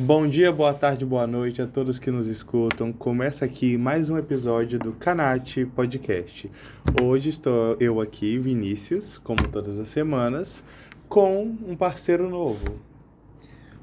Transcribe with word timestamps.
Bom 0.00 0.28
dia, 0.28 0.52
boa 0.52 0.72
tarde, 0.72 1.04
boa 1.04 1.26
noite 1.26 1.60
a 1.60 1.66
todos 1.66 1.98
que 1.98 2.08
nos 2.08 2.28
escutam. 2.28 2.92
Começa 2.92 3.44
aqui 3.44 3.76
mais 3.76 4.08
um 4.08 4.16
episódio 4.16 4.78
do 4.78 4.92
Canate 4.92 5.66
Podcast. 5.66 6.48
Hoje 7.02 7.30
estou 7.30 7.76
eu 7.80 8.00
aqui, 8.00 8.38
Vinícius, 8.38 9.18
como 9.18 9.48
todas 9.48 9.80
as 9.80 9.88
semanas, 9.88 10.64
com 11.08 11.42
um 11.66 11.74
parceiro 11.74 12.30
novo. 12.30 12.78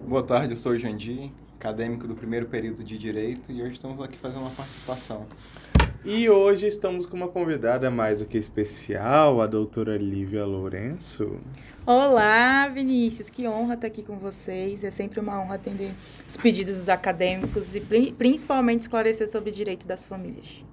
Boa 0.08 0.24
tarde, 0.24 0.54
eu 0.54 0.58
sou 0.58 0.72
o 0.72 0.80
Jandir, 0.80 1.32
acadêmico 1.60 2.08
do 2.08 2.16
primeiro 2.16 2.46
período 2.46 2.82
de 2.82 2.98
Direito, 2.98 3.52
e 3.52 3.62
hoje 3.62 3.74
estamos 3.74 4.00
aqui 4.00 4.18
fazendo 4.18 4.40
uma 4.40 4.52
participação. 4.52 5.28
E 6.08 6.30
hoje 6.30 6.68
estamos 6.68 7.08
com 7.08 7.18
uma 7.18 7.28
convidada 7.28 7.90
mais 7.90 8.20
do 8.20 8.26
que 8.26 8.38
especial, 8.38 9.42
a 9.42 9.48
doutora 9.48 9.98
Lívia 9.98 10.46
Lourenço. 10.46 11.40
Olá, 11.84 12.68
Vinícius, 12.68 13.28
que 13.28 13.48
honra 13.48 13.74
estar 13.74 13.88
aqui 13.88 14.04
com 14.04 14.16
vocês. 14.16 14.84
É 14.84 14.92
sempre 14.92 15.20
uma 15.20 15.42
honra 15.42 15.56
atender 15.56 15.90
os 16.28 16.38
pedidos 16.38 16.78
dos 16.78 16.90
acadêmicos 16.90 17.74
e 17.74 17.82
principalmente 18.12 18.82
esclarecer 18.82 19.28
sobre 19.28 19.50
o 19.50 19.54
direito 19.54 19.88
das 19.88 20.06
famílias. 20.06 20.64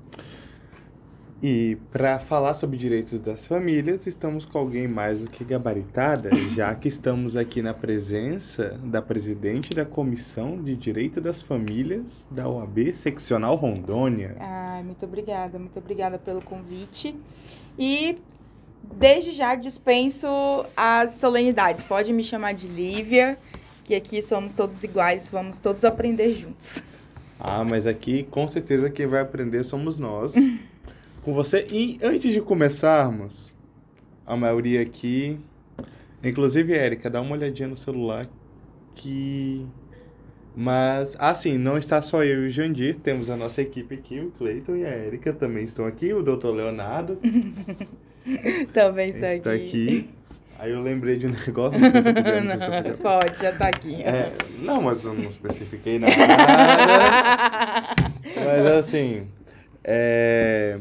E 1.42 1.77
para 1.91 2.20
falar 2.20 2.55
sobre 2.55 2.77
direitos 2.77 3.19
das 3.19 3.45
famílias, 3.45 4.06
estamos 4.06 4.45
com 4.45 4.59
alguém 4.59 4.87
mais 4.87 5.23
do 5.23 5.28
que 5.28 5.42
gabaritada, 5.42 6.30
já 6.55 6.73
que 6.73 6.87
estamos 6.87 7.37
aqui 7.37 7.60
na 7.60 7.74
presença 7.74 8.78
da 8.84 9.02
presidente 9.02 9.70
da 9.70 9.84
Comissão 9.84 10.62
de 10.62 10.77
Direito 10.77 11.20
das 11.20 11.42
Famílias 11.42 12.28
da 12.30 12.48
OAB 12.48 12.95
Seccional 12.95 13.56
Rondônia. 13.56 14.37
Ah, 14.38 14.82
muito 14.84 15.05
obrigada, 15.05 15.59
muito 15.59 15.77
obrigada 15.80 16.16
pelo 16.16 16.41
convite. 16.41 17.12
E 17.77 18.18
desde 18.96 19.32
já 19.32 19.56
dispenso 19.56 20.29
as 20.77 21.15
solenidades. 21.15 21.82
Pode 21.82 22.12
me 22.12 22.23
chamar 22.23 22.54
de 22.54 22.68
Lívia, 22.68 23.37
que 23.82 23.96
aqui 23.96 24.23
somos 24.23 24.52
todos 24.52 24.84
iguais, 24.84 25.29
vamos 25.29 25.59
todos 25.59 25.84
aprender 25.84 26.34
juntos. 26.34 26.80
Ah, 27.40 27.65
mas 27.65 27.84
aqui 27.84 28.23
com 28.23 28.46
certeza 28.46 28.88
quem 28.88 29.09
vai 29.09 29.20
aprender 29.20 29.65
somos 29.65 29.98
nós. 29.98 30.35
com 31.23 31.32
você. 31.32 31.66
E 31.70 31.98
antes 32.02 32.32
de 32.32 32.40
começarmos, 32.40 33.54
a 34.26 34.37
maioria 34.37 34.82
aqui, 34.82 35.38
inclusive 36.23 36.74
Érica, 36.74 37.09
dá 37.09 37.20
uma 37.20 37.32
olhadinha 37.32 37.68
no 37.68 37.76
celular 37.76 38.29
que. 38.95 39.66
Mas, 40.54 41.16
assim, 41.18 41.56
não 41.56 41.79
está 41.79 42.02
só 42.02 42.23
eu 42.23 42.45
e 42.45 42.48
o 42.48 42.51
Jandir, 42.51 42.98
temos 42.98 43.30
a 43.30 43.37
nossa 43.37 43.62
equipe 43.62 43.95
aqui, 43.95 44.20
o 44.20 44.30
Cleiton 44.32 44.76
e 44.76 44.84
a 44.84 44.90
Érica 44.90 45.32
também 45.32 45.64
estão 45.64 45.87
aqui, 45.87 46.12
o 46.12 46.23
doutor 46.23 46.54
Leonardo. 46.54 47.18
também 48.74 49.09
está, 49.09 49.34
está 49.34 49.52
aqui. 49.52 49.64
aqui. 49.64 50.10
Aí 50.59 50.70
eu 50.70 50.82
lembrei 50.82 51.16
de 51.16 51.26
um 51.26 51.30
negócio, 51.30 51.80
não 51.80 51.90
sei 51.90 52.02
se 52.02 52.09
eu 52.09 52.14
podia, 52.14 52.40
não 52.42 52.59
se 52.59 52.66
eu 52.66 52.70
podia. 52.70 52.95
Pode, 53.01 53.38
já 53.38 53.51
está 53.51 53.68
aqui. 53.68 54.02
É, 54.02 54.30
não, 54.60 54.82
mas 54.82 55.04
eu 55.04 55.14
não 55.14 55.24
especifiquei 55.24 55.98
nada. 55.98 56.14
mas 58.36 58.66
assim, 58.66 59.26
é, 59.82 60.79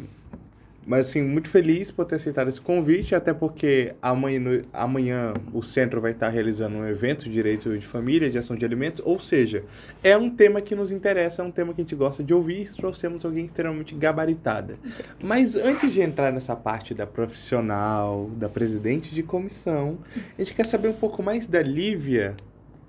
mas, 0.85 1.07
assim, 1.07 1.21
muito 1.21 1.47
feliz 1.47 1.91
por 1.91 2.05
ter 2.05 2.15
aceitado 2.15 2.47
esse 2.47 2.59
convite, 2.59 3.13
até 3.13 3.33
porque 3.33 3.93
amanhã, 4.01 4.63
amanhã 4.73 5.33
o 5.53 5.61
centro 5.61 6.01
vai 6.01 6.11
estar 6.11 6.29
realizando 6.29 6.75
um 6.77 6.87
evento 6.87 7.25
de 7.25 7.31
direito 7.31 7.77
de 7.77 7.85
família, 7.85 8.29
de 8.29 8.37
ação 8.37 8.55
de 8.55 8.65
alimentos, 8.65 9.01
ou 9.05 9.19
seja, 9.19 9.63
é 10.03 10.17
um 10.17 10.29
tema 10.29 10.59
que 10.59 10.73
nos 10.75 10.91
interessa, 10.91 11.43
é 11.43 11.45
um 11.45 11.51
tema 11.51 11.73
que 11.73 11.81
a 11.81 11.83
gente 11.83 11.95
gosta 11.95 12.23
de 12.23 12.33
ouvir 12.33 12.63
e 12.63 12.65
trouxemos 12.65 13.23
alguém 13.23 13.45
extremamente 13.45 13.93
gabaritada. 13.93 14.75
Mas 15.23 15.55
antes 15.55 15.93
de 15.93 16.01
entrar 16.01 16.31
nessa 16.31 16.55
parte 16.55 16.93
da 16.95 17.05
profissional, 17.05 18.29
da 18.35 18.49
presidente 18.49 19.13
de 19.13 19.21
comissão, 19.21 19.99
a 20.37 20.41
gente 20.41 20.55
quer 20.55 20.65
saber 20.65 20.87
um 20.87 20.93
pouco 20.93 21.21
mais 21.21 21.45
da 21.45 21.61
Lívia, 21.61 22.35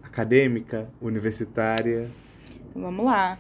acadêmica, 0.03 0.89
universitária. 1.01 2.09
Vamos 2.75 3.05
lá. 3.05 3.39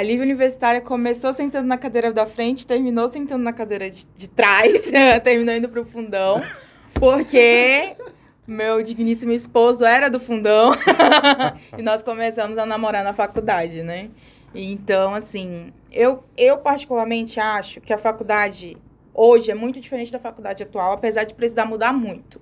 A 0.00 0.02
Lívia 0.02 0.22
Universitária 0.22 0.80
começou 0.80 1.30
sentando 1.34 1.68
na 1.68 1.76
cadeira 1.76 2.10
da 2.10 2.24
frente, 2.24 2.66
terminou 2.66 3.06
sentando 3.06 3.44
na 3.44 3.52
cadeira 3.52 3.90
de, 3.90 4.08
de 4.16 4.28
trás, 4.30 4.90
terminou 5.22 5.54
indo 5.54 5.68
pro 5.68 5.84
fundão, 5.84 6.40
porque 6.94 7.94
meu 8.46 8.82
digníssimo 8.82 9.30
esposo 9.30 9.84
era 9.84 10.08
do 10.08 10.18
fundão 10.18 10.72
e 11.76 11.82
nós 11.82 12.02
começamos 12.02 12.56
a 12.56 12.64
namorar 12.64 13.04
na 13.04 13.12
faculdade, 13.12 13.82
né? 13.82 14.08
Então, 14.54 15.14
assim, 15.14 15.70
eu, 15.92 16.24
eu 16.34 16.56
particularmente 16.56 17.38
acho 17.38 17.78
que 17.82 17.92
a 17.92 17.98
faculdade 17.98 18.78
hoje 19.12 19.50
é 19.50 19.54
muito 19.54 19.78
diferente 19.80 20.10
da 20.10 20.18
faculdade 20.18 20.62
atual, 20.62 20.92
apesar 20.92 21.24
de 21.24 21.34
precisar 21.34 21.66
mudar 21.66 21.92
muito, 21.92 22.40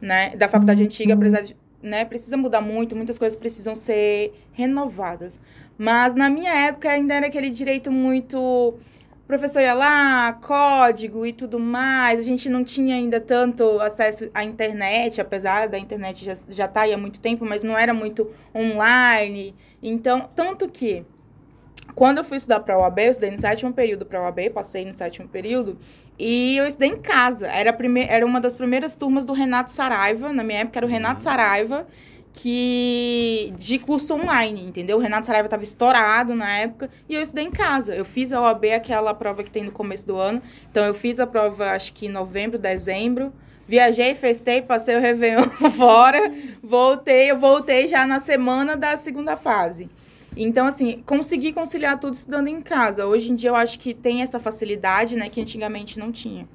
né? 0.00 0.34
Da 0.36 0.48
faculdade 0.48 0.82
antiga, 0.84 1.12
apesar 1.12 1.42
de, 1.42 1.54
né, 1.82 2.06
precisa 2.06 2.36
mudar 2.38 2.62
muito, 2.62 2.96
muitas 2.96 3.18
coisas 3.18 3.38
precisam 3.38 3.74
ser 3.74 4.32
renovadas. 4.52 5.38
Mas 5.78 6.12
na 6.12 6.28
minha 6.28 6.52
época 6.52 6.90
ainda 6.90 7.14
era 7.14 7.28
aquele 7.28 7.48
direito 7.48 7.92
muito. 7.92 8.74
Professor 9.28 9.60
ia 9.60 9.74
lá, 9.74 10.32
código 10.32 11.24
e 11.24 11.32
tudo 11.32 11.58
mais. 11.60 12.18
A 12.18 12.22
gente 12.22 12.48
não 12.48 12.64
tinha 12.64 12.96
ainda 12.96 13.20
tanto 13.20 13.78
acesso 13.80 14.28
à 14.34 14.42
internet, 14.42 15.20
apesar 15.20 15.68
da 15.68 15.78
internet 15.78 16.24
já, 16.24 16.34
já 16.48 16.66
tá 16.66 16.80
aí 16.80 16.92
há 16.92 16.98
muito 16.98 17.20
tempo, 17.20 17.44
mas 17.44 17.62
não 17.62 17.78
era 17.78 17.94
muito 17.94 18.28
online. 18.54 19.54
Então, 19.82 20.28
tanto 20.34 20.68
que 20.68 21.04
quando 21.94 22.18
eu 22.18 22.24
fui 22.24 22.36
estudar 22.36 22.60
para 22.60 22.74
a 22.74 22.78
UAB, 22.78 22.98
eu 23.00 23.10
estudei 23.10 23.30
no 23.30 23.38
sétimo 23.38 23.72
período 23.72 24.06
para 24.06 24.18
a 24.18 24.22
UAB, 24.22 24.50
passei 24.50 24.84
no 24.84 24.96
sétimo 24.96 25.28
período, 25.28 25.76
e 26.18 26.56
eu 26.56 26.66
estudei 26.66 26.90
em 26.90 27.00
casa. 27.00 27.48
Era, 27.48 27.72
prime... 27.72 28.06
era 28.08 28.24
uma 28.24 28.40
das 28.40 28.56
primeiras 28.56 28.94
turmas 28.94 29.24
do 29.24 29.32
Renato 29.32 29.72
Saraiva, 29.72 30.32
na 30.32 30.44
minha 30.44 30.60
época 30.60 30.78
era 30.78 30.86
o 30.86 30.88
Renato 30.88 31.22
Saraiva, 31.22 31.86
que 32.32 33.52
de 33.58 33.78
curso 33.78 34.14
online, 34.14 34.62
entendeu? 34.62 34.96
O 34.96 35.00
Renato 35.00 35.26
Saraiva 35.26 35.46
estava 35.46 35.62
estourado 35.62 36.34
na 36.34 36.58
época 36.58 36.90
e 37.08 37.14
eu 37.14 37.22
estudei 37.22 37.44
em 37.44 37.50
casa. 37.50 37.94
Eu 37.94 38.04
fiz 38.04 38.32
a 38.32 38.40
OAB, 38.40 38.66
aquela 38.66 39.12
prova 39.14 39.42
que 39.42 39.50
tem 39.50 39.64
no 39.64 39.72
começo 39.72 40.06
do 40.06 40.16
ano. 40.16 40.40
Então 40.70 40.84
eu 40.84 40.94
fiz 40.94 41.18
a 41.18 41.26
prova 41.26 41.70
acho 41.70 41.92
que 41.92 42.06
em 42.06 42.10
novembro, 42.10 42.58
dezembro. 42.58 43.32
Viajei, 43.66 44.14
festei, 44.14 44.62
passei 44.62 44.96
o 44.96 45.00
Réveillon 45.00 45.44
fora, 45.76 46.32
voltei, 46.62 47.30
eu 47.30 47.36
voltei 47.36 47.86
já 47.86 48.06
na 48.06 48.18
semana 48.18 48.78
da 48.78 48.96
segunda 48.96 49.36
fase. 49.36 49.90
Então, 50.34 50.66
assim, 50.66 51.02
consegui 51.04 51.52
conciliar 51.52 51.98
tudo 51.98 52.14
estudando 52.14 52.48
em 52.48 52.62
casa. 52.62 53.06
Hoje 53.06 53.30
em 53.30 53.34
dia 53.34 53.50
eu 53.50 53.56
acho 53.56 53.78
que 53.78 53.92
tem 53.92 54.22
essa 54.22 54.40
facilidade, 54.40 55.16
né, 55.16 55.28
que 55.28 55.40
antigamente 55.40 55.98
não 55.98 56.10
tinha. 56.10 56.48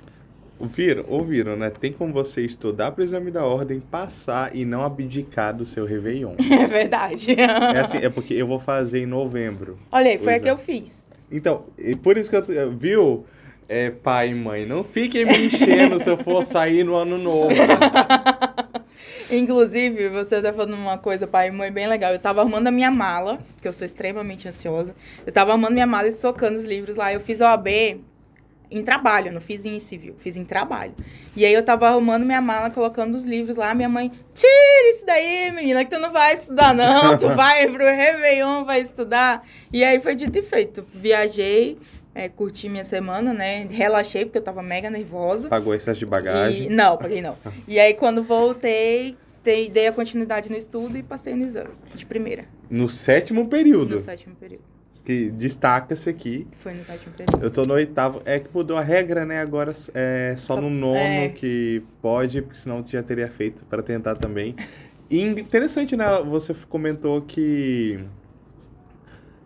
Ouviram? 0.60 1.06
Ouviram, 1.08 1.56
né? 1.56 1.70
Tem 1.70 1.92
como 1.92 2.14
você 2.14 2.42
estudar 2.42 2.92
para 2.92 3.02
o 3.02 3.04
exame 3.04 3.32
da 3.32 3.46
ordem, 3.46 3.80
passar 3.80 4.56
e 4.56 4.64
não 4.64 4.84
abdicar 4.84 5.54
do 5.54 5.66
seu 5.66 5.86
Réveillon. 5.86 6.36
É 6.54 6.68
verdade. 6.68 7.36
É 7.38 7.80
assim, 7.80 7.98
é 7.98 8.10
porque 8.10 8.34
eu 8.34 8.48
vou 8.48 8.60
fazer 8.60 9.00
em 9.00 9.06
novembro. 9.06 9.78
Olha 9.92 10.12
aí, 10.12 10.18
foi 10.18 10.36
a 10.36 10.40
que 10.40 10.50
eu 10.50 10.58
fiz. 10.58 11.04
Então, 11.32 11.66
e 11.78 11.96
por 11.96 12.18
isso 12.18 12.30
que 12.30 12.36
eu... 12.36 12.72
Viu? 12.72 13.26
É, 13.68 13.90
pai 13.90 14.30
e 14.30 14.36
mãe, 14.36 14.66
não 14.66 14.84
fiquem 14.84 15.26
me 15.26 15.48
enchendo 15.48 15.98
se 15.98 16.10
eu 16.10 16.18
for 16.18 16.44
sair 16.44 16.84
no 16.84 16.96
ano 16.96 17.18
novo. 17.18 17.56
Inclusive, 19.32 20.10
você 20.10 20.42
tá 20.42 20.54
falando 20.54 20.76
uma 20.76 20.98
coisa, 20.98 21.26
pai 21.26 21.48
e 21.48 21.52
mãe, 21.52 21.72
bem 21.72 21.88
legal. 21.88 22.14
Eu 22.14 22.20
tava 22.20 22.42
arrumando 22.42 22.68
a 22.68 22.72
minha 22.72 22.92
mala, 22.92 23.40
que 23.62 23.68
eu 23.68 23.74
sou 23.74 23.86
extremamente 23.86 24.48
ansiosa. 24.48 24.94
Eu 25.26 25.32
tava 25.32 25.52
arrumando 25.52 25.74
minha 25.74 25.88
mala 25.88 26.08
e 26.08 26.12
socando 26.12 26.58
os 26.58 26.66
livros 26.66 26.96
lá. 26.96 27.12
Eu 27.12 27.20
fiz 27.20 27.42
OAB 27.42 27.68
em 28.74 28.84
trabalho, 28.84 29.32
não 29.32 29.40
fiz 29.40 29.66
em 29.66 29.80
civil, 29.80 30.16
fiz 30.18 30.36
em 30.36 30.44
trabalho. 30.44 30.94
E 31.36 31.46
aí 31.46 31.54
eu 31.54 31.64
tava 31.64 31.88
arrumando 31.88 32.26
minha 32.26 32.42
mala, 32.42 32.70
colocando 32.70 33.16
os 33.16 33.24
livros 33.24 33.56
lá, 33.56 33.74
minha 33.76 33.88
mãe, 33.88 34.12
tira 34.34 34.92
isso 34.92 35.06
daí, 35.06 35.52
menina, 35.52 35.86
que 35.86 35.92
tu 35.92 36.00
não 36.00 36.12
vai 36.12 36.34
estudar 36.34 36.74
não, 36.74 37.18
tu 37.18 37.30
vai 37.36 37.68
pro 37.70 37.86
Réveillon, 37.86 38.66
vai 38.66 38.82
estudar. 38.82 39.48
E 39.72 39.84
aí 39.84 40.02
foi 40.02 40.16
dito 40.16 40.38
e 40.40 40.44
feito, 40.44 40.84
viajei, 40.92 41.78
é, 42.16 42.28
curti 42.28 42.68
minha 42.68 42.84
semana, 42.84 43.34
né, 43.34 43.68
relaxei, 43.70 44.26
porque 44.26 44.40
eu 44.40 44.44
tava 44.44 44.64
mega 44.64 44.90
nervosa. 44.90 45.50
Pagou 45.50 45.76
excesso 45.76 46.00
de 46.00 46.06
bagagem? 46.06 46.68
E, 46.68 46.70
não, 46.70 46.98
paguei 46.98 47.22
não. 47.22 47.38
e 47.68 47.80
aí 47.80 47.94
quando 47.94 48.24
voltei, 48.24 49.16
dei, 49.44 49.70
dei 49.70 49.88
a 49.88 49.92
continuidade 49.92 50.50
no 50.50 50.58
estudo 50.58 50.98
e 50.98 51.04
passei 51.04 51.36
no 51.36 51.46
exame, 51.46 51.74
de 51.94 52.06
primeira. 52.06 52.46
No 52.70 52.90
sétimo 52.90 53.48
período? 53.48 53.96
No 53.96 54.00
sétimo 54.00 54.36
período 54.36 54.73
que 55.04 55.30
destaca-se 55.32 56.10
aqui. 56.10 56.48
Foi 56.58 56.74
no 56.74 56.84
sétimo 56.84 57.14
período. 57.14 57.44
Eu 57.44 57.52
tô 57.52 57.64
no 57.64 57.74
oitavo. 57.74 58.22
É 58.26 58.40
que 58.40 58.50
mudou 58.54 58.78
a 58.78 58.82
regra, 58.82 59.26
né? 59.26 59.40
Agora 59.40 59.74
é 59.94 60.36
só, 60.38 60.56
só 60.56 60.62
no 60.62 60.70
nono 60.70 60.98
é... 60.98 61.30
que 61.30 61.84
pode, 62.02 62.42
porque 62.42 62.58
senão 62.58 62.84
já 62.86 63.04
teria 63.04 63.28
feito 63.28 63.66
para 63.66 63.82
tentar 63.82 64.16
também. 64.16 64.56
E 65.10 65.22
interessante, 65.22 65.96
né? 65.96 66.06
Você 66.24 66.56
comentou 66.70 67.22
que 67.22 68.00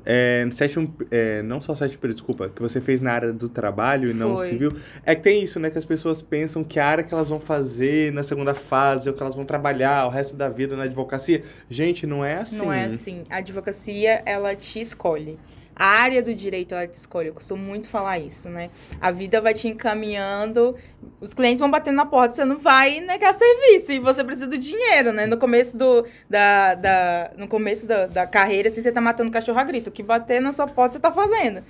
é, 0.09 0.47
sétimo, 0.53 0.95
é, 1.11 1.41
não 1.41 1.61
só 1.61 1.73
período, 1.75 2.13
desculpa, 2.13 2.47
que 2.47 2.61
você 2.61 2.79
fez 2.79 3.01
na 3.01 3.11
área 3.11 3.33
do 3.33 3.49
trabalho 3.49 4.09
e 4.09 4.13
não 4.13 4.39
civil. 4.39 4.71
É 5.05 5.13
que 5.13 5.21
tem 5.21 5.43
isso, 5.43 5.59
né? 5.59 5.69
Que 5.69 5.77
as 5.77 5.83
pessoas 5.83 6.21
pensam 6.21 6.63
que 6.63 6.79
a 6.79 6.85
área 6.85 7.03
que 7.03 7.13
elas 7.13 7.27
vão 7.27 7.41
fazer 7.41 8.13
na 8.13 8.23
segunda 8.23 8.55
fase, 8.55 9.09
ou 9.09 9.13
que 9.13 9.21
elas 9.21 9.35
vão 9.35 9.43
trabalhar 9.43 10.07
o 10.07 10.09
resto 10.09 10.37
da 10.37 10.47
vida 10.47 10.77
na 10.77 10.83
advocacia. 10.83 11.43
Gente, 11.69 12.07
não 12.07 12.23
é 12.23 12.37
assim. 12.37 12.57
Não 12.57 12.71
é 12.71 12.85
assim. 12.85 13.23
A 13.29 13.37
advocacia, 13.37 14.23
ela 14.25 14.55
te 14.55 14.79
escolhe. 14.79 15.37
A 15.79 15.85
área 15.85 16.23
do 16.23 16.33
direito 16.33 16.73
ela 16.73 16.87
te 16.87 16.97
escolhe. 16.97 17.27
Eu 17.27 17.33
costumo 17.35 17.61
muito 17.61 17.87
falar 17.87 18.17
isso, 18.17 18.49
né? 18.49 18.71
A 18.99 19.11
vida 19.11 19.39
vai 19.39 19.53
te 19.53 19.67
encaminhando, 19.67 20.75
os 21.21 21.35
clientes 21.35 21.59
vão 21.59 21.69
batendo 21.69 21.95
na 21.95 22.05
porta, 22.05 22.33
você 22.33 22.43
não 22.43 22.57
vai 22.57 22.99
negar 22.99 23.33
serviço 23.33 23.91
e 23.91 23.99
você 23.99 24.23
precisa 24.23 24.47
do 24.47 24.57
dinheiro, 24.57 25.13
né? 25.13 25.27
No 25.27 25.37
começo 25.37 25.77
do, 25.77 26.03
da, 26.27 26.73
da, 26.73 27.31
no 27.37 27.47
começo 27.47 27.85
da, 27.85 28.07
da 28.07 28.25
carreira, 28.25 28.69
assim, 28.69 28.81
você 28.81 28.91
tá 28.91 28.99
matando 28.99 29.29
cachorro 29.29 29.59
a 29.59 29.63
grito. 29.63 29.89
O 29.89 29.91
que 29.91 30.01
bater 30.01 30.41
na 30.41 30.51
sua 30.51 30.67
porta, 30.67 30.95
você 30.95 30.99
tá 30.99 31.11
fazendo. 31.11 31.63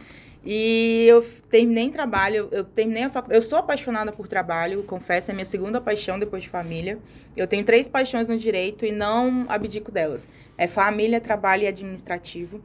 E 0.45 1.06
eu 1.09 1.21
terminei 1.50 1.89
trabalho, 1.89 2.48
eu 2.54 2.63
terminei 2.63 3.04
a 3.04 3.09
faculdade. 3.09 3.38
Eu 3.38 3.42
sou 3.42 3.59
apaixonada 3.59 4.13
por 4.13 4.30
trabalho, 4.30 4.81
confesso, 4.83 5.30
é 5.30 5.33
minha 5.33 5.45
segunda 5.45 5.81
paixão 5.81 6.18
depois 6.18 6.44
de 6.44 6.48
família. 6.48 6.98
Eu 7.36 7.45
tenho 7.45 7.65
três 7.65 7.89
paixões 7.89 8.30
no 8.30 8.38
direito 8.38 8.86
e 8.86 8.92
não 8.94 9.45
abdico 9.50 9.92
delas. 9.92 10.30
É 10.57 10.65
família, 10.65 11.19
trabalho 11.19 11.63
e 11.63 11.68
administrativo. 11.68 12.62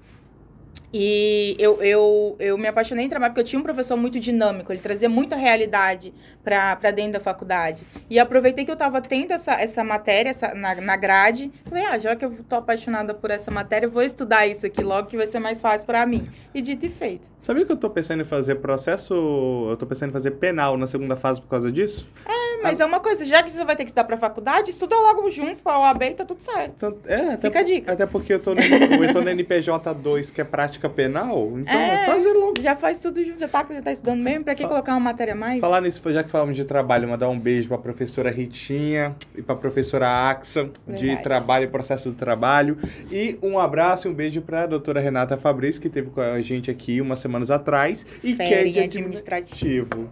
E 0.93 1.57
eu, 1.59 1.83
eu, 1.83 2.37
eu 2.39 2.59
me 2.59 2.69
apaixonei 2.69 3.07
em 3.07 3.09
trabalho 3.09 3.33
porque 3.33 3.41
eu 3.41 3.45
tinha 3.45 3.59
um 3.59 3.63
professor 3.63 3.97
muito 3.97 4.21
dinâmico, 4.21 4.73
ele 4.73 4.81
trazia 4.81 5.09
muita 5.09 5.37
realidade 5.37 6.13
para 6.45 6.91
dentro 6.91 7.13
da 7.13 7.21
faculdade. 7.21 7.83
E 8.11 8.19
aproveitei 8.19 8.65
que 8.65 8.71
eu 8.71 8.75
estava 8.75 9.01
tendo 9.01 9.33
essa, 9.33 9.55
essa 9.55 9.83
matéria 9.83 10.31
essa, 10.31 10.55
na, 10.55 10.75
na 10.75 10.97
grade, 10.97 11.51
falei, 11.65 11.85
ah, 11.87 11.99
já 11.99 12.15
que 12.15 12.25
eu 12.25 12.45
tô 12.47 12.57
apaixonada 12.57 13.15
por 13.15 13.31
essa 13.31 13.51
matéria, 13.51 13.89
vou 13.89 14.03
estudar 14.03 14.47
isso 14.47 14.67
aqui 14.67 14.83
logo 14.83 15.09
que 15.09 15.17
vai 15.17 15.27
ser 15.27 15.39
mais 15.39 15.61
fácil 15.63 15.87
para 15.87 16.05
mim. 16.05 16.25
E 16.55 16.61
dito 16.61 16.85
e 16.85 16.91
feito. 16.91 17.29
Sabia 17.39 17.65
que 17.65 17.73
eu 17.73 17.77
tô 17.77 17.89
pensando 17.89 18.21
em 18.21 18.25
fazer 18.25 18.57
processo, 18.57 19.15
eu 19.71 19.77
tô 19.77 19.87
pensando 19.87 20.11
em 20.11 20.13
fazer 20.13 20.33
penal 20.33 20.77
na 20.77 20.87
segunda 20.87 21.17
fase 21.17 21.41
por 21.41 21.49
causa 21.49 21.73
disso? 21.73 22.07
É, 22.27 22.42
mas 22.63 22.81
é 22.81 22.87
uma 22.87 23.01
coisa, 23.01 23.25
já 23.25 23.43
que 23.43 23.51
você 23.51 23.65
vai 23.65 23.77
ter 23.77 23.85
que 23.85 23.91
estudar 23.91 24.05
pra 24.05 24.17
faculdade, 24.17 24.71
estuda 24.71 24.95
logo 24.97 25.29
junto 25.31 25.63
com 25.63 25.71
a 25.71 25.81
OAB 25.81 26.03
e 26.03 26.11
tá 26.15 26.25
tudo 26.25 26.41
certo. 26.43 26.73
Então, 26.77 26.97
é, 27.07 27.33
até, 27.35 27.49
Fica 27.49 27.59
a 27.59 27.63
dica. 27.63 27.93
Até 27.93 28.07
porque 28.07 28.33
eu 28.35 28.39
tô, 28.39 28.55
no, 28.55 28.61
eu 29.05 29.13
tô 29.13 29.21
no 29.21 29.29
NPJ 29.31 29.93
2, 29.95 30.31
que 30.31 30.41
é 30.41 30.45
prática 30.45 30.89
penal, 30.89 31.53
então 31.59 31.75
É. 31.75 32.07
fazer 32.07 32.33
logo. 32.33 32.55
Já 32.61 32.77
faz 32.77 32.99
tudo 33.01 33.23
junto, 33.25 33.41
já 33.41 33.49
tá, 33.49 33.67
já 33.71 33.83
tá 33.83 33.93
estudando 33.93 34.21
mesmo, 34.23 34.45
pra 34.45 34.55
que 34.55 34.67
colocar 34.67 34.93
uma 34.93 35.01
matéria 35.01 35.33
a 35.35 35.37
mais? 35.37 35.61
Falar 35.61 35.81
nisso, 35.81 36.01
já 36.13 36.23
que 36.23 36.31
falamos 36.31 36.57
de 36.57 36.65
trabalho, 36.65 37.09
mandar 37.09 37.29
um 37.29 37.39
beijo 37.39 37.69
pra 37.69 37.79
professora 37.79 38.31
Ritinha 38.31 39.15
e 39.37 39.43
pra 39.43 39.57
professora 39.57 40.07
Axa, 40.31 40.71
de 40.87 40.93
Verdade. 41.07 41.23
trabalho 41.23 41.65
e 41.65 41.69
processo 41.69 42.11
do 42.11 42.15
trabalho. 42.15 42.77
E 43.11 43.39
um 43.43 43.59
abraço 43.59 44.07
e 44.07 44.11
um 44.11 44.15
beijo 44.15 44.41
pra 44.43 44.67
doutora 44.67 45.01
Renata 45.01 45.37
Fabrício, 45.37 45.81
que 45.81 45.89
esteve 45.89 46.11
com 46.11 46.21
a 46.21 46.41
gente 46.41 46.71
aqui 46.71 47.01
umas 47.01 47.19
semanas 47.21 47.51
atrás 47.51 48.05
e 48.23 48.35
que 48.35 48.43
é 48.43 48.65
de 48.65 48.79
administrativo. 48.81 49.03
administrativo. 49.93 50.11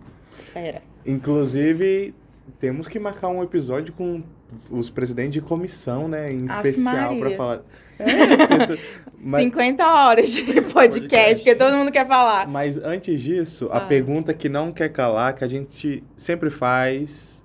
Fera. 0.52 0.82
Inclusive, 1.06 2.14
temos 2.58 2.88
que 2.88 2.98
marcar 2.98 3.28
um 3.28 3.42
episódio 3.42 3.92
com 3.92 4.22
os 4.70 4.90
presidentes 4.90 5.32
de 5.32 5.40
comissão, 5.40 6.08
né? 6.08 6.32
Em 6.32 6.44
especial, 6.46 7.16
pra 7.18 7.30
falar. 7.32 7.60
É, 8.02 8.46
pensa- 8.46 8.78
mas, 9.20 9.42
50 9.42 9.86
horas 9.86 10.30
de 10.32 10.42
podcast, 10.44 10.72
Podcast. 10.72 11.34
porque 11.36 11.54
todo 11.54 11.76
mundo 11.76 11.92
quer 11.92 12.08
falar. 12.08 12.48
mas 12.48 12.78
antes 12.78 13.20
disso, 13.20 13.68
a 13.70 13.76
Ah. 13.76 13.80
pergunta 13.82 14.32
que 14.32 14.48
não 14.48 14.72
quer 14.72 14.88
calar, 14.88 15.34
que 15.34 15.44
a 15.44 15.46
gente 15.46 16.02
sempre 16.16 16.48
faz. 16.48 17.44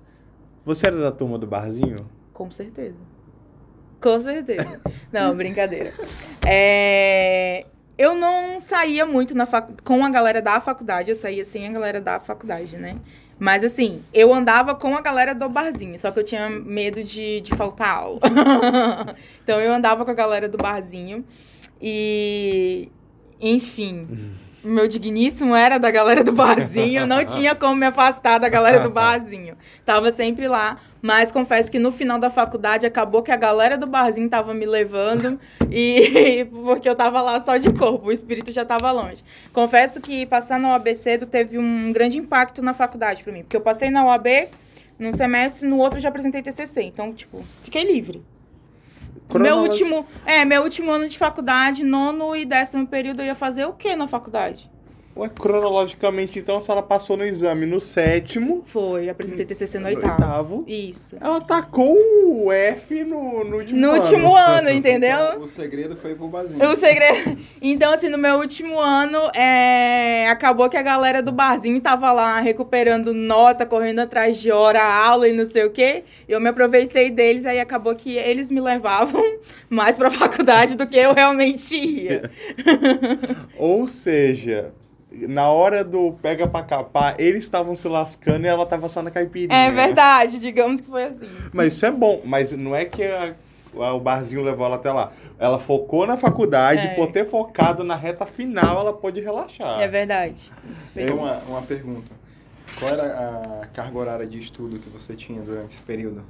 Você 0.64 0.86
era 0.86 0.96
da 0.98 1.12
turma 1.12 1.38
do 1.38 1.46
barzinho? 1.46 2.08
Com 2.32 2.50
certeza. 2.50 2.96
Com 4.00 4.18
certeza. 4.18 4.80
Não, 5.12 5.36
brincadeira. 5.36 5.92
É, 6.46 7.66
Eu 7.98 8.14
não 8.14 8.58
saía 8.60 9.04
muito 9.06 9.34
na 9.34 9.44
facu... 9.46 9.74
com 9.84 10.04
a 10.04 10.08
galera 10.10 10.40
da 10.42 10.60
faculdade, 10.60 11.10
eu 11.10 11.16
saía 11.16 11.44
sem 11.44 11.66
a 11.68 11.72
galera 11.72 12.00
da 12.00 12.18
faculdade, 12.20 12.76
né? 12.76 12.96
Mas 13.38 13.62
assim, 13.62 14.02
eu 14.14 14.32
andava 14.32 14.74
com 14.74 14.96
a 14.96 15.00
galera 15.00 15.34
do 15.34 15.48
barzinho, 15.48 15.98
só 15.98 16.10
que 16.10 16.18
eu 16.18 16.24
tinha 16.24 16.48
medo 16.48 17.02
de, 17.04 17.42
de 17.42 17.54
faltar 17.54 17.96
aula. 17.96 18.20
então 19.42 19.60
eu 19.60 19.72
andava 19.72 20.04
com 20.04 20.10
a 20.10 20.14
galera 20.14 20.48
do 20.48 20.56
barzinho 20.56 21.24
e. 21.80 22.88
Enfim. 23.38 24.08
Meu 24.66 24.88
digníssimo 24.88 25.54
era 25.54 25.78
da 25.78 25.90
galera 25.90 26.24
do 26.24 26.32
barzinho, 26.32 27.06
não 27.06 27.22
tinha 27.24 27.54
como 27.54 27.76
me 27.76 27.86
afastar 27.86 28.38
da 28.38 28.48
galera 28.48 28.80
do 28.80 28.90
barzinho. 28.90 29.56
Tava 29.84 30.10
sempre 30.10 30.48
lá, 30.48 30.76
mas 31.00 31.30
confesso 31.30 31.70
que 31.70 31.78
no 31.78 31.92
final 31.92 32.18
da 32.18 32.30
faculdade 32.30 32.84
acabou 32.84 33.22
que 33.22 33.30
a 33.30 33.36
galera 33.36 33.78
do 33.78 33.86
barzinho 33.86 34.28
tava 34.28 34.52
me 34.52 34.66
levando 34.66 35.38
e 35.70 36.46
porque 36.50 36.88
eu 36.88 36.96
tava 36.96 37.22
lá 37.22 37.40
só 37.40 37.56
de 37.56 37.72
corpo, 37.72 38.08
o 38.08 38.12
espírito 38.12 38.52
já 38.52 38.64
tava 38.64 38.90
longe. 38.90 39.22
Confesso 39.52 40.00
que 40.00 40.26
passar 40.26 40.58
na 40.58 40.70
OAB 40.70 40.94
cedo 40.96 41.26
teve 41.26 41.58
um 41.58 41.92
grande 41.92 42.18
impacto 42.18 42.60
na 42.60 42.74
faculdade 42.74 43.22
pra 43.22 43.32
mim, 43.32 43.42
porque 43.42 43.56
eu 43.56 43.60
passei 43.60 43.88
na 43.88 44.04
OAB 44.04 44.26
num 44.98 45.12
semestre, 45.12 45.68
no 45.68 45.78
outro 45.78 45.98
eu 45.98 46.02
já 46.02 46.08
apresentei 46.08 46.42
TCC, 46.42 46.82
então, 46.82 47.12
tipo, 47.12 47.44
fiquei 47.60 47.84
livre. 47.84 48.22
Meu 49.34 49.56
último, 49.58 50.06
é, 50.24 50.44
meu 50.44 50.62
último 50.62 50.90
ano 50.90 51.08
de 51.08 51.18
faculdade, 51.18 51.84
nono 51.84 52.34
e 52.36 52.44
décimo 52.44 52.86
período, 52.86 53.20
eu 53.20 53.26
ia 53.26 53.34
fazer 53.34 53.64
o 53.64 53.72
quê 53.72 53.96
na 53.96 54.06
faculdade? 54.06 54.70
Ué, 55.16 55.30
cronologicamente, 55.30 56.38
então, 56.38 56.58
a 56.58 56.60
senhora 56.60 56.82
passou 56.82 57.16
no 57.16 57.24
exame 57.24 57.64
no 57.64 57.80
sétimo, 57.80 58.62
Foi, 58.66 59.08
apresentei 59.08 59.46
TCC 59.46 59.78
no 59.78 59.84
no 59.84 59.88
oitavo. 59.88 60.12
oitavo. 60.12 60.64
Isso. 60.68 61.16
Ela 61.18 61.40
tacou 61.40 61.96
o 62.44 62.52
F 62.52 63.02
no, 63.02 63.42
no 63.42 63.56
último 63.56 63.80
No 63.80 63.92
ano. 63.92 64.02
último 64.02 64.36
ano, 64.36 64.70
entendeu? 64.70 65.40
O 65.40 65.46
segredo 65.46 65.96
foi 65.96 66.14
pro 66.14 66.28
barzinho. 66.28 66.68
O 66.70 66.76
segredo. 66.76 67.38
Então, 67.62 67.92
assim, 67.94 68.08
no 68.10 68.18
meu 68.18 68.36
último 68.36 68.78
ano, 68.78 69.18
é... 69.34 70.28
acabou 70.28 70.68
que 70.68 70.76
a 70.76 70.82
galera 70.82 71.22
do 71.22 71.32
barzinho 71.32 71.80
tava 71.80 72.12
lá 72.12 72.38
recuperando 72.40 73.14
nota, 73.14 73.64
correndo 73.64 74.00
atrás 74.00 74.38
de 74.38 74.50
hora, 74.50 74.82
aula 74.82 75.26
e 75.28 75.32
não 75.32 75.46
sei 75.46 75.64
o 75.64 75.70
quê. 75.70 76.04
Eu 76.28 76.40
me 76.40 76.48
aproveitei 76.50 77.08
deles, 77.10 77.46
aí 77.46 77.58
acabou 77.58 77.94
que 77.94 78.16
eles 78.16 78.50
me 78.50 78.60
levavam 78.60 79.22
mais 79.70 79.96
pra 79.96 80.10
faculdade 80.10 80.76
do 80.76 80.86
que 80.86 80.96
eu 80.98 81.14
realmente 81.14 81.74
ia. 81.74 82.30
Ou 83.56 83.86
seja, 83.86 84.72
na 85.28 85.48
hora 85.50 85.82
do 85.84 86.12
pega 86.20 86.46
pra 86.46 86.62
capar, 86.62 87.14
eles 87.18 87.44
estavam 87.44 87.74
se 87.76 87.86
lascando 87.88 88.44
e 88.44 88.48
ela 88.48 88.66
tava 88.66 88.88
só 88.88 89.00
na 89.02 89.10
caipirinha. 89.10 89.56
É 89.58 89.70
verdade, 89.70 90.38
digamos 90.38 90.80
que 90.80 90.88
foi 90.88 91.04
assim. 91.04 91.28
Mas 91.52 91.74
isso 91.74 91.86
é 91.86 91.90
bom, 91.90 92.20
mas 92.24 92.52
não 92.52 92.74
é 92.74 92.84
que 92.84 93.02
a- 93.04 93.34
a- 93.78 93.92
o 93.94 94.00
barzinho 94.00 94.42
levou 94.42 94.66
ela 94.66 94.76
até 94.76 94.92
lá. 94.92 95.12
Ela 95.38 95.58
focou 95.58 96.06
na 96.06 96.16
faculdade, 96.16 96.86
É. 96.88 96.94
por 96.94 97.08
ter 97.12 97.26
focado 97.26 97.84
na 97.84 97.94
reta 97.96 98.26
final, 98.26 98.78
ela 98.80 98.92
pôde 98.92 99.20
relaxar. 99.20 99.80
É 99.80 99.86
verdade. 99.88 100.50
Isso 100.70 100.90
fez- 100.90 101.06
Tem 101.10 101.14
uma, 101.18 101.36
uma 101.48 101.62
pergunta. 101.62 102.10
Qual 102.78 102.90
era 102.92 103.60
a 103.62 103.66
carga 103.68 103.98
horária 103.98 104.26
de 104.26 104.38
estudo 104.38 104.78
que 104.78 104.88
você 104.90 105.14
tinha 105.14 105.40
durante 105.40 105.72
esse 105.74 105.82
período? 105.82 106.22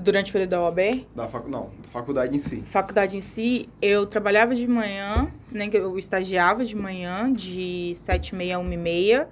Durante 0.00 0.30
o 0.30 0.32
período 0.32 0.50
da 0.50 0.62
OAB, 0.62 1.06
Da 1.14 1.26
facu... 1.26 1.48
Não, 1.48 1.70
da 1.82 1.88
faculdade 1.88 2.34
em 2.34 2.38
si. 2.38 2.62
faculdade 2.62 3.16
em 3.16 3.20
si, 3.20 3.68
eu 3.82 4.06
trabalhava 4.06 4.54
de 4.54 4.66
manhã, 4.66 5.28
nem 5.50 5.68
que 5.68 5.76
eu 5.76 5.98
estagiava 5.98 6.64
de 6.64 6.76
manhã, 6.76 7.32
de 7.32 7.94
sete 7.96 8.28
e 8.28 8.34
meia 8.36 8.56
a 8.56 8.58
uma 8.60 8.72
e 8.72 8.76
meia. 8.76 9.28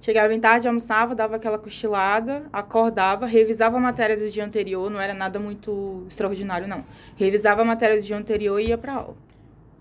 Chegava 0.00 0.34
em 0.34 0.40
tarde, 0.40 0.66
almoçava, 0.66 1.14
dava 1.14 1.36
aquela 1.36 1.58
cochilada, 1.58 2.46
acordava, 2.52 3.24
revisava 3.26 3.76
a 3.76 3.80
matéria 3.80 4.16
do 4.16 4.28
dia 4.30 4.44
anterior, 4.44 4.90
não 4.90 5.00
era 5.00 5.14
nada 5.14 5.38
muito 5.38 6.04
extraordinário, 6.08 6.66
não. 6.66 6.84
Revisava 7.16 7.62
a 7.62 7.64
matéria 7.64 8.00
do 8.00 8.02
dia 8.02 8.16
anterior 8.16 8.58
e 8.58 8.68
ia 8.68 8.78
pra 8.78 8.94
aula. 8.94 9.14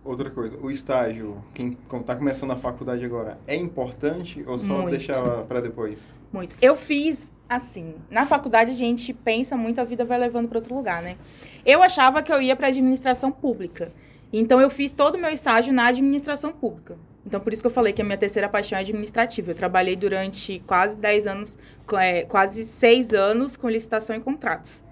Outra 0.04 0.30
coisa, 0.30 0.58
o 0.62 0.70
estágio, 0.70 1.38
quem 1.54 1.78
está 2.02 2.16
começando 2.16 2.52
a 2.52 2.56
faculdade 2.56 3.04
agora, 3.04 3.38
é 3.48 3.56
importante 3.56 4.44
ou 4.46 4.58
só 4.58 4.74
Muito. 4.74 4.92
deixar 4.92 5.22
para 5.44 5.62
depois? 5.62 6.16
Muito. 6.32 6.56
Eu 6.62 6.76
fiz 6.76 7.32
assim, 7.50 7.96
na 8.12 8.26
faculdade 8.26 8.72
a 8.72 8.76
gente 8.76 9.12
pensa 9.12 9.58
muito, 9.58 9.82
a 9.82 9.84
vida 9.84 10.06
vai 10.06 10.20
levando 10.20 10.48
para 10.48 10.60
outro 10.60 10.76
lugar, 10.76 11.02
né? 11.02 11.18
Eu 11.66 11.82
achava 11.82 12.22
que 12.22 12.32
eu 12.32 12.40
ia 12.40 12.56
para 12.56 12.68
administração 12.68 13.32
pública. 13.32 13.92
Então 14.32 14.62
eu 14.62 14.70
fiz 14.70 14.94
todo 14.94 15.16
o 15.16 15.18
meu 15.18 15.32
estágio 15.32 15.74
na 15.74 15.88
administração 15.88 16.52
pública. 16.52 16.96
Então 17.26 17.40
por 17.40 17.52
isso 17.52 17.64
que 17.64 17.68
eu 17.68 17.72
falei 17.72 17.92
que 17.92 18.02
a 18.02 18.06
minha 18.06 18.18
terceira 18.18 18.48
paixão 18.48 18.78
é 18.78 18.82
administrativa. 18.82 19.52
Eu 19.52 19.56
trabalhei 19.56 19.96
durante 19.96 20.60
quase 20.68 20.98
10 20.98 21.28
anos, 21.28 21.58
é, 21.94 22.24
quase 22.26 22.64
6 22.64 23.14
anos 23.14 23.58
com 23.58 23.68
licitação 23.68 24.16
e 24.16 24.20
contratos. 24.20 24.84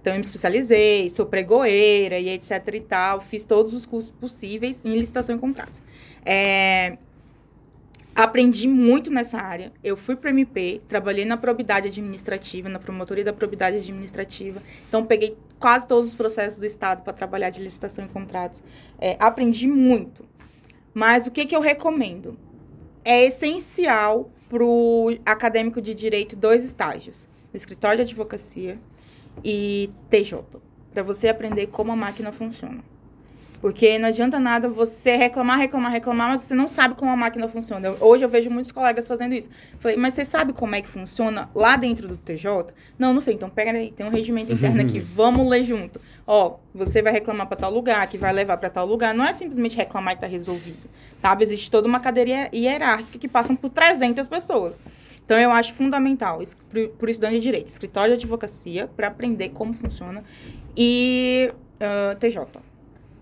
Então 0.00 0.12
eu 0.12 0.18
me 0.18 0.24
especializei, 0.24 1.08
sou 1.10 1.26
pregoeira 1.26 2.18
e 2.18 2.28
etc 2.28 2.74
e 2.74 2.80
tal, 2.80 3.20
fiz 3.20 3.44
todos 3.44 3.72
os 3.72 3.86
cursos 3.86 4.10
possíveis 4.10 4.82
em 4.84 4.94
licitação 4.96 5.34
e 5.34 5.38
contratos. 5.38 5.82
É, 6.24 6.98
Aprendi 8.14 8.68
muito 8.68 9.10
nessa 9.10 9.38
área. 9.38 9.72
Eu 9.82 9.96
fui 9.96 10.14
para 10.14 10.30
MP, 10.30 10.80
trabalhei 10.86 11.24
na 11.24 11.36
probidade 11.36 11.88
administrativa, 11.88 12.68
na 12.68 12.78
promotoria 12.78 13.24
da 13.24 13.32
probidade 13.32 13.78
administrativa. 13.78 14.62
Então, 14.88 15.04
peguei 15.04 15.36
quase 15.58 15.88
todos 15.88 16.10
os 16.10 16.14
processos 16.14 16.60
do 16.60 16.66
Estado 16.66 17.02
para 17.02 17.12
trabalhar 17.12 17.50
de 17.50 17.60
licitação 17.60 18.04
e 18.04 18.08
contratos. 18.08 18.62
É, 19.00 19.16
aprendi 19.18 19.66
muito. 19.66 20.24
Mas 20.92 21.26
o 21.26 21.32
que, 21.32 21.44
que 21.44 21.56
eu 21.56 21.60
recomendo? 21.60 22.38
É 23.04 23.24
essencial 23.24 24.30
para 24.48 24.64
o 24.64 25.10
acadêmico 25.26 25.82
de 25.82 25.92
direito 25.92 26.36
dois 26.36 26.64
estágios: 26.64 27.28
o 27.52 27.56
escritório 27.56 27.96
de 27.96 28.02
advocacia 28.02 28.78
e 29.42 29.90
TJ, 30.08 30.44
para 30.92 31.02
você 31.02 31.26
aprender 31.26 31.66
como 31.66 31.90
a 31.90 31.96
máquina 31.96 32.30
funciona. 32.30 32.93
Porque 33.64 33.98
não 33.98 34.08
adianta 34.08 34.38
nada 34.38 34.68
você 34.68 35.16
reclamar, 35.16 35.58
reclamar, 35.58 35.90
reclamar, 35.90 36.28
mas 36.28 36.44
você 36.44 36.54
não 36.54 36.68
sabe 36.68 36.94
como 36.96 37.10
a 37.10 37.16
máquina 37.16 37.48
funciona. 37.48 37.94
Hoje 37.98 38.22
eu 38.22 38.28
vejo 38.28 38.50
muitos 38.50 38.70
colegas 38.70 39.08
fazendo 39.08 39.34
isso. 39.34 39.48
Falei, 39.78 39.96
mas 39.96 40.12
você 40.12 40.22
sabe 40.22 40.52
como 40.52 40.74
é 40.74 40.82
que 40.82 40.88
funciona 40.88 41.48
lá 41.54 41.74
dentro 41.74 42.06
do 42.06 42.18
TJ? 42.18 42.74
Não, 42.98 43.14
não 43.14 43.22
sei. 43.22 43.32
Então 43.32 43.48
pega 43.48 43.70
aí, 43.70 43.90
tem 43.90 44.04
um 44.04 44.10
regimento 44.10 44.52
interno 44.52 44.82
aqui, 44.82 44.98
vamos 45.16 45.48
ler 45.48 45.64
junto. 45.64 45.98
Ó, 46.26 46.56
você 46.74 47.00
vai 47.00 47.10
reclamar 47.10 47.46
para 47.46 47.56
tal 47.56 47.72
lugar, 47.72 48.06
que 48.06 48.18
vai 48.18 48.34
levar 48.34 48.58
para 48.58 48.68
tal 48.68 48.84
lugar. 48.84 49.14
Não 49.14 49.24
é 49.24 49.32
simplesmente 49.32 49.78
reclamar 49.78 50.12
e 50.12 50.18
tá 50.18 50.26
resolvido. 50.26 50.86
Sabe? 51.16 51.42
Existe 51.42 51.70
toda 51.70 51.88
uma 51.88 52.00
cadeia 52.00 52.50
hierárquica 52.52 53.18
que 53.18 53.28
passam 53.28 53.56
por 53.56 53.70
300 53.70 54.28
pessoas. 54.28 54.82
Então, 55.24 55.38
eu 55.38 55.50
acho 55.50 55.72
fundamental, 55.72 56.42
pro, 56.68 56.90
pro 56.90 57.10
estudante 57.10 57.36
de 57.36 57.40
direito, 57.40 57.68
escritório 57.68 58.14
de 58.14 58.24
advocacia, 58.24 58.90
para 58.94 59.06
aprender 59.06 59.48
como 59.54 59.72
funciona. 59.72 60.22
E 60.76 61.48
ah, 61.80 62.14
TJ. 62.20 62.73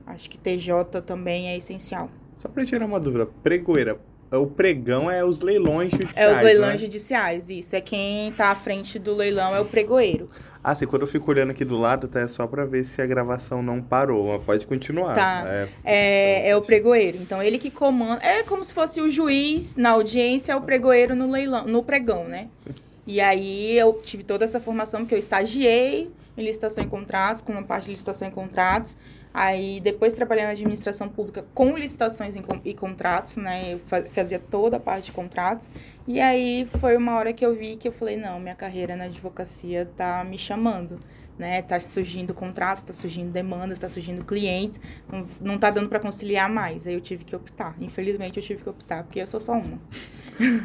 Acho 0.06 0.28
que 0.28 0.38
TJ 0.38 1.00
também 1.04 1.48
é 1.48 1.56
essencial. 1.56 2.10
Só 2.34 2.48
pra 2.48 2.64
tirar 2.64 2.86
uma 2.86 2.98
dúvida, 3.00 3.26
pregoeira. 3.42 3.98
O 4.30 4.46
pregão 4.46 5.10
é 5.10 5.22
os 5.22 5.40
leilões 5.40 5.92
É 5.92 5.96
judiciais, 5.98 6.38
os 6.38 6.42
leilões 6.42 6.72
né? 6.72 6.78
judiciais, 6.78 7.50
isso. 7.50 7.76
É 7.76 7.82
quem 7.82 8.32
tá 8.32 8.48
à 8.48 8.54
frente 8.54 8.98
do 8.98 9.14
leilão, 9.14 9.54
é 9.54 9.60
o 9.60 9.64
pregoeiro. 9.66 10.26
Ah, 10.64 10.74
sim, 10.74 10.86
quando 10.86 11.02
eu 11.02 11.08
fico 11.08 11.30
olhando 11.30 11.50
aqui 11.50 11.64
do 11.66 11.76
lado, 11.76 12.08
tá? 12.08 12.20
É 12.20 12.28
só 12.28 12.46
pra 12.46 12.64
ver 12.64 12.82
se 12.84 13.02
a 13.02 13.06
gravação 13.06 13.62
não 13.62 13.82
parou. 13.82 14.28
Mas 14.32 14.42
pode 14.42 14.66
continuar. 14.66 15.14
Tá. 15.14 15.42
É, 15.46 15.68
É, 15.84 16.48
é 16.50 16.56
o 16.56 16.62
pregoeiro. 16.62 17.18
Então, 17.20 17.42
ele 17.42 17.58
que 17.58 17.70
comanda. 17.70 18.24
É 18.24 18.42
como 18.42 18.64
se 18.64 18.72
fosse 18.72 19.00
o 19.02 19.08
juiz 19.10 19.76
na 19.76 19.90
audiência, 19.90 20.52
é 20.52 20.56
o 20.56 20.62
pregoeiro 20.62 21.14
no 21.14 21.30
leilão, 21.30 21.66
no 21.66 21.82
pregão, 21.82 22.24
né? 22.24 22.48
Sim. 22.56 22.70
E 23.06 23.20
aí 23.20 23.76
eu 23.76 24.00
tive 24.02 24.22
toda 24.22 24.44
essa 24.44 24.60
formação 24.60 25.00
porque 25.00 25.14
eu 25.14 25.18
estagiei 25.18 26.10
em 26.38 26.42
licitação 26.42 26.82
e 26.84 26.86
contratos, 26.86 27.42
com 27.42 27.52
uma 27.52 27.64
parte 27.64 27.84
de 27.84 27.90
licitação 27.90 28.28
e 28.28 28.30
contratos. 28.30 28.96
Aí 29.34 29.80
depois 29.80 30.12
trabalhei 30.14 30.44
na 30.44 30.50
administração 30.50 31.08
pública 31.08 31.44
com 31.54 31.76
licitações 31.76 32.36
e 32.36 32.42
con- 32.42 32.60
contratos, 32.76 33.36
né? 33.36 33.74
Eu 33.74 33.78
fa- 33.86 34.04
fazia 34.04 34.38
toda 34.38 34.76
a 34.76 34.80
parte 34.80 35.06
de 35.06 35.12
contratos. 35.12 35.68
E 36.06 36.20
aí 36.20 36.66
foi 36.80 36.96
uma 36.96 37.16
hora 37.16 37.32
que 37.32 37.44
eu 37.44 37.54
vi 37.54 37.76
que 37.76 37.88
eu 37.88 37.92
falei, 37.92 38.16
não, 38.16 38.38
minha 38.40 38.54
carreira 38.54 38.94
na 38.96 39.04
advocacia 39.04 39.86
tá 39.96 40.24
me 40.24 40.38
chamando. 40.38 41.00
Né, 41.38 41.62
tá 41.62 41.80
surgindo 41.80 42.34
contratos, 42.34 42.82
tá 42.84 42.92
surgindo 42.92 43.32
demandas, 43.32 43.78
tá 43.78 43.88
surgindo 43.88 44.22
clientes, 44.24 44.78
não, 45.10 45.26
não 45.40 45.58
tá 45.58 45.70
dando 45.70 45.88
para 45.88 45.98
conciliar 45.98 46.48
mais. 46.48 46.86
Aí 46.86 46.92
eu 46.94 47.00
tive 47.00 47.24
que 47.24 47.34
optar. 47.34 47.74
Infelizmente 47.80 48.36
eu 48.38 48.42
tive 48.44 48.62
que 48.62 48.68
optar, 48.68 49.02
porque 49.02 49.18
eu 49.20 49.26
sou 49.26 49.40
só 49.40 49.54
uma. 49.54 49.78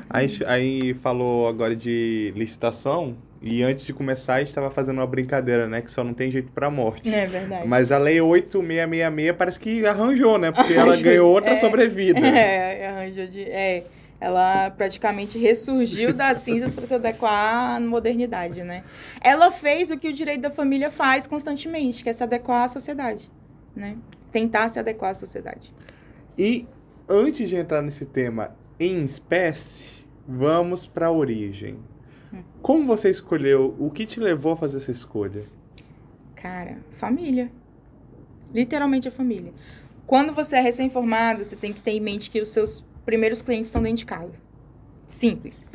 Aí, 0.09 0.27
aí 0.45 0.93
falou 0.95 1.47
agora 1.47 1.75
de 1.75 2.33
licitação. 2.35 3.15
E 3.41 3.61
antes 3.63 3.85
de 3.85 3.93
começar, 3.93 4.35
a 4.35 4.39
gente 4.39 4.53
tava 4.53 4.71
fazendo 4.71 4.97
uma 4.97 5.07
brincadeira, 5.07 5.67
né? 5.67 5.81
Que 5.81 5.91
só 5.91 6.03
não 6.03 6.13
tem 6.13 6.31
jeito 6.31 6.51
pra 6.51 6.69
morte. 6.71 7.07
É 7.13 7.25
verdade. 7.27 7.67
Mas 7.67 7.91
a 7.91 7.97
lei 7.97 8.19
8666 8.19 9.35
parece 9.37 9.59
que 9.59 9.85
arranjou, 9.85 10.37
né? 10.37 10.51
Porque 10.51 10.73
ela 10.75 10.95
ganhou 10.97 11.31
outra 11.31 11.51
É. 11.51 11.55
sobrevida. 11.57 12.19
É, 12.25 12.87
arranjou 12.89 13.27
de. 13.27 13.43
É, 13.43 13.83
ela 14.19 14.71
praticamente 14.71 15.37
ressurgiu 15.37 16.11
das 16.13 16.39
cinzas 16.39 16.73
para 16.73 16.87
se 16.87 16.93
adequar 16.95 17.75
à 17.75 17.79
modernidade, 17.79 18.63
né? 18.63 18.83
Ela 19.21 19.51
fez 19.51 19.91
o 19.91 19.97
que 19.97 20.07
o 20.09 20.13
direito 20.13 20.41
da 20.41 20.49
família 20.49 20.89
faz 20.89 21.27
constantemente, 21.27 22.03
que 22.03 22.09
é 22.09 22.13
se 22.13 22.23
adequar 22.23 22.63
à 22.63 22.67
sociedade, 22.67 23.31
né? 23.75 23.95
Tentar 24.31 24.69
se 24.69 24.79
adequar 24.79 25.11
à 25.11 25.13
sociedade. 25.13 25.71
E 26.35 26.65
antes 27.07 27.47
de 27.47 27.55
entrar 27.55 27.83
nesse 27.83 28.05
tema 28.05 28.55
em 28.79 29.05
espécie, 29.05 30.03
vamos 30.27 30.87
pra 30.87 31.11
origem. 31.11 31.77
Como 32.67 32.85
você 32.85 33.09
escolheu? 33.09 33.73
O 33.79 33.89
que 33.89 34.05
te 34.05 34.19
levou 34.19 34.51
a 34.51 34.57
fazer 34.57 34.75
essa 34.75 34.91
escolha? 34.91 35.45
Cara, 36.35 36.79
família. 36.91 37.49
Literalmente 38.53 39.07
a 39.07 39.11
família. 39.11 39.53
Quando 40.05 40.33
você 40.33 40.57
é 40.57 40.59
recém-formado, 40.59 41.45
você 41.45 41.55
tem 41.55 41.71
que 41.71 41.79
ter 41.79 41.91
em 41.91 42.01
mente 42.01 42.29
que 42.29 42.41
os 42.41 42.49
seus 42.49 42.83
primeiros 43.05 43.41
clientes 43.41 43.69
estão 43.69 43.81
dentro 43.81 43.99
de 43.99 44.05
casa. 44.05 44.41
Simples. 45.07 45.65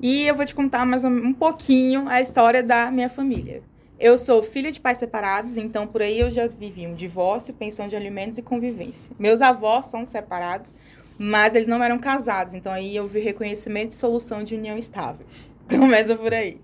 E 0.00 0.22
eu 0.26 0.34
vou 0.34 0.46
te 0.46 0.54
contar 0.54 0.86
mais 0.86 1.04
um, 1.04 1.34
pouquinho 1.34 2.08
a 2.08 2.22
história 2.22 2.62
da 2.62 2.90
minha 2.90 3.10
família. 3.10 3.62
Eu 4.00 4.16
sou 4.16 4.42
filha 4.42 4.72
de 4.72 4.80
pais 4.80 4.96
separados, 4.96 5.58
então 5.58 5.86
por 5.86 6.00
aí 6.00 6.18
eu 6.18 6.30
já 6.30 6.46
vivi 6.46 6.86
um 6.86 6.94
divórcio, 6.94 7.52
pensão 7.52 7.88
de 7.88 7.94
alimentos 7.94 8.38
e 8.38 8.42
convivência. 8.42 9.14
Meus 9.18 9.42
avós 9.42 9.84
são 9.84 10.06
separados, 10.06 10.74
mas 11.18 11.54
eles 11.54 11.68
não 11.68 11.82
eram 11.82 11.98
casados, 11.98 12.54
então 12.54 12.72
aí 12.72 12.96
eu 12.96 13.06
vi 13.06 13.20
reconhecimento 13.20 13.92
e 13.92 13.94
solução 13.94 14.42
de 14.42 14.54
união 14.54 14.78
estável. 14.78 15.26
Começa 15.78 16.16
por 16.16 16.32
aí. 16.32 16.60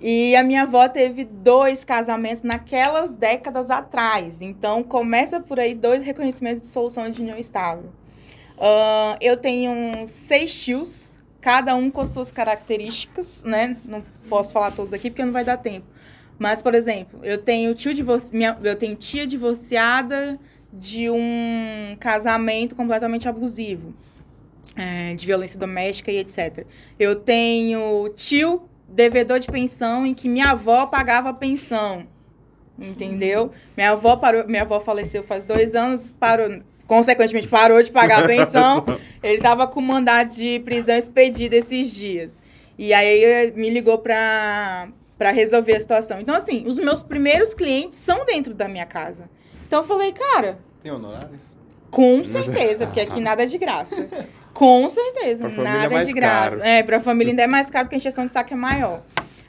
E 0.00 0.36
a 0.36 0.42
minha 0.42 0.62
avó 0.62 0.88
teve 0.88 1.24
dois 1.24 1.84
casamentos 1.84 2.42
naquelas 2.42 3.14
décadas 3.14 3.70
atrás. 3.70 4.42
Então, 4.42 4.82
começa 4.82 5.40
por 5.40 5.58
aí 5.58 5.74
dois 5.74 6.02
reconhecimentos 6.02 6.60
de 6.62 6.66
solução 6.66 7.08
de 7.10 7.22
união 7.22 7.38
estável. 7.38 7.90
Ahn, 8.60 9.16
eu 9.20 9.36
tenho 9.36 10.06
seis 10.06 10.62
tios, 10.62 11.18
cada 11.40 11.74
um 11.74 11.90
com 11.90 12.04
suas 12.04 12.30
características, 12.30 13.42
né? 13.44 13.76
Não 13.84 14.02
posso 14.28 14.52
falar 14.52 14.72
todos 14.72 14.92
aqui 14.92 15.10
porque 15.10 15.24
não 15.24 15.32
vai 15.32 15.44
dar 15.44 15.56
tempo. 15.56 15.86
Mas, 16.38 16.62
por 16.62 16.74
exemplo, 16.74 17.20
eu 17.22 17.38
tenho 17.38 17.74
tio 17.74 17.92
minha... 18.32 18.56
eu 18.62 18.76
tenho 18.76 18.94
tia 18.94 19.26
divorciada 19.26 20.38
de 20.72 21.08
um 21.10 21.96
casamento 21.98 22.76
completamente 22.76 23.28
abusivo, 23.28 23.94
é, 24.78 25.14
de 25.14 25.26
violência 25.26 25.58
doméstica 25.58 26.12
e 26.12 26.18
etc. 26.18 26.64
Eu 26.98 27.16
tenho 27.16 28.08
tio 28.14 28.62
devedor 28.88 29.40
de 29.40 29.48
pensão 29.48 30.06
em 30.06 30.14
que 30.14 30.28
minha 30.28 30.50
avó 30.52 30.86
pagava 30.86 31.30
a 31.30 31.34
pensão. 31.34 32.06
Entendeu? 32.78 33.50
Minha 33.76 33.90
avó 33.90 34.14
parou, 34.16 34.46
minha 34.46 34.62
avó 34.62 34.78
faleceu 34.78 35.24
faz 35.24 35.42
dois 35.42 35.74
anos, 35.74 36.12
parou, 36.12 36.60
consequentemente 36.86 37.48
parou 37.48 37.82
de 37.82 37.90
pagar 37.90 38.22
a 38.22 38.26
pensão. 38.28 38.84
Ele 39.20 39.42
tava 39.42 39.66
com 39.66 39.80
mandado 39.80 40.30
de 40.30 40.60
prisão 40.60 40.96
expedido 40.96 41.56
esses 41.56 41.92
dias. 41.92 42.40
E 42.78 42.92
aí 42.94 43.24
eh, 43.24 43.50
me 43.56 43.68
ligou 43.68 43.98
pra, 43.98 44.88
pra 45.18 45.32
resolver 45.32 45.74
a 45.74 45.80
situação. 45.80 46.20
Então, 46.20 46.36
assim, 46.36 46.62
os 46.68 46.78
meus 46.78 47.02
primeiros 47.02 47.52
clientes 47.52 47.98
são 47.98 48.24
dentro 48.24 48.54
da 48.54 48.68
minha 48.68 48.86
casa. 48.86 49.28
Então 49.66 49.80
eu 49.80 49.84
falei, 49.84 50.12
cara, 50.12 50.60
Tem 50.80 50.92
honorários? 50.92 51.56
com 51.90 52.22
certeza, 52.22 52.86
porque 52.86 53.00
aqui 53.00 53.18
nada 53.20 53.42
é 53.42 53.46
de 53.46 53.58
graça. 53.58 54.08
Com 54.58 54.88
certeza, 54.88 55.48
Pra 55.50 55.60
é 55.62 55.64
nada 55.64 55.94
é 56.02 56.04
de 56.04 56.12
graça. 56.12 56.50
caro. 56.56 56.62
É, 56.64 56.82
pra 56.82 56.98
família 56.98 57.30
ainda 57.30 57.42
é 57.44 57.46
mais 57.46 57.70
caro 57.70 57.84
porque 57.84 57.94
a 57.94 57.98
injeção 57.98 58.26
de 58.26 58.32
saco 58.32 58.52
é 58.52 58.56
maior. 58.56 59.02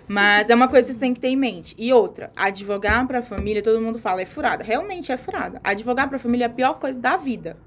Mas 0.08 0.52
é 0.52 0.54
uma 0.56 0.68
coisa 0.68 0.88
que 0.88 0.94
você 0.94 1.00
tem 1.00 1.16
que 1.16 1.20
ter 1.20 1.30
em 1.30 1.36
mente. 1.36 1.74
E 1.80 1.92
outra, 1.92 2.30
advogar 2.36 3.08
pra 3.08 3.24
família, 3.24 3.64
todo 3.64 3.82
mundo 3.82 3.98
fala, 3.98 4.22
é 4.22 4.26
furada. 4.26 4.64
Realmente 4.64 5.12
é 5.12 5.18
furada. 5.18 5.60
Advogar 5.64 6.08
pra 6.08 6.20
família 6.20 6.46
é 6.46 6.48
a 6.48 6.50
pior 6.50 6.76
coisa 6.76 7.00
da 7.00 7.18
vida. 7.18 7.58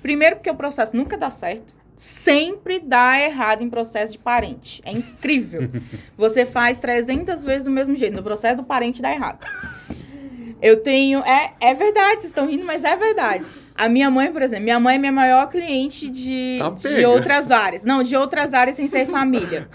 Primeiro 0.00 0.36
porque 0.36 0.48
o 0.48 0.54
processo 0.54 0.96
nunca 0.96 1.16
dá 1.16 1.28
certo. 1.28 1.74
Sempre 1.96 2.78
dá 2.78 3.20
errado 3.20 3.62
em 3.62 3.68
processo 3.70 4.12
de 4.12 4.18
parente. 4.18 4.80
É 4.84 4.92
incrível. 4.92 5.68
Você 6.16 6.46
faz 6.46 6.78
300 6.78 7.42
vezes 7.42 7.64
do 7.64 7.70
mesmo 7.72 7.96
jeito. 7.96 8.14
No 8.16 8.22
processo 8.22 8.56
do 8.58 8.64
parente 8.64 9.02
dá 9.02 9.10
errado. 9.12 9.44
Eu 10.60 10.82
tenho. 10.84 11.18
É, 11.20 11.52
é 11.60 11.74
verdade, 11.74 12.12
vocês 12.20 12.26
estão 12.26 12.46
rindo, 12.48 12.64
mas 12.64 12.84
é 12.84 12.96
verdade. 12.96 13.44
A 13.74 13.88
minha 13.88 14.10
mãe, 14.10 14.32
por 14.32 14.42
exemplo, 14.42 14.64
minha 14.64 14.78
mãe 14.78 14.96
é 14.96 14.98
minha 14.98 15.12
maior 15.12 15.48
cliente 15.48 16.08
de, 16.10 16.58
Tá 16.58 16.70
de 16.70 17.04
outras 17.04 17.50
áreas. 17.50 17.84
Não, 17.84 18.02
de 18.02 18.14
outras 18.16 18.54
áreas 18.54 18.76
sem 18.76 18.88
ser 18.88 19.06
família. 19.06 19.68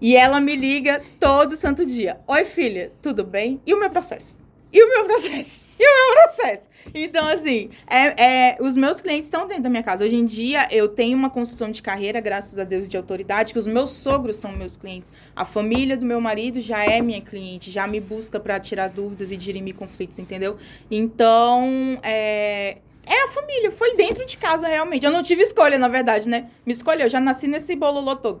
E 0.00 0.16
ela 0.16 0.40
me 0.40 0.54
liga 0.54 1.00
todo 1.18 1.56
santo 1.56 1.84
dia. 1.84 2.20
Oi, 2.26 2.44
filha, 2.44 2.92
tudo 3.00 3.24
bem? 3.24 3.60
E 3.66 3.74
o 3.74 3.80
meu 3.80 3.90
processo? 3.90 4.38
E 4.72 4.82
o 4.82 4.88
meu 4.88 5.04
processo? 5.04 5.68
E 5.78 5.84
o 5.84 5.94
meu 5.94 6.22
processo? 6.22 6.68
Então, 6.94 7.26
assim, 7.28 7.70
é, 7.88 8.22
é, 8.22 8.56
os 8.60 8.76
meus 8.76 9.00
clientes 9.00 9.26
estão 9.26 9.46
dentro 9.46 9.64
da 9.64 9.70
minha 9.70 9.82
casa. 9.82 10.04
Hoje 10.04 10.16
em 10.16 10.24
dia, 10.24 10.68
eu 10.70 10.88
tenho 10.88 11.16
uma 11.16 11.30
construção 11.30 11.70
de 11.70 11.82
carreira, 11.82 12.20
graças 12.20 12.58
a 12.58 12.64
Deus, 12.64 12.88
de 12.88 12.96
autoridade, 12.96 13.52
que 13.52 13.58
os 13.58 13.66
meus 13.66 13.90
sogros 13.90 14.36
são 14.36 14.52
meus 14.52 14.76
clientes. 14.76 15.10
A 15.34 15.44
família 15.44 15.96
do 15.96 16.04
meu 16.04 16.20
marido 16.20 16.60
já 16.60 16.84
é 16.84 17.00
minha 17.00 17.20
cliente, 17.20 17.70
já 17.70 17.86
me 17.86 18.00
busca 18.00 18.38
para 18.40 18.58
tirar 18.60 18.88
dúvidas 18.88 19.30
e 19.30 19.36
dirimir 19.36 19.74
conflitos, 19.74 20.18
entendeu? 20.18 20.56
Então, 20.90 21.98
é, 22.02 22.78
é 23.06 23.24
a 23.24 23.28
família, 23.28 23.70
foi 23.70 23.94
dentro 23.94 24.26
de 24.26 24.36
casa, 24.36 24.66
realmente. 24.66 25.06
Eu 25.06 25.12
não 25.12 25.22
tive 25.22 25.42
escolha, 25.42 25.78
na 25.78 25.86
verdade, 25.86 26.28
né? 26.28 26.46
Me 26.66 26.72
escolheu, 26.72 27.08
já 27.08 27.20
nasci 27.20 27.46
nesse 27.46 27.76
bololô 27.76 28.16
todo. 28.16 28.40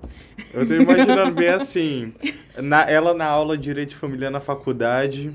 Eu 0.52 0.66
tô 0.66 0.74
imaginando 0.74 1.30
bem 1.30 1.48
assim, 1.48 2.12
na, 2.56 2.82
ela 2.82 3.14
na 3.14 3.26
aula 3.26 3.56
de 3.56 3.62
Direito 3.62 3.90
de 3.90 3.96
Família 3.96 4.28
na 4.28 4.40
faculdade, 4.40 5.32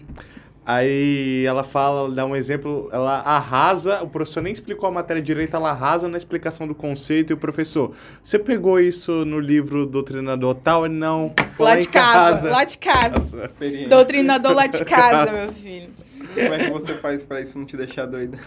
aí 0.66 1.44
ela 1.46 1.64
fala, 1.64 2.10
dá 2.12 2.26
um 2.26 2.36
exemplo, 2.36 2.90
ela 2.92 3.20
arrasa, 3.20 4.02
o 4.04 4.08
professor 4.08 4.42
nem 4.42 4.54
explicou 4.54 4.88
a 4.88 4.92
matéria 4.92 5.22
direito, 5.22 5.56
ela 5.56 5.72
arrasa 5.72 6.08
na 6.08 6.18
explicação 6.18 6.68
do 6.68 6.76
conceito 6.76 7.32
e 7.32 7.34
o 7.34 7.38
professor, 7.38 7.92
você 8.22 8.38
pegou 8.38 8.80
isso 8.80 9.26
no 9.26 9.40
livro 9.40 9.86
do 9.86 10.04
treinador 10.04 10.56
tal? 10.56 10.88
Não, 10.88 11.34
foi 11.56 11.66
Lá 11.66 11.76
de 11.78 11.88
em 11.88 11.90
casa, 11.90 12.50
lá 12.50 12.64
de 12.64 12.78
casa. 12.78 13.54
Doutrinador 13.90 14.54
lá 14.54 14.68
de 14.68 14.84
casa, 14.86 15.32
meu 15.32 15.54
filho. 15.54 15.90
Como 16.34 16.54
é 16.54 16.60
que 16.60 16.72
você 16.72 16.94
faz 16.94 17.24
pra 17.24 17.42
isso 17.42 17.58
não 17.58 17.66
te 17.66 17.76
deixar 17.76 18.06
doida? 18.06 18.40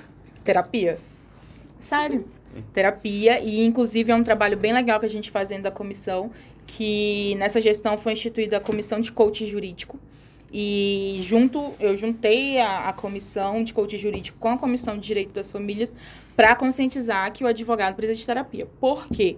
Terapia. 0.42 0.98
Sério. 1.78 2.24
Terapia, 2.72 3.40
e 3.40 3.64
inclusive 3.64 4.12
é 4.12 4.14
um 4.14 4.22
trabalho 4.22 4.56
bem 4.56 4.72
legal 4.72 5.00
que 5.00 5.06
a 5.06 5.10
gente 5.10 5.30
faz 5.30 5.48
dentro 5.48 5.64
da 5.64 5.70
comissão, 5.72 6.30
que 6.66 7.34
nessa 7.34 7.60
gestão 7.60 7.98
foi 7.98 8.12
instituída 8.12 8.58
a 8.58 8.60
comissão 8.60 9.00
de 9.00 9.10
coaching 9.10 9.46
jurídico. 9.46 9.98
E 10.56 11.18
junto, 11.24 11.74
eu 11.80 11.96
juntei 11.96 12.60
a, 12.60 12.88
a 12.88 12.92
comissão 12.92 13.64
de 13.64 13.74
coaching 13.74 13.98
jurídico 13.98 14.38
com 14.38 14.50
a 14.50 14.56
comissão 14.56 14.94
de 14.94 15.00
direito 15.00 15.34
das 15.34 15.50
famílias 15.50 15.92
para 16.36 16.54
conscientizar 16.54 17.32
que 17.32 17.42
o 17.42 17.48
advogado 17.48 17.96
precisa 17.96 18.16
de 18.16 18.24
terapia. 18.24 18.68
Por 18.78 19.08
quê? 19.08 19.36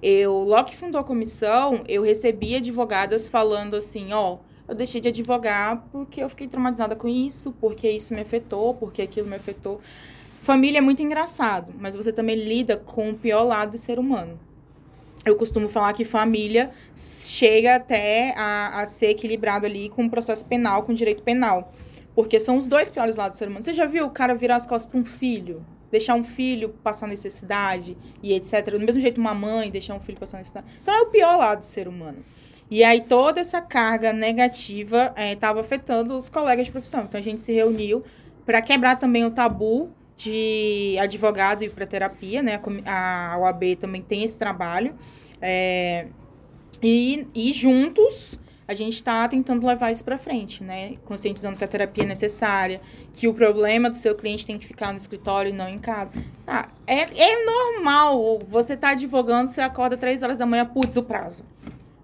Eu, 0.00 0.44
logo 0.44 0.68
que 0.68 0.76
fundou 0.76 1.00
a 1.00 1.04
comissão, 1.04 1.82
eu 1.88 2.02
recebi 2.02 2.54
advogadas 2.54 3.26
falando 3.26 3.74
assim, 3.74 4.12
ó, 4.12 4.38
eu 4.68 4.76
deixei 4.76 5.00
de 5.00 5.08
advogar 5.08 5.84
porque 5.90 6.22
eu 6.22 6.28
fiquei 6.28 6.46
traumatizada 6.46 6.94
com 6.94 7.08
isso, 7.08 7.50
porque 7.60 7.90
isso 7.90 8.14
me 8.14 8.20
afetou, 8.20 8.72
porque 8.72 9.02
aquilo 9.02 9.26
me 9.26 9.34
afetou. 9.34 9.80
Família 10.42 10.78
é 10.78 10.80
muito 10.80 11.02
engraçado, 11.02 11.74
mas 11.76 11.96
você 11.96 12.12
também 12.12 12.36
lida 12.36 12.76
com 12.76 13.10
o 13.10 13.14
pior 13.14 13.42
lado 13.42 13.72
do 13.72 13.78
ser 13.78 13.98
humano. 13.98 14.38
Eu 15.24 15.36
costumo 15.36 15.68
falar 15.68 15.92
que 15.92 16.04
família 16.04 16.70
chega 16.96 17.76
até 17.76 18.34
a, 18.36 18.80
a 18.80 18.86
ser 18.86 19.10
equilibrado 19.10 19.66
ali 19.66 19.88
com 19.88 20.04
o 20.04 20.10
processo 20.10 20.44
penal, 20.44 20.82
com 20.82 20.92
o 20.92 20.94
direito 20.94 21.22
penal. 21.22 21.72
Porque 22.14 22.40
são 22.40 22.56
os 22.56 22.66
dois 22.66 22.90
piores 22.90 23.16
lados 23.16 23.36
do 23.36 23.38
ser 23.38 23.48
humano. 23.48 23.64
Você 23.64 23.72
já 23.72 23.86
viu 23.86 24.04
o 24.04 24.10
cara 24.10 24.34
virar 24.34 24.56
as 24.56 24.66
costas 24.66 24.90
para 24.90 25.00
um 25.00 25.04
filho? 25.04 25.64
Deixar 25.90 26.14
um 26.14 26.24
filho 26.24 26.70
passar 26.82 27.06
necessidade 27.06 27.96
e 28.22 28.32
etc. 28.32 28.70
Do 28.70 28.80
mesmo 28.80 29.00
jeito, 29.00 29.20
uma 29.20 29.34
mãe 29.34 29.70
deixar 29.70 29.94
um 29.94 30.00
filho 30.00 30.18
passar 30.18 30.38
necessidade. 30.38 30.66
Então, 30.82 30.92
é 30.92 31.02
o 31.02 31.06
pior 31.06 31.36
lado 31.36 31.60
do 31.60 31.66
ser 31.66 31.86
humano. 31.86 32.18
E 32.70 32.82
aí, 32.82 33.02
toda 33.02 33.40
essa 33.40 33.60
carga 33.60 34.12
negativa 34.12 35.14
estava 35.16 35.60
é, 35.60 35.62
afetando 35.62 36.16
os 36.16 36.28
colegas 36.28 36.66
de 36.66 36.72
profissão. 36.72 37.04
Então, 37.04 37.20
a 37.20 37.22
gente 37.22 37.40
se 37.40 37.52
reuniu 37.52 38.02
para 38.44 38.60
quebrar 38.60 38.96
também 38.96 39.24
o 39.24 39.30
tabu 39.30 39.90
de 40.22 40.96
advogado 41.00 41.64
ir 41.64 41.70
para 41.70 41.84
terapia, 41.84 42.42
né? 42.42 42.60
A 42.86 43.36
OAB 43.40 43.76
também 43.80 44.00
tem 44.00 44.22
esse 44.22 44.38
trabalho. 44.38 44.94
É, 45.40 46.06
e, 46.80 47.26
e 47.34 47.52
juntos 47.52 48.38
a 48.66 48.74
gente 48.74 48.94
está 48.94 49.26
tentando 49.26 49.66
levar 49.66 49.90
isso 49.90 50.04
para 50.04 50.16
frente, 50.16 50.62
né? 50.62 50.94
Conscientizando 51.04 51.56
que 51.56 51.64
a 51.64 51.68
terapia 51.68 52.04
é 52.04 52.06
necessária, 52.06 52.80
que 53.12 53.26
o 53.26 53.34
problema 53.34 53.90
do 53.90 53.96
seu 53.96 54.14
cliente 54.14 54.46
tem 54.46 54.56
que 54.56 54.66
ficar 54.66 54.92
no 54.92 54.98
escritório 54.98 55.50
e 55.50 55.52
não 55.52 55.68
em 55.68 55.78
casa. 55.78 56.10
Ah, 56.46 56.68
é, 56.86 57.00
é 57.00 57.44
normal. 57.44 58.38
Você 58.48 58.76
tá 58.76 58.90
advogando, 58.90 59.50
você 59.50 59.60
acorda 59.60 59.96
três 59.96 60.22
horas 60.22 60.38
da 60.38 60.46
manhã, 60.46 60.64
putz, 60.64 60.96
o 60.96 61.02
prazo. 61.02 61.44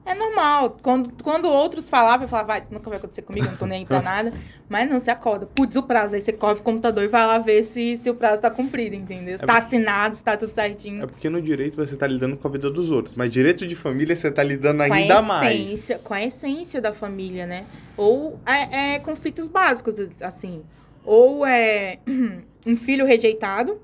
É 0.09 0.15
normal. 0.15 0.79
Quando, 0.81 1.23
quando 1.23 1.50
outros 1.50 1.91
falavam, 1.91 2.25
eu 2.25 2.29
falava, 2.29 2.49
vai, 2.49 2.59
isso 2.61 2.69
nunca 2.71 2.88
vai 2.88 2.99
acontecer 2.99 3.21
comigo, 3.21 3.47
não 3.47 3.57
tô 3.59 3.67
nem 3.67 3.81
aí 3.81 3.85
pra 3.87 4.00
nada. 4.00 4.33
Mas 4.67 4.88
não, 4.88 4.99
você 4.99 5.11
acorda. 5.11 5.45
Putz, 5.45 5.77
o 5.77 5.83
prazo. 5.83 6.15
Aí 6.15 6.23
você 6.23 6.33
corre 6.33 6.55
pro 6.55 6.65
computador 6.65 7.05
e 7.05 7.09
vai 7.09 7.27
lá 7.27 7.38
ver 7.38 7.62
se, 7.62 7.99
se 7.99 8.09
o 8.09 8.15
prazo 8.15 8.41
tá 8.41 8.50
cumprido, 8.50 8.97
entendeu? 8.97 9.37
Se 9.37 9.45
é 9.45 9.47
tá 9.47 9.59
assinado, 9.59 10.17
se 10.17 10.25
tá 10.25 10.35
tudo 10.35 10.55
certinho. 10.55 11.05
É 11.05 11.07
porque 11.07 11.29
no 11.29 11.43
direito 11.43 11.77
você 11.77 11.95
tá 11.95 12.07
lidando 12.07 12.38
com 12.38 12.49
a 12.49 12.50
vida 12.50 12.71
dos 12.71 12.91
outros. 12.91 13.15
Mas 13.15 13.29
direito 13.29 13.67
de 13.67 13.77
família 13.77 14.17
você 14.17 14.31
tá 14.31 14.43
lidando 14.43 14.79
com 14.79 14.95
ainda 14.95 15.21
essência, 15.21 15.97
mais. 15.97 16.07
Com 16.07 16.15
a 16.15 16.25
essência 16.25 16.81
da 16.81 16.93
família, 16.93 17.47
né? 17.47 17.67
Ou 17.95 18.41
é, 18.47 18.95
é 18.95 18.99
conflitos 19.00 19.47
básicos, 19.47 19.97
assim. 20.23 20.62
Ou 21.05 21.45
é 21.45 21.99
um 22.67 22.77
filho 22.77 23.05
rejeitado 23.05 23.79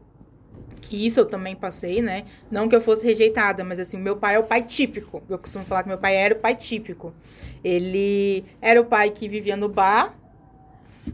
que 0.84 1.06
isso 1.06 1.20
eu 1.20 1.26
também 1.26 1.56
passei, 1.56 2.02
né? 2.02 2.24
Não 2.50 2.68
que 2.68 2.76
eu 2.76 2.80
fosse 2.80 3.06
rejeitada, 3.06 3.64
mas 3.64 3.78
assim, 3.78 3.96
meu 3.96 4.16
pai 4.16 4.34
é 4.34 4.38
o 4.38 4.44
pai 4.44 4.62
típico. 4.62 5.22
Eu 5.28 5.38
costumo 5.38 5.64
falar 5.64 5.82
que 5.82 5.88
meu 5.88 5.98
pai 5.98 6.16
era 6.16 6.34
o 6.34 6.38
pai 6.38 6.54
típico. 6.54 7.14
Ele 7.62 8.44
era 8.60 8.80
o 8.80 8.84
pai 8.84 9.10
que 9.10 9.28
vivia 9.28 9.56
no 9.56 9.68
bar, 9.68 10.14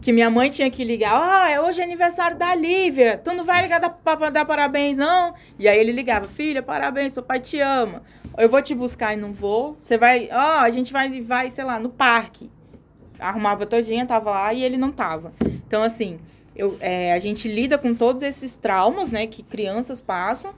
que 0.01 0.11
minha 0.11 0.29
mãe 0.29 0.49
tinha 0.49 0.69
que 0.69 0.83
ligar, 0.83 1.13
ah, 1.13 1.61
hoje 1.61 1.81
é 1.81 1.83
aniversário 1.83 2.37
da 2.37 2.53
Lívia, 2.53 3.17
tu 3.17 3.33
não 3.33 3.45
vai 3.45 3.61
ligar 3.61 3.79
pra 3.89 4.29
dar 4.29 4.45
parabéns, 4.45 4.97
não? 4.97 5.33
E 5.57 5.67
aí 5.67 5.79
ele 5.79 5.91
ligava, 5.91 6.27
filha, 6.27 6.61
parabéns, 6.61 7.13
papai 7.13 7.39
te 7.39 7.59
ama. 7.59 8.03
Eu 8.37 8.49
vou 8.49 8.61
te 8.61 8.73
buscar 8.73 9.13
e 9.13 9.17
não 9.17 9.33
vou. 9.33 9.75
Você 9.79 9.97
vai, 9.97 10.29
ó, 10.31 10.35
oh, 10.35 10.59
a 10.63 10.69
gente 10.69 10.91
vai, 10.91 11.21
vai, 11.21 11.49
sei 11.49 11.63
lá, 11.63 11.79
no 11.79 11.89
parque. 11.89 12.49
Arrumava 13.19 13.65
todinha, 13.65 14.05
tava 14.05 14.31
lá 14.31 14.53
e 14.53 14.63
ele 14.63 14.77
não 14.77 14.91
tava. 14.91 15.33
Então, 15.67 15.83
assim, 15.83 16.19
eu, 16.55 16.77
é, 16.79 17.13
a 17.13 17.19
gente 17.19 17.47
lida 17.47 17.77
com 17.77 17.93
todos 17.93 18.21
esses 18.21 18.55
traumas, 18.55 19.09
né, 19.09 19.27
que 19.27 19.43
crianças 19.43 20.01
passam. 20.01 20.53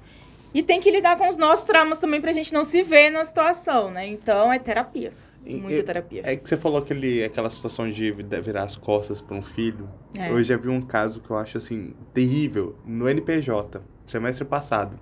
E 0.54 0.62
tem 0.62 0.80
que 0.80 0.92
lidar 0.92 1.18
com 1.18 1.28
os 1.28 1.36
nossos 1.36 1.66
traumas 1.66 1.98
também 1.98 2.22
pra 2.22 2.32
gente 2.32 2.54
não 2.54 2.64
se 2.64 2.84
ver 2.84 3.10
na 3.10 3.26
situação, 3.26 3.90
né? 3.90 4.06
Então 4.06 4.54
é 4.54 4.60
terapia. 4.60 5.12
Muita 5.46 5.80
é, 5.80 5.84
terapia. 5.84 6.22
É 6.24 6.36
que 6.36 6.48
você 6.48 6.56
falou 6.56 6.78
aquele, 6.78 7.24
aquela 7.24 7.50
situação 7.50 7.92
de 7.92 8.12
virar 8.12 8.64
as 8.64 8.76
costas 8.78 9.20
para 9.20 9.36
um 9.36 9.42
filho. 9.42 9.90
É. 10.18 10.30
Eu 10.30 10.42
já 10.44 10.56
vi 10.56 10.70
um 10.70 10.82
caso 10.82 11.20
que 11.20 11.30
eu 11.30 11.38
acho 11.38 11.58
assim, 11.58 11.94
terrível, 12.14 12.78
no 12.86 13.10
NPJ, 13.10 13.82
semestre 14.06 14.46
passado. 14.46 14.98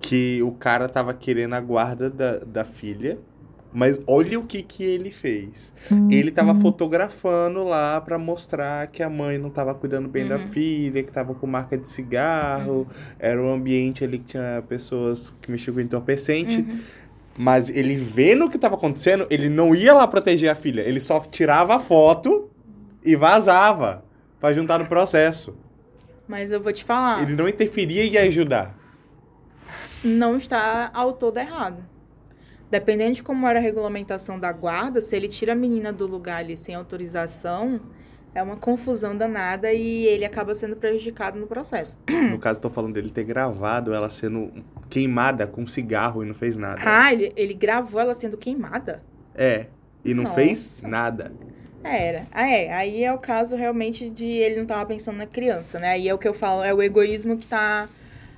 Que 0.00 0.42
o 0.42 0.52
cara 0.52 0.88
tava 0.88 1.14
querendo 1.14 1.54
a 1.54 1.60
guarda 1.60 2.10
da, 2.10 2.38
da 2.38 2.64
filha 2.64 3.18
mas 3.72 3.98
olha 4.06 4.38
o 4.38 4.44
que, 4.44 4.62
que 4.62 4.84
ele 4.84 5.10
fez. 5.10 5.72
Uhum. 5.90 6.10
Ele 6.10 6.28
estava 6.28 6.54
fotografando 6.54 7.64
lá 7.64 8.00
para 8.00 8.18
mostrar 8.18 8.86
que 8.88 9.02
a 9.02 9.08
mãe 9.08 9.38
não 9.38 9.48
estava 9.48 9.74
cuidando 9.74 10.08
bem 10.08 10.24
uhum. 10.24 10.28
da 10.28 10.38
filha, 10.38 11.02
que 11.02 11.08
estava 11.08 11.34
com 11.34 11.46
marca 11.46 11.78
de 11.78 11.88
cigarro. 11.88 12.80
Uhum. 12.80 12.86
Era 13.18 13.42
um 13.42 13.50
ambiente 13.50 14.04
ali 14.04 14.18
que 14.18 14.26
tinha 14.26 14.62
pessoas 14.68 15.34
que 15.40 15.50
mexiam 15.50 15.74
com 15.74 15.80
entorpecente. 15.80 16.58
Uhum. 16.58 16.80
Mas 17.38 17.70
ele 17.70 17.96
vendo 17.96 18.44
o 18.44 18.50
que 18.50 18.56
estava 18.56 18.74
acontecendo, 18.74 19.26
ele 19.30 19.48
não 19.48 19.74
ia 19.74 19.94
lá 19.94 20.06
proteger 20.06 20.50
a 20.50 20.54
filha. 20.54 20.82
Ele 20.82 21.00
só 21.00 21.18
tirava 21.20 21.76
a 21.76 21.80
foto 21.80 22.50
e 23.02 23.16
vazava 23.16 24.04
para 24.38 24.52
juntar 24.52 24.78
no 24.78 24.86
processo. 24.86 25.56
Mas 26.28 26.52
eu 26.52 26.60
vou 26.60 26.72
te 26.72 26.84
falar. 26.84 27.22
Ele 27.22 27.34
não 27.34 27.48
interferia 27.48 28.04
e 28.04 28.10
ia 28.10 28.22
ajudar. 28.22 28.76
Não 30.04 30.36
está 30.36 30.90
ao 30.92 31.14
todo 31.14 31.38
errado. 31.38 31.91
Dependendo 32.72 33.16
de 33.16 33.22
como 33.22 33.46
era 33.46 33.58
a 33.58 33.62
regulamentação 33.62 34.40
da 34.40 34.50
guarda, 34.50 34.98
se 35.02 35.14
ele 35.14 35.28
tira 35.28 35.52
a 35.52 35.54
menina 35.54 35.92
do 35.92 36.06
lugar 36.06 36.38
ali 36.38 36.56
sem 36.56 36.74
autorização, 36.74 37.78
é 38.34 38.42
uma 38.42 38.56
confusão 38.56 39.14
danada 39.14 39.70
e 39.74 40.06
ele 40.06 40.24
acaba 40.24 40.54
sendo 40.54 40.74
prejudicado 40.74 41.38
no 41.38 41.46
processo. 41.46 41.98
No 42.30 42.38
caso, 42.38 42.60
estou 42.60 42.70
falando 42.70 42.94
dele 42.94 43.10
ter 43.10 43.24
gravado 43.24 43.92
ela 43.92 44.08
sendo 44.08 44.50
queimada 44.88 45.46
com 45.46 45.66
cigarro 45.66 46.22
e 46.22 46.26
não 46.26 46.34
fez 46.34 46.56
nada. 46.56 46.80
Ah, 46.82 47.12
ele, 47.12 47.30
ele 47.36 47.52
gravou 47.52 48.00
ela 48.00 48.14
sendo 48.14 48.38
queimada? 48.38 49.02
É, 49.34 49.66
e 50.02 50.14
não 50.14 50.22
Nossa. 50.22 50.36
fez 50.36 50.80
nada. 50.82 51.30
Era. 51.84 52.26
Ah, 52.32 52.48
é. 52.48 52.72
Aí 52.72 53.04
é 53.04 53.12
o 53.12 53.18
caso 53.18 53.54
realmente 53.54 54.08
de 54.08 54.24
ele 54.24 54.56
não 54.56 54.62
estava 54.62 54.86
pensando 54.86 55.18
na 55.18 55.26
criança, 55.26 55.78
né? 55.78 55.90
Aí 55.90 56.08
é 56.08 56.14
o 56.14 56.18
que 56.18 56.26
eu 56.26 56.32
falo, 56.32 56.64
é 56.64 56.72
o 56.72 56.82
egoísmo 56.82 57.36
que 57.36 57.44
está 57.44 57.86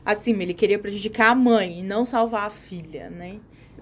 acima. 0.05 0.42
Ele 0.42 0.55
queria 0.55 0.79
prejudicar 0.81 1.31
a 1.31 1.35
mãe 1.37 1.79
e 1.79 1.83
não 1.85 2.05
salvar 2.05 2.49
a 2.49 2.51
filha, 2.51 3.09
né? 3.09 3.37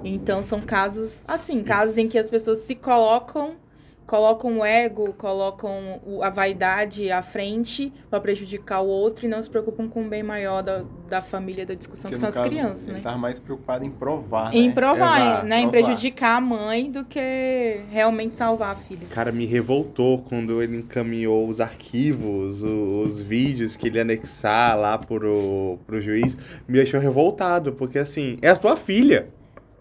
Então 0.05 0.43
são 0.43 0.61
casos, 0.61 1.23
assim, 1.27 1.63
casos 1.63 1.99
em 1.99 2.09
que 2.09 2.19
as 2.19 2.29
pessoas 2.29 2.59
se 2.59 2.75
colocam, 2.75 3.57
colocam 4.07 4.59
o 4.59 4.65
ego, 4.65 5.13
colocam 5.15 6.01
a 6.23 6.29
vaidade 6.29 7.11
à 7.11 7.23
frente 7.23 7.93
para 8.11 8.21
prejudicar 8.21 8.81
o 8.81 8.87
outro 8.87 9.25
e 9.25 9.29
não 9.29 9.43
se 9.43 9.49
preocupam 9.49 9.89
com 9.89 10.05
o 10.05 10.09
bem 10.09 10.23
maior 10.23 10.63
da, 10.63 10.85
da 11.09 11.23
família, 11.23 11.65
da 11.65 11.75
discussão, 11.75 12.11
Porque 12.11 12.15
que 12.15 12.21
são 12.21 12.29
as 12.29 12.35
caso, 12.35 12.49
crianças, 12.49 12.89
ele 12.89 13.01
né? 13.01 13.03
Ele 13.05 13.17
mais 13.17 13.39
preocupado 13.39 13.85
em 13.85 13.91
provar, 13.91 14.55
Em 14.55 14.69
né? 14.69 14.75
provar, 14.75 15.21
Exato, 15.21 15.47
né? 15.47 15.57
Provar. 15.57 15.61
Em 15.61 15.71
prejudicar 15.71 16.37
a 16.37 16.41
mãe 16.41 16.91
do 16.91 17.05
que 17.05 17.81
realmente 17.91 18.35
salvar 18.35 18.73
a 18.73 18.77
filha. 18.77 19.07
Cara, 19.09 19.31
me 19.31 19.47
revoltou 19.47 20.19
quando 20.19 20.63
ele 20.63 20.79
encaminhou 20.79 21.49
os 21.49 21.61
arquivos, 21.61 22.63
os, 22.63 23.07
os 23.07 23.21
vídeos 23.21 23.77
que 23.77 23.87
ele 23.87 24.01
anexar 24.01 24.77
lá 24.77 24.99
pro, 24.99 25.79
pro 25.87 26.01
juiz. 26.01 26.37
Me 26.67 26.79
deixou 26.79 27.01
revoltado, 27.01 27.73
porque 27.73 27.99
assim, 27.99 28.37
é 28.43 28.49
a 28.49 28.57
tua 28.57 28.77
filha. 28.77 29.29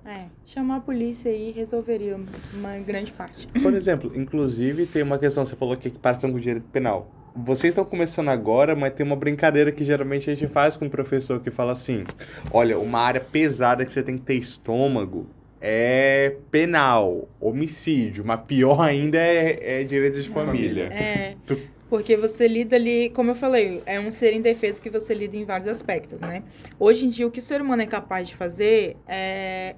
É, 0.06 0.26
chamar 0.46 0.78
a 0.78 0.80
polícia 0.80 1.32
aí 1.32 1.52
resolveria 1.52 2.20
uma 2.54 2.78
grande 2.80 3.12
parte. 3.12 3.48
Por 3.48 3.74
exemplo, 3.74 4.12
inclusive 4.16 4.86
tem 4.86 5.04
uma 5.04 5.20
questão, 5.20 5.46
você 5.46 5.56
falou 5.56 5.78
que 5.78 5.88
equiparação 5.88 6.32
com 6.32 6.38
o 6.38 6.42
direito 6.42 6.66
penal. 6.72 7.10
Vocês 7.36 7.72
estão 7.72 7.86
começando 7.86 8.30
agora, 8.30 8.76
mas 8.76 8.94
tem 8.94 9.06
uma 9.06 9.16
brincadeira 9.16 9.72
que 9.72 9.84
geralmente 9.84 10.30
a 10.30 10.36
gente 10.36 10.52
faz 10.52 10.76
com 10.76 10.86
o 10.86 10.90
professor 10.90 11.40
que 11.40 11.50
fala 11.50 11.72
assim: 11.72 12.04
olha, 12.52 12.78
uma 12.78 13.00
área 13.00 13.22
pesada 13.22 13.86
que 13.86 13.94
você 13.94 14.04
tem 14.04 14.18
que 14.18 14.24
ter 14.24 14.36
estômago 14.36 15.28
é 15.62 16.36
penal, 16.50 17.30
homicídio, 17.40 18.26
mas 18.26 18.42
pior 18.42 18.82
ainda 18.82 19.18
é, 19.18 19.82
é 19.82 19.84
direito 19.84 20.20
de 20.20 20.28
família. 20.28 20.86
É. 20.86 21.36
Tu... 21.46 21.58
Porque 21.92 22.16
você 22.16 22.48
lida 22.48 22.78
ali, 22.78 23.10
como 23.10 23.32
eu 23.32 23.36
falei, 23.36 23.84
é 23.86 24.00
um 24.00 24.10
ser 24.10 24.34
indefeso 24.34 24.82
que 24.82 24.90
você 24.90 25.14
lida 25.14 25.36
em 25.36 25.44
vários 25.44 25.68
aspectos, 25.68 26.22
né? 26.22 26.42
Hoje 26.80 27.06
em 27.06 27.10
dia, 27.10 27.28
o 27.28 27.30
que 27.30 27.40
o 27.40 27.42
ser 27.42 27.62
humano 27.62 27.82
é 27.82 27.86
capaz 27.86 28.30
de 28.30 28.34
fazer 28.34 28.96
é 29.06 29.76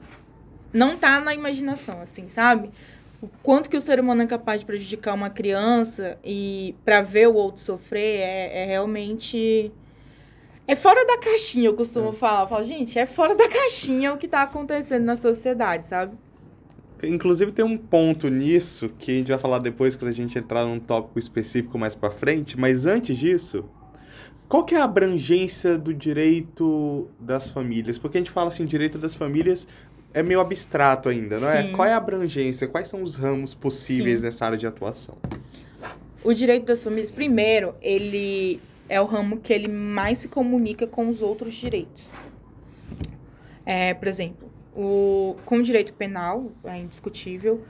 não 0.71 0.95
tá 0.95 1.19
na 1.19 1.33
imaginação, 1.33 1.99
assim, 2.01 2.29
sabe? 2.29 2.69
O 3.19 3.27
quanto 3.41 3.67
que 3.67 3.75
o 3.75 3.81
ser 3.81 3.99
humano 3.99 4.21
é 4.21 4.27
capaz 4.27 4.59
de 4.59 4.65
prejudicar 4.67 5.15
uma 5.15 5.31
criança 5.31 6.19
e 6.23 6.75
para 6.85 7.01
ver 7.01 7.29
o 7.29 7.33
outro 7.33 7.59
sofrer 7.59 8.19
é, 8.19 8.61
é, 8.61 8.65
realmente. 8.65 9.71
É 10.67 10.75
fora 10.75 11.03
da 11.07 11.17
caixinha, 11.17 11.65
eu 11.65 11.73
costumo 11.73 12.09
é. 12.09 12.13
falar. 12.13 12.41
Eu 12.41 12.47
falo, 12.47 12.63
gente, 12.63 12.99
é 12.99 13.07
fora 13.07 13.33
da 13.33 13.49
caixinha 13.49 14.13
o 14.13 14.17
que 14.17 14.27
tá 14.27 14.43
acontecendo 14.43 15.03
na 15.03 15.17
sociedade, 15.17 15.87
sabe? 15.87 16.15
Inclusive 17.03 17.51
tem 17.51 17.65
um 17.65 17.77
ponto 17.77 18.29
nisso 18.29 18.89
que 18.97 19.11
a 19.11 19.13
gente 19.15 19.27
vai 19.29 19.39
falar 19.39 19.59
depois 19.59 19.95
quando 19.95 20.09
a 20.09 20.13
gente 20.13 20.37
entrar 20.37 20.65
num 20.65 20.79
tópico 20.79 21.19
específico 21.19 21.77
mais 21.77 21.95
para 21.95 22.09
frente, 22.09 22.59
mas 22.59 22.85
antes 22.85 23.17
disso, 23.17 23.65
qual 24.47 24.63
que 24.63 24.75
é 24.75 24.79
a 24.79 24.83
abrangência 24.83 25.77
do 25.77 25.93
direito 25.93 27.09
das 27.19 27.49
famílias? 27.49 27.97
Porque 27.97 28.17
a 28.17 28.21
gente 28.21 28.31
fala 28.31 28.49
assim, 28.49 28.65
direito 28.65 28.97
das 28.97 29.15
famílias, 29.15 29.67
é 30.13 30.21
meio 30.21 30.39
abstrato 30.39 31.09
ainda, 31.09 31.37
não 31.37 31.49
é? 31.49 31.63
Sim. 31.63 31.71
Qual 31.73 31.87
é 31.87 31.93
a 31.93 31.97
abrangência? 31.97 32.67
Quais 32.67 32.87
são 32.87 33.01
os 33.01 33.15
ramos 33.15 33.53
possíveis 33.53 34.19
Sim. 34.19 34.25
nessa 34.25 34.45
área 34.45 34.57
de 34.57 34.67
atuação? 34.67 35.17
O 36.23 36.33
direito 36.33 36.65
das 36.65 36.83
famílias, 36.83 37.11
primeiro, 37.11 37.75
ele 37.81 38.61
é 38.87 39.01
o 39.01 39.05
ramo 39.05 39.37
que 39.37 39.51
ele 39.51 39.67
mais 39.67 40.19
se 40.19 40.27
comunica 40.27 40.85
com 40.85 41.09
os 41.09 41.21
outros 41.21 41.53
direitos. 41.55 42.09
É, 43.65 43.93
por 43.93 44.07
exemplo, 44.07 44.51
o, 44.75 45.35
com 45.45 45.57
o 45.57 45.63
direito 45.63 45.93
penal, 45.93 46.51
é 46.63 46.79
indiscutível. 46.79 47.63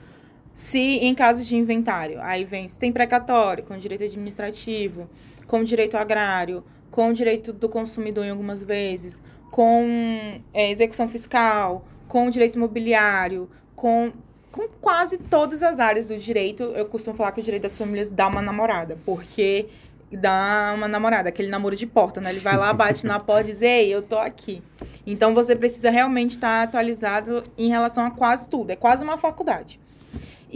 Se 0.52 0.78
em 0.78 1.14
casos 1.14 1.46
de 1.46 1.56
inventário, 1.56 2.20
aí 2.20 2.44
vem 2.44 2.68
se 2.68 2.78
tem 2.78 2.92
precatório, 2.92 3.64
com 3.64 3.76
direito 3.76 4.04
administrativo, 4.04 5.08
com 5.46 5.64
direito 5.64 5.96
agrário, 5.96 6.62
com 6.90 7.12
direito 7.12 7.52
do 7.52 7.68
consumidor 7.68 8.24
em 8.24 8.30
algumas 8.30 8.62
vezes, 8.62 9.20
com 9.50 10.40
é, 10.52 10.70
execução 10.70 11.08
fiscal, 11.08 11.84
com 12.06 12.30
direito 12.30 12.56
imobiliário, 12.56 13.50
com, 13.74 14.12
com 14.52 14.68
quase 14.80 15.18
todas 15.18 15.62
as 15.62 15.80
áreas 15.80 16.06
do 16.06 16.16
direito. 16.16 16.62
Eu 16.62 16.86
costumo 16.86 17.16
falar 17.16 17.32
que 17.32 17.40
o 17.40 17.42
direito 17.42 17.64
das 17.64 17.76
famílias 17.76 18.08
dá 18.08 18.28
uma 18.28 18.40
namorada, 18.40 18.96
porque 19.04 19.66
dá 20.16 20.72
uma 20.76 20.88
namorada, 20.88 21.28
aquele 21.28 21.48
namoro 21.48 21.76
de 21.76 21.86
porta, 21.86 22.20
né? 22.20 22.30
Ele 22.30 22.40
vai 22.40 22.56
lá, 22.56 22.72
bate 22.72 23.06
na 23.06 23.18
porta 23.20 23.48
e 23.48 23.52
diz, 23.52 23.62
ei, 23.62 23.88
eu 23.94 24.02
tô 24.02 24.18
aqui. 24.18 24.62
Então 25.06 25.34
você 25.34 25.54
precisa 25.54 25.90
realmente 25.90 26.32
estar 26.32 26.62
atualizado 26.62 27.44
em 27.58 27.68
relação 27.68 28.04
a 28.04 28.10
quase 28.10 28.48
tudo. 28.48 28.70
É 28.70 28.76
quase 28.76 29.04
uma 29.04 29.18
faculdade. 29.18 29.78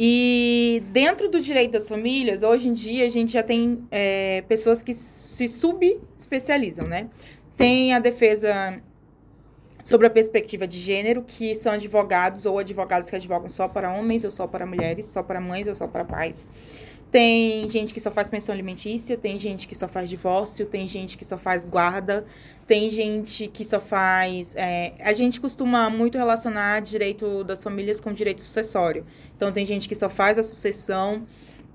E 0.00 0.82
dentro 0.92 1.28
do 1.28 1.40
direito 1.40 1.72
das 1.72 1.88
famílias, 1.88 2.44
hoje 2.44 2.68
em 2.68 2.72
dia, 2.72 3.04
a 3.04 3.10
gente 3.10 3.32
já 3.32 3.42
tem 3.42 3.84
é, 3.90 4.44
pessoas 4.46 4.80
que 4.82 4.94
se 4.94 5.48
subespecializam, 5.48 6.86
né? 6.86 7.08
Tem 7.56 7.92
a 7.92 7.98
defesa 7.98 8.80
sobre 9.82 10.06
a 10.06 10.10
perspectiva 10.10 10.68
de 10.68 10.78
gênero, 10.78 11.22
que 11.22 11.54
são 11.54 11.72
advogados 11.72 12.46
ou 12.46 12.58
advogados 12.58 13.08
que 13.10 13.16
advogam 13.16 13.50
só 13.50 13.66
para 13.66 13.92
homens 13.92 14.22
ou 14.22 14.30
só 14.30 14.46
para 14.46 14.64
mulheres, 14.66 15.06
só 15.06 15.22
para 15.22 15.40
mães 15.40 15.66
ou 15.66 15.74
só 15.74 15.88
para 15.88 16.04
pais. 16.04 16.46
Tem 17.10 17.66
gente 17.70 17.94
que 17.94 18.00
só 18.00 18.10
faz 18.10 18.28
pensão 18.28 18.52
alimentícia, 18.52 19.16
tem 19.16 19.38
gente 19.38 19.66
que 19.66 19.74
só 19.74 19.88
faz 19.88 20.10
divórcio, 20.10 20.66
tem 20.66 20.86
gente 20.86 21.16
que 21.16 21.24
só 21.24 21.38
faz 21.38 21.64
guarda, 21.64 22.26
tem 22.66 22.90
gente 22.90 23.48
que 23.48 23.64
só 23.64 23.80
faz. 23.80 24.54
é, 24.56 24.92
a 25.00 25.14
gente 25.14 25.40
costuma 25.40 25.88
muito 25.88 26.18
relacionar 26.18 26.80
direito 26.80 27.42
das 27.44 27.62
famílias 27.62 27.98
com 27.98 28.12
direito 28.12 28.42
sucessório. 28.42 29.06
Então, 29.34 29.50
tem 29.50 29.64
gente 29.64 29.88
que 29.88 29.94
só 29.94 30.10
faz 30.10 30.38
a 30.38 30.42
sucessão, 30.42 31.26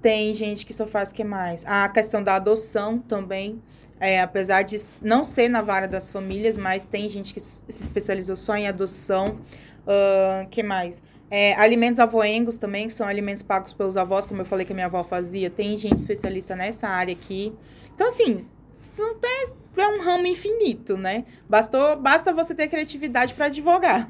tem 0.04 0.34
gente 0.36 0.66
que 0.66 0.74
só 0.74 0.86
faz 0.86 1.10
o 1.10 1.14
que 1.14 1.24
mais? 1.24 1.64
A 1.66 1.90
questão 1.90 2.22
da 2.22 2.36
adoção 2.36 3.00
também. 3.00 3.62
É, 4.00 4.20
apesar 4.22 4.64
de 4.64 4.76
não 5.02 5.24
ser 5.24 5.48
na 5.48 5.62
vara 5.62 5.88
das 5.88 6.12
famílias, 6.12 6.58
mas 6.58 6.84
tem 6.84 7.08
gente 7.08 7.34
que 7.34 7.40
se 7.40 7.64
especializou 7.70 8.36
só 8.36 8.56
em 8.58 8.68
adoção. 8.68 9.40
O 9.88 10.48
que 10.50 10.62
mais? 10.62 11.02
É, 11.36 11.56
alimentos 11.56 12.00
avoengos 12.00 12.60
também, 12.60 12.86
que 12.86 12.94
são 12.94 13.08
alimentos 13.08 13.42
pagos 13.42 13.74
pelos 13.74 13.98
avós, 13.98 14.28
como 14.28 14.42
eu 14.42 14.46
falei 14.46 14.68
que 14.68 14.72
a 14.72 14.76
minha 14.76 14.86
avó 14.86 15.04
fazia. 15.04 15.50
Tem 15.50 15.76
gente 15.76 15.98
especialista 15.98 16.56
nessa 16.56 16.88
área 16.88 17.12
aqui. 17.12 17.52
Então, 17.96 18.08
assim, 18.08 18.46
é, 19.24 19.82
é 19.82 19.88
um 19.88 20.00
ramo 20.00 20.28
infinito, 20.28 20.96
né? 20.96 21.26
Bastou, 21.50 21.96
basta 21.96 22.32
você 22.32 22.54
ter 22.54 22.68
criatividade 22.68 23.34
para 23.34 23.48
advogar. 23.48 24.08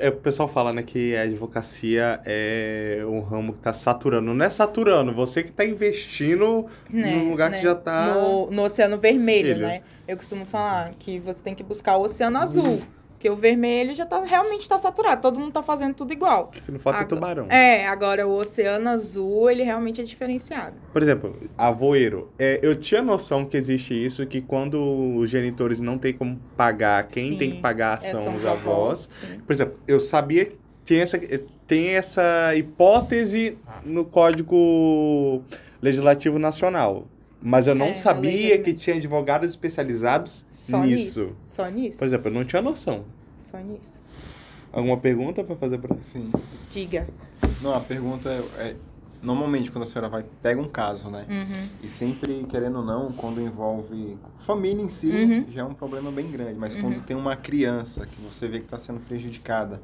É, 0.00 0.08
o 0.08 0.16
pessoal 0.16 0.48
fala, 0.48 0.72
né, 0.72 0.82
que 0.82 1.14
a 1.14 1.22
advocacia 1.22 2.20
é 2.24 3.04
um 3.06 3.20
ramo 3.20 3.52
que 3.52 3.60
tá 3.60 3.72
saturando. 3.72 4.34
Não 4.34 4.44
é 4.44 4.50
saturando, 4.50 5.14
você 5.14 5.44
que 5.44 5.52
tá 5.52 5.64
investindo 5.64 6.66
né, 6.92 7.08
num 7.08 7.30
lugar 7.30 7.50
né? 7.50 7.58
que 7.58 7.62
já 7.62 7.76
tá... 7.76 8.14
No, 8.14 8.50
no 8.50 8.64
oceano 8.64 8.98
vermelho, 8.98 9.50
Vermelho. 9.50 9.68
né? 9.68 9.82
Eu 10.08 10.16
costumo 10.16 10.44
falar 10.44 10.92
que 10.98 11.20
você 11.20 11.40
tem 11.40 11.54
que 11.54 11.62
buscar 11.62 11.96
o 11.98 12.02
oceano 12.02 12.38
azul. 12.38 12.82
Porque 13.20 13.28
o 13.28 13.36
vermelho 13.36 13.94
já 13.94 14.06
tá, 14.06 14.24
realmente 14.24 14.62
está 14.62 14.78
saturado. 14.78 15.20
Todo 15.20 15.38
mundo 15.38 15.52
tá 15.52 15.62
fazendo 15.62 15.92
tudo 15.92 16.10
igual. 16.10 16.48
Que 16.48 16.72
não 16.72 16.78
falta 16.78 17.00
é 17.00 17.02
Agora- 17.02 17.16
tubarão. 17.20 17.46
É, 17.50 17.86
agora 17.86 18.26
o 18.26 18.32
oceano 18.34 18.88
azul, 18.88 19.50
ele 19.50 19.62
realmente 19.62 20.00
é 20.00 20.04
diferenciado. 20.04 20.74
Por 20.90 21.02
exemplo, 21.02 21.36
avoeiro. 21.58 22.30
É, 22.38 22.58
eu 22.62 22.74
tinha 22.74 23.02
noção 23.02 23.44
que 23.44 23.58
existe 23.58 23.92
isso, 23.92 24.26
que 24.26 24.40
quando 24.40 24.80
os 25.18 25.28
genitores 25.28 25.80
não 25.80 25.98
têm 25.98 26.14
como 26.14 26.40
pagar, 26.56 27.06
quem 27.08 27.32
Sim, 27.32 27.36
tem 27.36 27.50
que 27.50 27.60
pagar 27.60 27.98
É, 27.98 28.00
são 28.00 28.34
os 28.34 28.46
avós. 28.46 29.10
sim. 29.20 29.38
Por 29.46 29.52
exemplo, 29.52 29.78
eu 29.86 30.00
sabia 30.00 30.46
que 30.46 30.56
tem 30.86 31.00
essa, 31.02 31.18
tem 31.66 31.88
essa 31.88 32.56
hipótese 32.56 33.58
no 33.84 34.06
Código 34.06 35.42
Legislativo 35.82 36.38
Nacional. 36.38 37.06
Mas 37.42 37.66
eu 37.66 37.74
não 37.74 37.86
É, 37.86 37.94
sabia 37.94 38.58
que 38.62 38.74
tinha 38.74 38.96
advogados 38.96 39.48
especializados 39.50 40.44
Só 40.50 40.80
nisso. 40.80 41.20
nisso. 41.20 41.36
Só 41.46 41.68
nisso. 41.68 41.98
Por 41.98 42.04
exemplo, 42.04 42.28
eu 42.28 42.34
não 42.34 42.44
tinha 42.44 42.60
noção. 42.60 43.04
Só 43.38 43.58
nisso. 43.58 44.00
Alguma 44.72 44.96
pergunta 44.98 45.42
pra 45.42 45.56
fazer 45.56 45.78
pra 45.78 45.96
Sim. 46.00 46.30
Diga. 46.70 47.08
Não, 47.62 47.74
a 47.74 47.80
pergunta 47.80 48.28
é, 48.28 48.62
é, 48.62 48.76
Normalmente, 49.22 49.70
quando 49.70 49.84
a 49.84 49.86
senhora 49.86 50.08
vai, 50.08 50.24
pega 50.42 50.58
um 50.62 50.68
caso, 50.68 51.10
né? 51.10 51.26
Uhum. 51.28 51.68
E 51.82 51.88
sempre, 51.88 52.42
querendo 52.48 52.78
ou 52.78 52.84
não, 52.84 53.12
quando 53.12 53.38
envolve 53.38 54.16
família 54.46 54.82
em 54.82 54.88
si, 54.88 55.10
Uhum. 55.10 55.44
já 55.52 55.60
é 55.60 55.64
um 55.64 55.74
problema 55.74 56.10
bem 56.10 56.26
grande. 56.30 56.58
Mas 56.58 56.74
Uhum. 56.74 56.80
quando 56.80 57.02
tem 57.02 57.14
uma 57.14 57.36
criança 57.36 58.06
que 58.06 58.18
você 58.22 58.48
vê 58.48 58.60
que 58.60 58.64
está 58.64 58.78
sendo 58.78 58.98
prejudicada, 59.00 59.82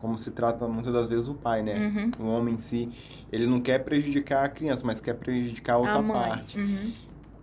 como 0.00 0.16
se 0.16 0.30
trata 0.30 0.66
muitas 0.66 0.92
das 0.92 1.06
vezes 1.06 1.28
o 1.28 1.34
pai, 1.34 1.62
né? 1.62 1.74
Uhum. 2.18 2.26
O 2.26 2.30
homem 2.30 2.54
em 2.54 2.58
si, 2.58 2.88
ele 3.30 3.46
não 3.46 3.60
quer 3.60 3.80
prejudicar 3.84 4.44
a 4.44 4.48
criança, 4.48 4.82
mas 4.84 5.00
quer 5.00 5.14
prejudicar 5.14 5.74
a 5.74 5.78
outra 5.78 5.98
a 5.98 6.02
parte. 6.02 6.58
Uhum. 6.58 6.92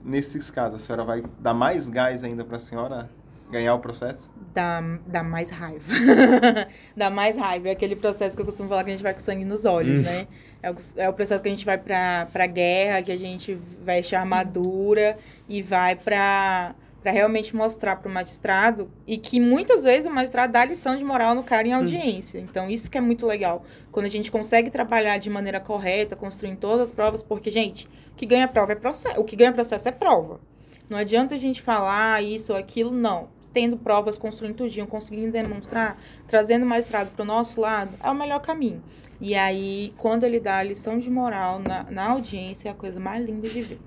Nesses 0.04 0.50
casos, 0.50 0.82
a 0.82 0.86
senhora 0.86 1.04
vai 1.04 1.24
dar 1.39 1.54
mais 1.54 1.89
gás 1.89 2.24
ainda 2.24 2.43
para 2.43 2.58
a 2.58 2.60
senhora 2.60 3.10
ganhar 3.52 3.74
o 3.76 3.80
processo? 3.80 4.30
Dá, 4.54 4.82
dá 5.06 5.24
mais 5.24 5.50
raiva. 5.50 5.86
dá 6.96 7.10
mais 7.10 7.38
raiva. 7.38 7.70
É 7.70 7.72
aquele 7.72 7.96
processo 7.96 8.36
que 8.36 8.41
eu 8.41 8.46
costumo 8.46 8.67
falar 8.70 8.84
que 8.84 8.89
a 8.89 8.93
gente 8.93 9.04
vai 9.04 9.13
com 9.13 9.20
sangue 9.20 9.46
nos 9.46 9.65
olhos, 9.65 10.00
Hum. 10.00 10.10
né? 10.12 10.28
É 10.62 10.72
o, 10.72 10.76
é 10.98 11.10
o 11.10 11.13
processo 11.13 11.41
que 11.41 11.48
a 11.48 11.52
gente 11.52 11.65
vai 11.65 11.78
pra, 11.78 12.28
pra 12.34 12.48
guerra, 12.48 13.02
que 13.02 13.12
a 13.12 13.17
gente 13.17 13.58
veste 13.84 14.15
armadura 14.15 15.15
e 15.48 15.62
vai 15.62 15.96
pra, 15.96 16.74
pra 17.08 17.13
realmente 17.13 17.56
mostrar 17.56 17.96
pro 17.96 18.12
magistrado. 18.12 18.91
E 19.08 19.17
que 19.17 19.39
muitas 19.39 19.86
vezes 19.86 20.06
o 20.06 20.13
magistrado 20.13 20.52
dá 20.52 20.65
lição 20.65 20.98
de 20.98 21.06
moral 21.06 21.34
no 21.34 21.41
cara 21.41 21.65
em 21.65 21.72
audiência. 21.72 22.38
Então, 22.39 22.70
isso 22.70 22.91
que 22.91 22.98
é 22.98 23.02
muito 23.02 23.26
legal. 23.26 23.63
Quando 23.93 24.08
a 24.08 24.10
gente 24.10 24.30
consegue 24.30 24.70
trabalhar 24.70 25.17
de 25.17 25.30
maneira 25.30 25.58
correta, 25.62 26.17
construindo 26.17 26.58
todas 26.58 26.88
as 26.88 26.91
provas, 26.91 27.24
porque, 27.24 27.50
gente, 27.50 27.88
o 28.12 28.15
que 28.17 28.26
ganha 28.26 28.46
prova 28.46 28.74
é 28.74 28.76
processo. 28.76 29.22
O 29.22 29.24
que 29.24 29.38
ganha 29.38 29.54
processo 29.54 29.88
é 29.88 29.91
prova. 29.93 30.41
Não 30.89 30.98
adianta 30.98 31.36
a 31.36 31.38
gente 31.38 31.62
falar 31.62 32.22
isso 32.22 32.52
ou 32.52 32.60
aquilo, 32.60 32.91
não. 32.91 33.30
Tendo 33.54 33.78
provas, 33.78 34.17
construindo 34.17 34.56
tudinho, 34.56 34.86
conseguindo 34.86 35.32
demonstrar, 35.32 35.98
trazendo 36.28 36.63
o 36.63 36.67
magistrado 36.67 37.12
para 37.12 37.24
o 37.24 37.26
nosso 37.26 37.62
lado, 37.62 37.91
é 38.04 38.12
o 38.12 38.13
melhor 38.13 38.41
caminho. 38.41 38.84
E 39.22 39.34
aí, 39.34 39.93
quando 39.98 40.26
ele 40.26 40.41
dá 40.41 40.58
a 40.58 40.63
lição 40.63 41.00
de 41.00 41.10
moral 41.10 41.60
na, 41.60 41.84
na 41.89 42.10
audiência, 42.10 42.67
é 42.67 42.72
a 42.72 42.76
coisa 42.76 43.00
mais 43.00 43.26
linda 43.26 43.48
de 43.48 43.62
ver. 43.62 43.80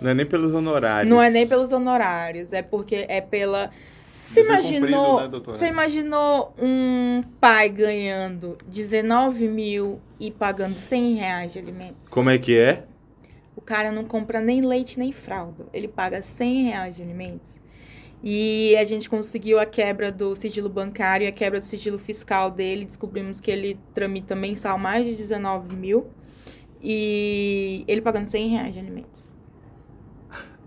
Não 0.00 0.10
é 0.10 0.14
nem 0.14 0.26
pelos 0.26 0.54
honorários. 0.54 1.10
Não 1.10 1.20
é 1.20 1.30
nem 1.30 1.46
pelos 1.46 1.72
honorários, 1.72 2.52
é 2.52 2.62
porque 2.62 3.06
é 3.08 3.20
pela. 3.20 3.70
Você 4.30 4.42
imaginou, 4.42 5.20
né, 5.20 5.40
você 5.44 5.66
imaginou 5.66 6.54
um 6.56 7.22
pai 7.40 7.68
ganhando 7.68 8.56
19 8.68 9.48
mil 9.48 10.00
e 10.20 10.30
pagando 10.30 10.76
100 10.76 11.14
reais 11.14 11.52
de 11.52 11.58
alimentos? 11.58 12.08
Como 12.08 12.30
é 12.30 12.38
que 12.38 12.56
é? 12.56 12.84
O 13.56 13.60
cara 13.60 13.90
não 13.90 14.04
compra 14.04 14.40
nem 14.40 14.60
leite 14.60 14.98
nem 14.98 15.10
fralda. 15.10 15.66
Ele 15.72 15.88
paga 15.88 16.22
100 16.22 16.62
reais 16.62 16.96
de 16.96 17.02
alimentos. 17.02 17.60
E 18.22 18.76
a 18.76 18.84
gente 18.84 19.08
conseguiu 19.08 19.58
a 19.58 19.66
quebra 19.66 20.12
do 20.12 20.36
sigilo 20.36 20.68
bancário 20.68 21.24
e 21.24 21.28
a 21.28 21.32
quebra 21.32 21.58
do 21.58 21.64
sigilo 21.64 21.98
fiscal 21.98 22.50
dele. 22.50 22.84
Descobrimos 22.84 23.40
que 23.40 23.50
ele 23.50 23.80
tramita 23.94 24.36
mensal 24.36 24.78
mais 24.78 25.06
de 25.06 25.16
19 25.16 25.74
mil. 25.74 26.06
E 26.82 27.84
ele 27.88 28.00
pagando 28.00 28.26
100 28.26 28.48
reais 28.48 28.74
de 28.74 28.78
alimentos. 28.78 29.29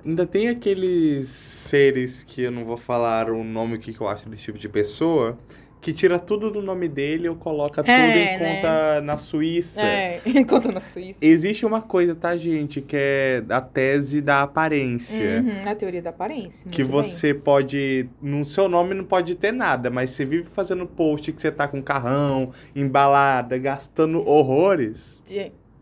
Ainda 0.05 0.25
tem 0.25 0.49
aqueles 0.49 1.27
seres 1.29 2.23
que 2.23 2.41
eu 2.41 2.51
não 2.51 2.65
vou 2.65 2.77
falar 2.77 3.29
o 3.29 3.43
nome 3.43 3.77
que 3.77 3.95
eu 3.99 4.07
acho 4.07 4.27
desse 4.29 4.43
tipo 4.43 4.57
de 4.59 4.67
pessoa, 4.67 5.37
que 5.79 5.91
tira 5.93 6.17
tudo 6.17 6.49
do 6.49 6.61
nome 6.61 6.87
dele 6.87 7.27
ou 7.27 7.35
coloca 7.35 7.81
tudo 7.83 7.91
É, 7.91 8.35
em 8.35 8.39
né? 8.39 8.55
conta 8.55 9.01
na 9.01 9.17
Suíça. 9.17 9.81
É, 9.81 10.21
conta 10.47 10.71
na 10.71 10.79
Suíça. 10.81 11.19
Existe 11.21 11.65
uma 11.65 11.81
coisa, 11.81 12.15
tá, 12.15 12.35
gente, 12.37 12.81
que 12.81 12.95
é 12.97 13.43
a 13.49 13.59
tese 13.61 14.21
da 14.21 14.43
aparência. 14.43 15.41
Uhum, 15.41 15.69
a 15.69 15.75
teoria 15.75 16.01
da 16.01 16.09
aparência. 16.09 16.69
Que 16.71 16.83
muito 16.83 16.93
bem. 16.93 17.03
você 17.03 17.33
pode. 17.33 18.09
No 18.21 18.45
seu 18.45 18.69
nome 18.69 18.93
não 18.93 19.03
pode 19.03 19.35
ter 19.35 19.51
nada, 19.51 19.89
mas 19.89 20.11
você 20.11 20.23
vive 20.25 20.47
fazendo 20.53 20.85
post 20.85 21.31
que 21.33 21.41
você 21.41 21.51
tá 21.51 21.67
com 21.67 21.81
carrão, 21.81 22.51
embalada, 22.75 23.57
gastando 23.57 24.25
horrores. 24.27 25.21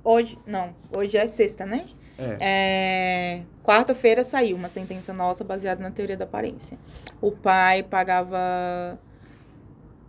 Hoje, 0.03 0.35
não, 0.47 0.75
hoje 0.91 1.15
é 1.15 1.27
sexta, 1.27 1.63
né? 1.63 1.85
É. 2.21 2.37
É, 2.39 3.41
Quarta-feira 3.63 4.23
saiu 4.23 4.55
uma 4.55 4.69
sentença 4.69 5.11
nossa 5.11 5.43
baseada 5.43 5.81
na 5.81 5.91
teoria 5.91 6.15
da 6.15 6.25
aparência. 6.25 6.77
O 7.19 7.31
pai 7.31 7.83
pagava 7.83 8.99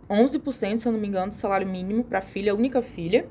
11%, 0.09 0.77
se 0.77 0.87
eu 0.87 0.91
não 0.91 0.99
me 0.99 1.07
engano, 1.07 1.29
do 1.29 1.35
salário 1.35 1.67
mínimo 1.67 2.03
para 2.03 2.19
a 2.19 2.21
filha, 2.21 2.51
a 2.51 2.55
única 2.55 2.81
filha. 2.81 3.25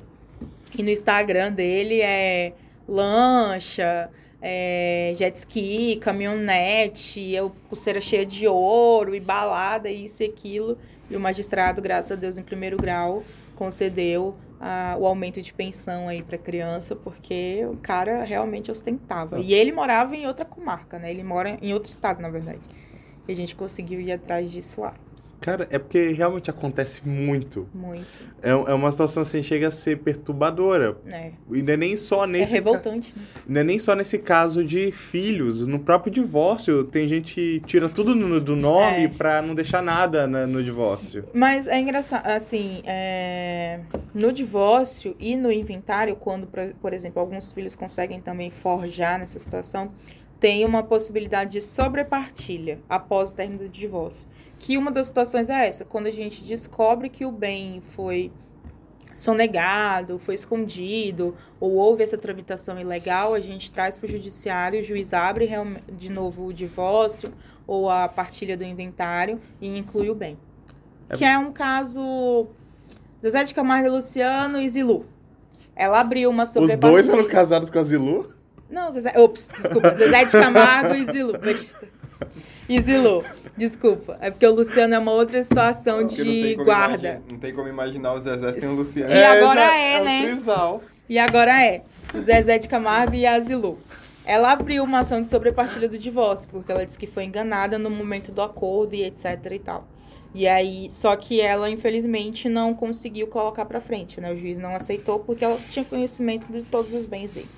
E 0.76 0.82
no 0.82 0.90
Instagram 0.90 1.52
dele 1.52 2.00
é 2.00 2.52
lancha, 2.88 4.10
é, 4.40 5.12
jet 5.16 5.36
ski, 5.36 5.96
caminhonete, 5.96 7.30
eu, 7.30 7.50
pulseira 7.68 8.00
cheia 8.00 8.26
de 8.26 8.48
ouro 8.48 9.14
e 9.14 9.20
balada, 9.20 9.88
isso 9.88 10.22
e 10.22 10.26
aquilo. 10.26 10.78
E 11.10 11.16
o 11.16 11.20
magistrado, 11.20 11.82
graças 11.82 12.12
a 12.12 12.14
Deus, 12.14 12.38
em 12.38 12.42
primeiro 12.42 12.76
grau, 12.76 13.22
concedeu 13.54 14.34
a, 14.62 14.96
o 14.96 15.04
aumento 15.04 15.42
de 15.42 15.52
pensão 15.52 16.06
aí 16.06 16.22
para 16.22 16.38
criança, 16.38 16.94
porque 16.94 17.66
o 17.66 17.76
cara 17.78 18.22
realmente 18.22 18.70
ostentava. 18.70 19.40
E 19.40 19.52
ele 19.52 19.72
morava 19.72 20.14
em 20.14 20.24
outra 20.24 20.44
comarca, 20.44 21.00
né? 21.00 21.10
Ele 21.10 21.24
mora 21.24 21.58
em 21.60 21.74
outro 21.74 21.90
estado, 21.90 22.22
na 22.22 22.30
verdade. 22.30 22.60
E 23.26 23.32
a 23.32 23.34
gente 23.34 23.56
conseguiu 23.56 24.00
ir 24.00 24.12
atrás 24.12 24.52
disso 24.52 24.80
lá. 24.80 24.94
Cara, 25.42 25.66
é 25.70 25.78
porque 25.78 26.12
realmente 26.12 26.48
acontece 26.48 27.06
muito. 27.06 27.68
Muito. 27.74 28.06
É, 28.40 28.50
é 28.50 28.54
uma 28.74 28.90
situação 28.92 29.22
assim, 29.22 29.42
chega 29.42 29.68
a 29.68 29.70
ser 29.72 29.98
perturbadora. 29.98 30.96
É. 31.06 31.32
E 31.50 31.60
não 31.62 31.74
é 31.74 31.76
nem 31.76 31.96
só 31.96 32.24
É 32.24 32.26
nesse. 32.28 32.46
ca- 32.52 32.58
revoltante, 32.58 33.12
né? 33.16 33.22
Não 33.46 33.60
é 33.60 33.64
nem 33.64 33.78
só 33.78 33.94
nesse 33.96 34.18
caso 34.18 34.64
de 34.64 34.92
filhos. 34.92 35.66
No 35.66 35.80
próprio 35.80 36.12
divórcio, 36.12 36.84
tem 36.84 37.08
gente 37.08 37.34
que 37.34 37.60
tira 37.66 37.88
tudo 37.88 38.14
no- 38.14 38.40
do 38.40 38.54
nome 38.56 39.04
É. 39.04 39.08
pra 39.08 39.42
não 39.42 39.54
deixar 39.54 39.82
nada 39.82 40.26
na- 40.26 40.46
no 40.46 40.62
divórcio. 40.62 41.24
Mas 41.34 41.66
é 41.66 41.78
engraçado, 41.80 42.24
assim, 42.26 42.80
é, 42.86 43.80
no 44.14 44.32
divórcio 44.32 45.16
e 45.18 45.34
no 45.34 45.50
inventário, 45.50 46.14
quando, 46.14 46.46
por- 46.46 46.72
por 46.80 46.92
exemplo, 46.94 47.20
alguns 47.20 47.50
filhos 47.50 47.74
conseguem 47.74 48.20
também 48.20 48.48
forjar 48.50 49.18
nessa 49.18 49.38
situação, 49.40 49.90
tem 50.38 50.64
uma 50.64 50.82
possibilidade 50.82 51.52
de 51.52 51.60
sobrepartilha 51.60 52.80
após 52.88 53.30
o 53.30 53.34
término 53.34 53.60
do 53.64 53.68
divórcio. 53.68 54.26
Que 54.62 54.78
uma 54.78 54.92
das 54.92 55.08
situações 55.08 55.50
é 55.50 55.66
essa, 55.66 55.84
quando 55.84 56.06
a 56.06 56.10
gente 56.12 56.44
descobre 56.44 57.08
que 57.08 57.24
o 57.26 57.32
bem 57.32 57.80
foi 57.90 58.30
sonegado, 59.12 60.20
foi 60.20 60.36
escondido, 60.36 61.34
ou 61.60 61.72
houve 61.72 62.04
essa 62.04 62.16
tramitação 62.16 62.78
ilegal, 62.80 63.34
a 63.34 63.40
gente 63.40 63.72
traz 63.72 63.96
para 63.96 64.06
o 64.06 64.10
judiciário, 64.10 64.78
o 64.80 64.82
juiz 64.84 65.12
abre 65.12 65.50
de 65.92 66.08
novo 66.10 66.46
o 66.46 66.52
divórcio 66.52 67.32
ou 67.66 67.90
a 67.90 68.08
partilha 68.08 68.56
do 68.56 68.62
inventário 68.62 69.40
e 69.60 69.68
inclui 69.76 70.08
o 70.08 70.14
bem. 70.14 70.38
É- 71.10 71.16
Que 71.16 71.24
é 71.24 71.36
um 71.36 71.52
caso 71.52 72.46
Zezé 73.20 73.42
de 73.42 73.52
Camargo 73.52 73.88
e 73.88 73.90
Luciano 73.90 74.60
e 74.60 74.68
Zilu. 74.68 75.04
Ela 75.74 75.98
abriu 76.00 76.30
uma 76.30 76.44
Os 76.44 76.50
sobrepartilha. 76.50 76.92
dois 76.92 77.08
foram 77.08 77.26
casados 77.26 77.68
com 77.68 77.80
a 77.80 77.82
Zilu? 77.82 78.32
Não, 78.70 78.92
Zezé. 78.92 79.12
Ops, 79.18 79.48
desculpa. 79.56 79.92
Zezé 79.92 80.24
de 80.24 80.32
Camargo 80.32 80.94
e 80.94 81.04
Zilu. 81.12 81.32
E 82.68 82.80
Zilu, 82.80 83.24
desculpa. 83.56 84.16
É 84.20 84.30
porque 84.30 84.46
o 84.46 84.54
Luciano 84.54 84.94
é 84.94 84.98
uma 84.98 85.12
outra 85.12 85.42
situação 85.42 86.06
Porque 86.06 86.22
não 86.24 86.32
de 86.32 86.52
como 86.54 86.64
guarda. 86.64 87.08
imagi- 87.08 87.22
Não 87.32 87.38
tem 87.38 87.54
como 87.54 87.68
imaginar 87.68 88.14
o 88.14 88.18
Zezé 88.20 88.52
sem 88.54 88.68
o 88.68 88.74
Luciano. 88.74 89.12
E 89.12 89.24
agora 89.24 89.60
é, 89.78 90.00
o 90.00 90.04
né? 90.04 90.22
trisal. 90.22 90.80
E 91.08 91.18
agora 91.18 91.64
é 91.64 91.82
o 92.14 92.18
Zezé 92.20 92.58
de 92.58 92.68
Camargo 92.68 93.14
e 93.14 93.26
a 93.26 93.38
Zilu. 93.40 93.78
Ela 94.24 94.52
abriu 94.52 94.84
uma 94.84 95.00
ação 95.00 95.20
de 95.20 95.28
sobrepartilha 95.28 95.88
do 95.88 95.98
divórcio, 95.98 96.48
porque 96.48 96.70
ela 96.70 96.86
disse 96.86 96.96
que 96.98 97.08
foi 97.08 97.24
enganada 97.24 97.76
no 97.78 97.90
momento 97.90 98.30
do 98.30 98.40
acordo 98.40 98.94
e 98.94 99.02
etc 99.04 99.24
e 99.50 99.58
tal. 99.58 99.88
E 100.32 100.46
aí, 100.48 100.88
só 100.92 101.14
que 101.16 101.40
ela, 101.40 101.68
infelizmente, 101.68 102.48
não 102.48 102.72
conseguiu 102.72 103.26
colocar 103.26 103.64
pra 103.66 103.80
frente, 103.80 104.18
né? 104.20 104.32
O 104.32 104.36
juiz 104.36 104.56
não 104.58 104.74
aceitou 104.74 105.18
porque 105.18 105.44
ela 105.44 105.58
tinha 105.68 105.84
conhecimento 105.84 106.46
de 106.50 106.62
todos 106.62 106.94
os 106.94 107.04
bens 107.04 107.30
dele. 107.32 107.48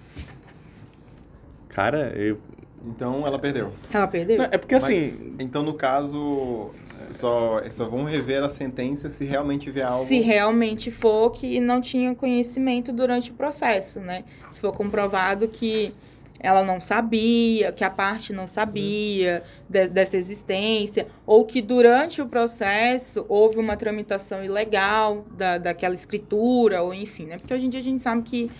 Cara, 1.69 2.12
eu... 2.17 2.38
Então 2.87 3.27
ela 3.27 3.38
perdeu. 3.38 3.73
Ela 3.92 4.07
perdeu? 4.07 4.38
Não, 4.38 4.44
é 4.44 4.59
porque 4.59 4.75
assim... 4.75 5.35
Então, 5.38 5.62
no 5.62 5.75
caso, 5.75 6.70
só, 7.12 7.61
só 7.70 7.87
vão 7.88 8.05
rever 8.05 8.42
a 8.42 8.51
sentença 8.51 9.09
se 9.09 9.25
realmente 9.25 9.70
vier 9.70 9.87
algo. 9.87 10.05
Se 10.05 10.20
realmente 10.20 10.90
for 10.90 11.31
que 11.31 11.61
não 11.61 11.81
tinha 11.81 12.14
conhecimento 12.14 12.92
durante 12.92 13.31
o 13.31 13.35
processo, 13.35 14.01
né? 14.01 14.25
Se 14.51 14.61
for 14.61 14.73
comprovado 14.73 15.49
que 15.49 15.92
ela 16.38 16.62
não 16.62 16.79
sabia, 16.79 17.73
que 17.73 17.83
a 17.83 17.88
parte 17.88 18.31
não 18.35 18.47
sabia 18.47 19.42
de- 19.66 19.88
dessa 19.88 20.18
existência, 20.18 21.07
ou 21.27 21.47
que 21.47 21.62
durante 21.62 22.20
o 22.20 22.27
processo 22.27 23.25
houve 23.31 23.59
uma 23.59 23.79
tramitação 23.79 24.44
ilegal 24.44 25.25
da, 25.35 25.57
daquela 25.57 25.94
escritura, 25.94 26.83
ou 26.83 26.92
enfim, 26.92 27.25
né? 27.25 27.38
Porque 27.38 27.55
hoje 27.55 27.64
em 27.64 27.70
dia 27.70 27.81
a 27.81 27.83
gente 27.83 28.03
sabe 28.03 28.23
que 28.23 28.51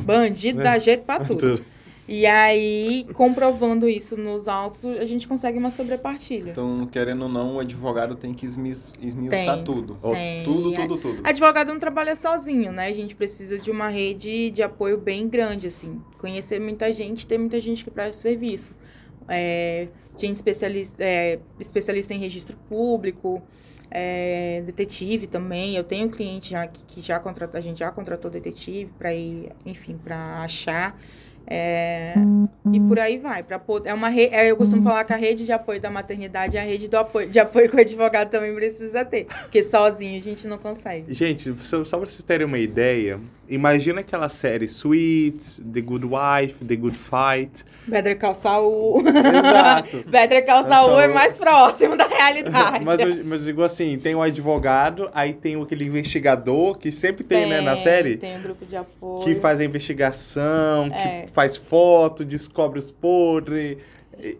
bandido 0.00 0.62
dá 0.62 0.78
jeito 0.78 1.04
pra 1.04 1.18
tudo. 1.20 1.38
E 2.08 2.24
aí, 2.24 3.06
comprovando 3.12 3.86
isso 3.86 4.16
nos 4.16 4.48
autos, 4.48 4.82
a 4.86 5.04
gente 5.04 5.28
consegue 5.28 5.58
uma 5.58 5.70
sobrepartilha. 5.70 6.52
Então, 6.52 6.88
querendo 6.90 7.24
ou 7.24 7.28
não, 7.28 7.56
o 7.56 7.60
advogado 7.60 8.16
tem 8.16 8.32
que 8.32 8.46
esmiuçar 8.46 8.94
esmiuçar 8.98 9.56
Tem. 9.56 9.64
tudo. 9.64 9.98
Tem. 10.14 10.42
Tudo, 10.42 10.72
tudo, 10.72 10.96
tudo. 10.96 11.20
Advogado 11.22 11.68
não 11.68 11.78
trabalha 11.78 12.16
sozinho, 12.16 12.72
né? 12.72 12.86
A 12.86 12.92
gente 12.94 13.14
precisa 13.14 13.58
de 13.58 13.70
uma 13.70 13.88
rede 13.88 14.50
de 14.50 14.62
apoio 14.62 14.96
bem 14.96 15.28
grande, 15.28 15.66
assim. 15.66 16.00
Conhecer 16.16 16.58
muita 16.58 16.90
gente, 16.94 17.26
ter 17.26 17.36
muita 17.36 17.60
gente 17.60 17.84
que 17.84 17.90
presta 17.90 18.22
serviço. 18.22 18.74
É, 19.28 19.88
gente 20.16 20.36
especialista, 20.36 21.04
é, 21.04 21.38
especialista 21.60 22.14
em 22.14 22.18
registro 22.18 22.56
público, 22.70 23.42
é, 23.90 24.62
detetive 24.64 25.26
também. 25.26 25.76
Eu 25.76 25.84
tenho 25.84 26.08
cliente 26.08 26.52
já 26.52 26.66
que, 26.66 26.84
que 26.86 27.00
já 27.02 27.20
contratou, 27.20 27.58
a 27.58 27.62
gente 27.62 27.80
já 27.80 27.90
contratou 27.90 28.30
detetive 28.30 28.90
para 28.98 29.12
ir, 29.12 29.50
enfim, 29.66 29.98
para 30.02 30.42
achar. 30.42 30.98
É, 31.50 32.12
e 32.72 32.78
por 32.80 32.98
aí 32.98 33.18
vai. 33.18 33.42
Pra, 33.42 33.60
é 33.84 33.94
uma 33.94 34.08
re- 34.08 34.28
é, 34.32 34.50
eu 34.50 34.56
costumo 34.56 34.82
falar 34.82 35.04
que 35.04 35.12
a 35.12 35.16
rede 35.16 35.44
de 35.46 35.52
apoio 35.52 35.80
da 35.80 35.90
maternidade 35.90 36.56
é 36.56 36.60
a 36.60 36.64
rede 36.64 36.88
do 36.88 36.96
apoio, 36.96 37.28
de 37.28 37.38
apoio 37.38 37.68
que 37.70 37.76
o 37.76 37.80
advogado 37.80 38.28
também 38.30 38.54
precisa 38.54 39.04
ter. 39.04 39.24
Porque 39.42 39.62
sozinho 39.62 40.18
a 40.18 40.20
gente 40.20 40.46
não 40.46 40.58
consegue. 40.58 41.12
Gente, 41.14 41.54
só, 41.64 41.78
pra 41.82 42.06
vocês 42.06 42.22
terem 42.22 42.46
uma 42.46 42.58
ideia, 42.58 43.18
imagina 43.48 44.00
aquela 44.00 44.28
série 44.28 44.68
Suits, 44.68 45.62
The 45.72 45.80
Good 45.80 46.06
Wife, 46.06 46.64
The 46.64 46.76
Good 46.76 46.98
Fight. 46.98 47.64
Better 47.86 48.18
Call 48.18 48.34
Saul. 48.34 49.02
Exato. 49.06 50.04
Better 50.10 50.44
Call 50.44 50.64
Saul 50.64 51.00
é 51.00 51.08
mais 51.08 51.38
próximo 51.38 51.96
da 51.96 52.06
realidade. 52.06 52.84
Mas 52.84 53.00
eu, 53.00 53.24
mas 53.24 53.40
eu 53.40 53.46
digo 53.46 53.62
assim, 53.62 53.98
tem 53.98 54.14
o 54.14 54.20
advogado, 54.20 55.08
aí 55.14 55.32
tem 55.32 55.60
aquele 55.60 55.86
investigador, 55.86 56.76
que 56.76 56.92
sempre 56.92 57.24
tem, 57.24 57.48
né, 57.48 57.60
na 57.62 57.76
série, 57.76 58.16
Tem 58.18 58.36
um 58.36 58.42
grupo 58.42 58.66
de 58.66 58.76
apoio. 58.76 59.24
que 59.24 59.34
faz 59.36 59.60
a 59.60 59.64
investigação, 59.64 60.86
É. 60.92 61.22
que 61.22 61.32
faz 61.38 61.56
foto, 61.56 62.24
descobre 62.24 62.80
os 62.80 62.90
podres. 62.90 63.78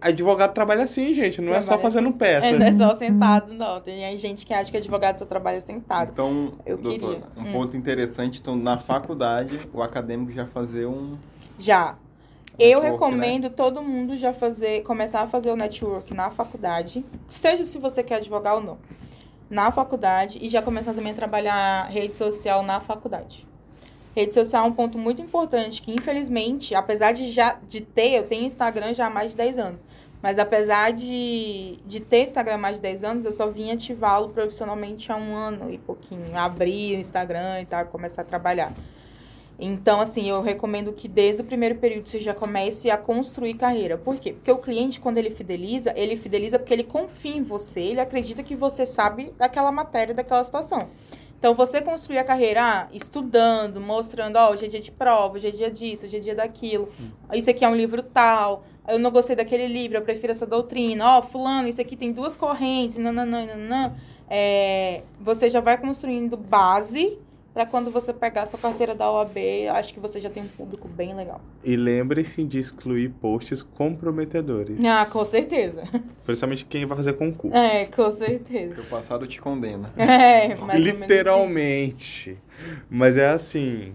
Advogado 0.01 0.53
trabalha 0.53 0.83
assim, 0.83 1.13
gente, 1.13 1.41
não 1.41 1.55
é 1.55 1.61
só 1.61 1.77
Trabalha 1.77 1.83
fazendo 1.83 2.13
peça. 2.13 2.47
É, 2.47 2.53
não 2.59 2.67
é 2.67 2.73
só 2.73 2.97
sentado, 2.99 3.55
não. 3.55 3.81
Tem 3.81 4.19
gente 4.19 4.45
que 4.45 4.53
acha 4.53 4.69
que 4.69 4.77
advogado 4.77 5.17
só 5.17 5.25
trabalha 5.25 5.61
sentado. 5.61 6.11
Então, 6.13 6.55
Eu 6.67 6.77
doutor, 6.77 7.15
queria. 7.15 7.27
um 7.37 7.49
Hum. 7.49 7.53
ponto 7.53 7.77
interessante, 7.77 8.41
então, 8.41 8.57
na 8.57 8.77
faculdade, 8.77 9.61
o 9.73 9.81
acadêmico 9.81 10.33
já 10.33 10.45
fazer 10.45 10.87
um... 10.87 11.17
Já. 11.57 11.95
Eu 12.59 12.83
Network, 12.83 12.91
recomendo 12.91 13.51
todo 13.51 13.81
mundo 13.81 14.17
já 14.17 14.35
fazer, 14.35 14.83
começar 14.83 15.21
a 15.23 15.29
fazer 15.29 15.53
o 15.53 15.57
network 15.57 16.13
na 16.13 16.33
faculdade, 16.33 17.05
seja 17.29 17.65
se 17.65 17.79
você 17.79 18.03
quer 18.03 18.17
advogar 18.17 18.57
ou 18.57 18.61
não. 18.61 18.79
Na 19.49 19.71
faculdade 19.71 20.39
e 20.43 20.51
já 20.51 20.61
começar 20.61 20.93
também 20.93 21.13
a 21.13 21.15
trabalhar 21.15 21.87
rede 21.89 22.17
social 22.17 22.65
na 22.65 22.81
faculdade. 22.81 23.47
Rede 24.19 24.35
social 24.35 24.65
é 24.65 24.69
um 24.69 24.73
ponto 24.73 24.99
muito 24.99 25.23
importante 25.23 25.81
que, 25.81 25.93
infelizmente, 25.93 26.75
apesar 26.75 27.13
de 27.13 27.31
já 27.31 27.57
de 27.69 27.81
ter, 27.81 28.17
eu 28.17 28.25
tenho 28.25 28.45
Instagram 28.45 28.93
já 28.93 29.07
há 29.07 29.11
mais 29.11 29.31
de 29.31 29.37
10 29.37 29.59
anos. 29.59 29.85
Mas 30.21 30.41
apesar 30.41 30.93
de, 30.93 31.79
de 31.87 32.01
ter 32.01 32.25
Instagram 32.25 32.57
há 32.57 32.59
mais 32.59 32.77
de 32.79 32.83
10 32.83 33.05
anos, 33.05 33.25
eu 33.25 33.31
só 33.31 33.49
vim 33.49 33.71
ativá-lo 33.71 34.31
profissionalmente 34.31 35.13
há 35.13 35.17
um 35.17 35.37
ano 35.37 35.73
e 35.73 35.79
pouquinho. 35.79 36.37
Abrir 36.37 36.97
o 36.97 37.01
Instagram 37.01 37.61
e 37.61 37.67
tal, 37.67 37.87
começar 37.87 38.23
a 38.23 38.25
trabalhar. 38.25 38.75
Então, 39.57 40.01
assim, 40.01 40.29
eu 40.29 40.43
recomendo 40.43 40.93
que 40.93 41.07
desde 41.07 41.43
o 41.43 41.45
primeiro 41.45 41.77
período 41.77 42.09
você 42.09 42.21
já 42.21 42.35
comece 42.35 42.91
a 42.91 42.97
construir 42.97 43.55
carreira. 43.55 43.97
Por 43.97 44.17
quê? 44.17 44.33
Porque 44.33 44.51
o 44.51 44.59
cliente, 44.59 44.99
quando 44.99 45.19
ele 45.19 45.31
fideliza, 45.31 45.93
ele 45.95 46.17
fideliza 46.17 46.59
porque 46.59 46.75
ele 46.75 46.83
confia 46.83 47.37
em 47.37 47.45
você, 47.45 47.79
ele 47.79 48.01
acredita 48.01 48.43
que 48.43 48.57
você 48.57 48.85
sabe 48.85 49.33
daquela 49.39 49.71
matéria, 49.71 50.13
daquela 50.13 50.43
situação. 50.43 50.89
Então, 51.39 51.55
você 51.55 51.81
construir 51.81 52.19
a 52.19 52.25
carreira 52.25 52.63
ah, 52.63 52.89
estudando, 52.93 53.81
mostrando, 53.81 54.37
ó, 54.37 54.51
hoje 54.51 54.67
é 54.67 54.69
dia 54.69 54.81
de 54.81 54.91
prova, 54.91 55.37
hoje 55.37 55.47
é 55.47 55.51
dia 55.53 55.71
disso, 55.71 56.07
hoje 56.07 56.17
é 56.17 56.21
dia 56.21 56.35
daquilo. 56.35 56.89
Isso 57.33 57.49
aqui 57.49 57.65
é 57.65 57.69
um 57.69 57.77
livro 57.77 58.03
tal, 58.03 58.65
eu 58.89 58.99
não 58.99 59.11
gostei 59.11 59.37
daquele 59.37 59.69
livro, 59.69 59.99
eu 59.99 60.03
prefiro 60.03 60.33
essa 60.33 60.47
doutrina. 60.47 61.19
Ó, 61.19 61.23
fulano, 61.23 61.69
isso 61.69 61.81
aqui 61.81 61.95
tem 61.95 62.11
duas 62.11 62.37
correntes, 62.37 62.97
nananã, 62.97 63.47
nananã. 63.47 63.95
É, 64.29 65.03
você 65.21 65.49
já 65.49 65.61
vai 65.61 65.79
construindo 65.79 66.37
base 66.37 67.19
para 67.59 67.67
quando 67.67 67.91
você 67.91 68.13
pegar 68.13 68.47
sua 68.47 68.57
carteira 68.57 68.95
da 68.95 69.11
OAB, 69.11 69.37
acho 69.73 69.93
que 69.93 69.99
você 69.99 70.21
já 70.21 70.31
tem 70.31 70.45
um 70.45 70.47
público 70.47 70.87
bem 70.87 71.13
legal. 71.13 71.41
E 71.65 71.75
lembre-se 71.75 72.45
de 72.45 72.57
excluir 72.57 73.09
posts 73.09 73.65
comprometedores. 73.65 74.79
Ah, 74.85 75.05
com 75.07 75.25
certeza. 75.25 75.83
Principalmente 76.25 76.65
quem 76.65 76.87
vai 76.87 76.97
fazer 76.97 77.15
concurso. 77.15 77.57
É, 77.57 77.87
com 77.87 78.09
certeza. 78.13 78.81
O 78.81 78.85
passado 78.85 79.27
te 79.27 79.41
condena. 79.41 79.93
É, 79.97 80.55
mais 80.55 80.61
ou 80.61 80.67
menos 80.69 80.87
isso. 80.87 81.01
Literalmente. 81.01 82.39
Mas 82.89 83.17
é 83.17 83.29
assim. 83.29 83.93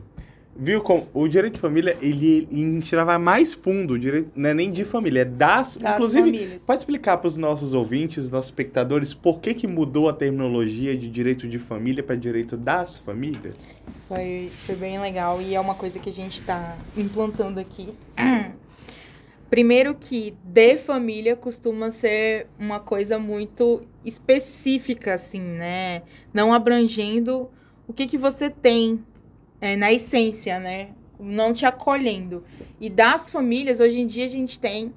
Viu 0.55 0.81
como 0.81 1.07
o 1.13 1.27
direito 1.27 1.55
de 1.55 1.59
família, 1.59 1.97
ele, 1.99 2.47
ele 2.51 3.17
mais 3.19 3.55
fundo, 3.55 3.95
o 3.95 3.99
direito, 3.99 4.31
não 4.35 4.51
é 4.51 4.53
nem 4.53 4.71
de 4.71 4.85
família, 4.85 5.21
é 5.21 5.25
das. 5.25 5.77
Das 5.77 5.95
inclusive, 5.95 6.21
famílias. 6.21 6.61
pode 6.61 6.79
explicar 6.79 7.17
para 7.17 7.27
os 7.27 7.37
nossos 7.37 7.73
ouvintes, 7.73 8.29
nossos 8.29 8.49
espectadores, 8.49 9.15
por 9.15 9.39
que, 9.39 9.53
que 9.55 9.65
mudou 9.65 10.07
a 10.07 10.13
terminologia 10.13 10.95
de 10.95 11.09
direito 11.09 11.47
de 11.47 11.57
família 11.57 12.03
para 12.03 12.15
direito 12.15 12.55
das 12.55 12.99
famílias? 12.99 13.83
Foi, 14.07 14.51
foi 14.53 14.75
bem 14.75 14.99
legal 14.99 15.41
e 15.41 15.55
é 15.55 15.59
uma 15.59 15.73
coisa 15.73 15.97
que 15.97 16.09
a 16.09 16.13
gente 16.13 16.39
está 16.39 16.77
implantando 16.95 17.59
aqui. 17.59 17.89
Primeiro 19.49 19.95
que 19.95 20.35
de 20.43 20.77
família 20.77 21.35
costuma 21.35 21.89
ser 21.89 22.47
uma 22.59 22.79
coisa 22.79 23.17
muito 23.17 23.81
específica, 24.05 25.15
assim, 25.15 25.41
né? 25.41 26.03
Não 26.33 26.53
abrangendo 26.53 27.49
o 27.87 27.93
que, 27.93 28.07
que 28.07 28.17
você 28.17 28.49
tem 28.49 29.03
é, 29.63 29.77
na 29.77 29.93
essência, 29.93 30.59
né? 30.59 30.89
Não 31.17 31.53
te 31.53 31.65
acolhendo. 31.65 32.43
E 32.81 32.89
das 32.89 33.29
famílias, 33.29 33.79
hoje 33.79 34.01
em 34.01 34.05
dia 34.05 34.25
a 34.25 34.29
gente 34.29 34.59
tem 34.59 34.93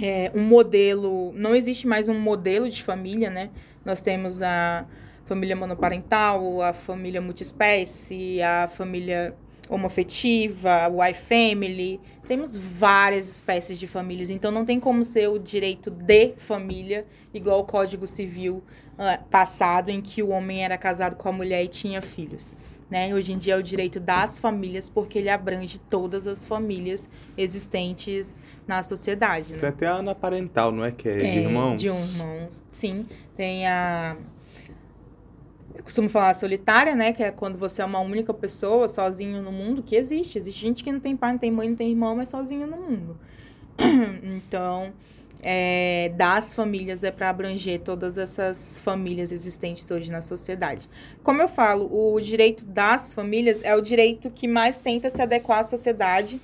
é, 0.00 0.30
um 0.36 0.44
modelo. 0.44 1.32
Não 1.34 1.52
existe 1.52 1.84
mais 1.88 2.08
um 2.08 2.16
modelo 2.16 2.70
de 2.70 2.80
família, 2.80 3.28
né? 3.28 3.50
Nós 3.84 4.00
temos 4.00 4.40
a 4.40 4.86
família 5.24 5.56
monoparental, 5.56 6.62
a 6.62 6.72
família 6.72 7.20
multiespécie, 7.20 8.40
a 8.40 8.68
família 8.68 9.34
homofetiva, 9.68 10.88
y 11.08 11.14
family. 11.14 12.00
Temos 12.28 12.56
várias 12.56 13.28
espécies 13.28 13.80
de 13.80 13.88
famílias, 13.88 14.30
então 14.30 14.52
não 14.52 14.64
tem 14.64 14.78
como 14.78 15.04
ser 15.04 15.28
o 15.28 15.40
direito 15.40 15.90
de 15.90 16.34
família, 16.36 17.04
igual 17.34 17.58
o 17.58 17.64
Código 17.64 18.06
Civil 18.06 18.62
uh, 18.92 19.24
passado, 19.28 19.88
em 19.88 20.00
que 20.00 20.22
o 20.22 20.28
homem 20.28 20.64
era 20.64 20.78
casado 20.78 21.16
com 21.16 21.28
a 21.28 21.32
mulher 21.32 21.64
e 21.64 21.68
tinha 21.68 22.00
filhos. 22.00 22.54
Né? 22.92 23.14
Hoje 23.14 23.32
em 23.32 23.38
dia 23.38 23.54
é 23.54 23.56
o 23.56 23.62
direito 23.62 23.98
das 23.98 24.38
famílias, 24.38 24.90
porque 24.90 25.18
ele 25.18 25.30
abrange 25.30 25.78
todas 25.78 26.26
as 26.26 26.44
famílias 26.44 27.08
existentes 27.38 28.42
na 28.68 28.82
sociedade. 28.82 29.54
Né? 29.54 29.60
Tem 29.60 29.68
até 29.70 29.86
a 29.86 29.94
Ana 29.94 30.14
Parental, 30.14 30.70
não 30.70 30.84
é? 30.84 30.92
Que 30.92 31.08
é, 31.08 31.12
é 31.12 31.30
de 31.30 31.38
irmãos? 31.38 31.80
De 31.80 31.88
irmãos, 31.88 32.62
sim. 32.68 33.06
Tem 33.34 33.66
a 33.66 34.14
eu 35.74 35.82
costumo 35.82 36.10
falar 36.10 36.34
solitária, 36.34 36.94
né? 36.94 37.14
Que 37.14 37.22
é 37.22 37.30
quando 37.30 37.56
você 37.56 37.80
é 37.80 37.84
uma 37.86 38.00
única 38.00 38.34
pessoa, 38.34 38.90
sozinho 38.90 39.40
no 39.40 39.50
mundo, 39.50 39.82
que 39.82 39.96
existe. 39.96 40.36
Existe 40.36 40.60
gente 40.60 40.84
que 40.84 40.92
não 40.92 41.00
tem 41.00 41.16
pai, 41.16 41.32
não 41.32 41.38
tem 41.38 41.50
mãe, 41.50 41.70
não 41.70 41.76
tem 41.76 41.88
irmão, 41.88 42.14
mas 42.14 42.28
sozinho 42.28 42.66
no 42.66 42.76
mundo. 42.76 43.18
então, 44.22 44.92
é, 45.42 46.12
das 46.14 46.54
famílias 46.54 47.02
é 47.02 47.10
para 47.10 47.28
abranger 47.28 47.80
todas 47.80 48.16
essas 48.16 48.78
famílias 48.78 49.32
existentes 49.32 49.90
hoje 49.90 50.10
na 50.10 50.22
sociedade. 50.22 50.88
Como 51.22 51.42
eu 51.42 51.48
falo, 51.48 51.90
o 51.92 52.20
direito 52.20 52.64
das 52.64 53.12
famílias 53.12 53.60
é 53.64 53.74
o 53.74 53.80
direito 53.80 54.30
que 54.30 54.46
mais 54.46 54.78
tenta 54.78 55.10
se 55.10 55.20
adequar 55.20 55.58
à 55.58 55.64
sociedade, 55.64 56.40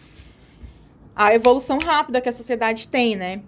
à 1.15 1.33
evolução 1.33 1.79
rápida 1.79 2.21
que 2.21 2.29
a 2.29 2.33
sociedade 2.33 2.89
tem, 2.89 3.15
né? 3.15 3.41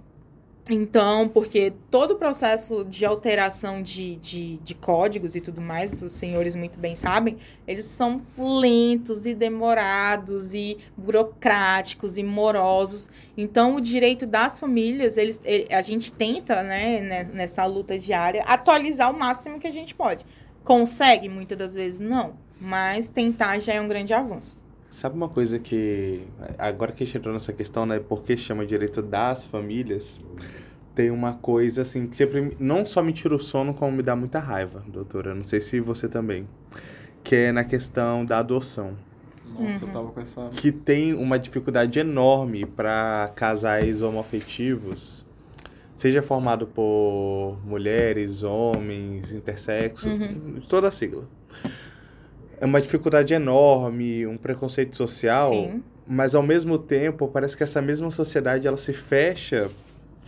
Então, 0.72 1.28
porque 1.28 1.72
todo 1.90 2.12
o 2.12 2.16
processo 2.16 2.84
de 2.84 3.04
alteração 3.04 3.82
de, 3.82 4.14
de, 4.16 4.56
de, 4.58 4.72
códigos 4.72 5.34
e 5.34 5.40
tudo 5.40 5.60
mais, 5.60 6.00
os 6.00 6.12
senhores 6.12 6.54
muito 6.54 6.78
bem 6.78 6.94
sabem, 6.94 7.38
eles 7.66 7.86
são 7.86 8.22
lentos 8.38 9.26
e 9.26 9.34
demorados 9.34 10.54
e 10.54 10.78
burocráticos 10.96 12.16
e 12.16 12.22
morosos. 12.22 13.10
Então, 13.36 13.74
o 13.74 13.80
direito 13.80 14.26
das 14.26 14.60
famílias, 14.60 15.16
eles, 15.16 15.40
ele, 15.44 15.66
a 15.74 15.82
gente 15.82 16.12
tenta, 16.12 16.62
né, 16.62 17.24
nessa 17.32 17.64
luta 17.66 17.98
diária, 17.98 18.44
atualizar 18.44 19.10
o 19.12 19.18
máximo 19.18 19.58
que 19.58 19.66
a 19.66 19.72
gente 19.72 19.92
pode. 19.92 20.24
Consegue? 20.62 21.28
Muitas 21.28 21.58
das 21.58 21.74
vezes 21.74 21.98
não, 21.98 22.34
mas 22.60 23.08
tentar 23.08 23.58
já 23.58 23.72
é 23.72 23.80
um 23.80 23.88
grande 23.88 24.12
avanço. 24.12 24.62
Sabe 24.90 25.14
uma 25.14 25.28
coisa 25.28 25.56
que. 25.56 26.26
Agora 26.58 26.90
que 26.90 27.04
a 27.04 27.06
gente 27.06 27.16
entrou 27.16 27.32
nessa 27.32 27.52
questão, 27.52 27.86
né? 27.86 28.00
Por 28.00 28.24
que 28.24 28.36
chama 28.36 28.66
direito 28.66 29.00
das 29.00 29.46
famílias? 29.46 30.18
Tem 30.94 31.10
uma 31.10 31.34
coisa 31.34 31.82
assim 31.82 32.06
que 32.06 32.16
sempre 32.16 32.56
não 32.58 32.84
só 32.84 33.02
me 33.02 33.12
tira 33.12 33.34
o 33.34 33.38
sono, 33.38 33.72
como 33.72 33.96
me 33.96 34.02
dá 34.02 34.16
muita 34.16 34.38
raiva, 34.38 34.84
doutora. 34.88 35.34
Não 35.34 35.44
sei 35.44 35.60
se 35.60 35.80
você 35.80 36.08
também. 36.08 36.48
Que 37.22 37.36
é 37.36 37.52
na 37.52 37.64
questão 37.64 38.24
da 38.24 38.38
adoção. 38.38 38.92
Nossa, 39.46 39.84
uhum. 39.84 39.88
eu 39.88 39.92
tava 39.92 40.10
com 40.10 40.20
essa. 40.20 40.48
Que 40.50 40.72
tem 40.72 41.14
uma 41.14 41.38
dificuldade 41.38 41.98
enorme 41.98 42.66
para 42.66 43.32
casais 43.34 44.02
homoafetivos, 44.02 45.26
seja 45.94 46.22
formado 46.22 46.66
por 46.66 47.58
mulheres, 47.64 48.42
homens, 48.42 49.32
intersexo, 49.32 50.08
uhum. 50.08 50.60
toda 50.68 50.88
a 50.88 50.90
sigla 50.90 51.24
é 52.60 52.66
uma 52.66 52.80
dificuldade 52.80 53.32
enorme, 53.32 54.26
um 54.26 54.36
preconceito 54.36 54.94
social, 54.94 55.50
Sim. 55.50 55.82
mas 56.06 56.34
ao 56.34 56.42
mesmo 56.42 56.78
tempo 56.78 57.26
parece 57.26 57.56
que 57.56 57.62
essa 57.62 57.80
mesma 57.80 58.10
sociedade 58.10 58.68
ela 58.68 58.76
se 58.76 58.92
fecha, 58.92 59.70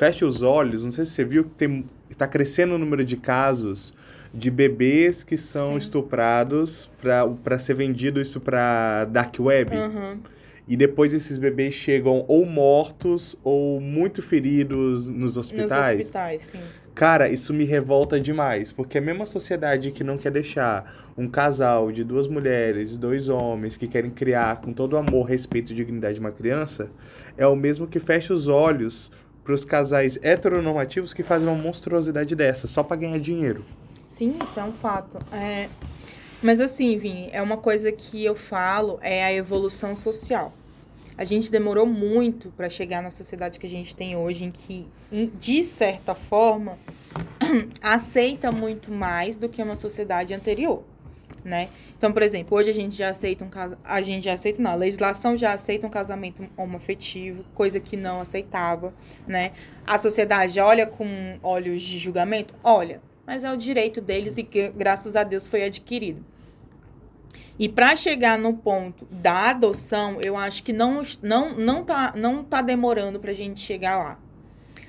fecha 0.02 0.26
os 0.26 0.42
olhos. 0.42 0.82
Não 0.82 0.90
sei 0.90 1.04
se 1.04 1.12
você 1.12 1.24
viu 1.24 1.44
que 1.44 1.84
está 2.10 2.26
crescendo 2.26 2.74
o 2.74 2.78
número 2.78 3.04
de 3.04 3.16
casos 3.16 3.94
de 4.34 4.50
bebês 4.50 5.22
que 5.22 5.36
são 5.36 5.72
Sim. 5.72 5.78
estuprados 5.78 6.90
para 7.44 7.58
ser 7.60 7.74
vendido 7.74 8.20
isso 8.20 8.40
para 8.40 9.04
dark 9.04 9.38
web. 9.38 9.76
Uhum. 9.76 10.18
E 10.66 10.76
depois 10.76 11.14
esses 11.14 11.38
bebês 11.38 11.74
chegam 11.74 12.24
ou 12.26 12.44
mortos 12.44 13.36
ou 13.44 13.80
muito 13.80 14.22
feridos 14.22 15.06
nos 15.06 15.36
hospitais. 15.36 15.96
Nos 15.96 16.06
hospitais, 16.06 16.42
sim. 16.42 16.58
Cara, 16.94 17.28
isso 17.28 17.54
me 17.54 17.64
revolta 17.64 18.20
demais, 18.20 18.70
porque 18.70 18.98
a 18.98 19.00
mesma 19.00 19.24
sociedade 19.24 19.90
que 19.92 20.04
não 20.04 20.18
quer 20.18 20.30
deixar 20.30 21.12
um 21.16 21.26
casal 21.26 21.90
de 21.90 22.04
duas 22.04 22.28
mulheres, 22.28 22.98
dois 22.98 23.28
homens 23.28 23.76
que 23.76 23.88
querem 23.88 24.10
criar 24.10 24.60
com 24.60 24.72
todo 24.72 24.96
amor, 24.96 25.24
respeito 25.24 25.72
e 25.72 25.74
dignidade 25.74 26.20
uma 26.20 26.30
criança, 26.30 26.90
é 27.36 27.46
o 27.46 27.56
mesmo 27.56 27.86
que 27.86 27.98
fecha 27.98 28.34
os 28.34 28.46
olhos 28.46 29.10
para 29.44 29.54
os 29.54 29.64
casais 29.64 30.18
heteronormativos 30.22 31.12
que 31.12 31.22
fazem 31.22 31.48
uma 31.48 31.60
monstruosidade 31.60 32.34
dessa, 32.34 32.66
só 32.66 32.82
para 32.82 32.96
ganhar 32.96 33.18
dinheiro. 33.18 33.64
Sim, 34.06 34.36
isso 34.42 34.60
é 34.60 34.64
um 34.64 34.72
fato. 34.72 35.18
É... 35.34 35.68
Mas 36.42 36.60
assim, 36.60 36.98
Vini, 36.98 37.28
é 37.32 37.40
uma 37.40 37.56
coisa 37.56 37.90
que 37.92 38.24
eu 38.24 38.34
falo, 38.34 38.98
é 39.00 39.24
a 39.24 39.32
evolução 39.32 39.94
social. 39.94 40.52
A 41.16 41.24
gente 41.24 41.50
demorou 41.50 41.86
muito 41.86 42.50
para 42.56 42.68
chegar 42.68 43.02
na 43.02 43.10
sociedade 43.10 43.58
que 43.58 43.66
a 43.66 43.70
gente 43.70 43.94
tem 43.94 44.16
hoje, 44.16 44.44
em 44.44 44.50
que, 44.50 44.88
de 45.38 45.62
certa 45.62 46.14
forma, 46.14 46.78
aceita 47.82 48.50
muito 48.50 48.90
mais 48.90 49.36
do 49.36 49.48
que 49.48 49.62
uma 49.62 49.76
sociedade 49.76 50.32
anterior, 50.32 50.82
né? 51.44 51.68
Então, 52.02 52.12
por 52.12 52.22
exemplo, 52.22 52.58
hoje 52.58 52.68
a 52.68 52.74
gente 52.74 52.96
já 52.96 53.10
aceita 53.10 53.44
um 53.44 53.48
caso, 53.48 53.78
a 53.84 54.02
gente 54.02 54.24
já 54.24 54.32
aceita 54.32 54.60
não, 54.60 54.72
a 54.72 54.74
legislação 54.74 55.36
já 55.36 55.52
aceita 55.52 55.86
um 55.86 55.90
casamento 55.90 56.44
homoafetivo, 56.56 57.44
coisa 57.54 57.78
que 57.78 57.96
não 57.96 58.20
aceitava, 58.20 58.92
né? 59.24 59.52
A 59.86 59.96
sociedade 60.00 60.58
olha 60.58 60.84
com 60.84 61.38
olhos 61.44 61.80
de 61.80 62.00
julgamento, 62.00 62.56
olha, 62.64 63.00
mas 63.24 63.44
é 63.44 63.52
o 63.52 63.56
direito 63.56 64.00
deles 64.00 64.36
e 64.36 64.42
que 64.42 64.70
graças 64.70 65.14
a 65.14 65.22
Deus 65.22 65.46
foi 65.46 65.62
adquirido. 65.62 66.24
E 67.56 67.68
para 67.68 67.94
chegar 67.94 68.36
no 68.36 68.54
ponto 68.54 69.06
da 69.08 69.50
adoção, 69.50 70.20
eu 70.20 70.36
acho 70.36 70.64
que 70.64 70.72
não 70.72 71.02
não 71.22 71.56
não 71.56 71.84
tá 71.84 72.14
não 72.16 72.42
tá 72.42 72.60
demorando 72.62 73.20
para 73.20 73.30
a 73.30 73.34
gente 73.34 73.60
chegar 73.60 73.96
lá. 74.02 74.18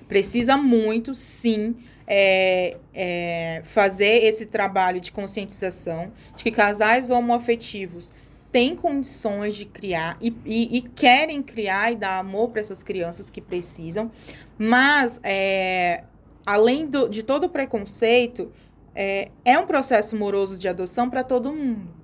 Precisa 0.08 0.58
muito, 0.58 1.13
sim, 1.13 1.76
é, 2.08 2.78
é, 2.94 3.62
fazer 3.66 4.24
esse 4.26 4.46
trabalho 4.46 5.00
de 5.00 5.12
conscientização 5.12 6.12
de 6.36 6.44
que 6.44 6.52
casais 6.52 7.10
homoafetivos 7.10 8.12
têm 8.52 8.76
condições 8.76 9.56
de 9.56 9.66
criar 9.66 10.18
e, 10.22 10.36
e, 10.46 10.78
e 10.78 10.82
querem 10.82 11.42
criar 11.42 11.92
e 11.92 11.96
dar 11.96 12.20
amor 12.20 12.50
para 12.50 12.62
essas 12.62 12.84
crianças 12.84 13.30
que 13.30 13.42
precisam, 13.42 14.12
mas 14.58 15.20
é, 15.24 16.04
além 16.46 16.86
do, 16.86 17.08
de 17.08 17.24
todo 17.24 17.46
o 17.46 17.50
preconceito, 17.50 18.52
é, 18.94 19.30
é 19.44 19.58
um 19.58 19.66
processo 19.66 20.16
moroso 20.16 20.58
de 20.58 20.68
adoção 20.68 21.10
para 21.10 21.24
todo 21.24 21.52
mundo 21.52 22.04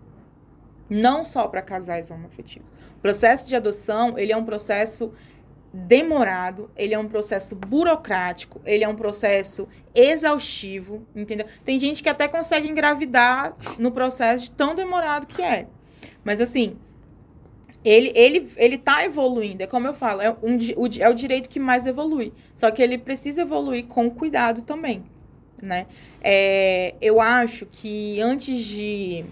não 0.90 1.24
só 1.24 1.48
para 1.48 1.62
casais 1.62 2.10
homoafetivos. 2.10 2.72
O 2.98 3.02
processo 3.02 3.48
de 3.48 3.56
adoção, 3.56 4.18
ele 4.18 4.32
é 4.32 4.38
um 4.38 4.44
processo 4.44 5.14
demorado, 5.73 6.69
ele 6.75 6.93
é 6.93 6.99
um 6.99 7.08
processo 7.08 7.55
burocrático, 7.55 8.60
ele 8.65 8.84
é 8.84 8.88
um 8.88 8.95
processo 8.95 9.67
exaustivo, 9.93 11.05
entendeu? 11.15 11.45
Tem 11.63 11.79
gente 11.79 12.01
que 12.01 12.10
até 12.10 12.27
consegue 12.27 12.67
engravidar 12.67 13.55
no 13.77 13.91
processo 13.91 14.45
de 14.45 14.51
tão 14.51 14.75
demorado 14.75 15.27
que 15.27 15.41
é. 15.41 15.67
Mas 16.23 16.41
assim, 16.41 16.75
ele, 17.84 18.12
ele, 18.15 18.51
ele 18.58 18.77
tá 18.77 19.05
evoluindo, 19.05 19.63
é 19.63 19.67
como 19.67 19.88
eu 19.88 19.93
falo, 19.93 20.21
é, 20.21 20.32
um, 20.41 20.58
o, 20.75 20.88
é 20.99 21.10
o 21.10 21.13
direito 21.13 21.47
que 21.47 21.60
mais 21.60 21.86
evolui. 21.86 22.34
Só 22.55 22.71
que 22.71 22.82
ele 22.82 22.97
precisa 22.97 23.41
evoluir 23.41 23.86
com 23.86 24.10
cuidado 24.10 24.63
também, 24.63 25.03
né? 25.62 25.86
É, 26.21 26.95
eu 26.99 27.21
acho 27.21 27.65
que 27.65 28.19
antes 28.19 28.60
de 28.65 29.23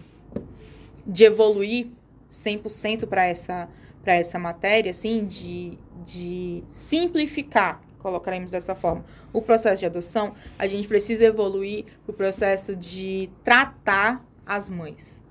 de 1.08 1.24
evoluir 1.24 1.88
100% 2.30 3.08
para 3.08 3.26
essa, 3.26 3.70
essa 4.06 4.38
matéria, 4.38 4.92
assim, 4.92 5.26
de, 5.26 5.78
de 6.08 6.64
simplificar, 6.66 7.82
colocaremos 8.00 8.52
dessa 8.52 8.74
forma, 8.74 9.06
o 9.34 9.42
processo 9.42 9.80
de 9.80 9.86
adoção, 9.86 10.34
a 10.58 10.66
gente 10.66 10.88
precisa 10.88 11.26
evoluir 11.26 11.86
o 12.08 12.14
processo 12.14 12.76
de 12.76 13.30
tratar 13.44 14.26
as 14.46 14.70
mães. 14.70 15.22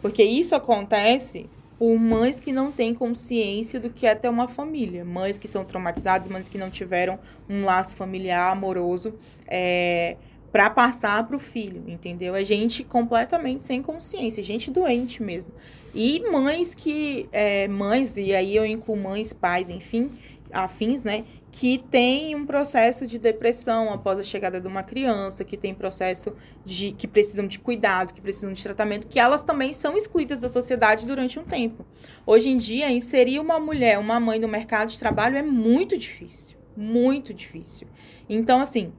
Porque 0.00 0.22
isso 0.22 0.54
acontece 0.54 1.50
por 1.78 1.98
mães 1.98 2.38
que 2.38 2.52
não 2.52 2.70
têm 2.70 2.94
consciência 2.94 3.80
do 3.80 3.90
que 3.90 4.06
é 4.06 4.14
ter 4.14 4.28
uma 4.28 4.46
família. 4.46 5.04
Mães 5.04 5.36
que 5.36 5.48
são 5.48 5.64
traumatizadas, 5.64 6.28
mães 6.28 6.48
que 6.48 6.56
não 6.56 6.70
tiveram 6.70 7.18
um 7.48 7.64
laço 7.64 7.96
familiar 7.96 8.52
amoroso. 8.52 9.14
É, 9.48 10.16
para 10.52 10.68
passar 10.68 11.26
para 11.26 11.34
o 11.34 11.38
filho, 11.38 11.82
entendeu? 11.88 12.36
É 12.36 12.44
gente 12.44 12.84
completamente 12.84 13.64
sem 13.64 13.80
consciência, 13.80 14.42
gente 14.42 14.70
doente 14.70 15.22
mesmo. 15.22 15.50
E 15.94 16.20
mães 16.30 16.74
que, 16.74 17.28
é, 17.32 17.68
mães, 17.68 18.16
e 18.16 18.34
aí 18.34 18.56
eu 18.56 18.64
incluo 18.64 18.96
mães, 18.96 19.32
pais, 19.32 19.68
enfim, 19.68 20.10
afins, 20.52 21.02
né? 21.02 21.24
Que 21.50 21.76
tem 21.78 22.34
um 22.34 22.46
processo 22.46 23.06
de 23.06 23.18
depressão 23.18 23.92
após 23.92 24.18
a 24.18 24.22
chegada 24.22 24.58
de 24.60 24.66
uma 24.66 24.82
criança, 24.82 25.44
que 25.44 25.56
tem 25.56 25.74
processo 25.74 26.34
de 26.64 26.92
que 26.92 27.06
precisam 27.06 27.46
de 27.46 27.58
cuidado, 27.58 28.14
que 28.14 28.22
precisam 28.22 28.52
de 28.52 28.62
tratamento, 28.62 29.06
que 29.06 29.20
elas 29.20 29.42
também 29.42 29.74
são 29.74 29.96
excluídas 29.96 30.40
da 30.40 30.48
sociedade 30.48 31.04
durante 31.04 31.38
um 31.38 31.44
tempo. 31.44 31.84
Hoje 32.26 32.48
em 32.48 32.56
dia, 32.56 32.90
inserir 32.90 33.38
uma 33.38 33.60
mulher, 33.60 33.98
uma 33.98 34.18
mãe 34.18 34.38
no 34.38 34.48
mercado 34.48 34.88
de 34.88 34.98
trabalho 34.98 35.36
é 35.36 35.42
muito 35.42 35.96
difícil. 35.98 36.56
Muito 36.74 37.34
difícil. 37.34 37.86
Então, 38.28 38.60
assim, 38.60 38.92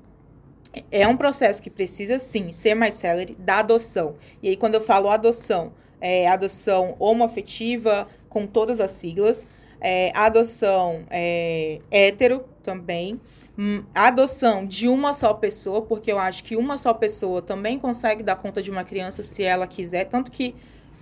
é 0.92 1.08
um 1.08 1.18
processo 1.18 1.62
que 1.62 1.72
precisa 1.72 2.20
sim 2.20 2.52
ser 2.52 2.76
mais 2.76 2.94
célere 2.94 3.36
da 3.40 3.60
adoção. 3.60 4.16
E 4.44 4.50
aí, 4.50 4.58
quando 4.58 4.76
eu 4.76 4.82
falo 4.82 5.10
adoção, 5.10 5.74
é 6.04 6.28
adoção 6.28 6.98
homoafetiva, 7.00 8.10
com 8.28 8.46
todas 8.46 8.82
as 8.82 8.92
siglas, 8.92 9.48
é, 9.80 10.12
adoção 10.14 11.04
é, 11.10 11.80
hétero 11.90 12.44
também, 12.62 13.22
hum, 13.58 13.84
adoção 13.96 14.66
de 14.66 14.90
uma 14.90 15.14
só 15.14 15.34
pessoa, 15.34 15.82
porque 15.82 16.12
eu 16.12 16.20
acho 16.20 16.44
que 16.44 16.58
uma 16.58 16.78
só 16.78 16.94
pessoa 16.94 17.42
também 17.42 17.80
consegue 17.80 18.22
dar 18.22 18.36
conta 18.36 18.62
de 18.62 18.70
uma 18.70 18.84
criança 18.84 19.24
se 19.24 19.44
ela 19.44 19.66
quiser, 19.66 20.04
tanto 20.04 20.30
que 20.30 20.54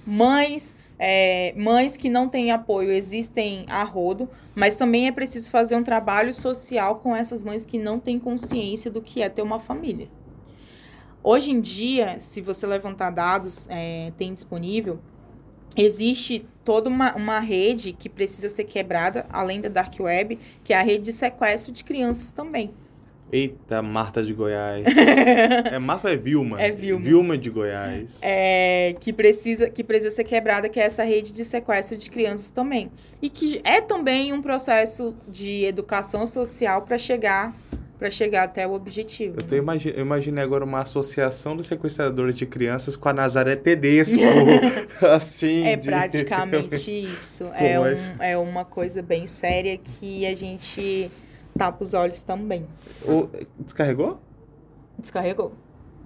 mães 0.05 0.75
é, 1.03 1.51
mães 1.57 1.97
que 1.97 2.07
não 2.07 2.29
têm 2.29 2.51
apoio 2.51 2.91
existem 2.91 3.65
a 3.67 3.83
rodo, 3.83 4.29
mas 4.53 4.75
também 4.75 5.07
é 5.07 5.11
preciso 5.11 5.49
fazer 5.49 5.75
um 5.75 5.83
trabalho 5.83 6.31
social 6.31 6.97
com 6.97 7.15
essas 7.15 7.43
mães 7.43 7.65
que 7.65 7.79
não 7.79 7.99
têm 7.99 8.19
consciência 8.19 8.91
do 8.91 9.01
que 9.01 9.23
é 9.23 9.27
ter 9.27 9.41
uma 9.41 9.59
família. 9.59 10.07
Hoje 11.23 11.51
em 11.51 11.61
dia, 11.61 12.19
se 12.19 12.41
você 12.41 12.65
levantar 12.65 13.11
dados, 13.11 13.67
é, 13.69 14.11
tem 14.17 14.33
disponível, 14.33 14.99
existe 15.77 16.45
toda 16.65 16.89
uma, 16.89 17.15
uma 17.15 17.39
rede 17.39 17.93
que 17.93 18.09
precisa 18.09 18.49
ser 18.49 18.63
quebrada, 18.63 19.25
além 19.29 19.61
da 19.61 19.69
Dark 19.69 19.93
Web, 19.99 20.39
que 20.63 20.73
é 20.73 20.79
a 20.79 20.81
rede 20.81 21.05
de 21.05 21.13
sequestro 21.13 21.71
de 21.71 21.83
crianças 21.83 22.31
também. 22.31 22.71
Eita, 23.31 23.81
Marta 23.81 24.21
de 24.21 24.33
Goiás. 24.33 24.83
é 25.71 25.79
Marta 25.79 26.11
é 26.11 26.17
Vilma? 26.17 26.61
É 26.61 26.69
Vilma. 26.69 27.05
Vilma 27.05 27.37
de 27.37 27.49
Goiás. 27.49 28.19
É, 28.21 28.93
que, 28.99 29.13
precisa, 29.13 29.69
que 29.69 29.83
precisa 29.85 30.13
ser 30.13 30.25
quebrada, 30.25 30.67
que 30.67 30.79
é 30.79 30.83
essa 30.83 31.03
rede 31.03 31.31
de 31.31 31.45
sequestro 31.45 31.95
de 31.95 32.09
crianças 32.09 32.49
também. 32.49 32.91
E 33.21 33.29
que 33.29 33.61
é 33.63 33.79
também 33.79 34.33
um 34.33 34.41
processo 34.41 35.15
de 35.29 35.63
educação 35.63 36.27
social 36.27 36.81
para 36.81 36.97
chegar 36.97 37.55
para 38.01 38.09
chegar 38.09 38.45
até 38.45 38.65
o 38.65 38.71
objetivo. 38.71 39.35
Eu, 39.39 39.45
tô 39.45 39.55
imagi 39.55 39.93
eu 39.95 40.01
imaginei 40.01 40.43
agora 40.43 40.65
uma 40.65 40.81
associação 40.81 41.55
de 41.55 41.63
sequestradores 41.63 42.33
de 42.33 42.47
crianças 42.47 42.95
com 42.95 43.07
a 43.07 43.13
Nazaré 43.13 43.55
Tedesco. 43.55 44.19
assim. 45.05 45.67
É 45.67 45.75
de... 45.75 45.87
praticamente 45.87 46.89
isso. 46.89 47.43
é, 47.53 47.79
um, 47.79 47.83
é 48.19 48.37
uma 48.39 48.65
coisa 48.65 49.03
bem 49.03 49.27
séria 49.27 49.77
que 49.77 50.25
a 50.25 50.35
gente 50.35 51.11
tapa 51.55 51.83
os 51.83 51.93
olhos 51.93 52.23
também. 52.23 52.65
O... 53.05 53.29
Descarregou? 53.59 54.19
Descarregou. 54.97 55.51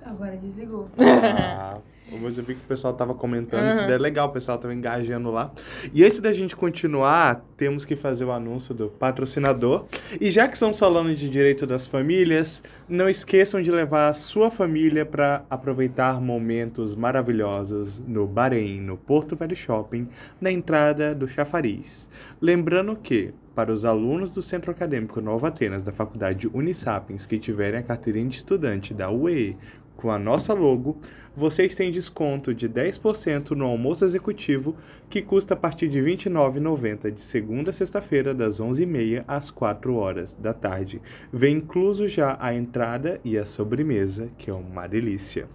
Agora 0.06 0.38
desligou. 0.38 0.90
Ah, 2.08 2.18
mas 2.22 2.38
eu 2.38 2.44
vi 2.44 2.54
que 2.54 2.62
o 2.62 2.68
pessoal 2.68 2.94
tava 2.94 3.16
comentando, 3.16 3.64
uhum. 3.64 3.72
isso 3.72 3.82
é 3.82 3.98
legal, 3.98 4.28
o 4.28 4.32
pessoal 4.32 4.60
tava 4.60 4.74
engajando 4.74 5.32
lá. 5.32 5.52
E 5.92 6.04
antes 6.04 6.20
da 6.20 6.32
gente 6.32 6.56
continuar, 6.56 7.44
temos 7.58 7.84
que 7.84 7.96
fazer 7.96 8.26
o 8.26 8.32
anúncio 8.32 8.76
do 8.76 8.90
patrocinador. 8.90 9.86
E 10.22 10.30
já 10.30 10.48
que 10.48 10.54
estamos 10.54 10.78
falando 10.78 11.16
de 11.16 11.28
direito 11.28 11.66
das 11.66 11.88
famílias, 11.88 12.62
não 12.88 13.10
esqueçam 13.10 13.60
de 13.60 13.72
levar 13.72 14.10
a 14.10 14.14
sua 14.14 14.52
família 14.52 15.04
para 15.04 15.44
aproveitar 15.50 16.22
momentos 16.22 16.94
maravilhosos 16.94 18.00
no 18.02 18.28
Bahrein, 18.28 18.82
no 18.82 18.98
Porto 18.98 19.36
Velho 19.36 19.56
Shopping, 19.56 20.08
na 20.40 20.52
entrada 20.52 21.16
do 21.16 21.28
Chafariz. 21.28 22.08
Lembrando 22.40 22.96
que 22.96 23.34
para 23.56 23.72
os 23.72 23.86
alunos 23.86 24.34
do 24.34 24.42
Centro 24.42 24.70
Acadêmico 24.70 25.22
Nova 25.22 25.48
Atenas 25.48 25.82
da 25.82 25.94
Faculdade 25.94 26.50
Unisapiens 26.54 27.26
que 27.26 27.40
tiverem 27.40 27.80
a 27.80 27.84
carteirinha 27.84 28.28
de 28.28 28.36
estudante 28.36 28.94
da 28.94 29.10
UE 29.10 29.56
com 29.96 30.12
a 30.12 30.20
nossa 30.20 30.54
logo, 30.54 30.98
vocês 31.36 31.76
têm 31.76 31.92
desconto 31.92 32.54
de 32.54 32.70
10% 32.70 33.52
no 33.52 33.66
almoço 33.66 34.06
executivo, 34.06 34.76
que 35.10 35.22
custa 35.22 35.54
a 35.54 35.58
partir 35.58 35.88
de 35.88 36.00
R$ 36.00 36.16
29,90 36.16 37.12
de 37.12 37.22
segunda 37.22 37.72
a 37.72 37.74
sexta-feira, 37.74 38.34
das 38.34 38.60
11h30 38.60 39.24
às 39.28 39.50
4 39.50 39.96
horas 39.96 40.34
da 40.34 40.54
tarde. 40.54 41.02
Vem 41.32 41.58
incluso 41.58 42.08
já 42.08 42.38
a 42.40 42.54
entrada 42.54 43.20
e 43.24 43.38
a 43.38 43.46
sobremesa, 43.46 44.30
que 44.38 44.50
é 44.50 44.54
uma 44.54 44.88
delícia. 44.88 45.48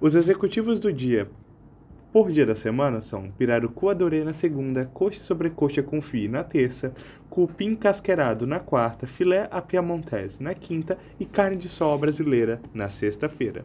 Os 0.00 0.14
executivos 0.14 0.80
do 0.80 0.92
dia 0.92 1.28
por 2.12 2.32
dia 2.32 2.44
da 2.44 2.56
semana 2.56 3.00
são 3.00 3.30
pirarucu 3.30 3.88
adorê 3.88 4.24
na 4.24 4.32
segunda, 4.32 4.84
coxa 4.86 5.20
sobre 5.20 5.48
coxa 5.48 5.80
confie 5.80 6.26
na 6.26 6.42
terça, 6.42 6.92
cupim 7.28 7.76
casqueirado 7.76 8.48
na 8.48 8.58
quarta, 8.58 9.06
filé 9.06 9.46
a 9.48 9.62
piamontese 9.62 10.42
na 10.42 10.52
quinta 10.52 10.98
e 11.20 11.24
carne 11.24 11.56
de 11.56 11.68
sol 11.68 11.96
brasileira 11.96 12.60
na 12.74 12.88
sexta-feira 12.88 13.64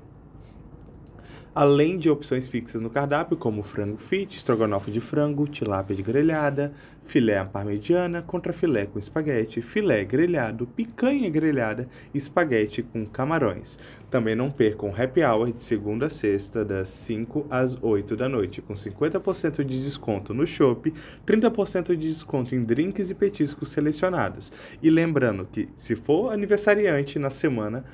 além 1.56 1.98
de 1.98 2.10
opções 2.10 2.50
fixas 2.50 2.82
no 2.82 2.90
cardápio, 2.90 3.38
como 3.38 3.64
frango 3.64 3.98
fit, 3.98 4.36
estrogonofe 4.36 4.92
de 4.92 5.00
frango, 5.00 5.48
tilápia 5.48 5.96
de 5.96 6.04
grelhada, 6.04 6.74
filé 7.06 7.38
à 7.38 7.46
parmegiana, 7.46 8.22
contrafilé 8.22 8.86
com 8.86 9.00
espaguete, 9.00 9.62
filé 9.62 10.04
grelhado, 10.04 10.68
picanha 10.68 11.30
grelhada 11.30 11.88
e 12.14 12.18
espaguete 12.18 12.84
com 12.84 13.06
camarões. 13.06 13.80
Também 14.12 14.36
não 14.36 14.52
percam 14.52 14.94
happy 14.94 15.24
hour 15.24 15.54
de 15.54 15.64
segunda 15.64 16.08
a 16.08 16.10
sexta, 16.10 16.66
das 16.66 16.90
5 16.90 17.48
às 17.50 17.82
8 17.82 18.18
da 18.18 18.28
noite, 18.28 18.62
com 18.62 18.74
50% 18.74 19.64
de 19.64 19.80
desconto 19.82 20.34
no 20.34 20.46
chopp, 20.46 20.94
30% 21.26 21.96
de 21.96 22.10
desconto 22.10 22.54
em 22.54 22.66
drinks 22.66 23.10
e 23.10 23.16
petiscos 23.16 23.70
selecionados. 23.70 24.52
E 24.84 24.90
lembrando 24.90 25.48
que, 25.50 25.70
se 25.74 25.96
for 25.96 26.34
aniversariante 26.34 27.18
na 27.18 27.30
semana, 27.30 27.86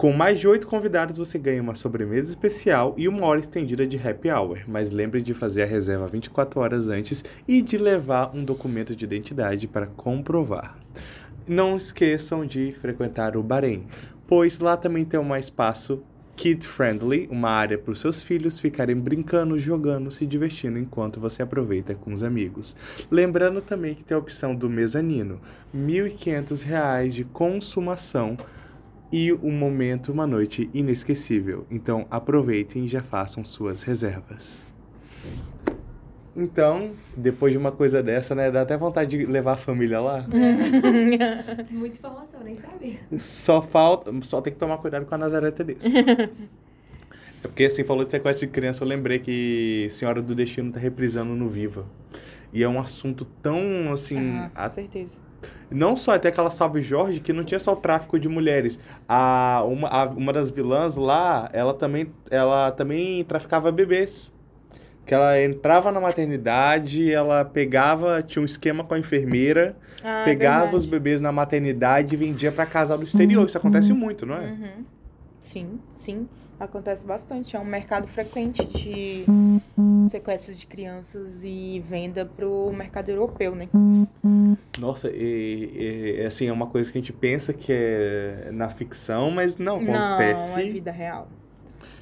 com 0.00 0.14
mais 0.14 0.40
de 0.40 0.48
oito 0.48 0.66
convidados, 0.66 1.18
você 1.18 1.38
ganha 1.38 1.60
uma 1.60 1.74
sobremesa 1.74 2.30
especial 2.30 2.94
e 2.96 3.06
uma 3.06 3.26
hora 3.26 3.38
estendida 3.38 3.86
de 3.86 3.98
happy 3.98 4.30
hour. 4.30 4.60
Mas 4.66 4.90
lembre 4.90 5.20
de 5.20 5.34
fazer 5.34 5.62
a 5.62 5.66
reserva 5.66 6.06
24 6.06 6.58
horas 6.58 6.88
antes 6.88 7.22
e 7.46 7.60
de 7.60 7.76
levar 7.76 8.34
um 8.34 8.42
documento 8.42 8.96
de 8.96 9.04
identidade 9.04 9.68
para 9.68 9.86
comprovar. 9.86 10.74
Não 11.46 11.76
esqueçam 11.76 12.46
de 12.46 12.74
frequentar 12.80 13.36
o 13.36 13.42
Bahrein, 13.42 13.84
pois 14.26 14.58
lá 14.58 14.74
também 14.74 15.04
tem 15.04 15.20
um 15.20 15.36
espaço 15.36 16.02
kid 16.34 16.66
friendly, 16.66 17.28
uma 17.30 17.50
área 17.50 17.76
para 17.76 17.92
os 17.92 18.00
seus 18.00 18.22
filhos 18.22 18.58
ficarem 18.58 18.96
brincando, 18.96 19.58
jogando, 19.58 20.10
se 20.10 20.24
divertindo 20.24 20.78
enquanto 20.78 21.20
você 21.20 21.42
aproveita 21.42 21.94
com 21.94 22.14
os 22.14 22.22
amigos. 22.22 22.74
Lembrando 23.10 23.60
também 23.60 23.94
que 23.94 24.02
tem 24.02 24.14
a 24.14 24.18
opção 24.18 24.54
do 24.54 24.70
mezanino, 24.70 25.38
R$ 25.74 25.78
1.500 25.78 27.10
de 27.10 27.24
consumação 27.24 28.38
e 29.12 29.32
um 29.32 29.50
momento, 29.50 30.12
uma 30.12 30.26
noite 30.26 30.70
inesquecível. 30.72 31.66
Então 31.70 32.06
aproveitem 32.10 32.84
e 32.84 32.88
já 32.88 33.02
façam 33.02 33.44
suas 33.44 33.82
reservas. 33.82 34.66
Então, 36.36 36.92
depois 37.16 37.52
de 37.52 37.58
uma 37.58 37.72
coisa 37.72 38.02
dessa, 38.02 38.34
né, 38.34 38.50
dá 38.50 38.62
até 38.62 38.76
vontade 38.76 39.18
de 39.18 39.26
levar 39.26 39.54
a 39.54 39.56
família 39.56 40.00
lá. 40.00 40.24
Muita 41.70 41.98
informação, 41.98 42.40
nem 42.42 42.54
sabia. 42.54 42.98
Só 43.18 43.60
falta, 43.60 44.12
só 44.22 44.40
tem 44.40 44.52
que 44.52 44.58
tomar 44.58 44.78
cuidado 44.78 45.06
com 45.06 45.14
a 45.14 45.18
Nazaré 45.18 45.50
Tedesco. 45.50 45.90
é 45.90 46.30
porque 47.42 47.64
assim, 47.64 47.82
falou 47.82 48.04
de 48.04 48.12
sequestro 48.12 48.46
de 48.46 48.52
criança, 48.52 48.84
eu 48.84 48.88
lembrei 48.88 49.18
que 49.18 49.88
Senhora 49.90 50.22
do 50.22 50.34
Destino 50.34 50.70
tá 50.70 50.78
reprisando 50.78 51.34
no 51.34 51.48
Viva. 51.48 51.84
E 52.52 52.62
é 52.62 52.68
um 52.68 52.80
assunto 52.80 53.24
tão, 53.42 53.92
assim... 53.92 54.30
Ah, 54.36 54.50
com 54.54 54.60
a... 54.60 54.68
certeza 54.68 55.29
não 55.70 55.96
só 55.96 56.14
até 56.14 56.28
aquela 56.28 56.50
Salve 56.50 56.80
Jorge, 56.80 57.20
que 57.20 57.32
não 57.32 57.44
tinha 57.44 57.60
só 57.60 57.72
o 57.72 57.76
tráfico 57.76 58.18
de 58.18 58.28
mulheres. 58.28 58.78
A, 59.08 59.64
uma, 59.66 59.88
a, 59.88 60.04
uma 60.06 60.32
das 60.32 60.50
vilãs 60.50 60.96
lá, 60.96 61.48
ela 61.52 61.72
também, 61.72 62.12
ela 62.30 62.70
também 62.72 63.24
traficava 63.24 63.70
bebês. 63.70 64.32
Que 65.06 65.14
ela 65.14 65.42
entrava 65.42 65.90
na 65.90 66.00
maternidade, 66.00 67.12
ela 67.12 67.44
pegava, 67.44 68.22
tinha 68.22 68.42
um 68.42 68.44
esquema 68.44 68.84
com 68.84 68.94
a 68.94 68.98
enfermeira, 68.98 69.76
ah, 70.04 70.20
é 70.20 70.24
pegava 70.24 70.72
é 70.72 70.74
os 70.76 70.84
bebês 70.84 71.20
na 71.20 71.32
maternidade 71.32 72.14
e 72.14 72.18
vendia 72.18 72.52
para 72.52 72.66
casal 72.66 72.98
no 72.98 73.04
exterior. 73.04 73.46
Isso 73.46 73.58
acontece 73.58 73.92
muito, 73.92 74.24
não 74.24 74.36
é? 74.36 74.46
Uhum. 74.46 74.84
Sim, 75.40 75.80
sim. 75.96 76.28
Acontece 76.60 77.06
bastante. 77.06 77.56
É 77.56 77.58
um 77.58 77.64
mercado 77.64 78.06
frequente 78.06 78.62
de 78.66 79.24
sequestros 80.10 80.58
de 80.58 80.66
crianças 80.66 81.42
e 81.42 81.80
venda 81.80 82.26
para 82.26 82.46
o 82.46 82.70
mercado 82.70 83.08
europeu, 83.08 83.54
né? 83.54 83.66
Nossa, 84.78 85.10
e, 85.10 86.18
e, 86.18 86.26
assim, 86.26 86.48
é 86.48 86.52
uma 86.52 86.66
coisa 86.66 86.92
que 86.92 86.98
a 86.98 87.00
gente 87.00 87.14
pensa 87.14 87.54
que 87.54 87.72
é 87.72 88.50
na 88.52 88.68
ficção, 88.68 89.30
mas 89.30 89.56
não 89.56 89.76
acontece. 89.76 90.52
Não, 90.52 90.58
é 90.58 90.64
vida 90.64 90.90
real. 90.90 91.28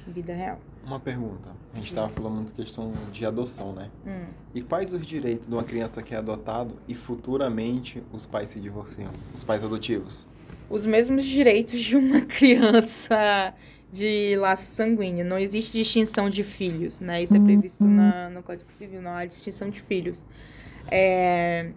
Vida 0.05 0.33
real. 0.33 0.59
Uma 0.85 0.99
pergunta. 0.99 1.49
A 1.73 1.77
gente 1.77 1.87
estava 1.87 2.09
falando 2.09 2.35
muito 2.35 2.53
questão 2.53 2.91
de 3.13 3.25
adoção, 3.25 3.71
né? 3.71 3.89
Hum. 4.05 4.25
E 4.53 4.61
quais 4.61 4.91
os 4.91 5.05
direitos 5.05 5.47
de 5.47 5.53
uma 5.53 5.63
criança 5.63 6.01
que 6.01 6.13
é 6.13 6.17
adotado 6.17 6.75
e 6.85 6.95
futuramente 6.95 8.03
os 8.11 8.25
pais 8.25 8.49
se 8.49 8.59
divorciam? 8.59 9.11
Os 9.33 9.43
pais 9.43 9.63
adotivos? 9.63 10.27
Os 10.69 10.85
mesmos 10.85 11.23
direitos 11.23 11.79
de 11.79 11.95
uma 11.95 12.21
criança 12.27 13.53
de 13.91 14.35
laço 14.37 14.71
sanguíneo. 14.71 15.25
Não 15.25 15.37
existe 15.37 15.77
distinção 15.77 16.29
de 16.29 16.43
filhos, 16.43 17.01
né? 17.01 17.23
Isso 17.23 17.35
é 17.35 17.39
previsto 17.39 17.83
na, 17.83 18.29
no 18.29 18.43
Código 18.43 18.71
Civil, 18.71 19.01
não 19.01 19.11
há 19.11 19.25
distinção 19.25 19.69
de 19.69 19.81
filhos. 19.81 20.23
É... 20.91 21.71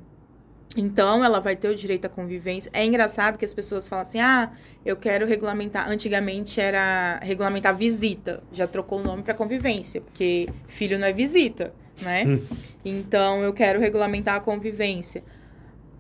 Então, 0.77 1.23
ela 1.23 1.39
vai 1.39 1.55
ter 1.55 1.69
o 1.69 1.75
direito 1.75 2.07
à 2.07 2.09
convivência. 2.09 2.71
É 2.73 2.85
engraçado 2.85 3.37
que 3.37 3.45
as 3.45 3.53
pessoas 3.53 3.89
falam 3.89 4.03
assim: 4.03 4.21
ah, 4.21 4.53
eu 4.85 4.97
quero 4.97 5.27
regulamentar. 5.27 5.89
Antigamente 5.89 6.61
era 6.61 7.19
regulamentar 7.23 7.77
visita. 7.77 8.43
Já 8.53 8.67
trocou 8.67 9.01
o 9.01 9.03
nome 9.03 9.23
para 9.23 9.35
convivência, 9.35 10.01
porque 10.01 10.49
filho 10.67 10.99
não 10.99 11.07
é 11.07 11.13
visita, 11.13 11.75
né? 12.03 12.41
então, 12.85 13.43
eu 13.43 13.53
quero 13.53 13.81
regulamentar 13.81 14.37
a 14.37 14.41
convivência. 14.41 15.23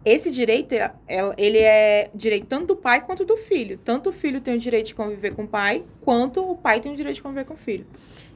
Esse 0.05 0.30
direito, 0.32 0.72
é, 0.72 0.92
é, 1.07 1.34
ele 1.38 1.59
é 1.59 2.11
direito 2.12 2.46
tanto 2.46 2.66
do 2.66 2.76
pai 2.76 3.05
quanto 3.05 3.24
do 3.24 3.36
filho. 3.36 3.78
Tanto 3.78 4.11
o 4.11 4.12
filho 4.12 4.40
tem 4.40 4.55
o 4.55 4.59
direito 4.59 4.86
de 4.88 4.94
conviver 4.94 5.32
com 5.32 5.44
o 5.44 5.48
pai, 5.48 5.84
quanto 6.00 6.40
o 6.40 6.57
pai 6.57 6.80
tem 6.80 6.92
o 6.92 6.96
direito 6.96 7.16
de 7.16 7.22
conviver 7.22 7.44
com 7.44 7.55
o 7.55 7.57
filho. 7.57 7.86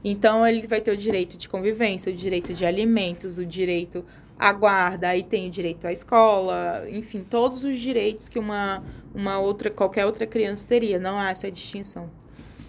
Então, 0.04 0.46
ele 0.46 0.64
vai 0.66 0.80
ter 0.80 0.92
o 0.92 0.96
direito 0.96 1.36
de 1.36 1.48
convivência, 1.48 2.12
o 2.12 2.14
direito 2.14 2.54
de 2.54 2.64
alimentos, 2.64 3.38
o 3.38 3.44
direito 3.44 4.04
à 4.38 4.52
guarda, 4.52 5.08
aí 5.08 5.22
tem 5.22 5.48
o 5.48 5.50
direito 5.50 5.86
à 5.86 5.92
escola, 5.92 6.84
enfim, 6.88 7.24
todos 7.28 7.64
os 7.64 7.80
direitos 7.80 8.28
que 8.28 8.38
uma, 8.38 8.84
uma 9.12 9.40
outra, 9.40 9.68
qualquer 9.70 10.06
outra 10.06 10.26
criança 10.26 10.68
teria. 10.68 11.00
Não 11.00 11.18
há 11.18 11.30
essa 11.30 11.50
distinção. 11.50 12.08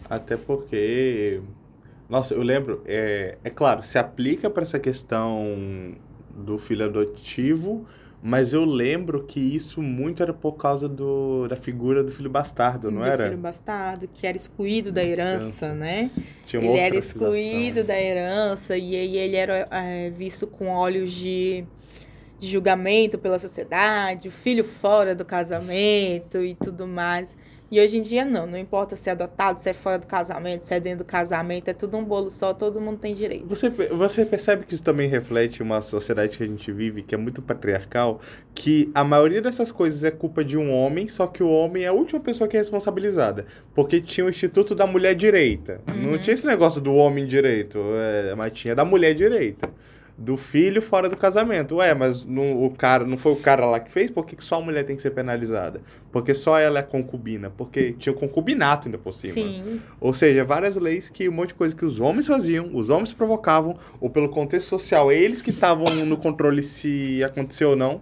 Até 0.10 0.36
porque, 0.38 1.42
nossa, 2.10 2.34
eu 2.34 2.42
lembro, 2.42 2.82
é, 2.86 3.38
é 3.44 3.50
claro, 3.52 3.84
se 3.84 4.00
aplica 4.00 4.50
para 4.50 4.64
essa 4.64 4.80
questão 4.80 5.94
do 6.32 6.58
filho 6.58 6.86
adotivo, 6.86 7.86
mas 8.28 8.52
eu 8.52 8.66
lembro 8.66 9.24
que 9.24 9.40
isso 9.40 9.82
muito 9.82 10.22
era 10.22 10.34
por 10.34 10.58
causa 10.58 10.90
do, 10.90 11.48
da 11.48 11.56
figura 11.56 12.04
do 12.04 12.12
filho 12.12 12.30
bastardo, 12.30 12.92
não 12.92 13.02
do 13.02 13.08
era? 13.08 13.24
filho 13.24 13.38
bastardo, 13.38 14.06
que 14.14 14.28
era 14.28 14.36
excluído 14.36 14.92
da 14.92 15.02
herança, 15.02 15.74
né? 15.74 16.12
Tinha 16.46 16.62
uma 16.62 16.72
ele 16.72 16.78
era 16.78 16.96
excluído 16.98 17.86
da 17.86 17.98
herança 17.98 18.76
e 18.76 18.98
aí 18.98 19.16
ele 19.16 19.38
era 19.38 19.66
é, 19.72 20.10
visto 20.10 20.46
com 20.46 20.68
olhos 20.68 21.14
de, 21.14 21.64
de 22.38 22.50
julgamento 22.50 23.18
pela 23.18 23.40
sociedade, 23.40 24.28
o 24.28 24.32
filho 24.32 24.66
fora 24.66 25.16
do 25.16 25.24
casamento 25.24 26.44
e 26.44 26.54
tudo 26.54 26.86
mais. 26.86 27.38
E 27.70 27.82
hoje 27.82 27.98
em 27.98 28.02
dia 28.02 28.24
não, 28.24 28.48
não 28.48 28.58
importa 28.58 28.96
se 28.96 29.10
é 29.10 29.12
adotado, 29.12 29.60
se 29.60 29.70
é 29.70 29.74
fora 29.74 30.00
do 30.00 30.08
casamento, 30.08 30.64
se 30.64 30.74
é 30.74 30.80
dentro 30.80 31.00
do 31.00 31.06
casamento, 31.06 31.68
é 31.68 31.74
tudo 31.74 31.98
um 31.98 32.04
bolo 32.04 32.30
só, 32.30 32.54
todo 32.54 32.80
mundo 32.80 32.98
tem 32.98 33.14
direito. 33.14 33.46
Você, 33.48 33.70
você 33.70 34.26
percebe 34.26 34.66
que 34.66 34.74
isso 34.74 34.84
também 34.84 35.10
reflete 35.10 35.62
uma 35.62 35.82
sociedade 35.82 36.38
que 36.38 36.44
a 36.44 36.48
gente 36.48 36.72
vive, 36.72 37.04
que 37.04 37.14
é 37.14 37.18
muito 37.18 37.42
patriarcal, 37.42 38.22
que 38.56 38.90
a 38.94 39.04
maioria 39.04 39.42
dessas 39.42 39.72
coisas 39.72 40.04
é 40.04 40.12
culpa 40.12 40.46
de 40.46 40.58
um 40.58 40.72
homem, 40.72 41.10
só 41.10 41.28
que 41.28 41.44
o 41.44 41.50
homem 41.50 41.84
é 41.84 41.88
a 41.88 41.94
última 41.94 42.20
pessoa 42.20 42.48
que 42.48 42.56
é 42.56 42.60
responsabilizada. 42.60 43.46
Porque 43.76 44.00
tinha 44.00 44.26
o 44.26 44.30
Instituto 44.30 44.74
da 44.74 44.88
Mulher 44.88 45.14
Direita. 45.14 45.82
Não 45.96 46.18
tinha 46.18 46.34
esse 46.34 46.48
negócio 46.48 46.80
do 46.80 46.94
homem 46.96 47.28
direito, 47.28 47.80
é, 47.96 48.34
mas 48.36 48.54
tinha 48.54 48.74
da 48.74 48.86
mulher 48.86 49.14
direita. 49.14 49.70
Do 50.18 50.36
filho 50.36 50.82
fora 50.82 51.08
do 51.08 51.16
casamento. 51.16 51.76
Ué, 51.76 51.94
mas 51.94 52.26
não, 52.26 52.64
o 52.66 52.72
cara, 52.72 53.06
não 53.06 53.18
foi 53.18 53.34
o 53.34 53.36
cara 53.36 53.66
lá 53.68 53.80
que 53.80 53.92
fez? 53.92 54.10
Por 54.10 54.26
que 54.26 54.36
que 54.36 54.44
só 54.44 54.56
a 54.56 54.62
mulher 54.62 54.84
tem 54.84 54.96
que 54.96 55.02
ser 55.02 55.12
penalizada? 55.12 55.80
Porque 56.12 56.34
só 56.34 56.58
ela 56.58 56.80
é 56.80 56.82
concubina. 56.82 57.52
Porque 57.52 57.92
tinha 57.94 58.12
o 58.12 58.16
concubinato 58.16 58.88
ainda 58.88 58.98
por 58.98 59.14
cima. 59.14 59.34
Sim, 59.34 59.80
Ou 60.02 60.14
seja, 60.14 60.44
várias 60.44 60.76
leis 60.76 61.08
que 61.08 61.30
um 61.30 61.32
monte 61.32 61.50
de 61.50 61.54
coisa 61.56 61.76
que 61.76 61.86
os 61.86 62.00
homens 62.00 62.26
faziam, 62.26 62.72
os 62.74 62.90
homens 62.90 63.14
provocavam, 63.14 63.78
ou 64.02 64.10
pelo 64.10 64.28
contexto 64.30 64.70
social, 64.70 65.12
eles 65.12 65.42
que 65.42 65.52
estavam 65.52 65.86
no 66.04 66.18
controle 66.18 66.64
se 66.64 67.24
aconteceu 67.24 67.70
ou 67.72 67.76
não. 67.76 68.02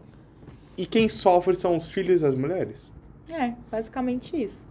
E 0.78 0.86
quem 0.86 1.10
sofre 1.10 1.56
são 1.60 1.76
os 1.76 1.92
filhos 1.92 2.22
das 2.22 2.34
mulheres. 2.36 2.94
é, 3.30 3.54
basicamente 3.70 4.42
isso. 4.42 4.66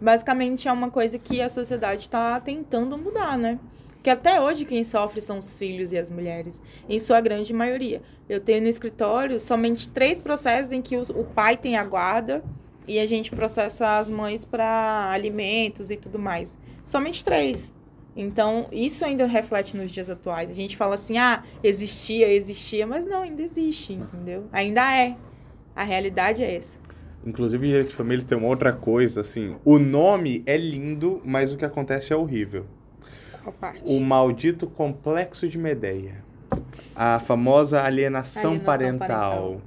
Basicamente 0.00 0.66
é 0.68 0.72
uma 0.72 0.90
coisa 0.90 1.18
que 1.18 1.40
a 1.42 1.48
sociedade 1.48 2.02
está 2.02 2.40
tentando 2.40 2.96
mudar, 2.98 3.36
né? 3.38 3.58
Que 4.02 4.08
até 4.10 4.40
hoje 4.40 4.64
quem 4.64 4.82
sofre 4.82 5.20
são 5.20 5.38
os 5.38 5.58
filhos 5.58 5.92
e 5.92 5.98
as 5.98 6.10
mulheres, 6.10 6.60
em 6.88 6.98
sua 6.98 7.20
grande 7.20 7.52
maioria. 7.52 8.00
Eu 8.28 8.40
tenho 8.40 8.62
no 8.62 8.68
escritório 8.68 9.38
somente 9.38 9.88
três 9.88 10.22
processos 10.22 10.72
em 10.72 10.80
que 10.80 10.96
os- 10.96 11.10
o 11.10 11.24
pai 11.24 11.56
tem 11.56 11.76
a 11.76 11.84
guarda 11.84 12.42
e 12.88 12.98
a 12.98 13.06
gente 13.06 13.30
processa 13.30 13.98
as 13.98 14.08
mães 14.08 14.44
para 14.44 15.10
alimentos 15.10 15.90
e 15.90 15.96
tudo 15.96 16.18
mais. 16.18 16.58
Somente 16.84 17.24
três. 17.24 17.72
Então, 18.16 18.66
isso 18.72 19.04
ainda 19.04 19.26
reflete 19.26 19.76
nos 19.76 19.92
dias 19.92 20.10
atuais. 20.10 20.50
A 20.50 20.54
gente 20.54 20.76
fala 20.76 20.94
assim, 20.94 21.16
ah, 21.18 21.44
existia, 21.62 22.28
existia, 22.32 22.86
mas 22.86 23.04
não, 23.04 23.22
ainda 23.22 23.42
existe, 23.42 23.92
entendeu? 23.92 24.46
Ainda 24.50 24.96
é. 24.96 25.16
A 25.76 25.84
realidade 25.84 26.42
é 26.42 26.56
essa. 26.56 26.78
Inclusive, 27.24 27.66
direito 27.66 27.90
de 27.90 27.94
família 27.94 28.24
tem 28.24 28.36
uma 28.36 28.48
outra 28.48 28.72
coisa, 28.72 29.20
assim. 29.20 29.56
O 29.64 29.78
nome 29.78 30.42
é 30.46 30.56
lindo, 30.56 31.20
mas 31.24 31.52
o 31.52 31.56
que 31.56 31.64
acontece 31.64 32.12
é 32.12 32.16
horrível. 32.16 32.66
Qual 33.42 33.52
parte? 33.52 33.82
O 33.84 34.00
maldito 34.00 34.66
complexo 34.66 35.48
de 35.48 35.58
Medeia. 35.58 36.24
A 36.94 37.20
famosa 37.20 37.82
alienação, 37.82 38.50
Alienação 38.52 38.64
parental. 38.64 39.08
parental. 39.08 39.62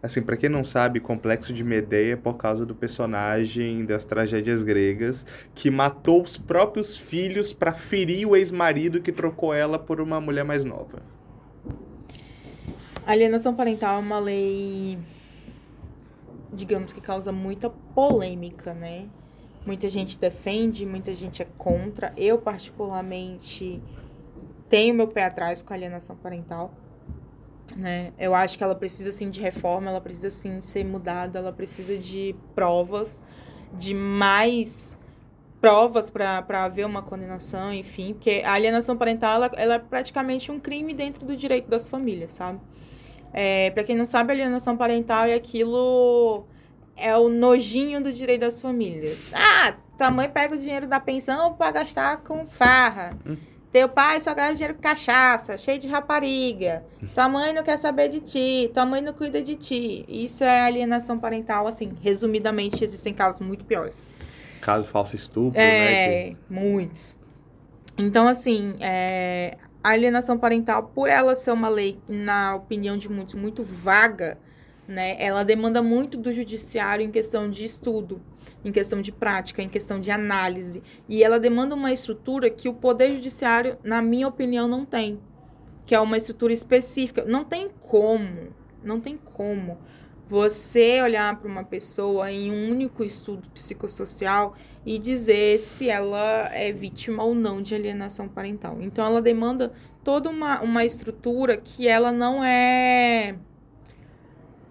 Assim, 0.00 0.22
pra 0.22 0.36
quem 0.36 0.48
não 0.48 0.64
sabe, 0.64 1.00
complexo 1.00 1.52
de 1.52 1.64
Medeia 1.64 2.12
é 2.12 2.16
por 2.16 2.36
causa 2.36 2.64
do 2.64 2.74
personagem 2.74 3.84
das 3.84 4.04
tragédias 4.04 4.62
gregas 4.62 5.26
que 5.54 5.70
matou 5.70 6.22
os 6.22 6.36
próprios 6.36 6.96
filhos 6.96 7.52
pra 7.52 7.72
ferir 7.72 8.28
o 8.28 8.36
ex-marido 8.36 9.00
que 9.00 9.10
trocou 9.10 9.52
ela 9.52 9.78
por 9.78 10.00
uma 10.00 10.20
mulher 10.20 10.44
mais 10.44 10.64
nova. 10.64 11.02
Alienação 13.04 13.54
parental 13.54 13.96
é 13.96 13.98
uma 13.98 14.18
lei, 14.20 14.98
digamos 16.52 16.92
que 16.92 17.00
causa 17.00 17.32
muita 17.32 17.68
polêmica, 17.70 18.72
né? 18.74 19.06
Muita 19.68 19.86
gente 19.86 20.18
defende, 20.18 20.86
muita 20.86 21.14
gente 21.14 21.42
é 21.42 21.46
contra. 21.58 22.10
Eu, 22.16 22.38
particularmente, 22.38 23.82
tenho 24.66 24.94
meu 24.94 25.06
pé 25.06 25.24
atrás 25.26 25.62
com 25.62 25.74
a 25.74 25.76
alienação 25.76 26.16
parental. 26.16 26.72
Né? 27.76 28.14
Eu 28.18 28.34
acho 28.34 28.56
que 28.56 28.64
ela 28.64 28.74
precisa, 28.74 29.12
sim, 29.12 29.28
de 29.28 29.42
reforma, 29.42 29.90
ela 29.90 30.00
precisa, 30.00 30.30
sim, 30.30 30.62
ser 30.62 30.86
mudada, 30.86 31.38
ela 31.38 31.52
precisa 31.52 31.98
de 31.98 32.34
provas, 32.54 33.22
de 33.74 33.92
mais 33.92 34.96
provas 35.60 36.08
para 36.08 36.64
haver 36.64 36.86
uma 36.86 37.02
condenação, 37.02 37.70
enfim. 37.70 38.14
Porque 38.14 38.40
a 38.46 38.54
alienação 38.54 38.96
parental, 38.96 39.34
ela, 39.34 39.50
ela 39.54 39.74
é 39.74 39.78
praticamente 39.78 40.50
um 40.50 40.58
crime 40.58 40.94
dentro 40.94 41.26
do 41.26 41.36
direito 41.36 41.68
das 41.68 41.90
famílias, 41.90 42.32
sabe? 42.32 42.58
É, 43.34 43.70
para 43.72 43.84
quem 43.84 43.94
não 43.94 44.06
sabe, 44.06 44.32
alienação 44.32 44.78
parental 44.78 45.26
é 45.26 45.34
aquilo. 45.34 46.46
É 46.98 47.16
o 47.16 47.28
nojinho 47.28 48.02
do 48.02 48.12
direito 48.12 48.40
das 48.40 48.60
famílias. 48.60 49.32
Ah, 49.34 49.74
tua 49.96 50.10
mãe 50.10 50.28
pega 50.28 50.54
o 50.54 50.58
dinheiro 50.58 50.86
da 50.86 51.00
pensão 51.00 51.54
pra 51.54 51.70
gastar 51.70 52.18
com 52.18 52.46
farra. 52.46 53.16
Teu 53.70 53.88
pai 53.88 54.18
só 54.18 54.34
gasta 54.34 54.54
dinheiro 54.54 54.74
com 54.74 54.80
cachaça, 54.80 55.58
cheio 55.58 55.78
de 55.78 55.86
rapariga. 55.86 56.84
Tua 57.14 57.28
mãe 57.28 57.52
não 57.52 57.62
quer 57.62 57.76
saber 57.76 58.08
de 58.08 58.20
ti, 58.20 58.70
tua 58.72 58.86
mãe 58.86 59.02
não 59.02 59.12
cuida 59.12 59.42
de 59.42 59.56
ti. 59.56 60.06
Isso 60.08 60.42
é 60.42 60.62
alienação 60.62 61.18
parental, 61.18 61.66
assim. 61.66 61.92
Resumidamente, 62.00 62.82
existem 62.82 63.12
casos 63.12 63.40
muito 63.40 63.64
piores. 63.64 64.02
Caso 64.60 64.88
falso 64.88 65.14
estupro, 65.14 65.58
né? 65.58 66.30
É, 66.30 66.36
muitos. 66.48 67.18
Então, 67.98 68.26
assim, 68.26 68.74
é, 68.80 69.56
a 69.82 69.90
alienação 69.90 70.38
parental, 70.38 70.84
por 70.94 71.08
ela 71.08 71.34
ser 71.34 71.50
uma 71.50 71.68
lei, 71.68 71.98
na 72.08 72.54
opinião 72.54 72.96
de 72.96 73.08
muitos, 73.08 73.34
muito 73.34 73.62
vaga, 73.62 74.38
né? 74.88 75.16
Ela 75.18 75.44
demanda 75.44 75.82
muito 75.82 76.16
do 76.16 76.32
judiciário 76.32 77.04
em 77.04 77.10
questão 77.10 77.50
de 77.50 77.62
estudo, 77.62 78.22
em 78.64 78.72
questão 78.72 79.02
de 79.02 79.12
prática, 79.12 79.62
em 79.62 79.68
questão 79.68 80.00
de 80.00 80.10
análise. 80.10 80.82
E 81.06 81.22
ela 81.22 81.38
demanda 81.38 81.74
uma 81.74 81.92
estrutura 81.92 82.48
que 82.48 82.70
o 82.70 82.74
Poder 82.74 83.14
Judiciário, 83.16 83.76
na 83.84 84.00
minha 84.00 84.26
opinião, 84.26 84.66
não 84.66 84.86
tem. 84.86 85.20
Que 85.84 85.94
é 85.94 86.00
uma 86.00 86.16
estrutura 86.16 86.54
específica. 86.54 87.22
Não 87.26 87.44
tem 87.44 87.68
como, 87.68 88.48
não 88.82 88.98
tem 88.98 89.18
como 89.18 89.78
você 90.26 91.00
olhar 91.02 91.38
para 91.38 91.50
uma 91.50 91.64
pessoa 91.64 92.30
em 92.30 92.50
um 92.50 92.70
único 92.70 93.04
estudo 93.04 93.48
psicossocial 93.50 94.54
e 94.84 94.98
dizer 94.98 95.58
se 95.58 95.88
ela 95.88 96.50
é 96.52 96.70
vítima 96.72 97.22
ou 97.24 97.34
não 97.34 97.62
de 97.62 97.74
alienação 97.74 98.28
parental. 98.28 98.78
Então, 98.80 99.06
ela 99.06 99.20
demanda 99.20 99.72
toda 100.02 100.28
uma, 100.30 100.60
uma 100.60 100.84
estrutura 100.84 101.56
que 101.56 101.88
ela 101.88 102.12
não 102.12 102.44
é 102.44 103.36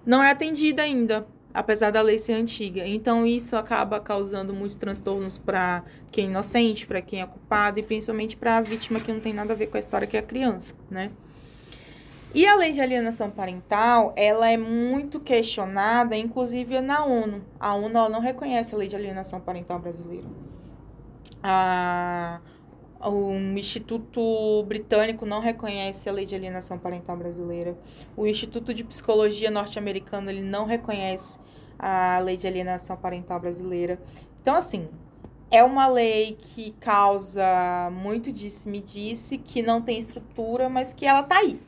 não 0.08 0.24
é 0.24 0.32
atendida 0.32 0.84
ainda, 0.84 1.28
apesar 1.54 1.92
da 1.92 2.02
lei 2.02 2.18
ser 2.18 2.32
antiga. 2.32 2.88
Então, 2.88 3.26
isso 3.26 3.58
acaba 3.58 4.00
causando 4.00 4.54
muitos 4.54 4.78
transtornos 4.78 5.38
para 5.38 5.84
quem 6.10 6.28
é 6.28 6.30
inocente, 6.30 6.88
para 6.88 7.02
quem 7.02 7.22
é 7.22 7.28
culpado 7.28 7.78
e 7.78 7.84
principalmente 7.84 8.38
para 8.38 8.56
a 8.56 8.62
vítima 8.62 9.02
que 9.02 9.12
não 9.12 9.20
tem 9.20 9.34
nada 9.34 9.52
a 9.52 9.56
ver 9.56 9.68
com 9.68 9.76
a 9.76 9.80
história 9.82 10.08
que 10.08 10.16
é 10.16 10.22
a 10.22 10.24
criança, 10.24 10.74
né? 10.90 11.12
E 12.34 12.46
a 12.46 12.56
lei 12.56 12.72
de 12.72 12.80
alienação 12.80 13.30
parental, 13.30 14.14
ela 14.16 14.50
é 14.50 14.56
muito 14.56 15.20
questionada, 15.20 16.16
inclusive 16.16 16.80
na 16.80 17.04
ONU. 17.04 17.42
A 17.60 17.76
ONU 17.76 18.08
não 18.10 18.22
reconhece 18.22 18.74
a 18.74 18.78
lei 18.78 18.88
de 18.88 18.96
alienação 18.96 19.42
parental 19.42 19.80
brasileira. 19.80 20.28
A, 21.44 22.40
o 23.08 23.34
Instituto 23.58 24.64
Britânico 24.64 25.26
não 25.26 25.40
reconhece 25.40 26.10
a 26.10 26.12
lei 26.12 26.26
de 26.26 26.36
alienação 26.36 26.78
parental 26.78 27.18
brasileira. 27.18 27.78
O 28.16 28.26
Instituto 28.28 28.74
de 28.74 28.84
Psicologia 28.84 29.50
norte-americano 29.52 30.30
ele 30.30 30.42
não 30.42 30.66
reconhece 30.66 31.40
a 31.78 32.20
lei 32.20 32.38
de 32.38 32.48
alienação 32.48 32.98
parental 32.98 33.40
brasileira. 33.40 34.00
Então, 34.42 34.56
assim, 34.56 34.88
é 35.52 35.64
uma 35.64 35.88
lei 35.88 36.38
que 36.40 36.72
causa 36.80 37.90
muito 37.92 38.32
disse-me-disse, 38.32 39.38
que 39.38 39.62
não 39.62 39.82
tem 39.82 39.98
estrutura, 39.98 40.70
mas 40.70 40.94
que 40.94 41.06
ela 41.06 41.24
tá 41.24 41.38
aí 41.38 41.60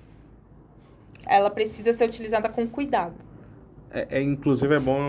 ela 1.29 1.49
precisa 1.49 1.93
ser 1.93 2.05
utilizada 2.05 2.49
com 2.49 2.67
cuidado, 2.67 3.13
É, 3.91 4.19
é, 4.19 4.21
inclusive 4.21 4.75
é 4.75 4.79
bom 4.79 5.01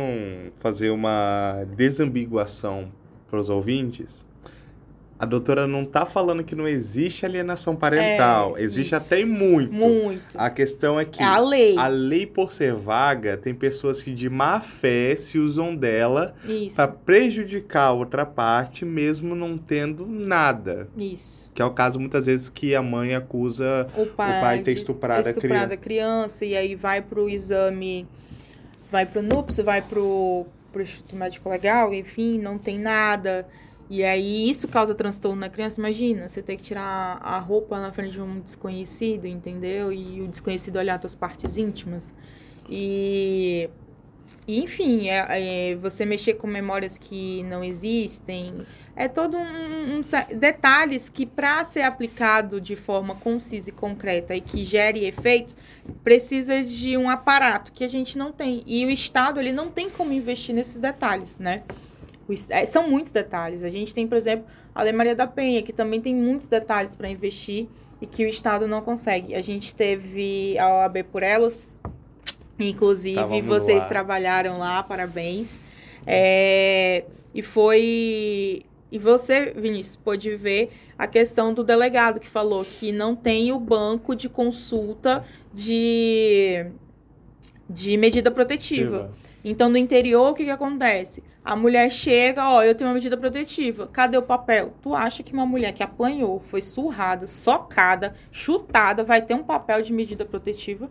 fazer 0.57 0.91
uma 0.91 1.65
desambiguação 1.77 2.91
para 3.29 3.39
os 3.39 3.51
ouvintes. 3.51 4.25
A 5.21 5.27
doutora 5.27 5.67
não 5.67 5.83
está 5.83 6.07
falando 6.07 6.43
que 6.43 6.55
não 6.55 6.67
existe 6.67 7.27
alienação 7.27 7.77
parental. 7.77 8.57
É, 8.57 8.63
existe 8.63 8.95
isso. 8.95 9.05
até 9.05 9.21
e 9.21 9.27
muito. 9.27 9.71
Muito. 9.71 10.23
A 10.35 10.49
questão 10.49 10.99
é 10.99 11.05
que 11.05 11.23
É 11.23 11.27
a 11.27 11.39
lei. 11.39 11.77
a 11.77 11.87
lei, 11.89 12.25
por 12.27 12.51
ser 12.51 12.73
vaga, 12.75 13.37
tem 13.37 13.53
pessoas 13.55 14.03
que 14.03 14.15
de 14.15 14.31
má 14.31 14.61
fé 14.61 15.15
se 15.15 15.39
usam 15.39 15.77
dela 15.77 16.35
para 16.75 16.89
prejudicar 16.89 17.89
a 17.89 17.93
outra 17.93 18.25
parte, 18.25 18.85
mesmo 18.87 19.35
não 19.35 19.59
tendo 19.59 20.07
nada. 20.07 20.89
Isso. 20.97 21.51
Que 21.53 21.61
é 21.61 21.65
o 21.67 21.71
caso 21.73 22.01
muitas 22.01 22.25
vezes 22.25 22.49
que 22.49 22.75
a 22.75 22.81
mãe 22.83 23.15
acusa 23.15 23.87
O 23.95 24.07
pai, 24.07 24.41
pai 24.41 24.59
ter 24.61 24.73
de- 24.73 24.81
estuprado 24.81 25.27
a 25.27 25.31
estuprado 25.31 25.75
a 25.75 25.77
criança 25.77 26.47
e 26.47 26.57
aí 26.57 26.75
vai 26.75 27.03
pro 27.03 27.29
exame, 27.29 28.09
vai 28.91 29.05
pro 29.05 29.21
NUPS, 29.21 29.59
vai 29.59 29.83
pro, 29.83 30.47
pro 30.73 30.81
Instituto 30.81 31.15
Médico 31.15 31.47
Legal, 31.51 31.93
enfim, 31.93 32.39
não 32.39 32.57
tem 32.57 32.79
nada. 32.79 33.47
E 33.91 34.05
aí 34.05 34.49
isso 34.49 34.69
causa 34.69 34.95
transtorno 34.95 35.41
na 35.41 35.49
criança. 35.49 35.81
Imagina, 35.81 36.29
você 36.29 36.41
ter 36.41 36.57
que 36.57 36.63
tirar 36.63 37.19
a 37.21 37.41
roupa 37.41 37.81
na 37.81 37.93
frente 37.93 38.13
de 38.13 38.23
um 38.23 38.39
desconhecido, 38.39 39.27
entendeu? 39.27 39.93
E 39.93 40.23
o 40.23 40.29
desconhecido 40.29 40.77
olhar 40.77 40.97
tuas 40.97 41.17
partes 41.17 41.57
íntimas. 41.57 42.13
E, 42.69 43.69
e, 44.47 44.63
enfim, 44.63 45.09
é, 45.09 45.73
é 45.73 45.75
você 45.75 46.07
mexer 46.07 46.35
com 46.35 46.47
memórias 46.47 46.97
que 46.97 47.43
não 47.43 47.65
existem. 47.65 48.65
É 48.95 49.09
todo 49.09 49.37
um, 49.37 49.97
um 49.97 50.01
detalhes 50.39 51.09
que 51.09 51.27
para 51.27 51.65
ser 51.65 51.83
aplicado 51.83 52.61
de 52.61 52.77
forma 52.77 53.17
concisa 53.17 53.71
e 53.71 53.73
concreta 53.73 54.37
e 54.37 54.41
que 54.41 54.63
gere 54.63 55.05
efeitos, 55.05 55.57
precisa 56.05 56.63
de 56.63 56.97
um 56.97 57.11
aparato 57.11 57.73
que 57.73 57.83
a 57.83 57.89
gente 57.89 58.17
não 58.17 58.31
tem. 58.31 58.63
E 58.69 58.87
o 58.87 58.91
Estado, 58.91 59.41
ele 59.41 59.53
não 59.53 59.69
tem 59.69 59.91
como 59.91 60.13
investir 60.13 60.55
nesses 60.55 60.79
detalhes, 60.79 61.39
né? 61.39 61.65
É, 62.49 62.65
são 62.65 62.89
muitos 62.89 63.13
detalhes. 63.13 63.63
A 63.63 63.71
gente 63.71 63.95
tem, 63.95 64.07
por 64.07 64.17
exemplo, 64.17 64.47
a 64.75 64.83
Lei 64.83 64.93
Maria 64.93 65.15
da 65.15 65.27
Penha, 65.27 65.63
que 65.63 65.73
também 65.73 66.01
tem 66.01 66.15
muitos 66.15 66.49
detalhes 66.49 66.95
para 66.95 67.09
investir 67.09 67.69
e 68.01 68.07
que 68.07 68.25
o 68.25 68.29
Estado 68.29 68.67
não 68.67 68.81
consegue. 68.81 69.35
A 69.35 69.43
gente 69.43 69.75
teve 69.75 70.59
a 70.59 70.69
OAB 70.77 71.05
por 71.11 71.23
elas, 71.23 71.77
inclusive 72.59 73.17
Estávamos 73.17 73.45
vocês 73.47 73.83
lá. 73.83 73.89
trabalharam 73.89 74.59
lá, 74.59 74.83
parabéns. 74.83 75.61
É, 76.07 77.05
e 77.35 77.43
foi. 77.43 78.63
E 78.93 78.99
você, 78.99 79.53
Vinícius, 79.57 79.97
pôde 79.97 80.35
ver 80.35 80.73
a 80.99 81.07
questão 81.07 81.55
do 81.55 81.63
delegado 81.63 82.19
que 82.19 82.29
falou 82.29 82.65
que 82.65 82.91
não 82.91 83.15
tem 83.15 83.53
o 83.53 83.59
banco 83.59 84.17
de 84.17 84.29
consulta 84.29 85.25
de, 85.53 86.67
de 87.69 87.97
medida 87.97 88.31
protetiva. 88.31 89.13
Então, 89.45 89.69
no 89.69 89.77
interior, 89.77 90.31
o 90.31 90.35
que, 90.35 90.45
que 90.45 90.51
acontece? 90.51 91.23
A 91.43 91.57
mulher 91.57 91.91
chega, 91.91 92.47
ó, 92.47 92.63
eu 92.63 92.75
tenho 92.75 92.89
uma 92.89 92.95
medida 92.95 93.17
protetiva. 93.17 93.87
Cadê 93.87 94.17
o 94.17 94.23
papel? 94.23 94.75
Tu 94.83 94.95
acha 94.95 95.23
que 95.23 95.33
uma 95.33 95.47
mulher 95.47 95.73
que 95.73 95.83
apanhou, 95.83 96.39
foi 96.39 96.61
surrada, 96.61 97.27
socada, 97.27 98.15
chutada, 98.31 99.03
vai 99.03 99.23
ter 99.23 99.35
um 99.35 99.43
papel 99.43 99.81
de 99.81 99.93
medida 99.93 100.25
protetiva? 100.25 100.91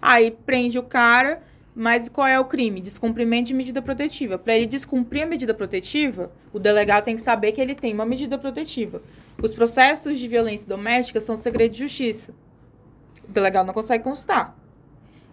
Aí 0.00 0.30
prende 0.30 0.78
o 0.78 0.84
cara, 0.84 1.42
mas 1.74 2.08
qual 2.08 2.28
é 2.28 2.38
o 2.38 2.44
crime? 2.44 2.80
Descumprimento 2.80 3.48
de 3.48 3.54
medida 3.54 3.82
protetiva. 3.82 4.38
Para 4.38 4.54
ele 4.54 4.66
descumprir 4.66 5.24
a 5.24 5.26
medida 5.26 5.52
protetiva, 5.52 6.30
o 6.52 6.60
delegado 6.60 7.04
tem 7.04 7.16
que 7.16 7.22
saber 7.22 7.50
que 7.50 7.60
ele 7.60 7.74
tem 7.74 7.92
uma 7.92 8.06
medida 8.06 8.38
protetiva. 8.38 9.02
Os 9.42 9.52
processos 9.52 10.18
de 10.18 10.28
violência 10.28 10.68
doméstica 10.68 11.20
são 11.20 11.36
segredo 11.36 11.72
de 11.72 11.80
justiça. 11.80 12.32
O 13.28 13.32
delegado 13.32 13.66
não 13.66 13.74
consegue 13.74 14.04
consultar. 14.04 14.56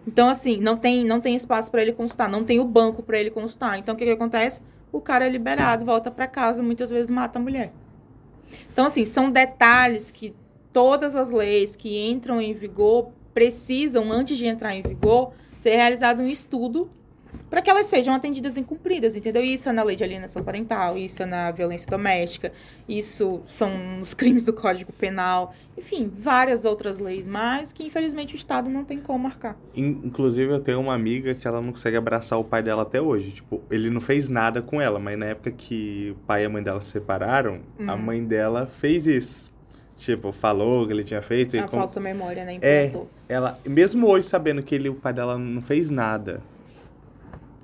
Então, 0.06 0.28
assim, 0.28 0.58
não 0.58 0.76
tem, 0.76 1.04
não 1.04 1.20
tem 1.20 1.34
espaço 1.34 1.70
para 1.70 1.82
ele 1.82 1.92
consultar, 1.92 2.28
não 2.28 2.44
tem 2.44 2.60
o 2.60 2.64
banco 2.64 3.02
para 3.02 3.18
ele 3.18 3.30
consultar. 3.30 3.78
Então, 3.78 3.94
o 3.94 3.98
que, 3.98 4.04
que 4.04 4.10
acontece? 4.10 4.60
O 4.92 5.00
cara 5.00 5.26
é 5.26 5.28
liberado, 5.28 5.84
volta 5.84 6.10
para 6.10 6.26
casa, 6.26 6.62
muitas 6.62 6.90
vezes 6.90 7.10
mata 7.10 7.38
a 7.38 7.42
mulher. 7.42 7.72
Então, 8.72 8.86
assim, 8.86 9.04
são 9.04 9.30
detalhes 9.30 10.10
que 10.10 10.34
todas 10.72 11.14
as 11.14 11.30
leis 11.30 11.74
que 11.74 12.08
entram 12.10 12.40
em 12.40 12.52
vigor 12.52 13.08
precisam, 13.32 14.12
antes 14.12 14.36
de 14.36 14.46
entrar 14.46 14.74
em 14.74 14.82
vigor, 14.82 15.32
ser 15.56 15.76
realizado 15.76 16.20
um 16.20 16.28
estudo 16.28 16.90
para 17.50 17.62
que 17.62 17.70
elas 17.70 17.86
sejam 17.86 18.12
atendidas 18.14 18.56
e 18.56 18.62
cumpridas, 18.62 19.14
entendeu? 19.16 19.42
Isso 19.42 19.68
é 19.68 19.72
na 19.72 19.82
lei 19.82 19.96
de 19.96 20.02
alienação 20.04 20.42
parental, 20.42 20.96
isso 20.98 21.22
é 21.22 21.26
na 21.26 21.50
violência 21.50 21.88
doméstica, 21.90 22.52
isso 22.88 23.40
são 23.46 24.00
os 24.00 24.12
crimes 24.14 24.44
do 24.44 24.52
Código 24.52 24.92
Penal, 24.92 25.54
enfim, 25.76 26.10
várias 26.16 26.64
outras 26.64 26.98
leis, 26.98 27.26
mas 27.26 27.72
que 27.72 27.84
infelizmente 27.84 28.34
o 28.34 28.36
Estado 28.36 28.68
não 28.70 28.84
tem 28.84 28.98
como 29.00 29.18
marcar. 29.24 29.56
In- 29.74 30.00
Inclusive, 30.04 30.52
eu 30.52 30.60
tenho 30.60 30.80
uma 30.80 30.94
amiga 30.94 31.34
que 31.34 31.46
ela 31.46 31.60
não 31.60 31.70
consegue 31.72 31.96
abraçar 31.96 32.38
o 32.38 32.44
pai 32.44 32.62
dela 32.62 32.82
até 32.82 33.00
hoje. 33.00 33.32
Tipo, 33.32 33.60
ele 33.70 33.90
não 33.90 34.00
fez 34.00 34.28
nada 34.28 34.62
com 34.62 34.80
ela, 34.80 34.98
mas 34.98 35.18
na 35.18 35.26
época 35.26 35.50
que 35.50 36.10
o 36.16 36.26
pai 36.26 36.42
e 36.42 36.46
a 36.46 36.48
mãe 36.48 36.62
dela 36.62 36.80
se 36.80 36.90
separaram, 36.90 37.60
a 37.86 37.94
Hum. 37.94 37.98
mãe 37.98 38.24
dela 38.24 38.66
fez 38.66 39.06
isso. 39.06 39.52
Tipo, 39.96 40.32
falou 40.32 40.86
que 40.86 40.92
ele 40.92 41.04
tinha 41.04 41.22
feito. 41.22 41.54
e 41.54 41.58
A 41.60 41.68
como- 41.68 41.82
falsa 41.82 42.00
memória, 42.00 42.44
né? 42.44 42.58
É. 42.60 42.86
Implantou. 42.86 43.08
Ela, 43.28 43.58
mesmo 43.64 44.06
hoje 44.08 44.26
sabendo 44.26 44.62
que 44.62 44.74
ele, 44.74 44.88
o 44.88 44.94
pai 44.94 45.12
dela 45.12 45.38
não 45.38 45.62
fez 45.62 45.88
nada, 45.88 46.42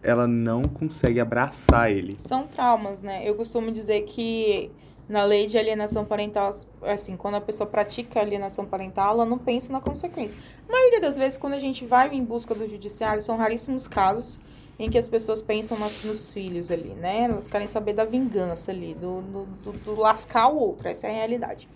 ela 0.02 0.26
não 0.26 0.62
consegue 0.62 1.20
abraçar 1.20 1.90
ele. 1.90 2.16
São 2.18 2.46
traumas, 2.46 3.00
né? 3.00 3.22
Eu 3.28 3.34
costumo 3.34 3.70
dizer 3.70 4.02
que 4.02 4.70
na 5.08 5.24
lei 5.24 5.46
de 5.46 5.58
alienação 5.58 6.04
parental, 6.04 6.54
assim, 6.82 7.16
quando 7.16 7.34
a 7.34 7.40
pessoa 7.40 7.66
pratica 7.68 8.20
alienação 8.20 8.64
parental, 8.64 9.14
ela 9.14 9.24
não 9.26 9.36
pensa 9.38 9.72
na 9.72 9.80
consequência. 9.80 10.38
A 10.68 10.72
maioria 10.72 11.00
das 11.00 11.16
vezes, 11.16 11.36
quando 11.36 11.54
a 11.54 11.58
gente 11.58 11.84
vai 11.84 12.14
em 12.14 12.24
busca 12.24 12.54
do 12.54 12.68
judiciário, 12.68 13.20
são 13.20 13.36
raríssimos 13.36 13.88
casos 13.88 14.38
em 14.78 14.88
que 14.88 14.96
as 14.96 15.06
pessoas 15.08 15.42
pensam 15.42 15.78
nas- 15.78 16.04
nos 16.04 16.32
filhos 16.32 16.70
ali, 16.70 16.94
né? 16.94 17.24
Elas 17.24 17.48
querem 17.48 17.66
saber 17.66 17.92
da 17.92 18.04
vingança 18.04 18.70
ali, 18.70 18.94
do, 18.94 19.20
do, 19.20 19.44
do- 19.64 19.72
do 19.84 20.00
lascar 20.00 20.48
o 20.48 20.56
outro, 20.58 20.88
essa 20.88 21.06
é 21.06 21.10
a 21.10 21.12
realidade. 21.14 21.68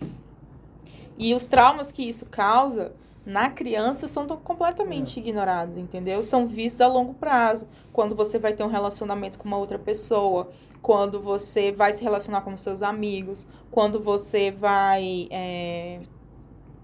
E 1.18 1.34
os 1.34 1.46
traumas 1.46 1.92
que 1.92 2.08
isso 2.08 2.24
causa 2.26 2.92
na 3.24 3.48
criança 3.48 4.06
são 4.06 4.26
completamente 4.26 5.18
ignorados, 5.18 5.78
entendeu? 5.78 6.22
São 6.22 6.46
vistos 6.46 6.80
a 6.80 6.86
longo 6.86 7.14
prazo. 7.14 7.66
Quando 7.92 8.14
você 8.14 8.38
vai 8.38 8.52
ter 8.52 8.62
um 8.62 8.68
relacionamento 8.68 9.38
com 9.38 9.48
uma 9.48 9.56
outra 9.56 9.78
pessoa, 9.78 10.50
quando 10.82 11.20
você 11.20 11.72
vai 11.72 11.92
se 11.92 12.02
relacionar 12.02 12.42
com 12.42 12.56
seus 12.56 12.82
amigos, 12.82 13.46
quando 13.70 14.02
você 14.02 14.50
vai. 14.50 15.26
é, 15.30 16.00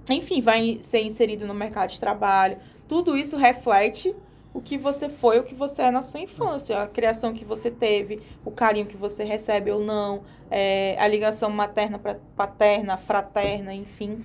Enfim, 0.08 0.40
vai 0.40 0.78
ser 0.80 1.02
inserido 1.02 1.46
no 1.46 1.54
mercado 1.54 1.90
de 1.90 2.00
trabalho. 2.00 2.58
Tudo 2.88 3.16
isso 3.16 3.36
reflete 3.36 4.14
o 4.52 4.60
que 4.60 4.76
você 4.76 5.08
foi, 5.08 5.38
o 5.38 5.44
que 5.44 5.54
você 5.54 5.82
é 5.82 5.90
na 5.90 6.02
sua 6.02 6.20
infância, 6.20 6.82
a 6.82 6.88
criação 6.88 7.32
que 7.32 7.44
você 7.44 7.70
teve, 7.70 8.20
o 8.44 8.50
carinho 8.50 8.86
que 8.86 8.96
você 8.96 9.22
recebe 9.22 9.70
ou 9.70 9.80
não, 9.80 10.22
é, 10.50 10.96
a 10.98 11.06
ligação 11.06 11.50
materna, 11.50 12.00
paterna, 12.34 12.96
fraterna, 12.96 13.72
enfim. 13.74 14.24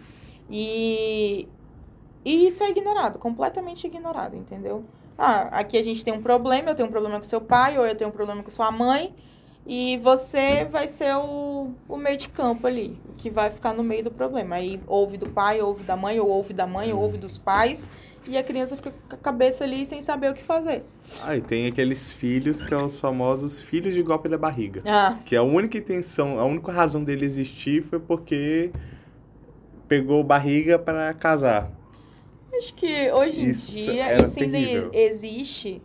E, 0.49 1.47
e 2.25 2.47
isso 2.47 2.63
é 2.63 2.69
ignorado, 2.71 3.19
completamente 3.19 3.85
ignorado, 3.85 4.35
entendeu? 4.35 4.83
Ah, 5.17 5.43
aqui 5.59 5.77
a 5.77 5.83
gente 5.83 6.03
tem 6.03 6.13
um 6.13 6.21
problema, 6.21 6.71
eu 6.71 6.75
tenho 6.75 6.89
um 6.89 6.91
problema 6.91 7.17
com 7.19 7.23
seu 7.23 7.39
pai, 7.39 7.77
ou 7.77 7.85
eu 7.85 7.95
tenho 7.95 8.09
um 8.09 8.13
problema 8.13 8.43
com 8.43 8.49
sua 8.51 8.71
mãe, 8.71 9.13
e 9.65 9.97
você 9.97 10.65
vai 10.65 10.87
ser 10.87 11.15
o, 11.15 11.71
o 11.87 11.97
meio 11.97 12.17
de 12.17 12.27
campo 12.29 12.67
ali, 12.67 12.99
que 13.17 13.29
vai 13.29 13.49
ficar 13.49 13.73
no 13.73 13.83
meio 13.83 14.03
do 14.03 14.11
problema. 14.11 14.55
Aí 14.57 14.79
ouve 14.85 15.17
do 15.17 15.29
pai, 15.29 15.61
ouve 15.61 15.83
da 15.83 15.95
mãe, 15.95 16.19
ou 16.19 16.27
ouve 16.27 16.53
da 16.53 16.67
mãe, 16.67 16.91
ou 16.91 17.01
ouve 17.01 17.17
dos 17.17 17.37
pais, 17.37 17.89
e 18.27 18.37
a 18.37 18.43
criança 18.43 18.75
fica 18.75 18.91
com 18.91 19.15
a 19.15 19.17
cabeça 19.17 19.63
ali 19.63 19.85
sem 19.85 20.01
saber 20.01 20.31
o 20.31 20.33
que 20.33 20.43
fazer. 20.43 20.83
Ah, 21.23 21.35
e 21.35 21.41
tem 21.41 21.67
aqueles 21.67 22.11
filhos 22.11 22.61
que 22.61 22.69
são 22.69 22.85
os 22.85 22.99
famosos 22.99 23.59
filhos 23.59 23.93
de 23.93 24.01
golpe 24.03 24.27
da 24.27 24.37
barriga. 24.37 24.81
Ah, 24.85 25.15
Que 25.23 25.35
a 25.35 25.43
única 25.43 25.77
intenção, 25.77 26.39
a 26.39 26.45
única 26.45 26.71
razão 26.71 27.03
dele 27.03 27.23
existir 27.23 27.83
foi 27.83 27.99
porque 27.99 28.71
pegou 29.87 30.23
barriga 30.23 30.77
para 30.77 31.13
casar. 31.13 31.71
Acho 32.57 32.73
que 32.73 33.11
hoje 33.11 33.41
em 33.41 33.49
Isso 33.49 33.71
dia 33.71 34.05
era 34.05 34.23
isso 34.23 34.39
ainda 34.39 34.57
terrível. 34.57 34.89
existe 34.93 35.81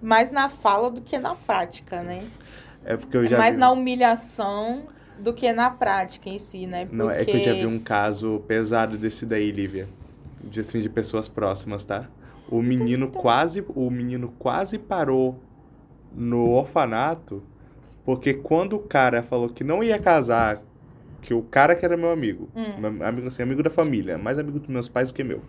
mais 0.00 0.30
na 0.30 0.48
fala 0.48 0.90
do 0.90 1.00
que 1.00 1.18
na 1.18 1.34
prática, 1.34 2.02
né? 2.02 2.24
É 2.84 2.96
porque 2.96 3.16
eu 3.16 3.24
É 3.24 3.28
já 3.28 3.38
mais 3.38 3.54
vi... 3.54 3.60
na 3.60 3.70
humilhação 3.70 4.84
do 5.18 5.32
que 5.32 5.52
na 5.52 5.70
prática 5.70 6.28
em 6.28 6.38
si, 6.38 6.66
né? 6.66 6.86
Porque... 6.86 6.96
Não, 6.96 7.10
é 7.10 7.24
que 7.24 7.36
eu 7.36 7.40
já 7.40 7.52
vi 7.54 7.66
um 7.66 7.78
caso 7.78 8.42
pesado 8.46 8.96
desse 8.98 9.24
daí, 9.26 9.50
Lívia. 9.52 9.88
De, 10.42 10.60
assim, 10.60 10.80
de 10.80 10.88
pessoas 10.88 11.28
próximas, 11.28 11.84
tá? 11.84 12.08
O 12.50 12.60
menino 12.60 13.08
quase, 13.10 13.64
o 13.74 13.88
menino 13.90 14.34
quase 14.38 14.76
parou 14.78 15.38
no 16.14 16.50
orfanato 16.50 17.42
porque 18.04 18.34
quando 18.34 18.74
o 18.74 18.80
cara 18.80 19.22
falou 19.22 19.48
que 19.48 19.62
não 19.62 19.82
ia 19.82 19.98
casar, 19.98 20.60
que 21.22 21.32
o 21.32 21.40
cara 21.42 21.74
que 21.74 21.84
era 21.84 21.96
meu 21.96 22.10
amigo, 22.10 22.50
Hum. 22.54 23.02
amigo 23.02 23.28
assim, 23.28 23.42
amigo 23.42 23.62
da 23.62 23.70
família, 23.70 24.18
mais 24.18 24.38
amigo 24.38 24.58
dos 24.58 24.68
meus 24.68 24.88
pais 24.88 25.08
do 25.10 25.14
que 25.14 25.24
meu, 25.24 25.40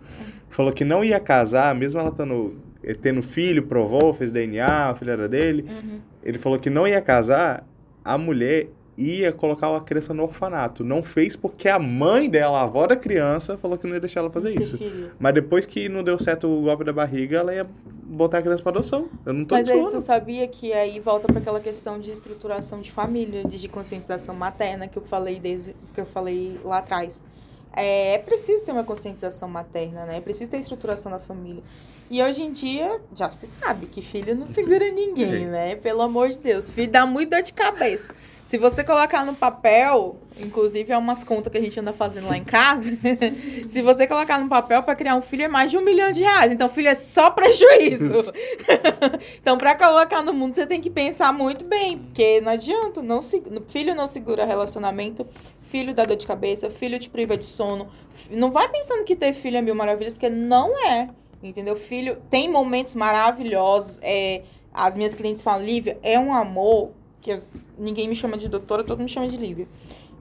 falou 0.49 0.71
que 0.71 0.85
não 0.85 1.03
ia 1.03 1.19
casar, 1.19 1.73
mesmo 1.75 1.99
ela 1.99 2.11
tendo, 2.11 2.55
eh, 2.83 2.93
tendo 2.93 3.21
filho, 3.21 3.63
provou, 3.63 4.13
fez 4.13 4.31
DNA, 4.31 4.91
o 4.91 4.95
filho 4.95 5.11
era 5.11 5.27
dele, 5.27 5.65
Uhum. 5.67 5.99
ele 6.23 6.37
falou 6.37 6.57
que 6.59 6.69
não 6.69 6.87
ia 6.87 7.01
casar, 7.01 7.67
a 8.05 8.17
mulher 8.17 8.67
ia 8.97 9.31
colocar 9.31 9.75
a 9.75 9.81
criança 9.81 10.13
no 10.13 10.23
orfanato. 10.23 10.83
Não 10.83 11.03
fez 11.03 11.35
porque 11.35 11.67
a 11.67 11.79
mãe 11.79 12.29
dela, 12.29 12.59
a 12.59 12.63
avó 12.63 12.85
da 12.85 12.95
criança, 12.95 13.57
falou 13.57 13.77
que 13.77 13.87
não 13.87 13.93
ia 13.93 13.99
deixar 13.99 14.19
ela 14.19 14.29
fazer 14.29 14.49
isso. 14.49 14.75
Interferiu. 14.75 15.11
Mas 15.19 15.33
depois 15.33 15.65
que 15.65 15.89
não 15.89 16.03
deu 16.03 16.19
certo 16.19 16.47
o 16.47 16.61
golpe 16.61 16.83
da 16.83 16.93
barriga, 16.93 17.37
ela 17.37 17.53
ia 17.53 17.67
botar 18.03 18.39
a 18.39 18.41
criança 18.41 18.61
pra 18.61 18.71
adoção. 18.71 19.09
Eu 19.25 19.33
não 19.33 19.45
tô 19.45 19.55
Mas 19.55 19.69
aí 19.69 19.85
tu 19.89 20.01
sabia 20.01 20.47
que 20.47 20.71
aí 20.71 20.99
volta 20.99 21.27
para 21.27 21.39
aquela 21.39 21.59
questão 21.59 21.99
de 21.99 22.11
estruturação 22.11 22.81
de 22.81 22.91
família, 22.91 23.43
de 23.43 23.67
conscientização 23.67 24.35
materna 24.35 24.87
que 24.87 24.97
eu 24.97 25.03
falei 25.03 25.39
desde 25.39 25.75
que 25.93 26.01
eu 26.01 26.05
falei 26.05 26.59
lá 26.63 26.77
atrás. 26.77 27.23
É, 27.75 28.13
é 28.13 28.17
preciso 28.19 28.63
ter 28.63 28.71
uma 28.71 28.83
conscientização 28.83 29.49
materna, 29.49 30.05
né? 30.05 30.17
É 30.17 30.21
preciso 30.21 30.51
ter 30.51 30.57
estruturação 30.57 31.11
da 31.11 31.19
família. 31.19 31.63
E 32.11 32.21
hoje 32.21 32.43
em 32.43 32.51
dia 32.51 33.01
já 33.15 33.31
se 33.31 33.47
sabe 33.47 33.87
que 33.87 34.01
filho 34.01 34.35
não 34.35 34.45
segura 34.45 34.91
ninguém, 34.91 35.47
né? 35.47 35.75
Pelo 35.75 36.01
amor 36.01 36.29
de 36.29 36.37
Deus, 36.37 36.69
filho 36.69 36.91
dá 36.91 37.07
muito 37.07 37.31
dor 37.31 37.41
de 37.41 37.53
cabeça. 37.53 38.09
Se 38.45 38.57
você 38.57 38.83
colocar 38.83 39.25
no 39.25 39.33
papel, 39.33 40.17
inclusive 40.39 40.91
é 40.91 40.97
umas 40.97 41.23
contas 41.23 41.51
que 41.51 41.57
a 41.57 41.61
gente 41.61 41.79
anda 41.79 41.93
fazendo 41.93 42.27
lá 42.27 42.37
em 42.37 42.43
casa, 42.43 42.95
se 43.67 43.81
você 43.81 44.05
colocar 44.05 44.37
no 44.39 44.49
papel 44.49 44.83
para 44.83 44.95
criar 44.95 45.15
um 45.15 45.21
filho 45.21 45.43
é 45.43 45.47
mais 45.47 45.71
de 45.71 45.77
um 45.77 45.81
milhão 45.81 46.11
de 46.11 46.21
reais. 46.21 46.51
Então, 46.51 46.67
filho 46.69 46.89
é 46.89 46.93
só 46.93 47.31
prejuízo. 47.31 48.31
então, 49.39 49.57
para 49.57 49.75
colocar 49.75 50.21
no 50.21 50.33
mundo, 50.33 50.53
você 50.53 50.67
tem 50.67 50.81
que 50.81 50.89
pensar 50.89 51.31
muito 51.33 51.65
bem, 51.65 51.97
porque 51.97 52.41
não 52.41 52.51
adianta, 52.51 53.01
não 53.01 53.21
se, 53.21 53.41
filho 53.69 53.95
não 53.95 54.07
segura 54.07 54.45
relacionamento, 54.45 55.25
filho 55.63 55.93
dá 55.93 56.05
dor 56.05 56.17
de 56.17 56.27
cabeça, 56.27 56.69
filho 56.69 56.99
te 56.99 57.09
priva 57.09 57.37
de 57.37 57.45
sono. 57.45 57.87
Não 58.29 58.51
vai 58.51 58.69
pensando 58.69 59.03
que 59.03 59.15
ter 59.15 59.33
filho 59.33 59.57
é 59.57 59.61
mil 59.61 59.73
maravilhas, 59.73 60.13
porque 60.13 60.29
não 60.29 60.77
é. 60.87 61.09
Entendeu? 61.41 61.75
Filho 61.75 62.17
tem 62.29 62.49
momentos 62.49 62.93
maravilhosos. 62.93 63.99
É, 64.01 64.43
as 64.73 64.95
minhas 64.95 65.13
clientes 65.13 65.41
falam, 65.41 65.65
Lívia, 65.65 65.97
é 66.01 66.19
um 66.19 66.33
amor 66.33 66.91
que 67.23 67.39
ninguém 67.77 68.07
me 68.07 68.15
chama 68.15 68.37
de 68.37 68.49
doutora, 68.49 68.83
todo 68.83 68.97
mundo 68.99 69.07
me 69.07 69.09
chama 69.09 69.27
de 69.27 69.37
Lívia. 69.37 69.67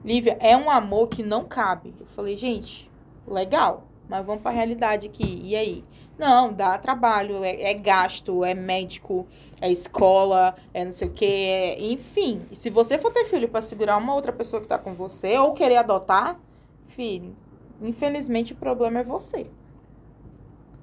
Lívia, 0.03 0.37
é 0.39 0.55
um 0.55 0.69
amor 0.69 1.07
que 1.07 1.21
não 1.21 1.43
cabe. 1.43 1.93
Eu 1.99 2.05
falei, 2.05 2.37
gente, 2.37 2.89
legal, 3.27 3.83
mas 4.09 4.25
vamos 4.25 4.41
pra 4.41 4.51
realidade 4.51 5.07
aqui. 5.07 5.41
E 5.43 5.55
aí? 5.55 5.83
Não, 6.17 6.53
dá 6.53 6.77
trabalho, 6.77 7.43
é, 7.43 7.71
é 7.71 7.73
gasto, 7.73 8.45
é 8.45 8.53
médico, 8.53 9.25
é 9.59 9.71
escola, 9.71 10.55
é 10.73 10.85
não 10.85 10.91
sei 10.91 11.07
o 11.07 11.11
quê, 11.11 11.25
é- 11.25 11.81
enfim. 11.81 12.41
Se 12.53 12.69
você 12.69 12.97
for 12.99 13.11
ter 13.11 13.25
filho 13.25 13.49
pra 13.49 13.61
segurar 13.61 13.97
uma 13.97 14.13
outra 14.13 14.31
pessoa 14.31 14.61
que 14.61 14.67
tá 14.67 14.77
com 14.77 14.93
você 14.93 15.37
ou 15.39 15.53
querer 15.53 15.77
adotar, 15.77 16.39
filho, 16.87 17.35
infelizmente 17.81 18.53
o 18.53 18.55
problema 18.55 18.99
é 18.99 19.03
você. 19.03 19.47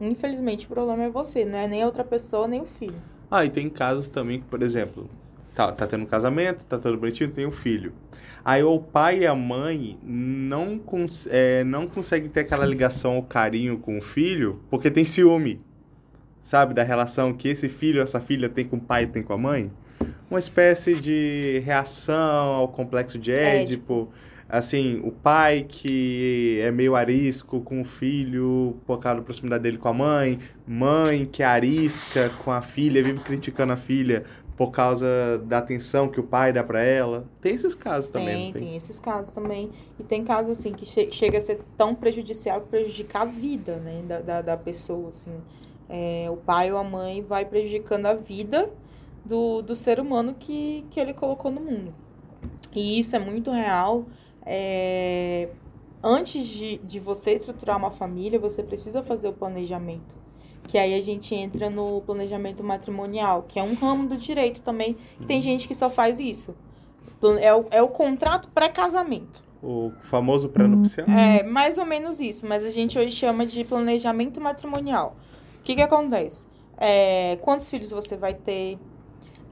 Infelizmente 0.00 0.66
o 0.66 0.68
problema 0.68 1.04
é 1.04 1.10
você, 1.10 1.44
não 1.44 1.58
é 1.58 1.68
nem 1.68 1.82
a 1.82 1.86
outra 1.86 2.02
pessoa, 2.04 2.48
nem 2.48 2.60
o 2.60 2.66
filho. 2.66 3.00
Ah, 3.30 3.44
e 3.44 3.50
tem 3.50 3.70
casos 3.70 4.08
também 4.08 4.40
que, 4.40 4.46
por 4.46 4.62
exemplo, 4.62 5.08
tá, 5.60 5.72
tá 5.72 5.86
tendo 5.86 6.02
um 6.04 6.06
casamento, 6.06 6.64
tá 6.64 6.78
tudo 6.78 6.96
bonitinho, 6.96 7.30
tem 7.30 7.46
um 7.46 7.52
filho. 7.52 7.92
Aí 8.42 8.62
o 8.62 8.78
pai 8.78 9.20
e 9.20 9.26
a 9.26 9.34
mãe 9.34 9.98
não, 10.02 10.78
cons 10.78 11.28
é, 11.30 11.62
não 11.64 11.86
conseguem 11.86 12.30
ter 12.30 12.40
aquela 12.40 12.64
ligação 12.64 13.16
ou 13.16 13.22
carinho 13.22 13.78
com 13.78 13.98
o 13.98 14.02
filho 14.02 14.60
porque 14.70 14.90
tem 14.90 15.04
ciúme, 15.04 15.60
sabe? 16.40 16.72
Da 16.72 16.82
relação 16.82 17.34
que 17.34 17.48
esse 17.48 17.68
filho, 17.68 18.00
essa 18.00 18.20
filha 18.20 18.48
tem 18.48 18.64
com 18.64 18.76
o 18.76 18.80
pai 18.80 19.04
e 19.04 19.06
tem 19.08 19.22
com 19.22 19.34
a 19.34 19.38
mãe. 19.38 19.70
Uma 20.30 20.38
espécie 20.38 20.94
de 20.94 21.60
reação 21.64 22.54
ao 22.54 22.68
complexo 22.68 23.18
de 23.18 23.32
Édipo. 23.32 24.10
Assim, 24.52 25.00
o 25.04 25.12
pai 25.12 25.64
que 25.68 26.58
é 26.60 26.72
meio 26.72 26.96
arisco 26.96 27.60
com 27.60 27.82
o 27.82 27.84
filho 27.84 28.76
por 28.84 28.98
causa 28.98 29.18
da 29.18 29.22
proximidade 29.22 29.62
dele 29.62 29.78
com 29.78 29.86
a 29.86 29.92
mãe, 29.92 30.40
mãe 30.66 31.24
que 31.24 31.40
é 31.40 31.46
arisca 31.46 32.30
com 32.42 32.50
a 32.50 32.60
filha, 32.60 33.00
vive 33.00 33.20
criticando 33.20 33.72
a 33.72 33.76
filha 33.76 34.24
por 34.60 34.72
causa 34.72 35.38
da 35.46 35.56
atenção 35.56 36.06
que 36.06 36.20
o 36.20 36.22
pai 36.22 36.52
dá 36.52 36.62
pra 36.62 36.84
ela. 36.84 37.24
Tem 37.40 37.54
esses 37.54 37.74
casos 37.74 38.10
também, 38.10 38.34
tem, 38.36 38.52
tem? 38.52 38.62
tem 38.64 38.76
esses 38.76 39.00
casos 39.00 39.32
também. 39.32 39.70
E 39.98 40.02
tem 40.02 40.22
casos, 40.22 40.58
assim, 40.58 40.74
que 40.74 40.84
che- 40.84 41.10
chega 41.10 41.38
a 41.38 41.40
ser 41.40 41.62
tão 41.78 41.94
prejudicial 41.94 42.60
que 42.60 42.68
prejudica 42.68 43.20
a 43.20 43.24
vida, 43.24 43.76
né, 43.76 44.02
da, 44.06 44.20
da, 44.20 44.42
da 44.42 44.56
pessoa, 44.58 45.08
assim. 45.08 45.32
É, 45.88 46.28
o 46.30 46.36
pai 46.36 46.70
ou 46.70 46.76
a 46.76 46.84
mãe 46.84 47.22
vai 47.22 47.46
prejudicando 47.46 48.04
a 48.04 48.12
vida 48.12 48.70
do, 49.24 49.62
do 49.62 49.74
ser 49.74 49.98
humano 49.98 50.34
que, 50.38 50.84
que 50.90 51.00
ele 51.00 51.14
colocou 51.14 51.50
no 51.50 51.62
mundo. 51.62 51.94
E 52.74 53.00
isso 53.00 53.16
é 53.16 53.18
muito 53.18 53.50
real. 53.50 54.04
É, 54.44 55.48
antes 56.04 56.46
de, 56.46 56.76
de 56.76 57.00
você 57.00 57.30
estruturar 57.30 57.78
uma 57.78 57.90
família, 57.90 58.38
você 58.38 58.62
precisa 58.62 59.02
fazer 59.02 59.28
o 59.28 59.32
planejamento. 59.32 60.19
Que 60.70 60.78
aí 60.78 60.94
a 60.94 61.02
gente 61.02 61.34
entra 61.34 61.68
no 61.68 62.00
planejamento 62.02 62.62
matrimonial, 62.62 63.42
que 63.42 63.58
é 63.58 63.62
um 63.62 63.74
ramo 63.74 64.06
do 64.06 64.16
direito 64.16 64.62
também, 64.62 64.96
que 65.18 65.26
tem 65.26 65.42
gente 65.42 65.66
que 65.66 65.74
só 65.74 65.90
faz 65.90 66.20
isso. 66.20 66.54
É 67.40 67.52
o, 67.52 67.66
é 67.72 67.82
o 67.82 67.88
contrato 67.88 68.48
pré-casamento. 68.54 69.42
O 69.60 69.90
famoso 70.00 70.48
pré-nupcial. 70.48 71.08
É 71.08 71.42
mais 71.42 71.76
ou 71.76 71.84
menos 71.84 72.20
isso, 72.20 72.46
mas 72.46 72.64
a 72.64 72.70
gente 72.70 72.96
hoje 72.96 73.10
chama 73.10 73.44
de 73.44 73.64
planejamento 73.64 74.40
matrimonial. 74.40 75.16
O 75.58 75.62
que, 75.64 75.74
que 75.74 75.82
acontece? 75.82 76.46
É, 76.78 77.36
quantos 77.42 77.68
filhos 77.68 77.90
você 77.90 78.16
vai 78.16 78.32
ter? 78.32 78.78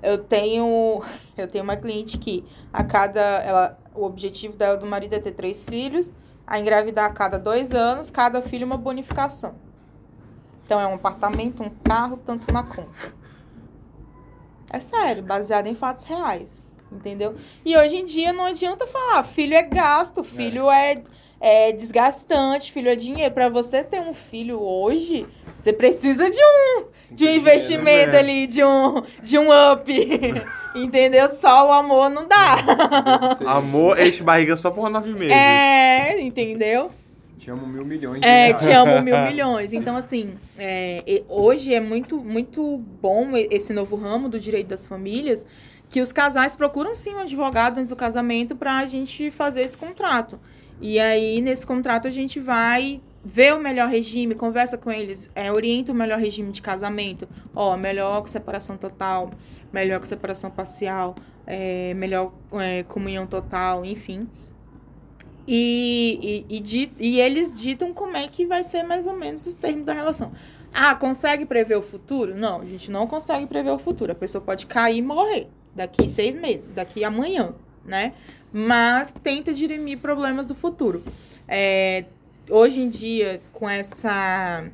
Eu 0.01 0.19
tenho, 0.19 1.03
eu 1.37 1.49
tenho 1.49 1.65
uma 1.65 1.77
cliente 1.77 2.17
que 2.17 2.45
a 2.73 2.85
cada. 2.85 3.21
Ela, 3.21 3.77
o 3.93 4.05
objetivo 4.05 4.57
dela 4.57 4.77
do 4.77 4.87
marido 4.87 5.15
é 5.15 5.19
ter 5.19 5.33
três 5.33 5.69
filhos, 5.69 6.13
a 6.47 6.61
engravidar 6.61 7.07
a 7.07 7.13
cada 7.13 7.41
dois 7.41 7.73
anos, 7.73 8.09
cada 8.09 8.41
filho 8.41 8.65
uma 8.65 8.77
bonificação. 8.77 9.67
Então 10.69 10.79
é 10.79 10.87
um 10.87 10.97
apartamento, 10.97 11.63
um 11.63 11.71
carro, 11.71 12.19
tanto 12.27 12.53
na 12.53 12.63
conta. 12.63 13.15
É 14.71 14.79
sério, 14.79 15.23
baseado 15.23 15.67
em 15.67 15.75
fatos 15.75 16.05
reais. 16.05 16.63
Entendeu? 16.93 17.35
E 17.65 17.75
hoje 17.75 17.97
em 17.97 18.05
dia 18.05 18.35
não 18.35 18.45
adianta 18.45 18.87
falar, 18.87 19.23
filho 19.23 19.55
é 19.55 19.63
gasto, 19.63 20.23
filho 20.23 20.71
é, 20.71 21.03
é 21.41 21.73
desgastante, 21.73 22.71
filho 22.71 22.91
é 22.91 22.97
dinheiro. 22.97 23.33
Pra 23.33 23.49
você 23.49 23.83
ter 23.83 24.03
um 24.03 24.13
filho 24.13 24.61
hoje, 24.61 25.27
você 25.57 25.73
precisa 25.73 26.31
de 26.31 26.39
um, 26.39 26.85
de 27.13 27.25
um 27.25 27.31
investimento 27.31 28.13
né? 28.13 28.19
ali, 28.19 28.47
de 28.47 28.63
um, 28.63 29.03
de 29.23 29.39
um 29.39 29.49
up. 29.73 29.91
Entendeu? 30.77 31.31
Só 31.31 31.67
o 31.67 31.73
amor 31.73 32.11
não 32.11 32.29
dá. 32.29 32.57
Amor, 33.47 33.99
enche 33.99 34.23
barriga 34.23 34.55
só 34.55 34.71
por 34.71 34.91
nove 34.91 35.15
meses. 35.15 35.35
É, 35.35 36.21
entendeu? 36.21 36.91
Te 37.39 37.51
amo 37.51 37.67
mil 37.67 37.85
milhões 37.85 38.21
É, 38.23 38.47
reais. 38.49 38.61
te 38.63 38.71
amo 38.71 39.01
mil 39.03 39.17
milhões. 39.29 39.73
Então, 39.73 39.97
assim, 39.97 40.35
é, 40.59 41.23
hoje 41.29 41.73
é 41.73 41.81
muito, 41.81 42.19
muito 42.19 42.79
bom 43.01 43.37
esse 43.37 43.73
novo 43.73 43.97
ramo 43.97 44.29
do 44.29 44.39
direito 44.41 44.69
das 44.69 44.87
famílias, 44.87 45.47
que 45.89 46.01
os 46.01 46.13
casais 46.13 46.55
procuram 46.57 46.95
sim 46.95 47.15
um 47.15 47.21
advogado 47.21 47.79
antes 47.79 47.91
do 47.91 47.97
casamento 47.97 48.57
pra 48.57 48.85
gente 48.87 49.31
fazer 49.31 49.63
esse 49.63 49.79
contrato. 49.79 50.39
E 50.81 50.99
aí, 50.99 51.41
nesse 51.41 51.67
contrato, 51.67 52.07
a 52.07 52.11
gente 52.11 52.39
vai 52.41 53.01
ver 53.25 53.55
o 53.55 53.59
melhor 53.61 53.89
regime, 53.89 54.35
conversa 54.35 54.79
com 54.79 54.91
eles, 54.93 55.29
é, 55.35 55.51
orienta 55.51 55.93
o 55.93 55.95
melhor 55.95 56.19
regime 56.19 56.53
de 56.53 56.63
casamento. 56.63 57.29
Ó, 57.55 57.77
melhor 57.77 58.21
com 58.21 58.27
separação 58.27 58.77
total, 58.77 59.31
melhor 59.73 59.99
com 59.99 60.05
separação 60.07 60.51
parcial, 60.51 61.15
é, 61.47 61.95
melhor 61.95 62.33
é, 62.53 62.83
comunhão 62.85 63.27
total, 63.27 63.85
enfim. 63.85 64.29
E, 65.51 66.45
e, 66.51 66.59
e, 66.59 66.93
e 66.99 67.21
eles 67.23 67.59
ditam 67.59 67.95
como 67.95 68.15
é 68.19 68.29
que 68.29 68.45
vai 68.45 68.63
ser 68.63 68.83
mais 68.83 69.07
ou 69.07 69.15
menos 69.17 69.47
os 69.47 69.55
termos 69.55 69.87
da 69.87 69.95
relação. 69.95 70.31
Ah, 70.75 70.95
consegue 70.95 71.47
prever 71.47 71.79
o 71.79 71.81
futuro? 71.81 72.37
Não, 72.37 72.61
a 72.61 72.67
gente 72.67 72.91
não 72.91 73.07
consegue 73.07 73.47
prever 73.47 73.71
o 73.71 73.79
futuro. 73.79 74.13
A 74.13 74.15
pessoa 74.15 74.45
pode 74.45 74.67
cair 74.67 74.99
e 74.99 75.03
morrer 75.03 75.49
daqui 75.75 76.07
seis 76.07 76.37
meses, 76.37 76.71
daqui 76.71 77.03
amanhã, 77.03 77.55
né? 77.83 78.13
Mas 78.53 79.15
tenta 79.23 79.55
dirimir 79.55 79.99
problemas 80.01 80.47
do 80.47 80.55
futuro. 80.55 81.03
É, 81.49 82.05
hoje 82.51 82.81
em 82.81 82.89
dia, 82.91 83.41
com 83.51 83.67
essa. 83.67 84.69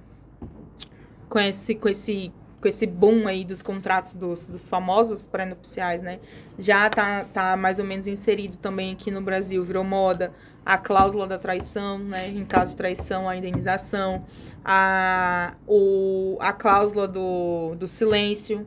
Com 1.29 1.39
esse, 1.39 1.77
com 1.77 1.89
esse, 1.89 2.33
com 2.61 2.67
esse 2.67 2.85
boom 2.85 3.29
aí 3.29 3.45
dos 3.45 3.63
contratos 3.63 4.17
dos, 4.17 4.49
dos 4.49 4.69
famosos 4.69 5.25
pré-nupciais, 5.25 6.03
né? 6.03 6.19
Já 6.59 6.91
tá, 6.91 7.25
tá 7.33 7.57
mais 7.57 7.79
ou 7.79 7.85
menos 7.85 8.09
inserido 8.09 8.57
também 8.57 8.93
aqui 8.93 9.13
no 9.13 9.21
Brasil, 9.21 9.63
virou 9.63 9.85
moda 9.85 10.33
a 10.65 10.79
cláusula 10.79 11.27
da 11.27 11.39
traição, 11.39 11.99
né? 11.99 12.29
Em 12.29 12.45
caso 12.45 12.71
de 12.71 12.77
traição, 12.77 13.29
a 13.29 13.37
indenização, 13.37 14.25
a, 14.65 15.55
o, 15.67 16.37
a 16.41 16.53
cláusula 16.53 17.07
do, 17.07 17.75
do 17.77 17.87
silêncio, 17.87 18.67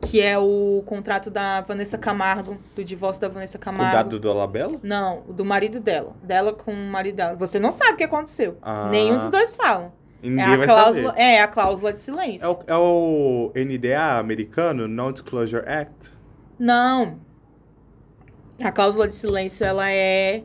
que 0.00 0.20
é 0.22 0.38
o 0.38 0.82
contrato 0.86 1.30
da 1.30 1.60
Vanessa 1.62 1.98
Camargo, 1.98 2.58
do 2.74 2.84
divórcio 2.84 3.20
da 3.20 3.28
Vanessa 3.28 3.58
Camargo. 3.58 3.90
Cuidado 3.90 4.18
do 4.20 4.30
Alabella? 4.30 4.78
Não, 4.82 5.22
do 5.28 5.44
marido 5.44 5.80
dela. 5.80 6.14
Dela 6.22 6.52
com 6.52 6.72
o 6.72 6.76
marido 6.90 7.16
dela. 7.16 7.34
Você 7.36 7.58
não 7.58 7.70
sabe 7.70 7.92
o 7.92 7.96
que 7.96 8.04
aconteceu. 8.04 8.56
Ah. 8.62 8.88
Nenhum 8.90 9.18
dos 9.18 9.30
dois 9.30 9.56
falam. 9.56 9.92
E 10.22 10.28
É 10.28 10.30
ninguém 10.30 10.62
a, 10.62 10.64
cláusula, 10.64 11.08
saber. 11.10 11.20
é 11.20 11.42
a 11.42 11.48
cláusula 11.48 11.92
de 11.92 12.00
silêncio. 12.00 12.46
É 12.46 12.48
o, 12.48 12.58
é 12.66 12.76
o 12.76 13.52
NDA 13.54 14.18
americano, 14.18 14.88
Non-Disclosure 14.88 15.66
Act? 15.68 16.12
Não. 16.58 17.18
A 18.62 18.72
cláusula 18.72 19.06
de 19.06 19.14
silêncio, 19.14 19.64
ela 19.66 19.90
é 19.90 20.42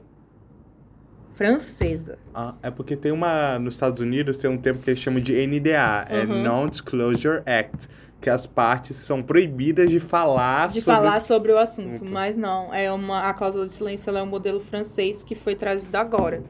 francesa. 1.41 2.19
Ah, 2.35 2.53
é 2.61 2.69
porque 2.69 2.95
tem 2.95 3.11
uma. 3.11 3.57
Nos 3.57 3.73
Estados 3.73 3.99
Unidos 3.99 4.37
tem 4.37 4.47
um 4.47 4.57
termo 4.57 4.79
que 4.79 4.91
eles 4.91 4.99
chamam 4.99 5.19
de 5.19 5.33
NDA, 5.47 6.05
é 6.07 6.21
Uhum. 6.23 6.43
Non-Disclosure 6.43 7.41
Act, 7.47 7.89
que 8.21 8.29
as 8.29 8.45
partes 8.45 8.95
são 8.97 9.23
proibidas 9.23 9.89
de 9.89 9.99
falar 9.99 10.69
de 10.69 10.81
sobre. 10.81 10.99
falar 10.99 11.19
sobre 11.19 11.51
o 11.51 11.57
assunto, 11.57 12.05
mas 12.11 12.37
não, 12.37 12.71
é 12.71 12.91
uma 12.91 13.27
a 13.27 13.33
cláusula 13.33 13.65
de 13.65 13.71
silêncio 13.71 14.15
é 14.15 14.21
um 14.21 14.27
modelo 14.27 14.59
francês 14.59 15.23
que 15.23 15.33
foi 15.33 15.55
trazido 15.55 15.95
agora, 15.95 16.43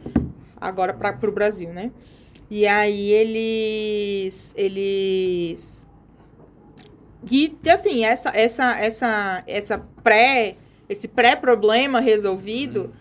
agora 0.59 0.93
para 0.93 1.29
o 1.29 1.31
Brasil, 1.31 1.69
né? 1.69 1.89
E 2.49 2.67
aí 2.67 3.13
eles 3.13 4.53
eles 4.57 5.87
E, 7.31 7.55
assim, 7.71 8.03
essa, 8.03 8.29
essa, 8.35 8.77
essa, 8.77 9.43
essa 9.47 9.77
pré, 10.03 10.57
esse 10.89 11.07
pré-problema 11.07 12.01
resolvido 12.01 12.91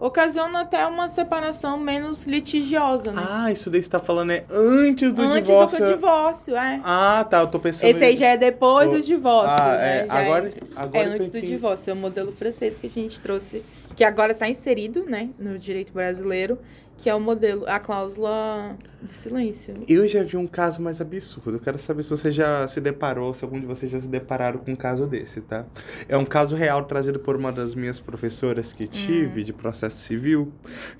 ocasiona 0.00 0.62
até 0.62 0.86
uma 0.86 1.08
separação 1.08 1.78
menos 1.78 2.24
litigiosa, 2.24 3.12
né? 3.12 3.22
Ah, 3.28 3.52
isso 3.52 3.68
daí 3.70 3.82
você 3.82 3.90
tá 3.90 3.98
falando 3.98 4.30
é 4.32 4.44
antes 4.50 5.12
do 5.12 5.22
Antes 5.22 5.48
divórcio. 5.48 5.84
do 5.84 5.92
divórcio, 5.92 6.56
é. 6.56 6.80
Ah, 6.82 7.24
tá, 7.28 7.40
eu 7.40 7.46
tô 7.48 7.58
pensando... 7.58 7.88
Esse 7.90 8.02
aí 8.04 8.16
já 8.16 8.28
é 8.28 8.36
depois 8.36 8.88
Oh, 8.90 8.94
do 8.94 9.02
divórcio, 9.02 9.56
Ah, 9.62 9.76
né? 9.76 9.98
é, 9.98 10.06
Já 10.06 10.12
agora, 10.14 10.52
agora 10.76 10.98
é 10.98 11.02
que 11.04 11.08
eu 11.10 11.12
antes 11.14 11.28
do 11.30 11.40
divórcio. 11.40 11.90
É 11.90 11.92
o 11.92 11.96
modelo 11.96 12.32
francês 12.32 12.76
que 12.76 12.86
a 12.86 12.90
gente 12.90 13.20
trouxe, 13.20 13.62
que 13.94 14.02
agora 14.02 14.32
está 14.32 14.48
inserido, 14.48 15.04
né, 15.06 15.28
no 15.38 15.58
direito 15.58 15.92
brasileiro, 15.92 16.58
que 17.00 17.08
é 17.08 17.14
o 17.14 17.18
modelo, 17.20 17.64
a 17.66 17.78
cláusula 17.80 18.76
de 19.02 19.10
silêncio. 19.10 19.74
Eu 19.88 20.06
já 20.06 20.22
vi 20.22 20.36
um 20.36 20.46
caso 20.46 20.82
mais 20.82 21.00
absurdo. 21.00 21.52
Eu 21.56 21.60
quero 21.60 21.78
saber 21.78 22.02
se 22.02 22.10
você 22.10 22.30
já 22.30 22.66
se 22.68 22.78
deparou, 22.78 23.32
se 23.32 23.42
algum 23.42 23.58
de 23.58 23.64
vocês 23.64 23.90
já 23.90 23.98
se 23.98 24.06
depararam 24.06 24.58
com 24.58 24.72
um 24.72 24.76
caso 24.76 25.06
desse, 25.06 25.40
tá? 25.40 25.64
É 26.06 26.16
um 26.16 26.26
caso 26.26 26.54
real 26.54 26.84
trazido 26.84 27.18
por 27.18 27.36
uma 27.36 27.50
das 27.50 27.74
minhas 27.74 27.98
professoras 27.98 28.70
que 28.74 28.86
tive 28.86 29.42
de 29.42 29.52
processo 29.54 29.96
civil, 29.96 30.52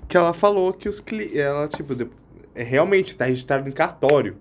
que 0.07 0.17
ela 0.17 0.33
falou 0.33 0.73
que 0.73 0.89
os 0.89 0.99
clientes. 0.99 1.37
Ela, 1.37 1.67
tipo, 1.67 1.93
de- 1.93 2.09
é, 2.55 2.63
realmente 2.63 3.15
tá 3.15 3.25
registrado 3.25 3.69
em 3.69 3.71
cartório. 3.71 4.37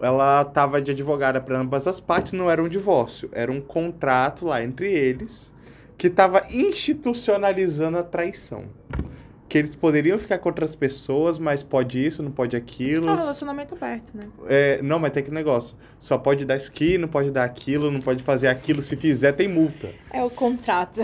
Ela 0.00 0.44
tava 0.44 0.80
de 0.80 0.90
advogada 0.92 1.40
para 1.40 1.58
ambas 1.58 1.86
as 1.86 2.00
partes, 2.00 2.32
não 2.32 2.50
era 2.50 2.62
um 2.62 2.68
divórcio, 2.68 3.28
era 3.32 3.50
um 3.50 3.60
contrato 3.60 4.46
lá 4.46 4.62
entre 4.62 4.90
eles 4.92 5.52
que 5.96 6.08
tava 6.08 6.42
institucionalizando 6.50 7.98
a 7.98 8.02
traição. 8.02 8.64
Que 9.48 9.56
eles 9.56 9.74
poderiam 9.74 10.18
ficar 10.18 10.36
com 10.38 10.48
outras 10.50 10.74
pessoas, 10.76 11.38
mas 11.38 11.62
pode 11.62 12.04
isso, 12.04 12.22
não 12.22 12.30
pode 12.30 12.54
aquilo. 12.54 13.08
É 13.08 13.12
um 13.12 13.16
relacionamento 13.16 13.74
aberto, 13.74 14.10
né? 14.14 14.24
É, 14.46 14.82
não, 14.82 14.98
mas 14.98 15.10
tem 15.10 15.22
que 15.22 15.30
negócio. 15.30 15.74
Só 15.98 16.18
pode 16.18 16.44
dar 16.44 16.56
isso 16.58 16.68
aqui, 16.68 16.98
não 16.98 17.08
pode 17.08 17.30
dar 17.30 17.44
aquilo, 17.44 17.90
não 17.90 18.00
pode 18.00 18.22
fazer 18.22 18.48
aquilo. 18.48 18.82
Se 18.82 18.94
fizer, 18.96 19.32
tem 19.32 19.48
multa. 19.48 19.90
É 20.12 20.22
o 20.22 20.28
contrato. 20.30 21.00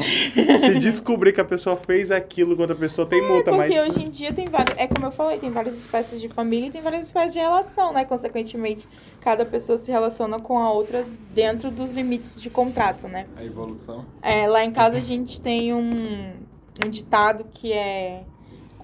Se 0.61 0.79
descobrir 0.79 1.33
que 1.33 1.41
a 1.41 1.45
pessoa 1.45 1.75
fez 1.77 2.11
aquilo 2.11 2.55
com 2.55 2.63
outra 2.63 2.77
pessoa, 2.77 3.07
tem 3.07 3.23
multa, 3.23 3.51
É, 3.51 3.55
Porque 3.57 3.81
mas. 3.81 3.89
hoje 3.89 4.05
em 4.05 4.11
dia 4.11 4.33
tem 4.33 4.47
vários. 4.47 4.79
É 4.79 4.87
como 4.87 5.07
eu 5.07 5.11
falei, 5.13 5.39
tem 5.39 5.51
várias 5.51 5.79
espécies 5.79 6.21
de 6.21 6.29
família 6.29 6.69
e 6.69 6.71
tem 6.71 6.83
várias 6.83 7.07
espécies 7.07 7.33
de 7.33 7.39
relação, 7.39 7.93
né? 7.95 8.05
Consequentemente, 8.05 8.87
cada 9.21 9.47
pessoa 9.47 9.79
se 9.79 9.91
relaciona 9.91 10.39
com 10.39 10.59
a 10.59 10.71
outra 10.71 11.05
dentro 11.33 11.71
dos 11.71 11.91
limites 11.93 12.41
de 12.41 12.51
contrato, 12.51 13.09
né? 13.09 13.27
A 13.37 13.45
evolução. 13.45 14.05
É, 14.21 14.47
lá 14.47 14.63
em 14.65 14.71
casa 14.71 14.99
a 14.99 15.01
gente 15.01 15.41
tem 15.41 15.73
um, 15.73 16.33
um 16.85 16.91
ditado 16.91 17.47
que 17.53 17.73
é 17.73 18.23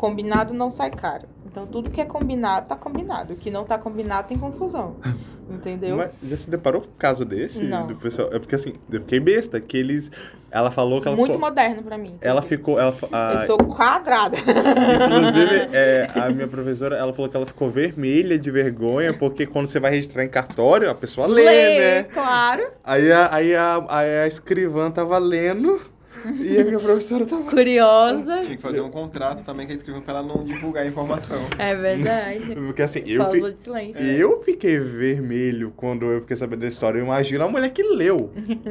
combinado 0.01 0.55
não 0.55 0.71
sai 0.71 0.91
caro. 0.91 1.29
Então 1.45 1.67
tudo 1.67 1.91
que 1.91 2.01
é 2.01 2.07
combinado 2.07 2.67
tá 2.69 2.75
combinado. 2.75 3.35
O 3.35 3.37
que 3.37 3.51
não 3.51 3.65
tá 3.65 3.77
combinado 3.77 4.29
tem 4.29 4.39
confusão. 4.39 4.97
Entendeu? 5.51 5.97
Mas 5.97 6.11
já 6.23 6.37
se 6.37 6.49
deparou 6.49 6.81
com 6.81 6.87
um 6.87 6.97
caso 6.97 7.25
desse? 7.25 7.61
Não. 7.63 7.87
Do 7.89 7.97
pessoal? 7.97 8.29
É 8.33 8.39
porque 8.39 8.55
assim, 8.55 8.75
eu 8.91 9.01
fiquei 9.01 9.19
besta, 9.21 9.61
que 9.61 9.77
eles. 9.77 10.11
Ela 10.49 10.71
falou 10.71 11.01
que 11.01 11.09
ela 11.09 11.17
Muito 11.17 11.33
ficou. 11.33 11.49
moderno 11.49 11.83
pra 11.83 11.99
mim. 11.99 12.17
Ela 12.21 12.41
ficou. 12.41 12.79
Ela, 12.79 12.95
a- 13.13 13.41
Eu 13.41 13.47
sou 13.47 13.59
quadrada. 13.59 14.37
Inclusive, 14.39 15.69
é, 15.77 16.07
a 16.15 16.29
minha 16.31 16.47
professora, 16.47 16.97
ela 16.97 17.13
falou 17.13 17.29
que 17.29 17.37
ela 17.37 17.47
ficou 17.47 17.69
vermelha 17.69 18.39
de 18.39 18.49
vergonha, 18.51 19.13
porque 19.13 19.45
quando 19.45 19.67
você 19.67 19.81
vai 19.81 19.91
registrar 19.91 20.25
em 20.25 20.29
cartório, 20.29 20.89
a 20.89 20.95
pessoa 20.95 21.27
lê, 21.27 21.45
né? 21.45 22.03
claro. 22.05 22.69
Aí 22.85 23.11
a, 23.11 23.35
aí 23.35 23.55
a, 23.57 23.85
aí 23.89 24.19
a 24.21 24.27
escrivã 24.29 24.89
tava 24.91 25.19
lendo 25.19 25.81
e 26.41 26.59
a 26.59 26.65
minha 26.65 26.79
professora 26.79 27.27
tava. 27.27 27.43
Curiosa. 27.45 28.41
Tinha 28.41 28.57
que 28.57 28.63
fazer 28.63 28.81
um 28.81 28.91
contrato 28.91 29.43
também 29.45 29.67
que 29.67 29.73
eles 29.73 29.81
escreviam 29.81 30.03
pra 30.03 30.19
ela 30.19 30.23
não 30.23 30.45
divulgar 30.45 30.85
a 30.85 30.87
informação. 30.87 31.41
É 31.59 31.75
verdade. 31.75 32.55
Porque 32.67 32.83
assim, 32.83 33.03
eu, 33.07 33.31
fi, 33.31 33.41
de 33.41 33.59
silêncio. 33.59 34.03
eu 34.03 34.41
fiquei 34.43 34.79
vermelho 34.79 35.73
quando 35.77 36.07
eu 36.07 36.21
fiquei 36.21 36.37
sabendo 36.37 36.61
da 36.61 36.69
história. 36.69 36.99
Eu 36.99 37.05
imagino 37.05 37.45
a 37.45 37.49
mulher 37.49 37.71
que 37.71 37.83
leu. 37.83 38.31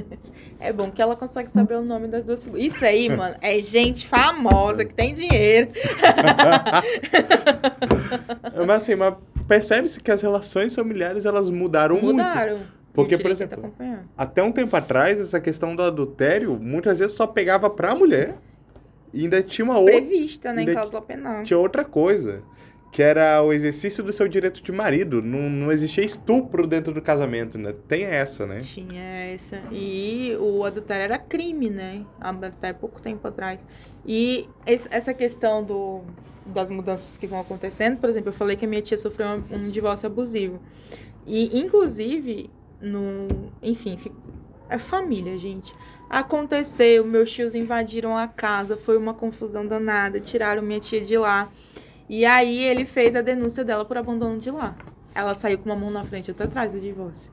É 0.62 0.74
bom 0.74 0.92
que 0.92 1.02
ela 1.02 1.16
consegue 1.16 1.50
saber 1.50 1.76
o 1.76 1.82
nome 1.82 2.10
das 2.10 2.26
duas 2.26 2.44
figuras. 2.44 2.66
Isso 2.66 2.84
aí, 2.84 3.08
mano, 3.08 3.34
é 3.42 3.62
gente 3.62 4.06
famosa 4.06 4.84
que 4.84 4.94
tem 4.94 5.14
dinheiro. 5.14 5.70
Mas 8.68 8.70
assim, 8.70 8.96
mas 8.96 9.14
percebe-se 9.48 10.02
que 10.02 10.12
as 10.12 10.22
relações 10.22 10.76
familiares 10.76 11.26
elas 11.26 11.50
mudaram, 11.50 11.96
muito. 11.96 12.18
Mudaram. 12.18 12.60
Porque, 13.02 13.18
por 13.18 13.32
exemplo. 13.32 13.74
Até 14.18 14.44
um 14.44 14.52
tempo 14.52 14.76
atrás, 14.76 15.20
essa 15.20 15.40
questão 15.40 15.76
do 15.76 15.84
adultério, 15.84 16.58
muitas 16.60 17.00
vezes 17.00 17.16
só 17.16 17.28
pegava 17.28 17.70
pra 17.70 17.96
mulher. 17.96 18.36
E 19.14 19.24
ainda 19.24 19.42
tinha 19.42 19.66
uma 19.66 19.78
outra. 19.80 19.94
Prevista, 19.94 20.54
né, 20.54 20.64
em 20.64 20.72
cláusula 20.72 21.02
penal. 21.02 21.44
tinha 21.44 21.58
outra 21.58 21.84
coisa, 21.84 22.44
que 22.92 23.02
era 23.02 23.42
o 23.42 23.52
exercício 23.52 24.04
do 24.04 24.14
seu 24.14 24.28
direito 24.28 24.62
de 24.62 24.72
marido. 24.72 25.22
Não, 25.22 25.50
não 25.50 25.72
existia 25.72 26.04
estupro 26.04 26.68
dentro 26.68 26.94
do 26.94 27.02
casamento, 27.02 27.58
né? 27.58 27.74
Tem 27.88 28.04
essa, 28.04 28.46
né? 28.46 28.60
Tinha 28.60 29.02
essa. 29.34 29.62
E 29.72 30.38
o 30.40 30.64
adultério 30.64 31.04
era 31.04 31.18
crime, 31.18 31.70
né? 31.70 32.06
Até 32.20 32.72
pouco 32.72 33.02
tempo 33.02 33.28
atrás. 33.28 33.66
E 34.06 34.48
essa 34.66 35.14
questão 35.14 35.64
do, 35.64 36.02
das 36.46 36.72
mudanças 36.72 37.18
que 37.18 37.28
vão 37.28 37.40
acontecendo, 37.40 37.98
por 37.98 38.10
exemplo, 38.10 38.30
eu 38.30 38.34
falei 38.34 38.56
que 38.56 38.66
a 38.66 38.68
minha 38.68 38.82
tia 38.82 38.98
sofreu 38.98 39.28
um, 39.28 39.56
um 39.56 39.70
divórcio 39.70 40.08
abusivo. 40.08 40.60
E, 41.26 41.60
inclusive, 41.60 42.50
no. 42.82 43.28
Enfim, 43.62 43.98
fi- 43.98 44.12
é 44.70 44.78
família, 44.78 45.38
gente. 45.38 45.74
Aconteceu, 46.10 47.06
meus 47.06 47.32
tios 47.32 47.54
invadiram 47.56 48.18
a 48.18 48.28
casa, 48.28 48.76
foi 48.78 48.98
uma 48.98 49.14
confusão 49.14 49.66
danada, 49.66 50.20
tiraram 50.20 50.62
minha 50.62 50.80
tia 50.80 51.02
de 51.02 51.18
lá. 51.18 51.50
E 52.10 52.26
aí 52.26 52.64
ele 52.64 52.86
fez 52.86 53.16
a 53.16 53.22
denúncia 53.22 53.64
dela 53.64 53.86
por 53.86 53.98
abandono 53.98 54.40
de 54.40 54.50
lá. 54.52 54.76
Ela 55.14 55.34
saiu 55.36 55.58
com 55.60 55.66
uma 55.70 55.76
mão 55.76 55.92
na 55.92 56.04
frente 56.04 56.28
e 56.28 56.32
outra 56.32 56.46
atrás 56.46 56.74
do 56.74 56.80
divórcio. 56.80 57.32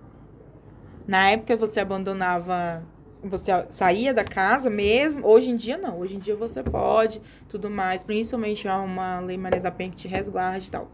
Na 1.07 1.31
época 1.31 1.57
você 1.57 1.81
abandonava, 1.81 2.83
você 3.23 3.53
saía 3.71 4.13
da 4.13 4.25
casa 4.25 4.69
mesmo. 4.69 5.27
Hoje 5.27 5.51
em 5.51 5.57
dia 5.57 5.79
não. 5.79 5.99
Hoje 6.01 6.17
em 6.17 6.19
dia 6.19 6.37
você 6.37 6.63
pode, 6.63 7.21
tudo 7.49 7.71
mais. 7.71 8.03
Principalmente 8.03 8.67
há 8.69 8.79
uma 8.81 9.21
lei 9.21 9.37
Maria 9.39 9.61
da 9.61 9.71
Penha 9.71 9.91
que 9.91 9.97
te 9.97 10.09
resguarde 10.09 10.69
e 10.69 10.71
tal. 10.71 10.91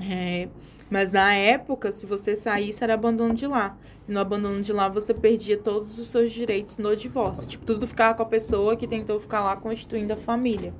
É, 0.00 0.48
mas 0.92 1.10
na 1.10 1.32
época, 1.32 1.90
se 1.90 2.04
você 2.04 2.36
saísse, 2.36 2.84
era 2.84 2.92
abandono 2.92 3.32
de 3.32 3.46
lá. 3.46 3.78
E 4.06 4.12
no 4.12 4.20
abandono 4.20 4.60
de 4.60 4.74
lá, 4.74 4.90
você 4.90 5.14
perdia 5.14 5.56
todos 5.56 5.98
os 5.98 6.08
seus 6.08 6.30
direitos 6.30 6.76
no 6.76 6.94
divórcio. 6.94 7.48
Tipo, 7.48 7.64
tudo 7.64 7.86
ficava 7.86 8.14
com 8.14 8.22
a 8.22 8.26
pessoa 8.26 8.76
que 8.76 8.86
tentou 8.86 9.18
ficar 9.18 9.40
lá 9.40 9.56
constituindo 9.56 10.12
a 10.12 10.18
família. 10.18 10.74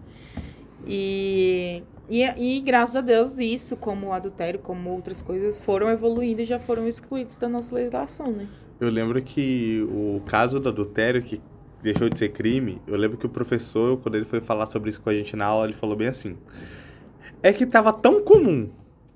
E, 0.86 1.82
e, 2.10 2.24
e 2.24 2.60
graças 2.60 2.94
a 2.94 3.00
Deus, 3.00 3.38
isso, 3.38 3.74
como 3.74 4.08
o 4.08 4.12
adultério, 4.12 4.60
como 4.60 4.90
outras 4.90 5.22
coisas, 5.22 5.58
foram 5.58 5.88
evoluindo 5.88 6.42
e 6.42 6.44
já 6.44 6.58
foram 6.58 6.86
excluídos 6.86 7.38
da 7.38 7.48
nossa 7.48 7.74
legislação, 7.74 8.30
né? 8.30 8.46
Eu 8.78 8.90
lembro 8.90 9.22
que 9.22 9.80
o 9.88 10.20
caso 10.26 10.60
do 10.60 10.68
adultério, 10.68 11.22
que 11.22 11.40
deixou 11.82 12.10
de 12.10 12.18
ser 12.18 12.28
crime, 12.32 12.82
eu 12.86 12.98
lembro 12.98 13.16
que 13.16 13.24
o 13.24 13.30
professor, 13.30 13.96
quando 13.96 14.16
ele 14.16 14.26
foi 14.26 14.42
falar 14.42 14.66
sobre 14.66 14.90
isso 14.90 15.00
com 15.00 15.08
a 15.08 15.14
gente 15.14 15.34
na 15.34 15.46
aula, 15.46 15.64
ele 15.64 15.72
falou 15.72 15.96
bem 15.96 16.08
assim. 16.08 16.36
É 17.42 17.50
que 17.50 17.64
tava 17.64 17.94
tão 17.94 18.22
comum, 18.22 18.68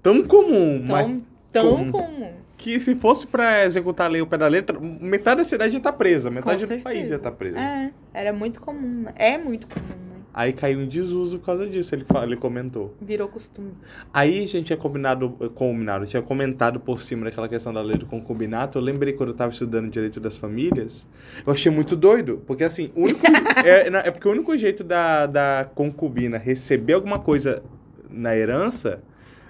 tão 0.06 0.22
comum, 0.22 0.84
mas 0.86 1.06
Tão, 1.06 1.22
tão 1.50 1.76
como? 1.90 1.92
comum. 1.92 2.32
que 2.56 2.78
se 2.78 2.94
fosse 2.94 3.26
pra 3.26 3.64
executar 3.64 4.06
a 4.06 4.10
lei 4.10 4.20
ao 4.20 4.26
pé 4.26 4.38
da 4.38 4.46
letra, 4.46 4.78
metade 4.80 5.38
da 5.38 5.44
cidade 5.44 5.74
ia 5.74 5.78
estar 5.78 5.92
presa, 5.92 6.30
metade 6.30 6.64
do 6.64 6.78
país 6.82 7.10
ia 7.10 7.16
estar 7.16 7.32
presa. 7.32 7.58
É, 7.58 7.90
era 8.14 8.32
muito 8.32 8.60
comum, 8.60 9.02
né? 9.02 9.12
É 9.16 9.36
muito 9.36 9.66
comum, 9.66 9.84
né? 9.86 10.16
Aí 10.32 10.52
caiu 10.52 10.80
em 10.82 10.86
desuso 10.86 11.38
por 11.38 11.46
causa 11.46 11.66
disso, 11.66 11.94
ele, 11.94 12.04
ele 12.22 12.36
comentou. 12.36 12.94
Virou 13.00 13.26
costume. 13.26 13.72
Aí 14.12 14.44
a 14.44 14.46
gente 14.46 14.64
tinha 14.66 14.76
combinado, 14.76 15.30
combinado, 15.54 16.06
tinha 16.06 16.22
comentado 16.22 16.78
por 16.78 17.00
cima 17.00 17.24
daquela 17.24 17.48
questão 17.48 17.72
da 17.72 17.80
lei 17.80 17.96
do 17.96 18.04
concubinato. 18.06 18.76
Eu 18.78 18.82
lembrei 18.82 19.14
quando 19.14 19.30
eu 19.30 19.34
tava 19.34 19.50
estudando 19.50 19.90
direito 19.90 20.20
das 20.20 20.36
famílias. 20.36 21.06
Eu 21.44 21.52
achei 21.52 21.72
muito 21.72 21.96
doido, 21.96 22.42
porque 22.46 22.64
assim, 22.64 22.92
o 22.94 23.02
único, 23.04 23.22
é, 23.64 23.88
é 23.88 24.10
porque 24.10 24.28
o 24.28 24.30
único 24.30 24.56
jeito 24.58 24.84
da, 24.84 25.24
da 25.26 25.68
concubina 25.74 26.36
receber 26.36 26.92
alguma 26.92 27.18
coisa 27.18 27.62
na 28.10 28.36
herança 28.36 29.02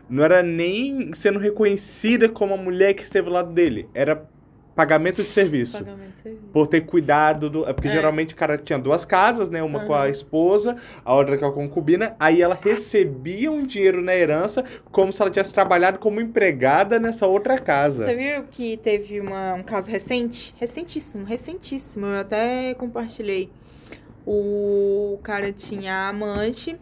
não 0.09 0.25
era 0.25 0.43
nem 0.43 1.13
sendo 1.13 1.39
reconhecida 1.39 2.29
como 2.29 2.55
a 2.55 2.57
mulher 2.57 2.95
que 2.95 3.03
esteve 3.03 3.29
ao 3.29 3.35
lado 3.35 3.53
dele, 3.53 3.89
era 3.95 4.29
pagamento 4.75 5.23
de 5.23 5.33
serviço. 5.33 5.79
Pagamento 5.79 6.11
de 6.11 6.17
serviço. 6.19 6.45
Por 6.53 6.67
ter 6.67 6.83
cuidado 6.83 7.49
do. 7.49 7.67
É 7.67 7.73
porque 7.73 7.89
É. 7.89 7.93
geralmente 7.93 8.35
o 8.35 8.37
cara 8.37 8.59
tinha 8.59 8.79
duas 8.79 9.07
casas, 9.07 9.49
né? 9.49 9.63
Uma 9.63 9.81
com 9.87 9.95
a 9.95 10.07
esposa, 10.11 10.77
a 11.03 11.15
outra 11.15 11.39
com 11.39 11.47
a 11.47 11.53
concubina. 11.53 12.15
Aí 12.21 12.43
ela 12.43 12.59
recebia 12.63 13.51
um 13.51 13.65
dinheiro 13.65 14.03
na 14.03 14.15
herança 14.15 14.63
como 14.93 15.11
se 15.15 15.23
ela 15.23 15.31
tivesse 15.31 15.55
trabalhado 15.55 15.99
como 15.99 16.21
empregada 16.21 16.99
nessa 17.01 17.27
outra 17.27 17.59
casa. 17.59 18.05
Você 18.05 18.15
viu 18.15 18.43
que 18.51 18.77
teve 18.77 19.19
uma- 19.19 19.55
um 19.55 19.63
caso 19.63 19.91
recente? 19.91 20.55
Recentíssimo, 20.59 21.25
recentíssimo. 21.25 22.05
Eu 22.05 22.21
até 22.21 22.75
compartilhei. 22.75 23.51
O 24.27 25.19
cara 25.23 25.53
tinha 25.53 26.09
amante 26.09 26.77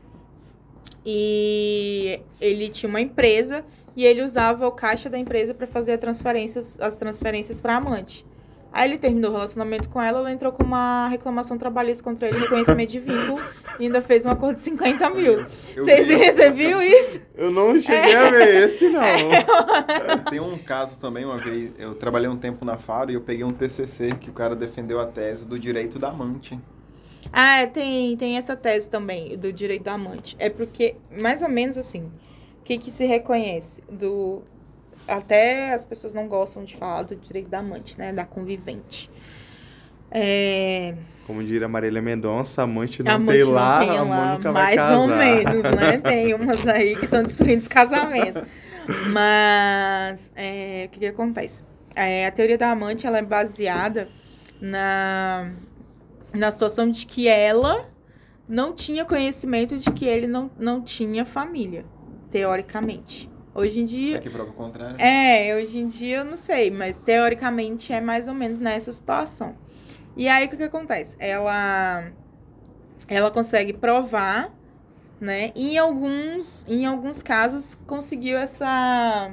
e 1.04 2.20
ele 2.40 2.68
tinha 2.68 2.88
uma 2.88 3.00
empresa 3.00 3.64
e 3.96 4.04
ele 4.04 4.22
usava 4.22 4.66
o 4.66 4.72
caixa 4.72 5.08
da 5.08 5.18
empresa 5.18 5.54
para 5.54 5.66
fazer 5.66 5.92
a 5.92 5.98
transferências, 5.98 6.76
as 6.80 6.96
transferências 6.96 7.60
para 7.60 7.76
amante. 7.76 8.26
Aí 8.72 8.90
ele 8.90 8.98
terminou 8.98 9.30
o 9.30 9.34
relacionamento 9.34 9.88
com 9.88 10.02
ela, 10.02 10.18
ela 10.18 10.32
entrou 10.32 10.50
com 10.50 10.64
uma 10.64 11.06
reclamação 11.06 11.56
trabalhista 11.56 12.02
contra 12.02 12.26
ele, 12.26 12.36
reconhecimento 12.38 12.90
de 12.90 12.98
vínculo, 12.98 13.40
e 13.78 13.84
ainda 13.84 14.02
fez 14.02 14.26
um 14.26 14.30
acordo 14.30 14.56
de 14.56 14.62
50 14.62 15.10
mil. 15.10 15.46
Eu 15.76 15.84
Vocês 15.84 16.08
vi- 16.08 16.16
você 16.32 16.50
viu 16.50 16.82
isso? 16.82 17.20
Eu 17.36 17.52
não 17.52 17.78
cheguei 17.78 18.16
a 18.16 18.30
ver 18.32 18.66
esse, 18.66 18.88
não. 18.88 19.00
Tem 20.28 20.40
um 20.40 20.58
caso 20.58 20.98
também, 20.98 21.24
uma 21.24 21.38
vez, 21.38 21.70
eu 21.78 21.94
trabalhei 21.94 22.28
um 22.28 22.36
tempo 22.36 22.64
na 22.64 22.76
Faro 22.76 23.12
e 23.12 23.14
eu 23.14 23.20
peguei 23.20 23.44
um 23.44 23.52
TCC 23.52 24.10
que 24.18 24.28
o 24.28 24.32
cara 24.32 24.56
defendeu 24.56 24.98
a 25.00 25.06
tese 25.06 25.46
do 25.46 25.56
direito 25.56 25.96
da 25.96 26.08
amante. 26.08 26.58
Ah, 27.36 27.62
é, 27.62 27.66
tem, 27.66 28.16
tem 28.16 28.36
essa 28.36 28.54
tese 28.54 28.88
também, 28.88 29.36
do 29.36 29.52
direito 29.52 29.82
da 29.82 29.94
amante. 29.94 30.36
É 30.38 30.48
porque, 30.48 30.94
mais 31.10 31.42
ou 31.42 31.48
menos 31.48 31.76
assim, 31.76 32.04
o 32.60 32.62
que, 32.62 32.78
que 32.78 32.92
se 32.92 33.04
reconhece? 33.06 33.82
Do, 33.90 34.44
até 35.08 35.74
as 35.74 35.84
pessoas 35.84 36.14
não 36.14 36.28
gostam 36.28 36.62
de 36.62 36.76
falar 36.76 37.02
do 37.02 37.16
direito 37.16 37.48
da 37.48 37.58
amante, 37.58 37.98
né? 37.98 38.12
Da 38.12 38.24
convivente. 38.24 39.10
É, 40.12 40.94
Como 41.26 41.42
diria 41.42 41.66
Marília 41.66 42.00
Mendonça, 42.00 42.62
amante 42.62 43.02
não 43.02 43.14
amante 43.14 43.38
tem 43.38 43.42
lá, 43.42 43.80
não 43.80 43.86
tem 43.88 43.98
amor 43.98 44.16
lá, 44.16 44.34
nunca 44.34 44.52
vai 44.52 44.62
mais 44.62 44.76
casar. 44.76 44.98
ou 44.98 45.08
menos, 45.08 45.62
né? 45.64 45.98
Tem 46.06 46.34
umas 46.34 46.66
aí 46.68 46.94
que 46.94 47.06
estão 47.06 47.24
destruindo 47.24 47.58
os 47.58 47.66
casamentos. 47.66 48.44
Mas, 49.12 50.30
é, 50.36 50.84
o 50.86 50.90
que, 50.90 51.00
que 51.00 51.06
acontece? 51.06 51.64
É, 51.96 52.26
a 52.26 52.30
teoria 52.30 52.56
da 52.56 52.70
amante, 52.70 53.08
ela 53.08 53.18
é 53.18 53.22
baseada 53.22 54.08
na, 54.60 55.50
na 56.34 56.50
situação 56.50 56.90
de 56.90 57.06
que 57.06 57.28
ela 57.28 57.88
não 58.48 58.72
tinha 58.74 59.04
conhecimento 59.04 59.78
de 59.78 59.90
que 59.92 60.04
ele 60.04 60.26
não, 60.26 60.50
não 60.58 60.82
tinha 60.82 61.24
família, 61.24 61.84
teoricamente. 62.30 63.30
Hoje 63.54 63.80
em 63.80 63.84
dia, 63.84 64.16
É 64.16 64.20
que 64.20 64.28
prova 64.28 64.50
o 64.50 64.52
contrário. 64.54 64.96
é, 65.00 65.54
hoje 65.56 65.78
em 65.78 65.86
dia 65.86 66.18
eu 66.18 66.24
não 66.24 66.36
sei, 66.36 66.70
mas 66.70 67.00
teoricamente 67.00 67.92
é 67.92 68.00
mais 68.00 68.26
ou 68.26 68.34
menos 68.34 68.58
nessa 68.58 68.90
situação. 68.90 69.54
E 70.16 70.28
aí 70.28 70.46
o 70.46 70.48
que, 70.48 70.56
que 70.56 70.62
acontece? 70.64 71.16
Ela 71.20 72.10
ela 73.06 73.30
consegue 73.30 73.72
provar, 73.72 74.52
né? 75.20 75.50
E 75.54 75.74
em 75.74 75.78
alguns 75.78 76.64
em 76.68 76.84
alguns 76.84 77.22
casos 77.22 77.76
conseguiu 77.86 78.36
essa 78.38 79.32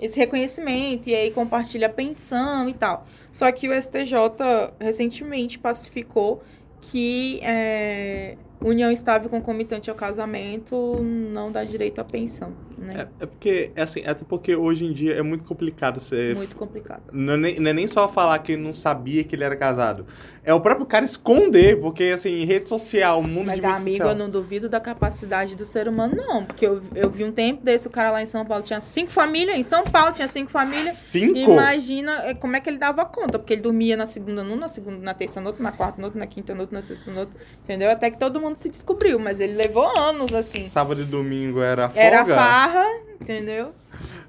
esse 0.00 0.18
reconhecimento 0.18 1.08
e 1.08 1.14
aí 1.14 1.30
compartilha 1.30 1.86
a 1.86 1.90
pensão 1.90 2.68
e 2.68 2.72
tal. 2.74 3.06
Só 3.34 3.50
que 3.50 3.68
o 3.68 3.72
STJ 3.74 4.14
recentemente 4.78 5.58
pacificou 5.58 6.40
que 6.80 7.40
é, 7.42 8.36
união 8.60 8.92
estável 8.92 9.28
concomitante 9.28 9.90
ao 9.90 9.96
casamento 9.96 11.02
não 11.02 11.50
dá 11.50 11.64
direito 11.64 12.00
à 12.00 12.04
pensão, 12.04 12.52
né? 12.78 13.08
É, 13.20 13.24
é 13.24 13.26
porque, 13.26 13.70
é 13.74 13.82
assim, 13.82 14.02
até 14.04 14.24
porque 14.24 14.54
hoje 14.54 14.84
em 14.84 14.92
dia 14.92 15.14
é 15.14 15.22
muito 15.22 15.44
complicado 15.44 16.00
você. 16.00 16.34
Muito 16.34 16.56
complicado. 16.56 17.02
Não 17.12 17.34
é, 17.34 17.36
nem, 17.36 17.60
não 17.60 17.70
é 17.70 17.72
nem 17.72 17.88
só 17.88 18.08
falar 18.08 18.38
que 18.40 18.56
não 18.56 18.74
sabia 18.74 19.24
que 19.24 19.34
ele 19.34 19.44
era 19.44 19.56
casado. 19.56 20.06
É 20.42 20.52
o 20.52 20.60
próprio 20.60 20.84
cara 20.84 21.04
esconder, 21.04 21.80
porque 21.80 22.04
assim, 22.04 22.44
rede 22.44 22.68
social, 22.68 23.22
mundo 23.22 23.46
Mas, 23.46 23.60
de 23.60 23.66
rede 23.66 23.80
amigo, 23.80 24.04
eu 24.04 24.14
não 24.14 24.28
duvido 24.28 24.68
da 24.68 24.78
capacidade 24.78 25.56
do 25.56 25.64
ser 25.64 25.88
humano, 25.88 26.14
não. 26.16 26.44
Porque 26.44 26.66
eu, 26.66 26.82
eu 26.94 27.08
vi 27.08 27.24
um 27.24 27.32
tempo 27.32 27.64
desse, 27.64 27.86
o 27.86 27.90
cara 27.90 28.10
lá 28.10 28.22
em 28.22 28.26
São 28.26 28.44
Paulo 28.44 28.62
tinha 28.62 28.80
cinco 28.80 29.10
famílias. 29.10 29.56
Em 29.56 29.62
São 29.62 29.84
Paulo 29.84 30.12
tinha 30.12 30.28
cinco 30.28 30.50
famílias. 30.50 30.96
Cinco? 30.96 31.38
Imagina 31.38 32.26
é, 32.26 32.34
como 32.34 32.56
é 32.56 32.60
que 32.60 32.68
ele 32.68 32.78
dava 32.78 33.04
conta. 33.06 33.38
Porque 33.38 33.54
ele 33.54 33.62
dormia 33.62 33.96
na 33.96 34.06
segunda 34.06 34.44
num, 34.44 34.56
na 34.56 34.68
segunda, 34.68 34.98
na 34.98 35.14
terça 35.14 35.40
no 35.40 35.46
outro, 35.46 35.62
na 35.62 35.72
quarta 35.72 35.98
no 35.98 36.04
outro, 36.04 36.18
na 36.18 36.26
quinta 36.26 36.54
no 36.54 36.60
outro, 36.60 36.74
na 36.74 36.82
sexta 36.82 37.10
no 37.10 37.20
outro. 37.20 37.38
Entendeu? 37.62 37.90
Até 37.90 38.10
que 38.10 38.18
todo 38.18 38.38
mundo 38.38 38.58
se 38.58 38.68
descobriu. 38.68 39.18
Mas 39.18 39.40
ele 39.40 39.54
levou 39.54 39.86
anos, 39.98 40.34
assim. 40.34 40.60
Sábado 40.60 41.00
e 41.00 41.04
domingo 41.04 41.62
era 41.62 41.88
folga. 41.88 42.00
Era 42.00 42.24
farra, 42.68 42.86
entendeu? 43.20 43.72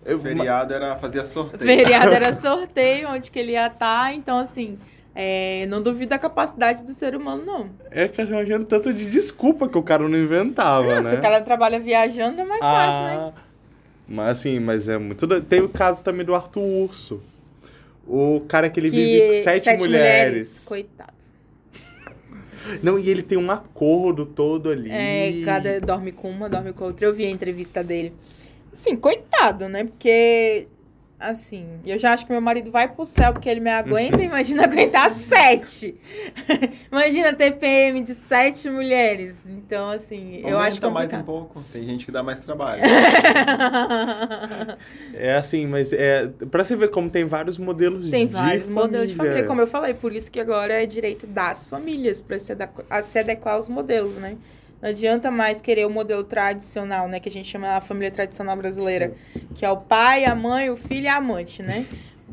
Eu- 0.06 0.20
Feriado 0.20 0.74
era 0.74 0.96
fazer 0.98 1.26
sorteio. 1.26 1.64
Feriado 1.64 2.12
era 2.14 2.34
sorteio, 2.40 3.10
onde 3.10 3.32
que 3.32 3.40
ele 3.40 3.54
ia 3.54 3.68
estar. 3.68 4.14
Então, 4.14 4.38
assim, 4.38 4.78
é, 5.16 5.66
não 5.68 5.82
duvido 5.82 6.10
da 6.12 6.20
capacidade 6.20 6.84
do 6.84 6.94
ser 6.94 7.16
humano, 7.16 7.44
não. 7.46 7.70
É 7.90 8.08
que 8.08 8.22
arranjando 8.22 8.66
tanto 8.66 8.94
de 8.94 9.10
desculpa 9.10 9.68
que 9.68 9.78
o 9.78 9.84
cara 9.84 10.08
não 10.08 10.18
inventava, 10.18 10.96
Não, 10.96 11.02
né? 11.04 11.10
Se 11.10 11.16
o 11.16 11.22
cara 11.22 11.42
trabalha 11.42 11.80
viajando, 11.80 12.40
é 12.42 12.46
mais 12.46 12.60
fácil, 12.62 13.04
né? 13.06 13.16
Ah, 13.18 13.42
Mas 14.08 14.28
assim, 14.40 14.60
mas 14.60 14.88
é 14.88 14.98
muito. 14.98 15.28
Tem 15.42 15.62
o 15.62 15.70
caso 15.70 16.04
também 16.04 16.26
do 16.26 16.36
Arthur 16.36 16.62
Urso. 16.62 17.22
O 18.08 18.42
cara 18.48 18.70
que 18.70 18.80
ele 18.80 18.92
vive 18.92 19.38
com 19.38 19.44
sete, 19.44 19.78
mulheres. 19.78 20.66
Coitado. 20.68 21.14
Não, 22.82 22.97
e 22.97 23.09
ele 23.09 23.24
tem 23.24 23.38
um 23.38 23.51
acordo 23.51 24.26
todo 24.26 24.70
ali. 24.70 24.91
É, 24.91 25.43
cada 25.43 25.80
dorme 25.80 26.11
com 26.11 26.30
uma, 26.30 26.49
dorme 26.49 26.74
com 26.74 26.86
outra. 26.86 27.05
Eu 27.05 27.13
vi 27.13 27.26
a 27.26 27.30
entrevista 27.30 27.84
dele. 27.84 28.13
Sim, 28.72 28.95
coitado, 28.95 29.70
né? 29.70 29.86
Porque, 29.86 30.68
assim, 31.30 31.66
eu 31.86 31.98
já 31.98 32.14
acho 32.14 32.26
que 32.26 32.32
meu 32.32 32.42
marido 32.42 32.72
vai 32.72 32.88
pro 32.88 33.06
céu 33.06 33.34
porque 33.34 33.50
ele 33.50 33.60
me 33.60 33.70
aguenta. 33.72 34.22
imagina 34.24 34.64
aguentar 34.64 35.10
sete. 35.12 35.96
imagina 36.92 37.34
TPM 37.34 38.02
de 38.02 38.14
sete 38.14 38.70
mulheres. 38.70 39.46
Então, 39.46 39.90
assim, 39.90 40.42
eu 40.46 40.58
acho 40.60 40.84
Aumenta 40.86 40.90
mais 40.92 41.14
um 41.14 41.24
pouco. 41.24 41.64
Tem 41.72 41.84
gente 41.86 42.06
que 42.06 42.12
dá 42.12 42.22
mais 42.24 42.40
trabalho. 42.40 42.82
É 45.14 45.36
assim, 45.36 45.66
mas 45.66 45.94
é. 45.94 46.28
Pra 46.52 46.64
você 46.64 46.76
ver 46.76 46.90
como 46.90 47.10
tem 47.10 47.26
vários 47.26 47.58
modelos 47.58 48.10
Tem 48.10 48.28
de 48.28 48.34
vários 48.34 48.68
modelos 48.68 49.10
de 49.10 49.16
família, 49.16 49.34
família. 49.38 49.48
como 49.48 49.62
eu 49.62 49.68
falei, 49.68 49.94
por 49.94 50.12
isso 50.14 50.30
que 50.30 50.40
agora 50.40 50.74
é 50.84 50.86
direito 50.86 51.26
das 51.26 51.70
famílias 51.70 52.22
para 52.22 52.38
se, 52.40 52.52
adequ- 52.52 52.86
a 52.90 53.02
se 53.02 53.20
adequar 53.20 53.56
aos 53.56 53.70
modelos, 53.70 54.16
né? 54.16 54.36
Não 54.82 54.90
adianta 54.90 55.32
mais 55.32 55.62
querer 55.62 55.86
o 55.86 55.90
modelo 55.90 56.24
tradicional, 56.24 57.08
né? 57.08 57.20
Que 57.20 57.30
a 57.30 57.32
gente 57.32 57.50
chama 57.50 57.70
a 57.70 57.82
família 57.82 58.12
tradicional 58.12 58.56
brasileira, 58.56 59.14
que 59.54 59.66
é 59.66 59.70
o 59.70 59.78
pai, 59.78 60.26
a 60.26 60.36
mãe, 60.36 60.70
o 60.70 60.76
filho 60.76 61.06
e 61.06 61.08
a 61.08 61.18
amante, 61.18 61.64
né? 61.64 61.86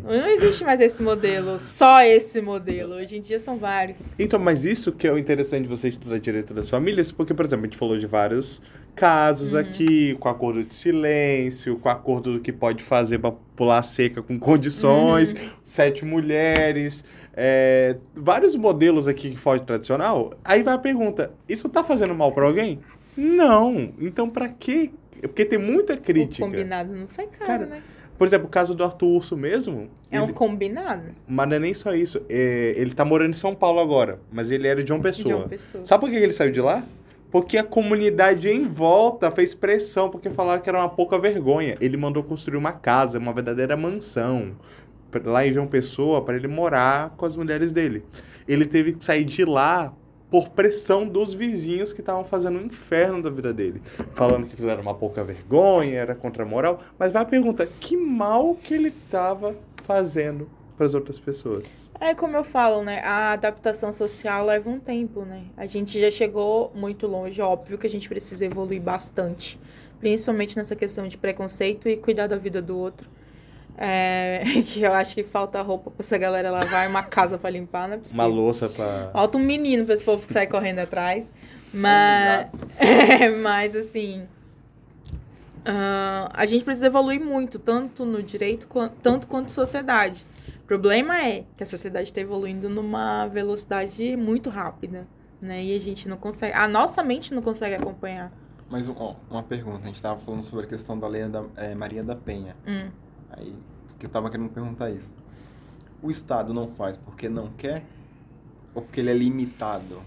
Não 0.02 0.26
existe 0.26 0.64
mais 0.64 0.80
esse 0.80 1.02
modelo, 1.02 1.60
só 1.60 2.02
esse 2.02 2.40
modelo. 2.40 2.94
Hoje 2.94 3.18
em 3.18 3.20
dia 3.20 3.38
são 3.38 3.56
vários. 3.56 4.02
Então, 4.18 4.38
mas 4.38 4.64
isso 4.64 4.90
que 4.90 5.06
é 5.06 5.12
o 5.12 5.18
interessante 5.18 5.62
de 5.62 5.68
você 5.68 5.88
estudar 5.88 6.18
direito 6.18 6.52
das 6.52 6.68
famílias, 6.68 7.12
porque, 7.12 7.32
por 7.32 7.44
exemplo, 7.44 7.64
a 7.64 7.68
gente 7.68 7.78
falou 7.78 7.98
de 7.98 8.06
vários 8.06 8.60
casos 8.94 9.54
aqui, 9.54 10.14
com 10.20 10.28
acordo 10.28 10.62
de 10.64 10.74
silêncio, 10.74 11.76
com 11.78 11.88
acordo 11.88 12.34
do 12.34 12.40
que 12.40 12.52
pode 12.52 12.82
fazer 12.84 13.18
pra 13.18 13.32
pular 13.56 13.82
seca 13.82 14.22
com 14.22 14.38
condições, 14.38 15.34
sete 15.62 16.04
mulheres, 16.04 17.04
é, 17.34 17.96
vários 18.14 18.54
modelos 18.54 19.08
aqui 19.08 19.30
que 19.30 19.36
foge 19.36 19.62
tradicional. 19.62 20.32
Aí 20.44 20.62
vai 20.62 20.74
a 20.74 20.78
pergunta: 20.78 21.32
isso 21.48 21.68
tá 21.68 21.82
fazendo 21.82 22.14
mal 22.14 22.32
pra 22.32 22.44
alguém? 22.46 22.80
Não. 23.16 23.92
Então, 24.00 24.28
pra 24.28 24.48
quê? 24.48 24.90
Porque 25.20 25.44
tem 25.44 25.58
muita 25.58 25.94
O 25.94 25.98
crítica. 26.00 26.44
combinado 26.44 26.94
não 26.94 27.06
sai 27.06 27.26
caro, 27.26 27.46
Cara, 27.46 27.66
né? 27.66 27.82
Por 28.18 28.26
exemplo, 28.26 28.46
o 28.46 28.50
caso 28.50 28.74
do 28.74 28.84
Arthur 28.84 29.08
Urso 29.08 29.36
mesmo. 29.36 29.88
É 30.10 30.20
um 30.20 30.24
ele- 30.24 30.32
combinado 30.32 31.10
Mas 31.26 31.48
não 31.48 31.56
é 31.56 31.58
nem 31.58 31.74
só 31.74 31.94
isso. 31.94 32.20
É, 32.28 32.74
ele 32.76 32.94
tá 32.94 33.04
morando 33.04 33.30
em 33.30 33.34
São 33.34 33.54
Paulo 33.54 33.80
agora, 33.80 34.20
mas 34.30 34.50
ele 34.50 34.68
era 34.68 34.82
de 34.82 34.88
João 34.88 35.00
Pessoa. 35.00 35.26
de 35.26 35.34
uma 35.34 35.48
pessoa. 35.48 35.84
Sabe 35.84 36.00
por 36.02 36.10
que 36.10 36.16
ele 36.16 36.32
saiu 36.32 36.52
de 36.52 36.60
lá? 36.60 36.84
Porque 37.32 37.56
a 37.56 37.64
comunidade 37.64 38.50
em 38.50 38.64
volta 38.64 39.30
fez 39.30 39.54
pressão, 39.54 40.10
porque 40.10 40.28
falaram 40.28 40.60
que 40.60 40.68
era 40.68 40.78
uma 40.78 40.90
pouca 40.90 41.18
vergonha. 41.18 41.78
Ele 41.80 41.96
mandou 41.96 42.22
construir 42.22 42.58
uma 42.58 42.72
casa, 42.72 43.18
uma 43.18 43.32
verdadeira 43.32 43.74
mansão, 43.74 44.52
lá 45.24 45.46
em 45.46 45.50
João 45.50 45.66
Pessoa, 45.66 46.22
para 46.22 46.36
ele 46.36 46.46
morar 46.46 47.14
com 47.16 47.24
as 47.24 47.34
mulheres 47.34 47.72
dele. 47.72 48.04
Ele 48.46 48.66
teve 48.66 48.92
que 48.92 49.02
sair 49.02 49.24
de 49.24 49.46
lá 49.46 49.94
por 50.30 50.50
pressão 50.50 51.08
dos 51.08 51.32
vizinhos 51.32 51.94
que 51.94 52.00
estavam 52.00 52.22
fazendo 52.22 52.58
um 52.58 52.66
inferno 52.66 53.22
da 53.22 53.30
vida 53.30 53.50
dele. 53.50 53.80
Falando 54.12 54.46
que 54.46 54.52
aquilo 54.52 54.68
era 54.68 54.82
uma 54.82 54.94
pouca 54.94 55.24
vergonha, 55.24 56.00
era 56.00 56.14
contra 56.14 56.42
a 56.42 56.46
moral. 56.46 56.80
Mas 56.98 57.12
vai 57.12 57.22
a 57.22 57.26
pergunta, 57.26 57.66
que 57.80 57.96
mal 57.96 58.54
que 58.56 58.74
ele 58.74 58.88
estava 58.88 59.56
fazendo 59.84 60.48
para 60.82 60.86
as 60.86 60.94
outras 60.94 61.18
pessoas? 61.18 61.90
É 62.00 62.12
como 62.12 62.36
eu 62.36 62.42
falo, 62.42 62.82
né? 62.82 63.00
A 63.04 63.32
adaptação 63.32 63.92
social 63.92 64.44
leva 64.44 64.68
um 64.68 64.80
tempo, 64.80 65.24
né? 65.24 65.44
A 65.56 65.64
gente 65.64 65.98
já 66.00 66.10
chegou 66.10 66.72
muito 66.74 67.06
longe, 67.06 67.40
óbvio 67.40 67.78
que 67.78 67.86
a 67.86 67.90
gente 67.90 68.08
precisa 68.08 68.44
evoluir 68.44 68.80
bastante, 68.82 69.60
principalmente 70.00 70.56
nessa 70.56 70.74
questão 70.74 71.06
de 71.06 71.16
preconceito 71.16 71.88
e 71.88 71.96
cuidar 71.96 72.26
da 72.26 72.36
vida 72.36 72.60
do 72.60 72.76
outro. 72.76 73.08
É, 73.78 74.42
que 74.66 74.82
eu 74.82 74.92
acho 74.92 75.14
que 75.14 75.22
falta 75.22 75.62
roupa 75.62 75.90
pra 75.90 76.00
essa 76.04 76.18
galera 76.18 76.50
lavar 76.50 76.88
uma 76.88 77.04
casa 77.04 77.38
pra 77.38 77.48
limpar, 77.48 77.86
não 77.86 77.94
é 77.94 77.98
possível. 77.98 78.20
Uma 78.24 78.26
louça 78.28 78.68
para... 78.68 79.10
Falta 79.12 79.38
um 79.38 79.40
menino 79.40 79.84
pra 79.84 79.94
esse 79.94 80.04
povo 80.04 80.26
que 80.26 80.32
sai 80.32 80.48
correndo 80.48 80.80
atrás. 80.80 81.30
Mas, 81.72 82.48
é, 82.78 83.28
mas 83.30 83.76
assim, 83.76 84.24
ah, 85.64 86.28
a 86.34 86.44
gente 86.44 86.64
precisa 86.64 86.86
evoluir 86.86 87.20
muito, 87.20 87.58
tanto 87.58 88.04
no 88.04 88.20
direito, 88.22 88.66
quan- 88.66 88.90
tanto 89.00 89.28
quanto 89.28 89.52
sociedade. 89.52 90.26
O 90.72 90.74
problema 90.74 91.18
é 91.22 91.44
que 91.54 91.62
a 91.62 91.66
sociedade 91.66 92.08
está 92.08 92.22
evoluindo 92.22 92.66
numa 92.66 93.26
velocidade 93.26 94.16
muito 94.16 94.48
rápida, 94.48 95.06
né? 95.38 95.62
E 95.62 95.76
a 95.76 95.78
gente 95.78 96.08
não 96.08 96.16
consegue, 96.16 96.56
a 96.56 96.66
nossa 96.66 97.02
mente 97.02 97.34
não 97.34 97.42
consegue 97.42 97.74
acompanhar. 97.74 98.32
Mas 98.70 98.88
ó, 98.88 99.14
uma 99.30 99.42
pergunta, 99.42 99.80
a 99.84 99.86
gente 99.88 100.00
tava 100.00 100.18
falando 100.20 100.42
sobre 100.42 100.64
a 100.64 100.68
questão 100.68 100.98
da 100.98 101.06
lei 101.06 101.28
da 101.28 101.44
eh, 101.56 101.74
Maria 101.74 102.02
da 102.02 102.16
Penha. 102.16 102.56
Hum. 102.66 102.88
Aí 103.32 103.54
que 103.98 104.06
eu 104.06 104.10
tava 104.10 104.30
querendo 104.30 104.48
perguntar 104.48 104.88
isso. 104.88 105.14
O 106.02 106.10
Estado 106.10 106.54
não 106.54 106.68
faz 106.68 106.96
porque 106.96 107.28
não 107.28 107.48
quer? 107.48 107.84
Ou 108.74 108.80
porque 108.80 109.00
ele 109.00 109.10
é 109.10 109.14
limitado? 109.14 110.00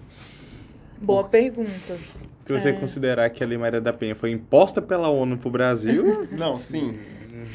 Boa 1.00 1.26
pergunta. 1.26 1.96
Se 2.44 2.52
você 2.52 2.70
É. 2.70 2.74
considerar 2.74 3.30
que 3.30 3.44
a 3.44 3.48
Lei 3.48 3.58
Maria 3.60 3.80
da 3.82 3.94
Penha 3.94 4.16
foi 4.16 4.32
imposta 4.32 4.82
pela 4.82 5.10
ONU 5.10 5.38
pro 5.38 5.52
Brasil, 5.52 6.26
Não, 6.32 6.58
sim. 6.58 6.98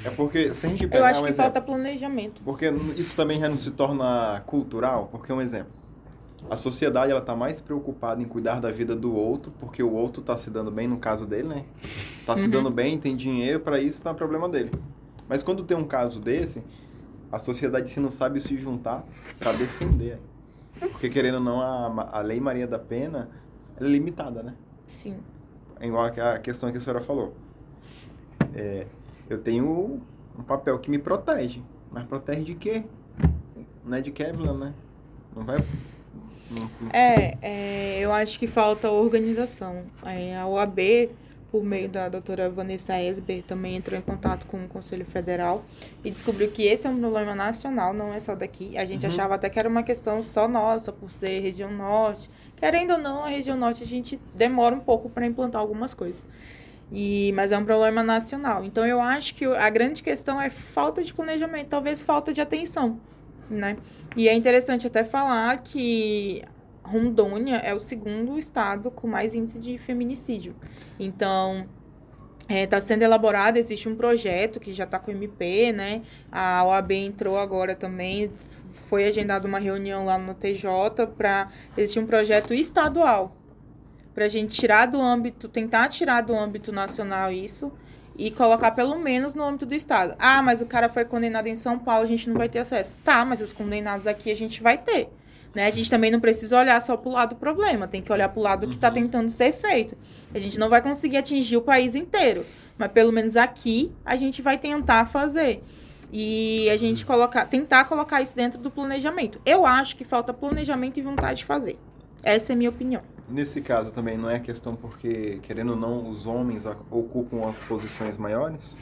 É 0.05 0.11
porque 0.11 0.55
se 0.55 0.67
a 0.67 0.69
gente 0.71 0.87
pegar 0.87 0.99
Eu 0.99 1.05
acho 1.05 1.21
um 1.21 1.25
que 1.25 1.29
exemplo, 1.31 1.43
falta 1.45 1.61
planejamento. 1.61 2.43
Porque 2.43 2.67
isso 2.97 3.15
também 3.17 3.39
já 3.41 3.49
não 3.49 3.57
se 3.57 3.71
torna 3.71 4.43
cultural, 4.47 5.09
porque 5.11 5.33
um 5.33 5.41
exemplo. 5.41 5.73
A 6.49 6.57
sociedade 6.57 7.13
ela 7.13 7.21
tá 7.21 7.37
mais 7.37 7.61
preocupada 7.61 8.23
em 8.23 8.25
cuidar 8.25 8.61
da 8.61 8.71
vida 8.71 8.97
do 8.97 9.15
outro, 9.15 9.53
porque 9.61 9.83
o 9.83 9.93
outro 9.93 10.23
tá 10.23 10.39
se 10.39 10.49
dando 10.51 10.71
bem 10.71 10.89
no 10.89 10.97
caso 10.99 11.27
dele, 11.27 11.49
né? 11.49 11.65
Tá 12.25 12.35
se 12.37 12.45
Uhum. 12.45 12.51
dando 12.51 12.71
bem, 12.71 12.99
tem 12.99 13.15
dinheiro 13.15 13.61
para 13.61 13.79
isso, 13.79 14.01
não 14.05 14.13
é 14.13 14.15
problema 14.15 14.49
dele. 14.49 14.71
Mas 15.29 15.43
quando 15.43 15.63
tem 15.65 15.77
um 15.77 15.85
caso 15.85 16.19
desse, 16.19 16.63
a 17.31 17.39
sociedade 17.39 17.91
se 17.91 18.01
não 18.01 18.11
sabe 18.11 18.41
se 18.41 18.57
juntar 18.57 19.05
para 19.39 19.53
defender. 19.53 20.19
Porque 20.79 21.11
querendo 21.11 21.35
ou 21.35 21.41
não, 21.41 21.61
a, 21.61 22.09
a 22.13 22.21
lei 22.23 22.41
Maria 22.41 22.67
da 22.67 22.79
Pena 22.79 23.29
é 23.79 23.85
limitada, 23.85 24.43
né? 24.43 24.55
Sim. 24.87 25.19
É 25.79 25.87
igual 25.87 26.07
a 26.07 26.39
questão 26.39 26.73
que 26.73 26.79
a 26.79 26.81
senhora 26.81 27.03
falou. 27.03 27.35
É, 28.55 28.87
eu 29.31 29.39
tenho 29.39 30.01
um 30.39 30.43
papel 30.43 30.79
que 30.79 30.91
me 30.91 30.99
protege. 30.99 31.63
Mas 31.91 32.05
protege 32.05 32.43
de 32.43 32.55
quê? 32.57 32.83
Não 33.85 33.97
é 33.97 34.01
de 34.01 34.11
Kevlar, 34.11 34.55
né? 34.55 34.75
Não 35.35 35.45
vai. 35.45 35.59
não- 36.51 36.69
É, 36.93 37.37
é, 37.41 37.99
eu 38.01 38.13
acho 38.13 38.39
que 38.39 38.47
falta 38.47 38.91
organização. 38.91 39.85
É, 40.05 40.37
a 40.37 40.47
OAB, 40.47 41.11
por 41.51 41.65
meio 41.65 41.89
da 41.89 42.09
doutora 42.09 42.49
Vanessa 42.51 43.01
Esber, 43.01 43.43
também 43.43 43.77
entrou 43.77 43.99
em 43.99 44.03
contato 44.03 44.47
com 44.47 44.65
o 44.65 44.69
Conselho 44.69 45.05
Federal 45.05 45.65
e 46.05 46.11
descobriu 46.11 46.51
que 46.51 46.65
esse 46.65 46.87
é 46.87 46.91
um 46.91 46.99
problema 47.01 47.35
nacional, 47.35 47.93
não 47.93 48.13
é 48.13 48.21
só 48.21 48.35
daqui. 48.35 48.77
A 48.77 48.85
gente 48.85 49.07
Uhum. 49.07 49.13
achava 49.13 49.35
até 49.37 49.49
que 49.49 49.59
era 49.59 49.69
uma 49.69 49.83
questão 49.83 50.23
só 50.23 50.47
nossa, 50.49 50.93
por 50.93 51.11
ser 51.11 51.41
região 51.41 51.71
norte. 51.73 52.29
Querendo 52.57 52.93
ou 52.93 52.99
não, 52.99 53.25
a 53.25 53.29
região 53.29 53.57
norte 53.57 53.83
a 53.83 53.87
gente 53.87 54.21
demora 54.35 54.75
um 54.75 54.81
pouco 54.81 55.09
para 55.09 55.25
implantar 55.27 55.61
algumas 55.61 55.95
coisas. 55.95 56.25
E, 56.93 57.33
mas 57.35 57.53
é 57.53 57.59
um 57.59 57.65
problema 57.65 58.03
nacional. 58.03 58.65
Então 58.65 58.85
eu 58.85 59.01
acho 59.01 59.35
que 59.35 59.45
a 59.45 59.71
grande 59.71 60.03
questão 60.03 60.41
é 60.41 60.51
falta 60.51 61.03
de 61.03 61.15
planejamento, 61.15 61.69
talvez 61.69 62.03
falta 62.03 62.33
de 62.33 62.41
atenção, 62.41 63.01
né? 63.49 63.77
E 64.17 64.29
é 64.29 64.35
interessante 64.35 64.87
até 64.87 65.05
falar 65.05 65.59
que 65.59 66.43
Rondônia 66.83 67.57
é 67.57 67.73
o 67.73 67.79
segundo 67.79 68.39
estado 68.39 68.91
com 68.91 69.07
mais 69.07 69.35
índice 69.35 69.59
de 69.61 69.79
feminicídio. 69.79 70.57
Então, 70.99 71.69
está 72.49 72.81
sendo 72.81 73.03
elaborado, 73.03 73.57
existe 73.57 73.89
um 73.89 73.95
projeto 73.95 74.59
que 74.59 74.75
já 74.75 74.83
está 74.83 74.99
com 74.99 75.13
o 75.13 75.15
MP, 75.15 75.73
né? 75.73 76.03
A 76.33 76.65
OAB 76.65 76.91
entrou 76.93 77.39
agora 77.39 77.77
também, 77.77 78.33
foi 78.89 79.07
agendada 79.07 79.47
uma 79.47 79.61
reunião 79.61 80.05
lá 80.05 80.19
no 80.19 80.35
TJ 80.35 81.07
para 81.17 81.49
existir 81.77 82.01
um 82.01 82.07
projeto 82.07 82.53
estadual 82.53 83.37
para 84.21 84.27
a 84.27 84.29
gente 84.29 84.55
tirar 84.55 84.85
do 84.85 85.01
âmbito, 85.01 85.49
tentar 85.49 85.89
tirar 85.89 86.21
do 86.21 86.37
âmbito 86.37 86.71
nacional 86.71 87.33
isso 87.33 87.73
e 88.19 88.31
colocar 88.31 88.73
pelo 88.73 88.95
menos 88.99 89.33
no 89.35 89.43
âmbito 89.43 89.65
do 89.65 89.75
estado. 89.75 90.15
Ah, 90.19 90.43
mas 90.43 90.61
o 90.61 90.67
cara 90.67 90.91
foi 90.91 91.07
condenado 91.07 91.47
em 91.47 91.55
São 91.55 91.79
Paulo, 91.79 92.05
a 92.05 92.07
gente 92.07 92.29
não 92.29 92.37
vai 92.37 92.47
ter 92.47 92.59
acesso. 92.59 92.99
Tá, 93.03 93.25
mas 93.25 93.41
os 93.41 93.51
condenados 93.51 94.07
aqui 94.07 94.31
a 94.31 94.37
gente 94.37 94.63
vai 94.63 94.77
ter. 94.77 95.09
Né? 95.55 95.65
A 95.65 95.71
gente 95.71 95.89
também 95.89 96.11
não 96.11 96.21
precisa 96.21 96.59
olhar 96.59 96.79
só 96.83 96.99
pro 96.99 97.13
lado 97.13 97.31
do 97.31 97.37
problema, 97.37 97.89
tem 97.89 98.03
que 98.03 98.13
olhar 98.13 98.29
pro 98.29 98.43
lado 98.43 98.67
do 98.67 98.69
que 98.69 98.75
está 98.75 98.91
tentando 98.91 99.31
ser 99.31 99.55
feito. 99.55 99.97
A 100.35 100.39
gente 100.39 100.59
não 100.59 100.69
vai 100.69 100.83
conseguir 100.83 101.17
atingir 101.17 101.57
o 101.57 101.63
país 101.63 101.95
inteiro, 101.95 102.45
mas 102.77 102.93
pelo 102.93 103.11
menos 103.11 103.39
aqui 103.39 103.91
a 104.05 104.17
gente 104.17 104.43
vai 104.43 104.59
tentar 104.59 105.07
fazer. 105.07 105.65
E 106.13 106.69
a 106.69 106.77
gente 106.77 107.07
colocar, 107.07 107.47
tentar 107.47 107.87
colocar 107.87 108.21
isso 108.21 108.37
dentro 108.37 108.61
do 108.61 108.71
planejamento. 108.71 109.41
Eu 109.47 109.65
acho 109.65 109.97
que 109.97 110.05
falta 110.05 110.35
planejamento 110.35 110.99
e 110.99 111.03
vontade 111.03 111.39
de 111.39 111.47
fazer. 111.47 111.79
Essa 112.23 112.53
é 112.53 112.55
a 112.55 112.57
minha 112.57 112.69
opinião. 112.69 113.01
Nesse 113.31 113.61
caso 113.61 113.93
também 113.93 114.19
não 114.19 114.29
é 114.29 114.41
questão 114.41 114.75
porque, 114.75 115.39
querendo 115.43 115.71
ou 115.71 115.77
não, 115.77 116.11
os 116.11 116.27
homens 116.27 116.65
ocupam 116.91 117.49
as 117.49 117.57
posições 117.61 118.17
maiores? 118.17 118.75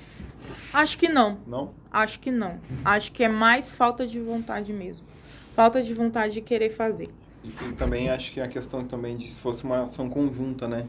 Acho 0.72 0.96
que 0.96 1.08
não. 1.08 1.38
Não? 1.46 1.74
Acho 1.90 2.18
que 2.18 2.30
não. 2.30 2.58
Acho 2.84 3.12
que 3.12 3.22
é 3.22 3.28
mais 3.28 3.74
falta 3.74 4.06
de 4.06 4.18
vontade 4.18 4.72
mesmo. 4.72 5.06
Falta 5.54 5.82
de 5.82 5.92
vontade 5.92 6.34
de 6.34 6.40
querer 6.40 6.70
fazer. 6.70 7.10
E, 7.44 7.48
e 7.48 7.72
também 7.72 8.08
acho 8.08 8.32
que 8.32 8.40
é 8.40 8.44
a 8.44 8.48
questão 8.48 8.84
também 8.84 9.16
de 9.16 9.30
se 9.30 9.38
fosse 9.38 9.64
uma 9.64 9.80
ação 9.80 10.08
conjunta, 10.08 10.66
né? 10.66 10.86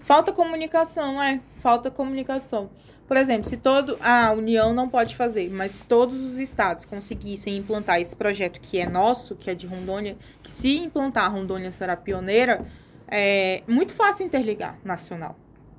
Falta 0.00 0.32
comunicação, 0.32 1.20
é. 1.20 1.40
Falta 1.58 1.90
comunicação. 1.90 2.70
Por 3.10 3.16
exemplo, 3.16 3.42
se 3.42 3.56
todo. 3.56 3.98
A 4.00 4.30
União 4.30 4.72
não 4.72 4.88
pode 4.88 5.16
fazer, 5.16 5.50
mas 5.50 5.72
se 5.72 5.84
todos 5.84 6.14
os 6.14 6.38
estados 6.38 6.84
conseguissem 6.84 7.56
implantar 7.56 8.00
esse 8.00 8.14
projeto 8.14 8.60
que 8.60 8.78
é 8.78 8.88
nosso, 8.88 9.34
que 9.34 9.50
é 9.50 9.54
de 9.54 9.66
Rondônia, 9.66 10.16
que 10.40 10.52
se 10.52 10.76
implantar, 10.76 11.32
Rondônia 11.32 11.72
será 11.72 11.96
pioneira, 11.96 12.64
é 13.08 13.64
muito 13.66 13.92
fácil 13.92 14.24
interligar 14.24 14.78
nacional. 14.84 15.36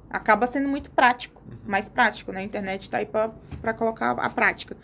Acaba 0.10 0.46
sendo 0.46 0.68
muito 0.68 0.92
prático, 0.92 1.42
mais 1.66 1.88
prático, 1.88 2.34
né? 2.34 2.42
A 2.42 2.44
internet 2.44 2.90
tá 2.90 2.98
aí 2.98 3.06
para 3.06 3.74
colocar 3.76 4.12
a 4.12 4.30
prática. 4.30 4.76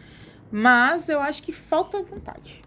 Mas 0.50 1.10
eu 1.10 1.20
acho 1.20 1.44
que 1.44 1.52
falta 1.52 2.02
vontade. 2.02 2.64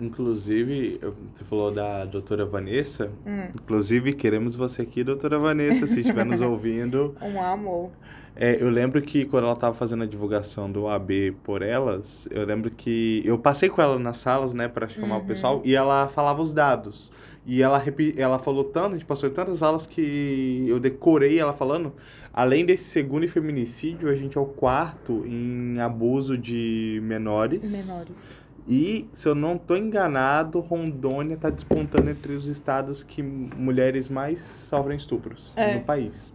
Inclusive, 0.00 1.00
você 1.32 1.44
falou 1.44 1.70
da 1.70 2.04
doutora 2.04 2.44
Vanessa. 2.44 3.10
Hum. 3.26 3.48
Inclusive, 3.54 4.12
queremos 4.14 4.54
você 4.54 4.82
aqui, 4.82 5.04
doutora 5.04 5.38
Vanessa, 5.38 5.86
se 5.86 6.00
estiver 6.00 6.24
nos 6.24 6.40
ouvindo. 6.40 7.14
Um 7.22 7.40
amor. 7.40 7.90
É, 8.34 8.62
eu 8.62 8.70
lembro 8.70 9.00
que 9.02 9.24
quando 9.26 9.44
ela 9.44 9.52
estava 9.52 9.74
fazendo 9.74 10.04
a 10.04 10.06
divulgação 10.06 10.70
do 10.70 10.88
AB 10.88 11.32
por 11.44 11.60
elas, 11.60 12.26
eu 12.30 12.44
lembro 12.46 12.70
que 12.70 13.22
eu 13.24 13.38
passei 13.38 13.68
com 13.68 13.80
ela 13.80 13.98
nas 13.98 14.16
salas, 14.16 14.54
né, 14.54 14.68
para 14.68 14.88
chamar 14.88 15.18
o 15.18 15.24
pessoal, 15.24 15.60
e 15.64 15.74
ela 15.74 16.08
falava 16.08 16.40
os 16.40 16.54
dados. 16.54 17.10
E 17.44 17.62
ela, 17.62 17.82
ela 18.16 18.38
falou 18.38 18.64
tanto, 18.64 18.88
a 18.88 18.92
gente 18.92 19.04
passou 19.04 19.28
em 19.28 19.32
tantas 19.32 19.62
aulas 19.62 19.86
que 19.86 20.64
eu 20.66 20.80
decorei 20.80 21.38
ela 21.38 21.52
falando. 21.52 21.92
Além 22.32 22.64
desse 22.64 22.84
segundo 22.84 23.24
em 23.24 23.28
feminicídio, 23.28 24.08
a 24.08 24.14
gente 24.14 24.38
é 24.38 24.40
o 24.40 24.46
quarto 24.46 25.24
em 25.26 25.78
abuso 25.80 26.38
de 26.38 27.00
menores. 27.02 27.70
Menores. 27.70 28.41
E, 28.66 29.08
se 29.12 29.28
eu 29.28 29.34
não 29.34 29.58
tô 29.58 29.74
enganado, 29.74 30.60
Rondônia 30.60 31.36
tá 31.36 31.50
despontando 31.50 32.08
entre 32.10 32.32
os 32.34 32.46
estados 32.46 33.02
que 33.02 33.20
mulheres 33.22 34.08
mais 34.08 34.40
sofrem 34.40 34.96
estupros 34.96 35.52
É. 35.56 35.74
no 35.78 35.80
país. 35.84 36.32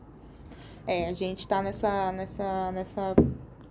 É, 0.86 1.07
a 1.09 1.13
gente 1.13 1.47
tá 1.47 1.61
nessa, 1.61 2.11
nessa, 2.11 2.71
nessa 2.71 3.15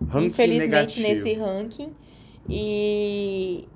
Ranking 0.09 0.27
infelizmente 0.27 1.01
negativo. 1.01 1.09
nesse 1.09 1.35
ranking 1.35 1.93
e 2.49 3.67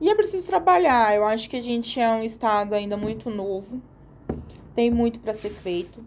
e 0.00 0.08
é 0.08 0.14
preciso 0.16 0.46
trabalhar. 0.48 1.14
Eu 1.14 1.24
acho 1.24 1.48
que 1.48 1.56
a 1.56 1.62
gente 1.62 2.00
é 2.00 2.08
um 2.10 2.22
estado 2.24 2.74
ainda 2.74 2.96
muito 2.96 3.30
novo, 3.30 3.80
tem 4.74 4.90
muito 4.90 5.20
para 5.20 5.32
ser 5.34 5.50
feito. 5.50 6.04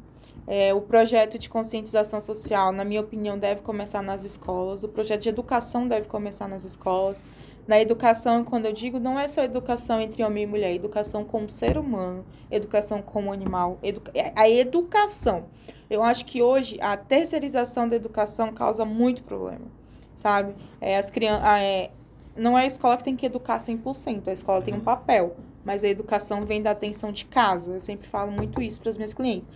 É, 0.47 0.73
o 0.73 0.81
projeto 0.81 1.39
de 1.39 1.49
conscientização 1.49 2.21
social, 2.21 2.71
na 2.71 2.85
minha 2.85 3.01
opinião, 3.01 3.37
deve 3.37 3.61
começar 3.61 4.01
nas 4.01 4.23
escolas. 4.23 4.83
O 4.83 4.87
projeto 4.87 5.21
de 5.21 5.29
educação 5.29 5.87
deve 5.87 6.07
começar 6.07 6.47
nas 6.47 6.63
escolas. 6.63 7.23
Na 7.67 7.81
educação, 7.81 8.43
quando 8.43 8.65
eu 8.65 8.73
digo, 8.73 8.99
não 8.99 9.19
é 9.19 9.27
só 9.27 9.41
educação 9.41 9.99
entre 9.99 10.23
homem 10.23 10.43
e 10.43 10.47
mulher, 10.47 10.69
é 10.69 10.75
educação 10.75 11.23
como 11.23 11.49
ser 11.49 11.79
humano, 11.79 12.23
educação 12.51 13.01
como 13.01 13.33
animal, 13.33 13.79
educa 13.81 14.11
é 14.13 14.31
a 14.35 14.47
educação. 14.47 15.45
Eu 15.89 16.03
acho 16.03 16.25
que 16.27 16.43
hoje 16.43 16.77
a 16.79 16.95
terceirização 16.95 17.89
da 17.89 17.95
educação 17.95 18.53
causa 18.53 18.85
muito 18.85 19.23
problema, 19.23 19.65
sabe? 20.13 20.53
É, 20.79 20.97
as 20.97 21.09
crianças, 21.09 21.43
é, 21.59 21.89
não 22.35 22.55
é 22.55 22.63
a 22.63 22.67
escola 22.67 22.97
que 22.97 23.03
tem 23.03 23.15
que 23.15 23.25
educar 23.25 23.57
100%, 23.57 24.27
a 24.27 24.33
escola 24.33 24.61
tem 24.61 24.73
um 24.75 24.79
papel, 24.79 25.35
mas 25.63 25.83
a 25.83 25.87
educação 25.87 26.45
vem 26.45 26.61
da 26.61 26.69
atenção 26.69 27.11
de 27.11 27.25
casa. 27.25 27.71
Eu 27.71 27.81
sempre 27.81 28.07
falo 28.07 28.31
muito 28.31 28.61
isso 28.61 28.79
para 28.79 28.91
as 28.91 28.97
minhas 28.97 29.13
clientes. 29.13 29.49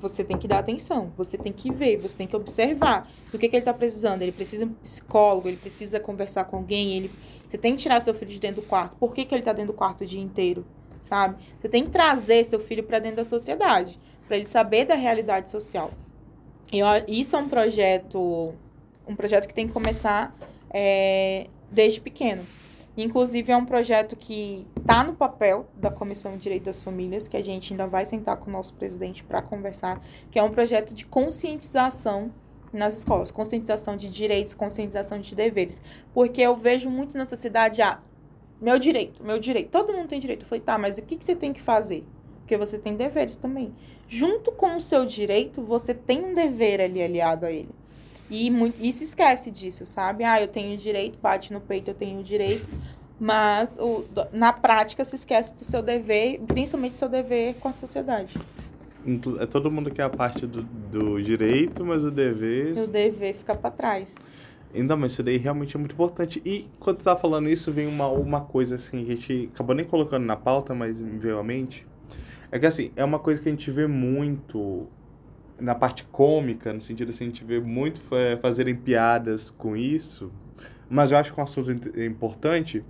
Você 0.00 0.24
tem 0.24 0.36
que 0.36 0.48
dar 0.48 0.58
atenção, 0.58 1.12
você 1.16 1.38
tem 1.38 1.52
que 1.52 1.72
ver, 1.72 1.98
você 1.98 2.16
tem 2.16 2.26
que 2.26 2.34
observar 2.34 3.08
do 3.30 3.38
que, 3.38 3.48
que 3.48 3.54
ele 3.54 3.60
está 3.60 3.72
precisando. 3.72 4.22
Ele 4.22 4.32
precisa 4.32 4.66
de 4.66 4.72
um 4.72 4.74
psicólogo, 4.74 5.48
ele 5.48 5.56
precisa 5.56 6.00
conversar 6.00 6.44
com 6.46 6.56
alguém, 6.56 6.96
ele, 6.96 7.10
você 7.46 7.56
tem 7.56 7.76
que 7.76 7.82
tirar 7.82 8.00
seu 8.00 8.12
filho 8.12 8.30
de 8.30 8.40
dentro 8.40 8.60
do 8.60 8.66
quarto. 8.66 8.96
Por 8.96 9.12
que, 9.12 9.24
que 9.24 9.34
ele 9.34 9.42
está 9.42 9.52
dentro 9.52 9.72
do 9.72 9.76
quarto 9.76 10.02
o 10.02 10.06
dia 10.06 10.20
inteiro? 10.20 10.66
Sabe? 11.00 11.36
Você 11.60 11.68
tem 11.68 11.84
que 11.84 11.90
trazer 11.90 12.44
seu 12.44 12.58
filho 12.58 12.82
para 12.82 12.98
dentro 12.98 13.18
da 13.18 13.24
sociedade, 13.24 14.00
para 14.26 14.36
ele 14.36 14.46
saber 14.46 14.84
da 14.84 14.96
realidade 14.96 15.50
social. 15.50 15.92
E 16.72 16.80
isso 17.08 17.36
é 17.36 17.38
um 17.38 17.48
projeto, 17.48 18.52
um 19.06 19.14
projeto 19.14 19.46
que 19.46 19.54
tem 19.54 19.66
que 19.66 19.72
começar 19.72 20.36
é, 20.70 21.46
desde 21.70 22.00
pequeno. 22.00 22.44
Inclusive, 23.00 23.52
é 23.52 23.56
um 23.56 23.64
projeto 23.64 24.16
que 24.16 24.66
está 24.76 25.04
no 25.04 25.14
papel 25.14 25.68
da 25.76 25.88
Comissão 25.88 26.32
de 26.32 26.38
Direito 26.38 26.64
das 26.64 26.82
Famílias, 26.82 27.28
que 27.28 27.36
a 27.36 27.44
gente 27.44 27.72
ainda 27.72 27.86
vai 27.86 28.04
sentar 28.04 28.36
com 28.38 28.50
o 28.50 28.52
nosso 28.52 28.74
presidente 28.74 29.22
para 29.22 29.40
conversar, 29.40 30.04
que 30.32 30.36
é 30.36 30.42
um 30.42 30.50
projeto 30.50 30.92
de 30.92 31.06
conscientização 31.06 32.32
nas 32.72 32.98
escolas, 32.98 33.30
conscientização 33.30 33.96
de 33.96 34.10
direitos, 34.10 34.52
conscientização 34.52 35.20
de 35.20 35.32
deveres. 35.36 35.80
Porque 36.12 36.42
eu 36.42 36.56
vejo 36.56 36.90
muito 36.90 37.16
na 37.16 37.24
sociedade, 37.24 37.80
ah, 37.80 38.00
meu 38.60 38.80
direito, 38.80 39.22
meu 39.22 39.38
direito, 39.38 39.70
todo 39.70 39.92
mundo 39.92 40.08
tem 40.08 40.18
direito. 40.18 40.42
Eu 40.42 40.48
falei, 40.48 40.62
tá, 40.62 40.76
mas 40.76 40.98
o 40.98 41.02
que, 41.02 41.16
que 41.16 41.24
você 41.24 41.36
tem 41.36 41.52
que 41.52 41.62
fazer? 41.62 42.04
Porque 42.40 42.56
você 42.56 42.78
tem 42.78 42.96
deveres 42.96 43.36
também. 43.36 43.72
Junto 44.08 44.50
com 44.50 44.74
o 44.74 44.80
seu 44.80 45.06
direito, 45.06 45.62
você 45.62 45.94
tem 45.94 46.24
um 46.24 46.34
dever 46.34 46.80
ali 46.80 47.00
aliado 47.00 47.46
a 47.46 47.52
ele. 47.52 47.70
E, 48.30 48.50
muito, 48.50 48.76
e 48.80 48.92
se 48.92 49.04
esquece 49.04 49.50
disso, 49.50 49.86
sabe? 49.86 50.24
Ah, 50.24 50.40
eu 50.40 50.48
tenho 50.48 50.76
direito, 50.76 51.18
bate 51.18 51.52
no 51.52 51.60
peito, 51.60 51.90
eu 51.90 51.94
tenho 51.94 52.22
direito. 52.22 52.66
Mas 53.18 53.76
o, 53.78 54.04
na 54.32 54.52
prática 54.52 55.04
se 55.04 55.16
esquece 55.16 55.54
do 55.54 55.64
seu 55.64 55.82
dever, 55.82 56.40
principalmente 56.46 56.92
do 56.92 56.96
seu 56.96 57.08
dever 57.08 57.54
com 57.54 57.68
a 57.68 57.72
sociedade. 57.72 58.34
é 59.40 59.46
todo 59.46 59.70
mundo 59.70 59.90
quer 59.90 60.04
a 60.04 60.10
parte 60.10 60.46
do, 60.46 60.62
do 60.62 61.20
direito, 61.22 61.84
mas 61.84 62.04
o 62.04 62.10
dever. 62.10 62.78
O 62.78 62.86
dever 62.86 63.34
fica 63.34 63.54
pra 63.54 63.70
trás. 63.70 64.14
Então, 64.72 64.96
mas 64.96 65.12
isso 65.12 65.22
daí 65.22 65.38
realmente 65.38 65.76
é 65.76 65.78
muito 65.78 65.92
importante. 65.92 66.42
E 66.44 66.68
quando 66.78 66.98
tu 66.98 67.04
tá 67.04 67.16
falando 67.16 67.48
isso, 67.48 67.72
vem 67.72 67.86
uma, 67.86 68.06
uma 68.08 68.40
coisa 68.42 68.76
assim, 68.76 69.04
que 69.04 69.12
a 69.12 69.14
gente 69.14 69.50
acabou 69.52 69.74
nem 69.74 69.84
colocando 69.84 70.24
na 70.24 70.36
pauta, 70.36 70.74
mas 70.74 71.00
me 71.00 71.18
veio 71.18 71.38
à 71.38 71.42
mente. 71.42 71.86
É 72.52 72.58
que 72.58 72.66
assim, 72.66 72.92
é 72.94 73.04
uma 73.04 73.18
coisa 73.18 73.42
que 73.42 73.48
a 73.48 73.52
gente 73.52 73.70
vê 73.70 73.86
muito 73.86 74.86
na 75.60 75.74
parte 75.74 76.04
cômica, 76.04 76.72
no 76.72 76.80
sentido 76.80 77.10
assim, 77.10 77.24
a 77.24 77.26
gente 77.28 77.44
vê 77.44 77.60
muito 77.60 78.00
fa- 78.00 78.38
fazerem 78.40 78.74
piadas 78.74 79.50
com 79.50 79.76
isso, 79.76 80.30
mas 80.88 81.10
eu 81.10 81.18
acho 81.18 81.32
que 81.32 81.38
é 81.38 81.42
um 81.42 81.44
assunto 81.44 82.00
importante. 82.00 82.84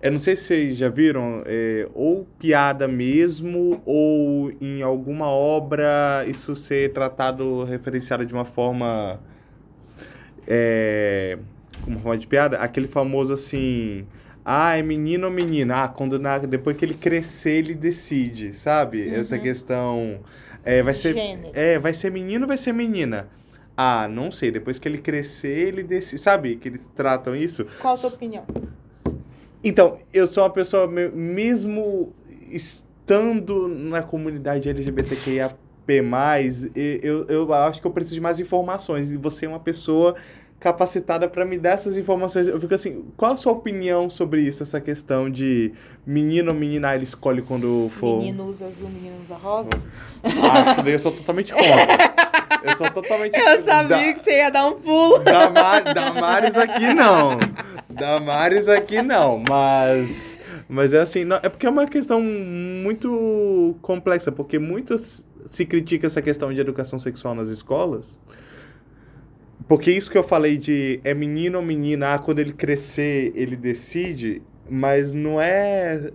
Eu 0.00 0.10
não 0.10 0.18
sei 0.18 0.34
se 0.34 0.44
vocês 0.44 0.76
já 0.76 0.88
viram, 0.88 1.42
é, 1.46 1.88
ou 1.94 2.26
piada 2.38 2.88
mesmo, 2.88 3.82
ou 3.84 4.52
em 4.60 4.82
alguma 4.82 5.26
obra 5.28 6.24
isso 6.26 6.56
ser 6.56 6.92
tratado, 6.92 7.64
referenciado 7.64 8.24
de 8.26 8.32
uma 8.34 8.44
forma 8.44 9.20
é, 10.46 11.38
como 11.82 12.00
forma 12.00 12.18
de 12.18 12.26
piada, 12.26 12.56
aquele 12.58 12.88
famoso 12.88 13.32
assim, 13.32 14.06
ah, 14.44 14.76
é 14.76 14.82
menino 14.82 15.26
ou 15.26 15.32
menina? 15.32 15.84
Ah, 15.84 15.88
quando 15.88 16.18
na, 16.18 16.38
depois 16.38 16.76
que 16.76 16.84
ele 16.84 16.94
crescer, 16.94 17.58
ele 17.58 17.74
decide, 17.74 18.52
sabe? 18.52 19.08
Essa 19.14 19.36
questão, 19.38 20.20
é, 20.64 20.82
vai 20.82 20.94
ser, 20.94 21.14
Gênero. 21.14 21.50
é, 21.54 21.78
vai 21.78 21.92
ser 21.94 22.10
menino 22.10 22.44
ou 22.44 22.48
vai 22.48 22.56
ser 22.56 22.72
menina? 22.72 23.28
Ah, 23.76 24.06
não 24.08 24.30
sei, 24.30 24.50
depois 24.50 24.78
que 24.78 24.86
ele 24.88 24.98
crescer, 24.98 25.68
ele 25.68 25.82
decide, 25.82 26.20
sabe? 26.20 26.56
Que 26.56 26.68
eles 26.68 26.90
tratam 26.94 27.34
isso. 27.34 27.66
Qual 27.80 27.94
a 27.94 27.96
sua 27.96 28.10
opinião? 28.10 28.44
Então, 29.64 29.98
eu 30.12 30.26
sou 30.26 30.42
uma 30.44 30.50
pessoa, 30.50 30.86
me- 30.86 31.08
mesmo 31.08 32.12
estando 32.50 33.68
na 33.68 34.02
comunidade 34.02 34.68
LGBTQIAP+, 34.68 35.56
e- 36.76 37.00
eu, 37.02 37.26
eu 37.28 37.52
acho 37.54 37.80
que 37.80 37.86
eu 37.86 37.90
preciso 37.90 38.14
de 38.16 38.20
mais 38.20 38.38
informações. 38.40 39.10
E 39.10 39.16
você 39.16 39.46
é 39.46 39.48
uma 39.48 39.60
pessoa 39.60 40.14
capacitada 40.62 41.28
para 41.28 41.44
me 41.44 41.58
dar 41.58 41.70
essas 41.70 41.96
informações. 41.96 42.46
Eu 42.46 42.60
fico 42.60 42.72
assim, 42.72 43.04
qual 43.16 43.32
a 43.32 43.36
sua 43.36 43.50
opinião 43.52 44.08
sobre 44.08 44.42
isso, 44.42 44.62
essa 44.62 44.80
questão 44.80 45.28
de 45.28 45.72
menino 46.06 46.52
ou 46.52 46.56
menina, 46.56 46.90
ah, 46.90 46.94
ele 46.94 47.02
escolhe 47.02 47.42
quando 47.42 47.90
for... 47.98 48.18
Menino 48.18 48.44
usa 48.44 48.66
azul, 48.66 48.88
menino 48.88 49.16
usa 49.24 49.34
rosa? 49.34 49.70
Ah, 50.22 50.70
isso 50.70 50.82
daí 50.82 50.92
eu 50.92 50.98
sou 51.00 51.10
totalmente 51.10 51.52
contra. 51.52 52.22
Eu 52.62 52.76
sou 52.76 52.88
totalmente 52.92 53.36
Eu 53.36 53.64
sabia 53.64 53.88
Da- 54.06 54.12
que 54.12 54.20
você 54.20 54.36
ia 54.36 54.50
dar 54.50 54.66
um 54.66 54.74
pulo. 54.74 55.18
Damar, 55.18 55.82
Damares 55.92 56.56
aqui 56.56 56.94
não. 56.94 57.38
Damares 57.90 58.68
aqui 58.68 59.02
não, 59.02 59.42
mas 59.48 60.38
mas 60.68 60.94
é 60.94 61.00
assim, 61.00 61.24
não, 61.24 61.36
é 61.42 61.48
porque 61.48 61.66
é 61.66 61.70
uma 61.70 61.86
questão 61.86 62.20
muito 62.22 63.76
complexa, 63.82 64.30
porque 64.30 64.58
muitos 64.60 65.26
se 65.50 65.66
critica 65.66 66.06
essa 66.06 66.22
questão 66.22 66.54
de 66.54 66.60
educação 66.60 66.98
sexual 67.00 67.34
nas 67.34 67.48
escolas. 67.48 68.16
Porque 69.68 69.90
isso 69.90 70.10
que 70.10 70.18
eu 70.18 70.22
falei 70.24 70.56
de 70.58 71.00
é 71.04 71.14
menino 71.14 71.58
ou 71.58 71.64
menina, 71.64 72.14
ah, 72.14 72.18
quando 72.18 72.38
ele 72.38 72.52
crescer, 72.52 73.32
ele 73.34 73.56
decide, 73.56 74.42
mas 74.68 75.12
não 75.12 75.40
é 75.40 76.10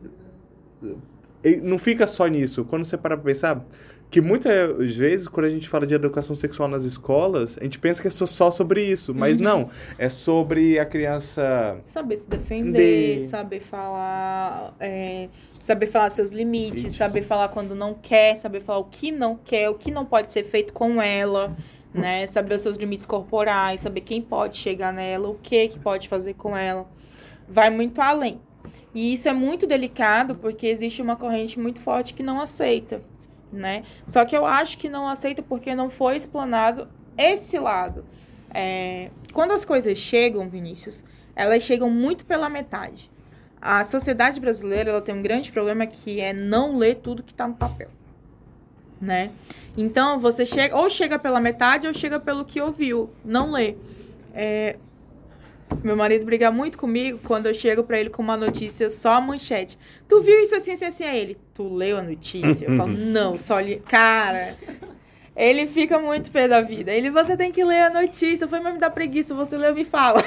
não 1.64 1.78
fica 1.78 2.06
só 2.08 2.28
nisso. 2.28 2.66
Quando 2.66 2.84
você 2.84 2.98
para 2.98 3.16
pra 3.16 3.26
pensar, 3.26 3.66
que 4.10 4.20
muitas 4.22 4.96
vezes, 4.96 5.28
quando 5.28 5.46
a 5.46 5.50
gente 5.50 5.68
fala 5.70 5.86
de 5.86 5.94
educação 5.94 6.36
sexual 6.36 6.68
nas 6.68 6.84
escolas, 6.84 7.58
a 7.60 7.64
gente 7.64 7.78
pensa 7.80 8.02
que 8.02 8.08
é 8.08 8.12
só- 8.12 8.52
sobre 8.52 8.84
isso. 8.84 9.14
Mas 9.14 9.38
não. 9.38 9.70
É 9.98 10.10
sobre 10.10 10.80
a 10.80 10.86
criança. 10.86 11.78
Saber 11.86 12.18
se 12.18 12.28
defender, 12.28 13.18
De- 13.18 13.24
saber 13.24 13.60
falar, 13.62 14.74
é, 14.80 15.30
saber 15.60 15.88
falar 15.88 16.10
seus 16.10 16.32
limites, 16.32 16.78
Limites. 16.80 16.98
saber 16.98 17.22
falar 17.22 17.50
quando 17.50 17.76
não 17.76 17.94
quer, 17.94 18.36
saber 18.38 18.60
falar 18.62 18.80
o 18.80 18.86
que 18.86 19.12
não 19.12 19.36
quer, 19.38 19.70
o 19.70 19.76
que 19.76 19.92
não 19.92 20.06
pode 20.06 20.32
ser 20.34 20.44
feito 20.44 20.74
com 20.74 21.02
ela, 21.02 21.56
né? 21.98 22.28
Saber 22.28 22.56
os 22.56 22.62
seus 22.62 22.78
limites 22.78 23.06
corporais, 23.06 23.82
saber 23.82 24.02
quem 24.02 24.22
pode 24.22 24.58
chegar 24.58 24.94
nela, 24.94 25.30
o 25.30 25.36
que 25.36 25.68
que 25.68 25.80
pode 25.80 26.08
fazer 26.08 26.34
com 26.36 26.56
ela. 26.56 26.88
Vai 27.48 27.70
muito 27.70 28.00
além. 28.00 28.40
E 28.94 29.14
isso 29.14 29.28
é 29.28 29.34
muito 29.34 29.66
delicado 29.66 30.36
porque 30.36 30.68
existe 30.68 31.02
uma 31.02 31.16
corrente 31.16 31.60
muito 31.60 31.80
forte 31.80 32.14
que 32.14 32.24
não 32.24 32.40
aceita, 32.40 33.02
né? 33.52 33.84
Só 34.06 34.26
que 34.26 34.36
eu 34.36 34.46
acho 34.46 34.78
que 34.78 34.90
não 34.90 35.08
aceita 35.08 35.42
porque 35.42 35.74
não 35.76 35.90
foi 35.90 36.18
explanado 36.18 36.88
esse 37.18 37.58
lado. 37.58 38.06
É, 38.54 39.10
quando 39.34 39.52
as 39.52 39.66
coisas 39.66 39.98
chegam, 39.98 40.50
Vinícius, 40.50 41.04
elas 41.36 41.64
chegam 41.64 41.90
muito 41.90 42.26
pela 42.26 42.50
metade. 42.50 43.12
A 43.62 43.84
sociedade 43.84 44.40
brasileira 44.40 44.92
ela 44.92 45.02
tem 45.02 45.16
um 45.16 45.22
grande 45.22 45.52
problema 45.52 45.86
que 45.86 46.22
é 46.22 46.34
não 46.34 46.78
ler 46.78 46.96
tudo 46.96 47.24
que 47.24 47.32
está 47.32 47.48
no 47.48 47.56
papel, 47.56 47.90
né? 49.00 49.32
Então 49.78 50.20
você 50.20 50.46
chega 50.46 50.76
ou 50.76 50.90
chega 50.90 51.20
pela 51.20 51.40
metade 51.40 51.88
ou 51.88 51.94
chega 51.94 52.20
pelo 52.20 52.44
que 52.44 52.60
ouviu, 52.60 53.10
não 53.24 53.52
lê. 53.52 53.76
É, 54.34 54.78
meu 55.84 55.96
marido 55.96 56.26
briga 56.26 56.52
muito 56.52 56.78
comigo 56.78 57.20
quando 57.24 57.48
eu 57.48 57.54
chego 57.54 57.84
pra 57.84 58.00
ele 58.00 58.10
com 58.10 58.22
uma 58.22 58.38
notícia 58.38 58.90
só 58.90 59.14
a 59.14 59.22
manchete. 59.22 59.78
Tu 60.08 60.22
viu 60.22 60.40
isso 60.42 60.56
assim, 60.56 60.72
assim, 60.72 60.86
assim? 60.86 61.04
Aí 61.04 61.20
ele, 61.20 61.38
tu 61.54 61.68
leu 61.68 61.98
a 61.98 62.02
notícia? 62.02 62.66
Eu 62.66 62.78
falo, 62.78 62.90
não, 62.98 63.38
só 63.38 63.60
li. 63.60 63.82
Cara, 63.88 64.56
ele 65.36 65.68
fica 65.68 66.00
muito 66.00 66.32
pé 66.32 66.48
da 66.48 66.62
vida. 66.62 66.92
Ele, 66.92 67.12
você 67.12 67.38
tem 67.38 67.52
que 67.52 67.64
ler 67.64 67.84
a 67.84 67.90
notícia. 67.90 68.48
Mas 68.48 68.74
me 68.74 68.80
dá 68.80 68.90
preguiça, 68.90 69.36
você 69.36 69.58
leu, 69.58 69.76
me 69.76 69.86
fala. 69.86 70.24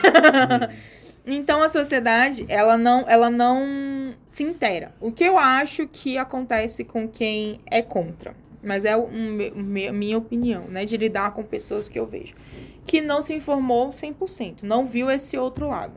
então 1.27 1.63
a 1.63 1.69
sociedade, 1.69 2.45
ela 2.49 2.77
não, 2.77 3.05
ela 3.09 3.31
não 3.31 4.15
se 4.27 4.45
inteira. 4.45 4.95
O 5.01 5.11
que 5.11 5.25
eu 5.25 5.39
acho 5.39 5.89
que 5.89 6.19
acontece 6.19 6.85
com 6.85 7.09
quem 7.09 7.61
é 7.67 7.83
contra, 7.83 8.35
mas 8.63 8.85
é 8.85 8.97
um, 8.97 9.39
minha 9.93 10.19
opinião, 10.19 10.65
né, 10.69 10.85
de 10.85 10.97
lidar 10.97 11.33
com 11.33 11.43
pessoas 11.43 11.89
que 11.89 11.99
eu 11.99 12.07
vejo, 12.07 12.35
que 12.87 13.01
não 13.01 13.23
se 13.23 13.35
informou 13.35 13.91
100%, 13.91 14.59
não 14.63 14.87
viu 14.87 15.11
esse 15.11 15.37
outro 15.39 15.69
lado, 15.69 15.95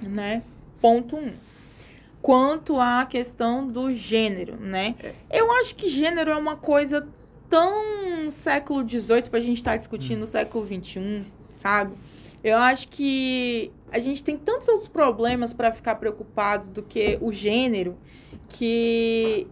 né? 0.00 0.42
Ponto 0.80 1.16
um. 1.16 1.32
Quanto 2.22 2.78
à 2.78 3.06
questão 3.06 3.66
do 3.66 3.92
gênero, 3.94 4.56
né? 4.60 4.94
Eu 5.30 5.50
acho 5.52 5.74
que 5.74 5.88
gênero 5.88 6.30
é 6.30 6.36
uma 6.36 6.56
coisa 6.56 7.08
tão 7.48 8.30
século 8.30 8.86
XVIII 8.86 9.22
pra 9.30 9.40
gente 9.40 9.56
estar 9.56 9.76
discutindo 9.76 10.20
no 10.20 10.26
século 10.26 10.66
XXI, 10.66 11.24
sabe? 11.54 11.94
Eu 12.42 12.56
acho 12.58 12.88
que 12.88 13.72
a 13.90 13.98
gente 13.98 14.22
tem 14.22 14.36
tantos 14.36 14.68
outros 14.68 14.88
problemas 14.88 15.52
para 15.52 15.72
ficar 15.72 15.96
preocupado 15.96 16.70
do 16.70 16.82
que 16.82 17.18
o 17.20 17.32
gênero, 17.32 17.98
que 18.48 19.46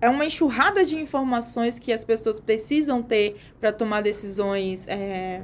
é 0.00 0.08
uma 0.08 0.24
enxurrada 0.24 0.84
de 0.84 0.96
informações 0.96 1.78
que 1.78 1.92
as 1.92 2.04
pessoas 2.04 2.38
precisam 2.40 3.02
ter 3.02 3.36
para 3.60 3.72
tomar 3.72 4.00
decisões, 4.00 4.86
é, 4.86 5.42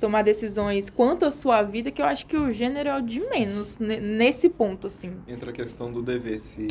tomar 0.00 0.22
decisões 0.22 0.88
quanto 0.90 1.24
à 1.24 1.30
sua 1.30 1.62
vida, 1.62 1.90
que 1.90 2.00
eu 2.00 2.06
acho 2.06 2.26
que 2.26 2.36
o 2.36 2.52
gênero 2.52 2.88
é 2.88 2.96
o 2.98 3.02
de 3.02 3.20
menos 3.20 3.78
ne- 3.78 4.00
nesse 4.00 4.48
ponto, 4.48 4.86
assim. 4.86 5.12
Entra 5.28 5.50
a 5.50 5.52
questão 5.52 5.92
do 5.92 6.02
dever, 6.02 6.38
se 6.40 6.66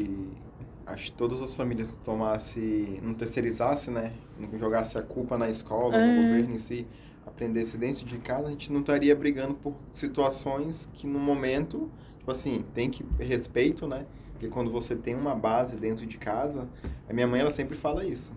acho 0.85 1.05
que 1.05 1.11
todas 1.13 1.41
as 1.41 1.53
famílias 1.53 1.89
tomasse, 2.03 2.99
não 3.01 3.13
terceirizasse, 3.13 3.89
né? 3.89 4.13
Não 4.39 4.57
jogasse 4.59 4.97
a 4.97 5.01
culpa 5.01 5.37
na 5.37 5.49
escola, 5.49 5.95
É. 5.95 6.15
no 6.15 6.23
governo 6.23 6.53
em 6.55 6.57
si, 6.59 6.85
aprendesse 7.25 7.77
dentro 7.77 8.05
de 8.05 8.17
casa, 8.19 8.47
a 8.47 8.51
gente 8.51 8.71
não 8.71 8.79
estaria 8.81 9.15
brigando 9.15 9.55
por 9.55 9.73
situações 9.91 10.87
que 10.93 11.07
no 11.07 11.19
momento, 11.19 11.89
tipo 12.19 12.31
assim, 12.31 12.63
tem 12.73 12.89
que 12.89 13.03
respeito, 13.19 13.87
né? 13.87 14.05
Porque 14.45 14.53
quando 14.53 14.71
você 14.71 14.95
tem 14.95 15.15
uma 15.15 15.33
base 15.33 15.75
dentro 15.75 16.05
de 16.05 16.17
casa, 16.17 16.67
a 17.09 17.13
minha 17.13 17.27
mãe 17.27 17.41
ela 17.41 17.49
sempre 17.51 17.75
fala 17.75 18.05
isso. 18.05 18.31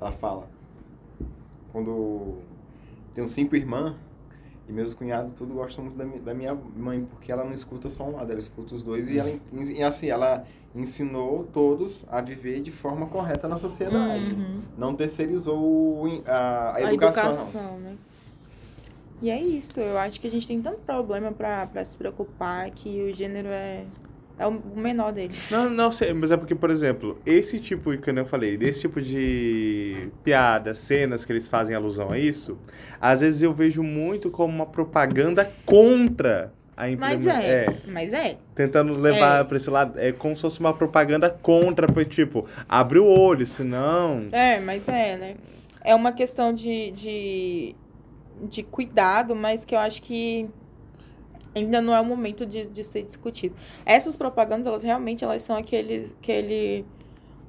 Ela 0.00 0.10
fala 0.12 0.48
quando 1.72 2.38
tenho 3.14 3.28
cinco 3.28 3.54
irmãs 3.54 3.94
e 4.68 4.72
meus 4.72 4.92
cunhados 4.94 5.32
tudo 5.34 5.54
gostam 5.54 5.84
muito 5.84 5.96
da, 5.96 6.04
mi- 6.04 6.18
da 6.18 6.34
minha 6.34 6.54
mãe, 6.76 7.04
porque 7.10 7.30
ela 7.30 7.44
não 7.44 7.52
escuta 7.52 7.88
só 7.90 8.04
um 8.08 8.16
lado, 8.16 8.30
ela 8.30 8.40
escuta 8.40 8.74
os 8.74 8.82
dois 8.82 9.08
e 9.08 9.18
ela 9.18 9.30
en- 9.30 9.72
e 9.78 9.82
assim, 9.82 10.08
ela 10.08 10.44
ensinou 10.74 11.44
todos 11.52 12.04
a 12.08 12.20
viver 12.20 12.60
de 12.60 12.70
forma 12.72 13.06
correta 13.06 13.46
na 13.48 13.56
sociedade. 13.56 14.32
Uhum. 14.34 14.58
Não 14.76 14.94
terceirizou 14.94 16.06
a, 16.26 16.74
a 16.76 16.80
educação. 16.94 17.78
né? 17.78 17.96
E 19.22 19.28
é 19.28 19.40
isso, 19.40 19.78
eu 19.78 19.98
acho 19.98 20.18
que 20.20 20.26
a 20.26 20.30
gente 20.30 20.46
tem 20.46 20.62
tanto 20.62 20.78
problema 20.78 21.30
pra 21.30 21.84
se 21.84 21.96
preocupar 21.96 22.70
que 22.70 23.02
o 23.02 23.12
gênero 23.12 23.48
é, 23.48 23.84
é 24.40 24.46
o 24.46 24.52
menor 24.74 25.12
deles. 25.12 25.50
Não, 25.50 25.68
não 25.68 25.92
sei, 25.92 26.14
mas 26.14 26.30
é 26.30 26.36
porque, 26.36 26.54
por 26.54 26.70
exemplo, 26.70 27.18
esse 27.26 27.58
tipo, 27.58 27.94
que 27.98 28.10
eu 28.10 28.24
falei, 28.24 28.56
desse 28.56 28.80
tipo 28.80 28.98
de 29.00 30.08
piada, 30.24 30.74
cenas 30.74 31.26
que 31.26 31.32
eles 31.32 31.46
fazem 31.46 31.76
alusão 31.76 32.10
a 32.10 32.18
isso, 32.18 32.56
às 32.98 33.20
vezes 33.20 33.42
eu 33.42 33.52
vejo 33.52 33.82
muito 33.82 34.30
como 34.30 34.50
uma 34.54 34.64
propaganda 34.64 35.50
contra 35.66 36.52
a 36.74 36.84
Mas 36.96 37.20
implementação. 37.20 37.42
é, 37.42 37.66
mas 37.86 38.12
é. 38.14 38.38
Tentando 38.54 38.94
levar 38.94 39.42
É. 39.42 39.44
pra 39.44 39.58
esse 39.58 39.68
lado, 39.68 39.98
é 40.00 40.10
como 40.10 40.34
se 40.34 40.40
fosse 40.40 40.58
uma 40.58 40.72
propaganda 40.72 41.28
contra, 41.28 41.86
tipo, 42.06 42.46
abre 42.66 42.98
o 42.98 43.04
olho, 43.04 43.46
senão. 43.46 44.26
É, 44.32 44.58
mas 44.58 44.88
é, 44.88 45.18
né? 45.18 45.34
É 45.84 45.94
uma 45.94 46.12
questão 46.12 46.54
de, 46.54 46.90
de, 46.92 47.76
de 48.48 48.62
cuidado, 48.62 49.34
mas 49.36 49.66
que 49.66 49.74
eu 49.74 49.78
acho 49.78 50.00
que 50.00 50.48
ainda 51.54 51.80
não 51.80 51.94
é 51.94 52.00
o 52.00 52.04
momento 52.04 52.46
de, 52.46 52.66
de 52.66 52.84
ser 52.84 53.02
discutido. 53.02 53.54
Essas 53.84 54.16
propagandas, 54.16 54.66
elas 54.66 54.82
realmente 54.82 55.24
elas 55.24 55.42
são 55.42 55.56
aquele, 55.56 56.12
aquele 56.20 56.84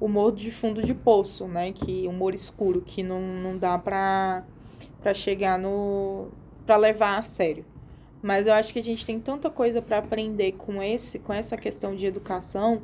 humor 0.00 0.32
de 0.32 0.50
fundo 0.50 0.82
de 0.82 0.94
poço, 0.94 1.46
né? 1.46 1.72
Que 1.72 2.06
humor 2.06 2.34
escuro, 2.34 2.82
que 2.84 3.02
não, 3.02 3.20
não 3.20 3.56
dá 3.56 3.78
pra, 3.78 4.44
pra 5.00 5.14
chegar 5.14 5.58
no. 5.58 6.28
pra 6.66 6.76
levar 6.76 7.18
a 7.18 7.22
sério. 7.22 7.64
Mas 8.20 8.46
eu 8.46 8.52
acho 8.52 8.72
que 8.72 8.78
a 8.78 8.82
gente 8.82 9.04
tem 9.04 9.18
tanta 9.18 9.50
coisa 9.50 9.82
para 9.82 9.98
aprender 9.98 10.52
com 10.52 10.80
esse, 10.82 11.18
com 11.18 11.32
essa 11.32 11.56
questão 11.56 11.94
de 11.94 12.06
educação, 12.06 12.82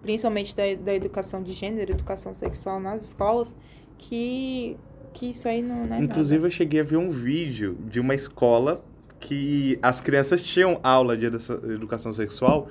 principalmente 0.00 0.54
da, 0.54 0.62
da 0.74 0.94
educação 0.94 1.42
de 1.42 1.52
gênero, 1.52 1.92
educação 1.92 2.32
sexual 2.32 2.78
nas 2.78 3.04
escolas, 3.04 3.56
que, 3.98 4.76
que 5.12 5.30
isso 5.30 5.48
aí 5.48 5.60
não, 5.60 5.86
não 5.86 5.96
é 5.96 6.00
Inclusive, 6.00 6.36
nada. 6.36 6.46
eu 6.46 6.50
cheguei 6.52 6.80
a 6.80 6.84
ver 6.84 6.98
um 6.98 7.10
vídeo 7.10 7.76
de 7.88 7.98
uma 7.98 8.14
escola 8.14 8.84
que 9.26 9.78
as 9.82 10.00
crianças 10.00 10.40
tinham 10.40 10.78
aula 10.82 11.16
de 11.16 11.26
edu- 11.26 11.72
educação 11.72 12.14
sexual. 12.14 12.68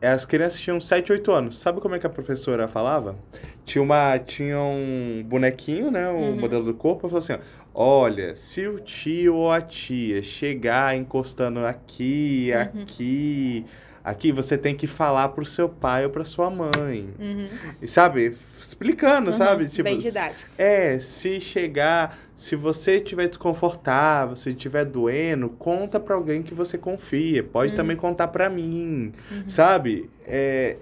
As 0.00 0.24
crianças 0.24 0.60
tinham 0.60 0.80
7, 0.80 1.12
8 1.12 1.30
anos. 1.32 1.58
Sabe 1.58 1.80
como 1.80 1.94
é 1.94 1.98
que 1.98 2.06
a 2.06 2.10
professora 2.10 2.66
falava? 2.66 3.16
Tinha, 3.64 3.82
uma, 3.82 4.18
tinha 4.18 4.58
um 4.58 5.22
bonequinho, 5.26 5.90
né? 5.90 6.08
O 6.08 6.14
Uhum. 6.16 6.40
modelo 6.40 6.64
do 6.64 6.72
corpo. 6.74 7.06
Ela 7.06 7.10
falou 7.10 7.18
assim: 7.18 7.32
ó, 7.34 7.38
Olha, 7.80 8.34
se 8.34 8.66
o 8.66 8.80
tio 8.80 9.34
ou 9.36 9.52
a 9.52 9.60
tia 9.60 10.22
chegar 10.22 10.96
encostando 10.96 11.60
aqui, 11.66 12.50
Uhum. 12.54 12.82
aqui, 12.82 13.66
aqui, 14.08 14.32
você 14.32 14.56
tem 14.58 14.74
que 14.74 14.86
falar 14.86 15.28
pro 15.30 15.44
seu 15.44 15.68
pai 15.68 16.04
ou 16.04 16.10
pra 16.10 16.24
sua 16.24 16.50
mãe. 16.50 17.08
Uhum, 17.18 17.48
E 17.80 17.86
sabe? 17.88 18.36
Explicando, 18.60 19.30
uhum, 19.30 19.36
sabe? 19.36 19.68
Tipo, 19.68 19.84
bem 19.84 19.98
didático. 19.98 20.50
é, 20.58 20.98
se 20.98 21.40
chegar, 21.40 22.18
se 22.34 22.56
você 22.56 22.96
estiver 22.96 23.28
desconfortável, 23.28 24.34
se 24.34 24.50
estiver 24.50 24.84
doendo, 24.84 25.48
conta 25.50 26.00
pra 26.00 26.14
alguém 26.16 26.42
que 26.42 26.54
você 26.54 26.76
confia. 26.76 27.42
Pode 27.44 27.74
também 27.74 27.96
contar 27.96 28.28
pra 28.28 28.50
mim, 28.50 29.12
sabe? 29.46 30.10
É, 30.26 30.76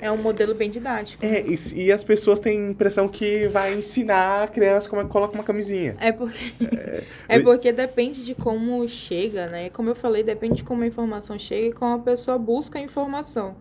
É 0.00 0.10
um 0.10 0.16
modelo 0.16 0.54
bem 0.54 0.70
didático. 0.70 1.24
é, 1.24 1.42
e, 1.46 1.84
e 1.84 1.92
as 1.92 2.02
pessoas 2.02 2.40
têm 2.40 2.66
a 2.66 2.70
impressão 2.70 3.08
que 3.08 3.46
vai 3.48 3.74
ensinar 3.74 4.44
a 4.44 4.48
criança 4.48 4.88
como 4.88 5.02
é 5.02 5.04
que 5.04 5.10
coloca 5.10 5.34
uma 5.34 5.44
camisinha. 5.44 5.96
É 6.00 6.12
porque, 6.12 6.44
é 7.28 7.38
porque 7.42 7.72
depende 7.72 8.24
de 8.24 8.34
como 8.34 8.86
chega, 8.88 9.46
né? 9.46 9.70
Como 9.70 9.88
eu 9.88 9.94
falei, 9.94 10.22
depende 10.22 10.56
de 10.56 10.64
como 10.64 10.82
a 10.82 10.86
informação 10.86 11.38
chega 11.38 11.68
e 11.68 11.72
como 11.72 11.94
a 11.94 11.98
pessoa 11.98 12.38
busca 12.38 12.78
a 12.78 12.82
informação. 12.82 13.54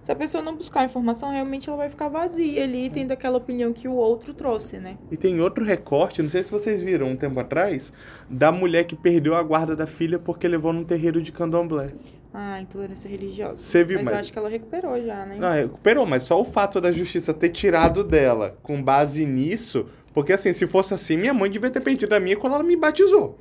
Se 0.00 0.12
a 0.12 0.14
pessoa 0.14 0.42
não 0.42 0.54
buscar 0.54 0.80
a 0.80 0.84
informação, 0.84 1.30
realmente 1.30 1.68
ela 1.68 1.76
vai 1.76 1.90
ficar 1.90 2.08
vazia 2.08 2.62
ali, 2.64 2.88
tendo 2.88 3.12
aquela 3.12 3.36
opinião 3.36 3.72
que 3.72 3.86
o 3.86 3.92
outro 3.92 4.32
trouxe, 4.32 4.78
né? 4.78 4.96
E 5.10 5.16
tem 5.16 5.40
outro 5.40 5.64
recorte, 5.64 6.22
não 6.22 6.30
sei 6.30 6.42
se 6.42 6.50
vocês 6.50 6.80
viram 6.80 7.08
um 7.08 7.16
tempo 7.16 7.38
atrás, 7.40 7.92
da 8.30 8.50
mulher 8.50 8.84
que 8.84 8.96
perdeu 8.96 9.34
a 9.34 9.42
guarda 9.42 9.76
da 9.76 9.86
filha 9.86 10.18
porque 10.18 10.46
levou 10.48 10.72
num 10.72 10.84
terreiro 10.84 11.20
de 11.20 11.32
candomblé. 11.32 11.88
Ah, 12.32 12.60
intolerância 12.60 13.08
religiosa. 13.08 13.56
Você 13.56 13.82
viu, 13.84 13.96
Mas 13.98 14.04
mas- 14.04 14.14
eu 14.14 14.20
acho 14.20 14.32
que 14.32 14.38
ela 14.38 14.48
recuperou 14.48 15.02
já, 15.02 15.26
né? 15.26 15.36
Não, 15.38 15.52
recuperou, 15.52 16.06
mas 16.06 16.22
só 16.22 16.40
o 16.40 16.44
fato 16.44 16.80
da 16.80 16.92
justiça 16.92 17.34
ter 17.34 17.48
tirado 17.48 18.04
dela 18.04 18.56
com 18.62 18.82
base 18.82 19.26
nisso. 19.26 19.86
Porque 20.14 20.32
assim, 20.32 20.52
se 20.52 20.66
fosse 20.66 20.94
assim, 20.94 21.16
minha 21.16 21.34
mãe 21.34 21.50
devia 21.50 21.70
ter 21.70 21.80
perdido 21.80 22.14
a 22.14 22.20
minha 22.20 22.36
quando 22.36 22.54
ela 22.54 22.62
me 22.64 22.76
batizou. 22.76 23.38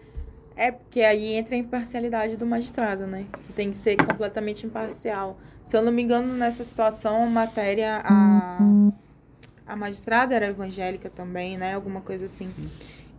É 0.55 0.71
porque 0.71 1.01
aí 1.01 1.33
entra 1.33 1.55
a 1.55 1.57
imparcialidade 1.57 2.35
do 2.35 2.45
magistrado, 2.45 3.05
né? 3.05 3.25
Que 3.45 3.53
tem 3.53 3.69
que 3.71 3.77
ser 3.77 3.95
completamente 3.95 4.65
imparcial. 4.65 5.37
Se 5.67 5.75
eu 5.75 5.81
não 5.81 5.91
me 5.91 6.01
engano, 6.01 6.33
nessa 6.33 6.63
situação, 6.63 7.23
a 7.23 7.25
matéria, 7.25 8.01
a, 8.01 8.57
a 9.65 9.75
magistrada 9.75 10.33
era 10.33 10.47
evangélica 10.47 11.09
também, 11.09 11.57
né? 11.57 11.73
Alguma 11.73 11.99
coisa 11.99 12.27
assim. 12.27 12.49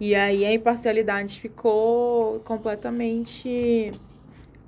E 0.01 0.15
aí 0.15 0.47
a 0.47 0.55
imparcialidade 0.55 1.39
ficou 1.39 2.41
completamente 2.47 3.93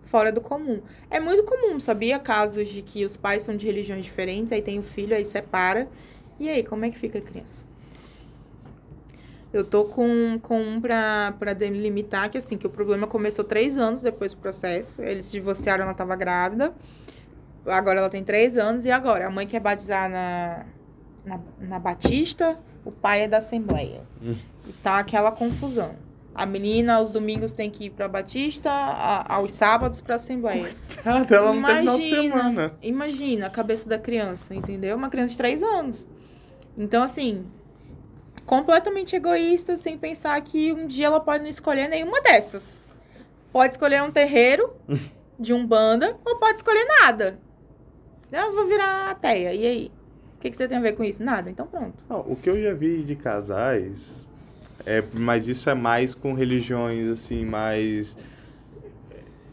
fora 0.03 0.31
do 0.31 0.43
comum. 0.43 0.83
É 1.11 1.19
muito 1.19 1.43
comum, 1.45 1.81
sabia? 1.81 2.19
Casos 2.19 2.69
de 2.69 2.83
que 2.83 3.03
os 3.03 3.17
pais 3.17 3.45
são 3.45 3.57
de 3.57 3.65
religiões 3.65 4.05
diferentes, 4.05 4.53
aí 4.53 4.61
tem 4.61 4.79
o 4.79 4.83
filho, 4.83 5.17
aí 5.17 5.25
separa. 5.25 5.89
E 6.39 6.51
aí, 6.51 6.63
como 6.63 6.85
é 6.85 6.91
que 6.91 6.99
fica 6.99 7.17
a 7.17 7.23
criança? 7.23 7.65
Eu 9.55 9.65
tô 9.65 9.87
com, 9.87 10.39
com 10.43 10.61
um 10.61 10.83
pra, 10.83 11.35
pra 11.39 11.55
delimitar 11.55 12.29
que, 12.29 12.37
assim, 12.37 12.59
que 12.59 12.67
o 12.67 12.71
problema 12.71 13.07
começou 13.07 13.43
três 13.43 13.79
anos 13.79 14.03
depois 14.03 14.35
do 14.35 14.39
processo. 14.39 15.01
Eles 15.01 15.25
se 15.25 15.33
divorciaram, 15.33 15.85
ela 15.85 15.95
tava 15.95 16.15
grávida. 16.15 16.75
Agora 17.67 17.99
ela 18.01 18.11
tem 18.11 18.25
três 18.25 18.57
anos. 18.57 18.85
E 18.85 18.91
agora? 18.91 19.27
A 19.27 19.31
mãe 19.31 19.47
quer 19.47 19.61
batizar 19.61 20.09
na, 20.09 20.65
na, 21.25 21.41
na 21.59 21.79
Batista, 21.79 22.59
o 22.85 22.91
pai 22.91 23.23
é 23.23 23.29
da 23.29 23.39
Assembleia. 23.39 24.03
Hum. 24.23 24.37
E 24.67 24.73
tá 24.75 24.99
aquela 24.99 25.31
confusão. 25.33 25.95
A 26.35 26.47
menina, 26.47 26.95
aos 26.95 27.11
domingos, 27.11 27.53
tem 27.53 27.69
que 27.69 27.87
ir 27.87 27.91
pra 27.91 28.07
Batista, 28.09 28.71
a- 28.71 29.35
aos 29.35 29.53
sábados 29.53 30.01
pra 30.01 30.15
Assembleia. 30.15 30.71
Ah, 31.05 31.25
ela 31.29 31.53
não 31.53 31.63
tem 31.65 31.77
final 31.79 31.99
de 31.99 32.05
Imagina. 32.05 32.37
semana. 32.43 32.73
Imagina 32.83 33.47
a 33.47 33.51
cabeça 33.51 33.89
da 33.89 33.99
criança, 33.99 34.55
entendeu? 34.55 34.97
Uma 34.97 35.09
criança 35.11 35.33
de 35.33 35.37
três 35.39 35.63
anos. 35.63 36.07
Então, 36.79 37.03
assim, 37.03 37.45
completamente 38.47 39.15
egoísta, 39.17 39.77
sem 39.77 39.99
pensar 39.99 40.41
que 40.41 40.73
um 40.73 40.87
dia 40.87 41.07
ela 41.07 41.21
pode 41.21 41.43
não 41.43 41.51
escolher 41.51 41.89
nenhuma 41.89 42.21
dessas. 42.21 42.85
Pode 43.53 43.75
escolher 43.75 44.03
um 44.03 44.11
terreiro 44.11 44.73
de 45.39 45.53
umbanda 45.53 46.17
ou 46.25 46.37
pode 46.39 46.57
escolher 46.59 46.85
nada. 47.01 47.39
Eu 48.33 48.53
vou 48.53 48.67
virar 48.67 49.11
ateia. 49.11 49.53
E 49.53 49.67
aí? 49.67 49.93
O 50.37 50.41
que, 50.41 50.51
que 50.51 50.57
você 50.57 50.67
tem 50.67 50.79
a 50.79 50.81
ver 50.81 50.93
com 50.95 51.05
isso? 51.05 51.23
Nada. 51.23 51.51
Então 51.51 51.67
pronto. 51.67 52.05
Não, 52.09 52.21
o 52.21 52.37
que 52.37 52.49
eu 52.49 52.61
já 52.61 52.73
vi 52.73 53.03
de 53.03 53.15
casais, 53.17 54.27
é, 54.87 55.03
mas 55.13 55.49
isso 55.49 55.69
é 55.69 55.75
mais 55.75 56.15
com 56.15 56.33
religiões, 56.33 57.09
assim, 57.09 57.45
mais... 57.45 58.17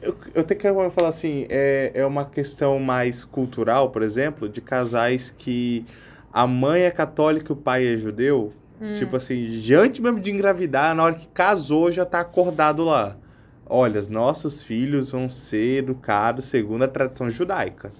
Eu, 0.02 0.16
eu 0.36 0.44
tenho 0.44 0.60
que 0.60 0.92
falar 0.92 1.10
assim, 1.10 1.48
é, 1.50 1.92
é 1.94 2.06
uma 2.06 2.24
questão 2.24 2.80
mais 2.80 3.26
cultural, 3.26 3.90
por 3.90 4.04
exemplo, 4.04 4.48
de 4.48 4.62
casais 4.62 5.32
que 5.32 5.84
a 6.32 6.46
mãe 6.46 6.84
é 6.84 6.92
católica 6.92 7.52
e 7.52 7.54
o 7.54 7.56
pai 7.56 7.88
é 7.88 7.98
judeu. 7.98 8.54
Tipo 9.00 9.16
assim, 9.16 9.60
já 9.60 9.80
antes 9.80 10.00
mesmo 10.00 10.20
de 10.20 10.30
engravidar, 10.30 10.94
na 10.94 11.04
hora 11.04 11.16
que 11.16 11.28
casou, 11.30 11.92
já 11.92 12.06
tá 12.06 12.20
acordado 12.20 12.84
lá. 12.84 13.18
Olha, 13.66 14.00
os 14.00 14.08
nossos 14.08 14.62
filhos 14.62 15.10
vão 15.12 15.30
ser 15.30 15.80
educados 15.80 16.46
segundo 16.46 16.84
a 16.84 16.88
tradição 16.88 17.28
judaica. 17.28 17.92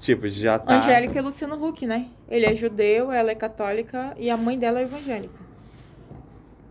Tipo, 0.00 0.28
já 0.28 0.58
tá... 0.58 0.78
Angélica 0.78 1.18
e 1.18 1.22
Luciano 1.22 1.62
Huck, 1.62 1.86
né? 1.86 2.06
Ele 2.28 2.46
é 2.46 2.54
judeu, 2.54 3.10
ela 3.10 3.30
é 3.30 3.34
católica 3.34 4.14
e 4.18 4.30
a 4.30 4.36
mãe 4.36 4.58
dela 4.58 4.80
é 4.80 4.82
evangélica. 4.82 5.46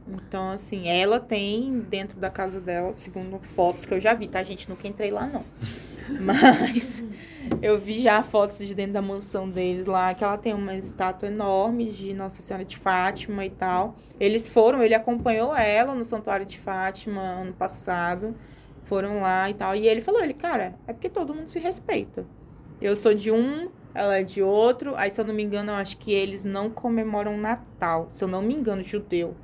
Então, 0.08 0.52
assim, 0.52 0.88
ela 0.88 1.20
tem 1.20 1.80
dentro 1.80 2.20
da 2.20 2.30
casa 2.30 2.62
dela, 2.62 2.94
segundo 2.94 3.40
fotos 3.40 3.86
que 3.86 3.94
eu 3.94 4.00
já 4.00 4.14
vi, 4.14 4.28
tá, 4.28 4.44
gente? 4.44 4.70
Nunca 4.70 4.88
entrei 4.88 5.10
lá, 5.10 5.26
não. 5.26 5.44
Mas 6.22 7.04
eu 7.60 7.80
vi 7.80 8.02
já 8.02 8.22
fotos 8.22 8.60
de 8.60 8.76
dentro 8.76 8.94
da 8.94 9.02
mansão 9.02 9.50
deles 9.50 9.88
lá, 9.88 10.14
que 10.14 10.24
ela 10.24 10.38
tem 10.38 10.54
uma 10.54 10.76
estátua 10.76 11.28
enorme 11.28 11.90
de 11.90 12.14
Nossa 12.14 12.42
Senhora 12.44 12.64
de 12.64 12.78
Fátima 12.78 13.44
e 13.46 13.50
tal. 13.50 13.96
Eles 14.20 14.48
foram, 14.48 14.84
ele 14.84 14.94
acompanhou 14.94 15.56
ela 15.56 15.96
no 15.96 16.06
Santuário 16.06 16.46
de 16.46 16.60
Fátima 16.60 17.22
ano 17.22 17.54
passado. 17.54 18.36
Foram 18.84 19.22
lá 19.22 19.50
e 19.50 19.56
tal. 19.56 19.76
E 19.76 19.88
ele 19.88 20.02
falou, 20.02 20.24
ele, 20.24 20.36
cara, 20.36 20.76
é 20.86 20.94
porque 20.94 21.10
todo 21.10 21.34
mundo 21.34 21.48
se 21.48 21.58
respeita. 21.58 22.24
Eu 22.82 22.96
sou 22.96 23.14
de 23.14 23.32
um, 23.32 23.70
ela 23.94 24.18
é 24.20 24.24
de 24.24 24.42
outro. 24.42 24.94
Aí, 24.96 25.10
se 25.10 25.20
eu 25.20 25.26
não 25.26 25.34
me 25.34 25.44
engano, 25.44 25.72
eu 25.72 25.76
acho 25.76 25.98
que 25.98 26.14
eles 26.14 26.44
não 26.44 26.70
comemoram 26.70 27.38
Natal. 27.38 28.08
Se 28.12 28.24
eu 28.24 28.28
não 28.28 28.42
me 28.42 28.54
engano, 28.54 28.84
judeu. 28.84 29.36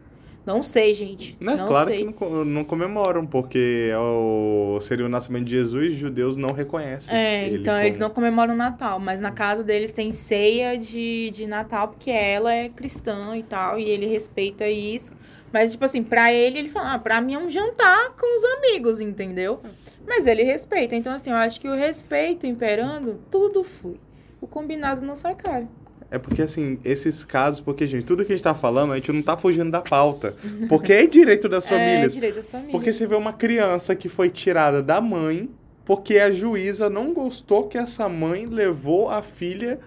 Não 0.45 0.63
sei, 0.63 0.93
gente. 0.95 1.37
Né? 1.39 1.55
Não 1.55 1.67
claro 1.67 1.89
sei. 1.89 2.05
que 2.11 2.25
não, 2.25 2.43
não 2.43 2.63
comemoram, 2.63 3.27
porque 3.27 3.89
é 3.91 3.97
o, 3.97 4.79
seria 4.81 5.05
o 5.05 5.09
nascimento 5.09 5.45
de 5.45 5.51
Jesus, 5.51 5.93
judeus 5.93 6.35
não 6.35 6.51
reconhecem. 6.51 7.15
É, 7.15 7.47
então 7.49 7.77
eles 7.79 7.97
como- 7.97 8.07
não 8.07 8.09
comemoram 8.09 8.55
Natal, 8.55 8.99
mas 8.99 9.21
na 9.21 9.31
casa 9.31 9.63
deles 9.63 9.91
tem 9.91 10.11
ceia 10.11 10.75
de, 10.77 11.29
de 11.29 11.45
Natal, 11.45 11.89
porque 11.89 12.09
ela 12.09 12.51
é 12.51 12.69
cristã 12.69 13.37
e 13.37 13.43
tal, 13.43 13.77
e 13.77 13.83
ele 13.83 14.07
respeita 14.07 14.67
isso. 14.67 15.13
Mas, 15.53 15.73
tipo 15.73 15.85
assim, 15.85 16.01
pra 16.01 16.33
ele, 16.33 16.57
ele 16.57 16.69
fala, 16.69 16.93
ah, 16.93 16.99
pra 16.99 17.21
mim 17.21 17.33
é 17.35 17.37
um 17.37 17.49
jantar 17.49 18.15
com 18.19 18.37
os 18.39 18.43
amigos, 18.57 18.99
entendeu? 18.99 19.59
Mas 20.07 20.27
ele 20.27 20.43
respeita. 20.43 20.95
Então, 20.95 21.13
assim, 21.13 21.29
eu 21.29 21.35
acho 21.35 21.59
que 21.59 21.67
o 21.67 21.75
respeito 21.75 22.45
imperando, 22.45 23.19
tudo 23.29 23.63
flui. 23.63 23.99
O 24.39 24.47
combinado 24.47 25.05
não 25.05 25.15
sai 25.15 25.35
caro. 25.35 25.67
É 26.09 26.17
porque, 26.19 26.41
assim, 26.41 26.77
esses 26.83 27.23
casos, 27.23 27.61
porque, 27.61 27.87
gente, 27.87 28.03
tudo 28.05 28.25
que 28.25 28.33
a 28.33 28.35
gente 28.35 28.43
tá 28.43 28.53
falando, 28.53 28.91
a 28.91 28.95
gente 28.95 29.11
não 29.11 29.21
tá 29.21 29.37
fugindo 29.37 29.71
da 29.71 29.81
pauta. 29.81 30.35
Porque 30.67 30.91
é 30.91 31.07
direito 31.07 31.47
das 31.47 31.65
É 31.71 31.77
famílias. 31.77 32.13
direito 32.13 32.35
das 32.35 32.51
famílias. 32.51 32.71
Porque 32.73 32.91
você 32.91 33.07
vê 33.07 33.15
uma 33.15 33.31
criança 33.31 33.95
que 33.95 34.09
foi 34.09 34.29
tirada 34.29 34.83
da 34.83 34.99
mãe 34.99 35.49
porque 35.85 36.19
a 36.19 36.31
juíza 36.31 36.89
não 36.89 37.13
gostou 37.13 37.67
que 37.67 37.77
essa 37.77 38.07
mãe 38.07 38.45
levou 38.45 39.09
a 39.09 39.21
filha 39.21 39.79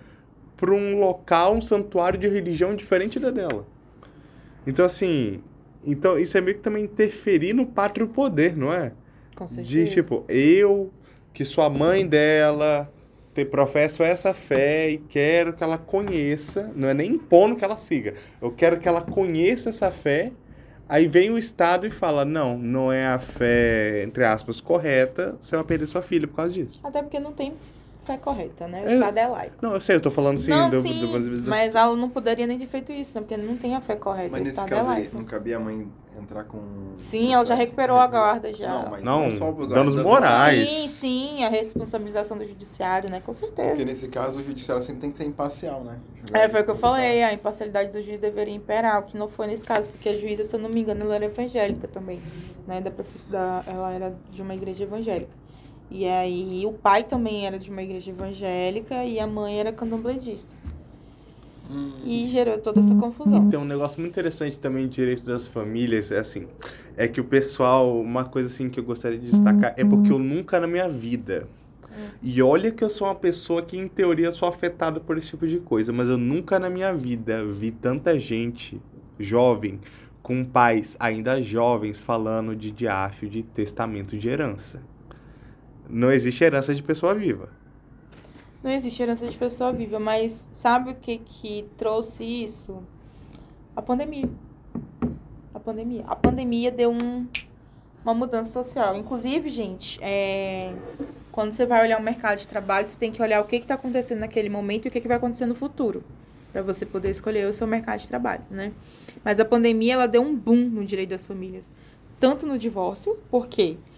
para 0.56 0.72
um 0.72 0.98
local, 0.98 1.54
um 1.56 1.60
santuário 1.60 2.18
de 2.18 2.28
religião 2.28 2.74
diferente 2.74 3.18
da 3.18 3.30
dela. 3.30 3.66
Então, 4.66 4.84
assim, 4.84 5.40
então 5.84 6.18
isso 6.18 6.36
é 6.36 6.40
meio 6.40 6.56
que 6.56 6.62
também 6.62 6.84
interferir 6.84 7.52
no 7.52 7.66
pátrio 7.66 8.08
poder, 8.08 8.56
não 8.56 8.72
é? 8.72 8.92
Com 9.34 9.48
certeza. 9.48 9.68
De 9.68 9.90
tipo, 9.90 10.24
eu, 10.28 10.90
que 11.32 11.44
sou 11.44 11.62
a 11.64 11.70
mãe 11.70 12.06
dela, 12.06 12.92
te 13.34 13.44
professo 13.44 14.02
essa 14.02 14.32
fé 14.32 14.90
e 14.90 14.98
quero 14.98 15.52
que 15.52 15.62
ela 15.62 15.76
conheça, 15.76 16.70
não 16.76 16.88
é 16.88 16.94
nem 16.94 17.12
impondo 17.12 17.56
que 17.56 17.64
ela 17.64 17.76
siga, 17.76 18.14
eu 18.40 18.50
quero 18.52 18.78
que 18.78 18.88
ela 18.88 19.02
conheça 19.02 19.70
essa 19.70 19.90
fé. 19.90 20.32
Aí 20.86 21.08
vem 21.08 21.30
o 21.30 21.38
Estado 21.38 21.86
e 21.86 21.90
fala: 21.90 22.26
não, 22.26 22.58
não 22.58 22.92
é 22.92 23.06
a 23.06 23.18
fé, 23.18 24.04
entre 24.04 24.22
aspas, 24.22 24.60
correta, 24.60 25.34
você 25.40 25.56
vai 25.56 25.64
perder 25.64 25.86
sua 25.86 26.02
filha 26.02 26.28
por 26.28 26.36
causa 26.36 26.52
disso. 26.52 26.78
Até 26.84 27.00
porque 27.02 27.18
não 27.18 27.32
tem 27.32 27.54
fé 28.04 28.16
correta, 28.18 28.68
né? 28.68 28.82
O 28.82 28.88
É. 28.88 28.94
Estado 28.94 29.18
é 29.18 29.26
laico. 29.26 29.56
Não, 29.62 29.74
eu 29.74 29.80
sei, 29.80 29.96
eu 29.96 30.00
tô 30.00 30.10
falando 30.10 30.36
assim 30.36 30.50
não, 30.50 30.70
do, 30.70 30.80
sim, 30.82 31.00
do, 31.00 31.06
do- 31.18 31.42
do- 31.42 31.50
mas 31.50 31.74
ela 31.74 31.96
não 31.96 32.08
poderia 32.08 32.46
nem 32.46 32.58
ter 32.58 32.66
feito 32.66 32.92
isso, 32.92 33.14
né? 33.14 33.20
Porque 33.20 33.36
não 33.36 33.56
tem 33.56 33.74
a 33.74 33.80
fé 33.80 33.96
correta, 33.96 34.30
Mas 34.30 34.40
o 34.40 34.44
nesse 34.44 34.56
Estado 34.56 34.72
é 34.72 34.76
caso 34.76 34.90
aí, 34.90 34.96
laico. 35.02 35.16
não 35.16 35.24
cabia 35.24 35.56
a 35.56 35.60
mãe 35.60 35.88
entrar 36.20 36.44
com. 36.44 36.60
Sim, 36.94 37.34
ela 37.34 37.44
já 37.44 37.54
recuperou 37.54 37.98
a 37.98 38.06
guarda 38.06 38.52
já. 38.54 38.68
Não, 38.82 38.90
mas 38.90 39.02
Não, 39.02 39.30
só 39.32 39.48
o 39.48 39.52
guarda 39.52 39.74
danos 39.74 39.96
morais. 39.96 40.68
Sim, 40.68 40.88
sim, 40.88 41.44
a 41.44 41.48
responsabilização 41.48 42.38
do 42.38 42.44
judiciário, 42.46 43.10
né? 43.10 43.20
Com 43.24 43.34
certeza. 43.34 43.70
Porque 43.70 43.84
nesse 43.84 44.08
caso 44.08 44.38
o 44.38 44.44
judiciário 44.44 44.82
sempre 44.82 45.00
tem 45.00 45.10
que 45.10 45.18
ser 45.18 45.24
imparcial, 45.24 45.82
né? 45.82 45.98
É, 46.32 46.48
foi 46.48 46.60
o 46.60 46.64
que 46.64 46.70
eu 46.70 46.76
falei, 46.76 47.22
a 47.22 47.32
imparcialidade 47.32 47.90
do 47.90 48.00
juiz 48.02 48.18
deveria 48.20 48.54
imperar, 48.54 49.00
o 49.00 49.02
que 49.04 49.16
não 49.16 49.28
foi 49.28 49.46
nesse 49.46 49.64
caso, 49.64 49.88
porque 49.88 50.08
a 50.08 50.16
juíza, 50.16 50.44
se 50.44 50.54
eu 50.54 50.60
não 50.60 50.70
me 50.70 50.80
engano, 50.80 51.02
ela 51.04 51.16
era 51.16 51.24
evangélica 51.26 51.88
também, 51.88 52.20
né, 52.66 52.80
da, 52.80 52.90
da 53.30 53.62
ela 53.66 53.92
era 53.92 54.16
de 54.30 54.40
uma 54.40 54.54
igreja 54.54 54.84
evangélica. 54.84 55.43
E 55.90 56.06
aí 56.06 56.64
o 56.66 56.72
pai 56.72 57.04
também 57.04 57.46
era 57.46 57.58
de 57.58 57.70
uma 57.70 57.82
igreja 57.82 58.10
evangélica 58.10 59.04
e 59.04 59.20
a 59.20 59.26
mãe 59.26 59.60
era 59.60 59.72
candomblessista. 59.72 60.56
Hum, 61.70 61.92
E 62.04 62.28
gerou 62.28 62.58
toda 62.58 62.80
essa 62.80 62.94
confusão. 62.94 63.48
Tem 63.48 63.58
um 63.58 63.64
negócio 63.64 64.00
muito 64.00 64.12
interessante 64.12 64.58
também 64.60 64.86
de 64.86 64.94
direito 64.96 65.24
das 65.24 65.46
famílias, 65.46 66.12
é 66.12 66.18
assim, 66.18 66.46
é 66.96 67.08
que 67.08 67.20
o 67.20 67.24
pessoal, 67.24 67.98
uma 68.00 68.24
coisa 68.24 68.48
assim 68.52 68.68
que 68.68 68.78
eu 68.78 68.84
gostaria 68.84 69.18
de 69.18 69.30
destacar 69.30 69.72
é 69.76 69.84
porque 69.84 70.12
eu 70.12 70.18
nunca 70.18 70.60
na 70.60 70.66
minha 70.66 70.88
vida, 70.88 71.48
e 72.22 72.42
olha 72.42 72.70
que 72.70 72.82
eu 72.82 72.90
sou 72.90 73.06
uma 73.06 73.14
pessoa 73.14 73.62
que 73.62 73.78
em 73.78 73.86
teoria 73.86 74.32
sou 74.32 74.48
afetado 74.48 75.00
por 75.00 75.16
esse 75.16 75.28
tipo 75.30 75.46
de 75.46 75.58
coisa, 75.58 75.92
mas 75.92 76.08
eu 76.08 76.18
nunca 76.18 76.58
na 76.58 76.68
minha 76.68 76.92
vida 76.92 77.44
vi 77.46 77.70
tanta 77.70 78.18
gente 78.18 78.80
jovem 79.18 79.80
com 80.22 80.44
pais 80.44 80.96
ainda 80.98 81.40
jovens 81.40 82.00
falando 82.00 82.56
de 82.56 82.70
diáfio 82.70 83.28
de 83.28 83.42
testamento 83.42 84.16
de 84.16 84.28
herança. 84.28 84.82
Não 85.88 86.10
existe 86.10 86.42
herança 86.42 86.74
de 86.74 86.82
pessoa 86.82 87.14
viva. 87.14 87.48
Não 88.62 88.70
existe 88.70 89.02
herança 89.02 89.26
de 89.28 89.36
pessoa 89.36 89.72
viva, 89.72 89.98
mas 89.98 90.48
sabe 90.50 90.90
o 90.90 90.94
que 90.94 91.18
que 91.18 91.66
trouxe 91.76 92.24
isso? 92.24 92.82
A 93.76 93.82
pandemia. 93.82 94.28
A 95.52 95.60
pandemia. 95.60 96.04
A 96.06 96.16
pandemia 96.16 96.70
deu 96.70 96.90
um, 96.90 97.26
uma 98.02 98.14
mudança 98.14 98.50
social. 98.50 98.96
Inclusive, 98.96 99.50
gente, 99.50 99.98
é, 100.02 100.72
quando 101.30 101.52
você 101.52 101.66
vai 101.66 101.82
olhar 101.82 101.98
o 101.98 102.02
mercado 102.02 102.38
de 102.38 102.48
trabalho, 102.48 102.86
você 102.86 102.98
tem 102.98 103.12
que 103.12 103.20
olhar 103.20 103.40
o 103.42 103.44
que 103.44 103.56
está 103.56 103.74
acontecendo 103.74 104.20
naquele 104.20 104.48
momento 104.48 104.86
e 104.86 104.88
o 104.88 104.90
que, 104.90 105.00
que 105.00 105.08
vai 105.08 105.18
acontecer 105.18 105.44
no 105.44 105.54
futuro. 105.54 106.02
Para 106.50 106.62
você 106.62 106.86
poder 106.86 107.10
escolher 107.10 107.46
o 107.46 107.52
seu 107.52 107.66
mercado 107.66 107.98
de 107.98 108.08
trabalho, 108.08 108.44
né? 108.50 108.72
Mas 109.22 109.40
a 109.40 109.44
pandemia, 109.44 109.94
ela 109.94 110.06
deu 110.06 110.22
um 110.22 110.34
boom 110.34 110.70
no 110.70 110.84
direito 110.84 111.10
das 111.10 111.26
famílias. 111.26 111.68
Tanto 112.18 112.46
no 112.46 112.56
divórcio, 112.56 113.18
por 113.30 113.46
quê? 113.46 113.76
Porque 113.76 113.93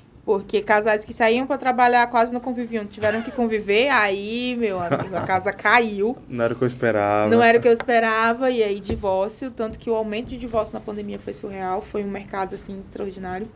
casais 0.65 1.05
que 1.05 1.12
saíam 1.12 1.47
para 1.47 1.57
trabalhar 1.57 2.07
quase 2.09 2.32
não 2.32 2.40
conviviam, 2.40 2.85
tiveram 2.85 3.23
que 3.23 3.31
conviver, 3.31 3.89
aí, 3.90 4.57
meu 4.59 4.81
amigo, 4.81 5.15
a 5.16 5.23
casa 5.23 5.53
caiu. 5.53 6.16
Não 6.28 6.44
era 6.44 6.55
o 6.55 6.57
que 6.57 6.65
eu 6.65 6.69
esperava. 6.69 7.31
Não 7.31 7.43
era 7.43 7.59
o 7.59 7.61
que 7.61 7.69
eu 7.69 7.73
esperava, 7.73 8.51
e 8.51 8.62
aí 8.62 8.81
divórcio, 8.81 9.51
tanto 9.51 9.78
que 9.78 9.89
o 9.89 9.94
aumento 9.94 10.28
de 10.28 10.39
divórcio 10.39 10.74
na 10.74 10.81
pandemia 10.81 11.19
foi 11.19 11.32
surreal, 11.32 11.81
foi 11.81 12.03
um 12.03 12.11
mercado 12.11 12.55
assim 12.55 12.78
extraordinário. 12.81 13.48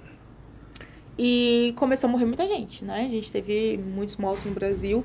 E 1.18 1.74
começou 1.76 2.08
a 2.08 2.10
morrer 2.10 2.24
muita 2.24 2.46
gente, 2.46 2.84
né? 2.84 3.04
A 3.04 3.08
gente 3.08 3.30
teve 3.30 3.76
muitos 3.76 4.16
mortos 4.16 4.46
no 4.46 4.52
Brasil. 4.52 5.04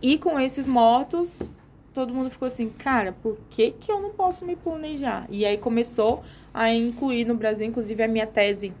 E 0.00 0.16
com 0.16 0.38
esses 0.38 0.68
mortos, 0.68 1.54
todo 1.92 2.14
mundo 2.14 2.30
ficou 2.30 2.46
assim, 2.46 2.68
cara, 2.68 3.12
por 3.22 3.36
que, 3.50 3.70
que 3.72 3.90
eu 3.90 4.00
não 4.00 4.10
posso 4.10 4.44
me 4.44 4.56
planejar? 4.56 5.26
E 5.28 5.44
aí 5.44 5.58
começou 5.58 6.22
a 6.52 6.72
incluir 6.72 7.24
no 7.24 7.34
Brasil, 7.34 7.66
inclusive 7.66 8.02
a 8.02 8.08
minha 8.08 8.26
tese, 8.26 8.72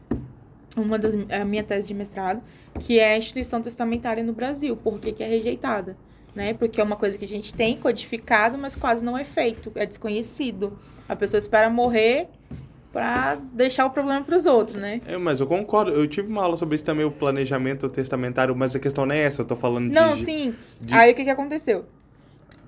uma 0.76 0.98
das 0.98 1.14
a 1.30 1.44
minha 1.44 1.62
tese 1.62 1.86
de 1.88 1.94
mestrado, 1.94 2.42
que 2.80 2.98
é 2.98 3.14
a 3.14 3.18
instituição 3.18 3.60
testamentária 3.62 4.22
no 4.22 4.32
Brasil, 4.32 4.76
por 4.76 4.98
que, 4.98 5.12
que 5.12 5.22
é 5.22 5.26
rejeitada? 5.28 5.96
Né? 6.34 6.52
Porque 6.54 6.80
é 6.80 6.84
uma 6.84 6.96
coisa 6.96 7.16
que 7.16 7.24
a 7.24 7.28
gente 7.28 7.54
tem 7.54 7.76
codificado, 7.76 8.58
mas 8.58 8.74
quase 8.74 9.04
não 9.04 9.16
é 9.16 9.22
feito, 9.24 9.70
é 9.76 9.86
desconhecido. 9.86 10.76
A 11.08 11.14
pessoa 11.14 11.38
espera 11.38 11.70
morrer 11.70 12.28
para 12.92 13.36
deixar 13.52 13.86
o 13.86 13.90
problema 13.90 14.22
para 14.24 14.36
os 14.36 14.46
outros, 14.46 14.76
né? 14.76 15.00
É, 15.06 15.16
mas 15.16 15.38
eu 15.40 15.46
concordo. 15.46 15.90
Eu 15.92 16.06
tive 16.08 16.28
uma 16.28 16.42
aula 16.42 16.56
sobre 16.56 16.74
isso 16.76 16.84
também, 16.84 17.04
o 17.04 17.10
planejamento 17.10 17.88
testamentário, 17.88 18.54
mas 18.54 18.74
a 18.74 18.78
questão 18.80 19.04
não 19.06 19.14
é 19.14 19.20
essa. 19.22 19.42
Eu 19.42 19.44
tô 19.46 19.54
falando 19.56 19.92
Não, 19.92 20.14
de. 20.14 20.24
sim. 20.24 20.54
de- 20.80 20.94
Aí 20.94 21.12
o 21.12 21.14
que, 21.14 21.24
que 21.24 21.30
aconteceu? 21.30 21.84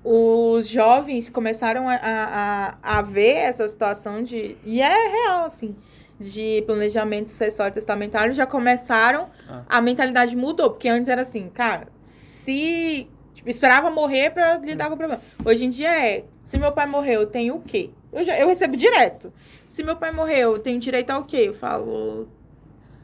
Os 0.03 0.67
jovens 0.67 1.29
começaram 1.29 1.89
a, 1.89 1.95
a, 2.01 2.77
a 2.99 3.01
ver 3.01 3.35
essa 3.35 3.67
situação 3.67 4.23
de. 4.23 4.55
E 4.65 4.81
é 4.81 5.07
real, 5.09 5.45
assim. 5.45 5.75
De 6.19 6.63
planejamento 6.65 7.29
sucessório 7.29 7.73
testamentário, 7.73 8.33
já 8.33 8.45
começaram. 8.45 9.29
Ah. 9.47 9.63
A 9.69 9.81
mentalidade 9.81 10.35
mudou. 10.35 10.71
Porque 10.71 10.89
antes 10.89 11.09
era 11.09 11.21
assim, 11.21 11.49
cara, 11.49 11.87
se. 11.99 13.07
Tipo, 13.35 13.49
esperava 13.49 13.91
morrer 13.91 14.31
pra 14.31 14.57
lidar 14.57 14.87
com 14.87 14.95
o 14.95 14.97
problema. 14.97 15.21
Hoje 15.45 15.65
em 15.65 15.69
dia 15.69 15.89
é: 15.89 16.23
se 16.41 16.57
meu 16.57 16.71
pai 16.71 16.87
morreu, 16.87 17.21
eu 17.21 17.27
tenho 17.27 17.55
o 17.55 17.61
quê? 17.61 17.91
Eu, 18.11 18.23
já, 18.23 18.39
eu 18.39 18.47
recebo 18.47 18.75
direto. 18.75 19.31
Se 19.67 19.83
meu 19.83 19.95
pai 19.95 20.11
morreu, 20.11 20.53
eu 20.53 20.59
tenho 20.59 20.79
direito 20.79 21.11
ao 21.11 21.23
quê? 21.23 21.45
Eu 21.47 21.53
falo. 21.53 22.27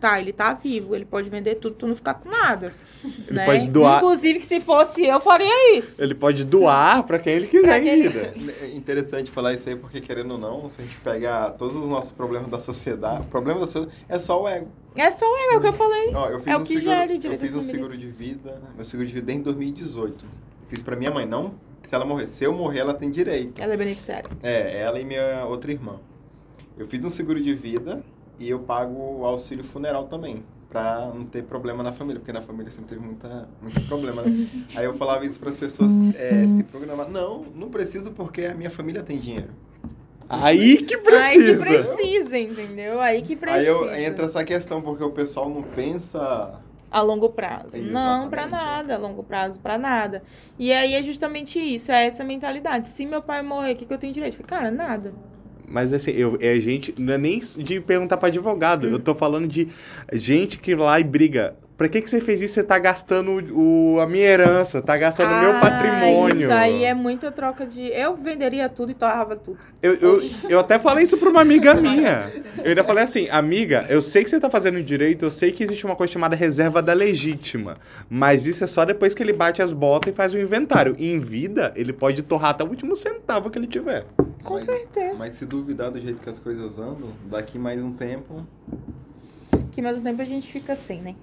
Tá, 0.03 0.19
ele 0.19 0.33
tá 0.33 0.53
vivo, 0.53 0.93
ele 0.93 1.05
pode 1.05 1.29
vender 1.29 1.55
tudo, 1.55 1.75
tu 1.75 1.87
não 1.87 1.95
ficar 1.95 2.15
com 2.15 2.27
nada. 2.27 2.73
Ele 3.27 3.37
né? 3.37 3.45
pode 3.45 3.67
doar. 3.67 3.97
Inclusive, 3.97 4.39
que 4.39 4.45
se 4.45 4.59
fosse 4.59 5.05
eu, 5.05 5.19
faria 5.21 5.77
isso. 5.77 6.03
Ele 6.03 6.13
pode 6.13 6.45
doar 6.45 7.03
pra 7.03 7.19
quem 7.19 7.33
ele 7.33 7.47
quiser 7.47 7.81
quem 7.81 7.89
em 7.89 8.03
ele-. 8.05 8.53
É 8.61 8.67
interessante 8.75 9.31
falar 9.31 9.53
isso 9.53 9.67
aí, 9.67 9.77
porque 9.77 10.01
querendo 10.01 10.31
ou 10.31 10.37
não, 10.37 10.69
se 10.69 10.81
a 10.81 10.83
gente 10.83 10.97
pegar 10.97 11.51
todos 11.51 11.75
os 11.75 11.87
nossos 11.87 12.11
problemas 12.11 12.49
da 12.49 12.59
sociedade, 12.59 13.21
o 13.21 13.25
problema 13.25 13.61
da 13.61 13.65
sociedade 13.65 13.93
é 14.09 14.19
só 14.19 14.41
o 14.41 14.47
ego. 14.47 14.67
É 14.97 15.09
só 15.09 15.25
o 15.25 15.61
que 15.61 15.67
eu 15.67 15.73
falei. 15.73 16.13
Ó, 16.13 16.29
eu 16.29 16.39
fiz 16.39 16.47
É 16.47 16.57
o 16.57 16.59
um 16.59 16.63
que 16.63 16.67
seguro, 16.67 16.85
gera 16.85 17.11
o 17.11 17.15
eu 17.15 17.19
direito 17.19 17.39
fiz 17.39 17.55
das 17.55 17.65
um 17.65 17.69
seguro 17.69 17.97
de 17.97 18.07
vida, 18.07 18.61
meu 18.75 18.85
seguro 18.85 19.07
de 19.07 19.13
vida 19.13 19.25
desde 19.25 19.43
2018. 19.43 20.25
Eu 20.25 20.29
fiz 20.67 20.81
pra 20.81 20.95
minha 20.95 21.11
mãe, 21.11 21.25
não 21.25 21.53
se 21.87 21.95
ela 21.95 22.05
morrer. 22.05 22.27
Se 22.27 22.43
eu 22.43 22.53
morrer, 22.53 22.79
ela 22.79 22.93
tem 22.93 23.11
direito. 23.11 23.61
Ela 23.61 23.73
é 23.73 23.77
beneficiária. 23.77 24.29
É, 24.41 24.81
ela 24.81 24.99
e 24.99 25.05
minha 25.05 25.45
outra 25.45 25.71
irmã. 25.71 25.99
Eu 26.77 26.87
fiz 26.87 27.05
um 27.05 27.09
seguro 27.09 27.41
de 27.41 27.53
vida 27.53 28.03
e 28.39 28.49
eu 28.49 28.59
pago 28.59 29.19
o 29.19 29.25
auxílio 29.25 29.63
funeral 29.63 30.05
também, 30.07 30.43
pra 30.69 31.11
não 31.13 31.23
ter 31.23 31.43
problema 31.43 31.83
na 31.83 31.91
família, 31.91 32.19
porque 32.19 32.33
na 32.33 32.41
família 32.41 32.71
sempre 32.71 32.95
teve 32.95 33.05
muita, 33.05 33.47
muito 33.61 33.81
problema, 33.87 34.21
né? 34.23 34.47
Aí 34.75 34.85
eu 34.85 34.93
falava 34.95 35.25
isso 35.25 35.39
para 35.39 35.49
as 35.51 35.57
pessoas 35.57 35.91
é, 36.15 36.47
se 36.47 36.63
programar. 36.63 37.09
Não, 37.09 37.43
não 37.55 37.69
preciso 37.69 38.11
porque 38.11 38.45
a 38.45 38.55
minha 38.55 38.69
família 38.69 39.03
tem 39.03 39.19
dinheiro. 39.19 39.49
Aí 40.27 40.77
que 40.77 40.95
Aí 40.95 40.97
que 40.97 40.97
precisa. 40.97 41.65
precisa, 41.65 42.37
entendeu? 42.39 42.99
Aí 42.99 43.21
que 43.21 43.35
precisa. 43.35 43.61
Aí 43.61 43.67
eu, 43.67 43.95
entra 44.09 44.25
essa 44.25 44.43
questão, 44.43 44.81
porque 44.81 45.03
o 45.03 45.11
pessoal 45.11 45.49
não 45.49 45.61
pensa... 45.61 46.59
A 46.89 47.01
longo 47.01 47.29
prazo. 47.29 47.75
Exatamente, 47.75 47.91
Não, 47.91 48.29
pra 48.29 48.43
é. 48.43 48.47
nada. 48.47 48.95
A 48.95 48.97
longo 48.99 49.23
prazo, 49.23 49.59
pra 49.59 49.77
nada. 49.79 50.21
E 50.59 50.71
aí 50.71 50.93
é 50.93 51.01
justamente 51.01 51.59
isso, 51.59 51.91
é 51.91 52.05
essa 52.05 52.23
mentalidade. 52.23 52.87
Se 52.87 53.05
meu 53.05 53.21
pai 53.21 53.41
morrer, 53.41 53.73
o 53.73 53.75
que, 53.75 53.85
que 53.85 53.93
eu 53.93 53.97
tenho 53.97 54.13
direito? 54.13 54.33
Eu 54.39 54.45
falei, 54.45 54.61
cara, 54.61 54.71
nada. 54.71 55.13
Mas 55.67 55.93
assim, 55.93 56.11
eu, 56.11 56.37
é 56.41 56.55
gente, 56.57 56.93
não 56.97 57.13
é 57.13 57.17
nem 57.17 57.39
de 57.39 57.79
perguntar 57.79 58.17
pra 58.17 58.27
advogado. 58.27 58.87
Eu 58.87 58.99
tô 58.99 59.15
falando 59.15 59.47
de 59.47 59.67
gente 60.11 60.59
que 60.59 60.75
vai 60.75 60.85
lá 60.85 60.99
e 60.99 61.03
briga. 61.03 61.55
Pra 61.75 61.89
que, 61.89 62.01
que 62.01 62.09
você 62.09 62.21
fez 62.21 62.39
isso? 62.41 62.53
Você 62.53 62.63
tá 62.63 62.77
gastando 62.77 63.31
o, 63.51 63.99
a 63.99 64.05
minha 64.05 64.25
herança, 64.25 64.79
tá 64.79 64.95
gastando 64.95 65.33
o 65.33 65.39
meu 65.39 65.51
Ah, 65.57 65.59
patrimônio. 65.59 66.35
Isso 66.43 66.51
aí 66.51 66.83
é 66.83 66.93
muita 66.93 67.31
troca 67.31 67.65
de. 67.65 67.87
Eu 67.87 68.15
venderia 68.15 68.69
tudo 68.69 68.91
e 68.91 68.93
torrava 68.93 69.35
tudo. 69.35 69.57
Eu, 69.81 69.95
eu, 69.95 70.21
eu 70.49 70.59
até 70.59 70.77
falei 70.77 71.03
isso 71.03 71.17
pra 71.17 71.29
uma 71.29 71.41
amiga 71.41 71.73
minha. 71.73 72.31
Eu 72.59 72.69
ainda 72.69 72.83
falei 72.83 73.03
assim, 73.03 73.27
amiga, 73.29 73.87
eu 73.89 74.01
sei 74.03 74.23
que 74.23 74.29
você 74.29 74.39
tá 74.39 74.49
fazendo 74.51 74.81
direito, 74.83 75.25
eu 75.25 75.31
sei 75.31 75.51
que 75.51 75.63
existe 75.63 75.83
uma 75.83 75.95
coisa 75.95 76.13
chamada 76.13 76.35
reserva 76.35 76.79
da 76.81 76.93
legítima. 76.93 77.75
Mas 78.07 78.45
isso 78.45 78.63
é 78.63 78.67
só 78.67 78.85
depois 78.85 79.15
que 79.15 79.23
ele 79.23 79.33
bate 79.33 79.61
as 79.61 79.73
botas 79.73 80.13
e 80.13 80.15
faz 80.15 80.31
o 80.33 80.37
inventário. 80.37 80.95
Em 80.99 81.19
vida, 81.19 81.73
ele 81.75 81.91
pode 81.91 82.21
torrar 82.21 82.51
até 82.51 82.63
o 82.63 82.67
último 82.67 82.95
centavo 82.95 83.49
que 83.49 83.57
ele 83.57 83.67
tiver. 83.67 84.05
Com 84.43 84.53
Mas- 84.53 84.63
certeza. 84.63 85.15
Mas 85.17 85.33
se 85.35 85.45
duvidar 85.45 85.89
do 85.89 85.99
jeito 85.99 86.21
que 86.21 86.29
as 86.29 86.37
coisas 86.37 86.77
andam, 86.77 87.09
daqui 87.31 87.57
mais 87.57 87.81
um 87.81 87.91
tempo... 87.91 88.45
Que 89.71 89.81
ao 89.81 89.87
mesmo 89.87 90.03
tempo 90.03 90.21
a 90.21 90.25
gente 90.25 90.51
fica 90.51 90.75
sem, 90.75 91.01
né? 91.01 91.15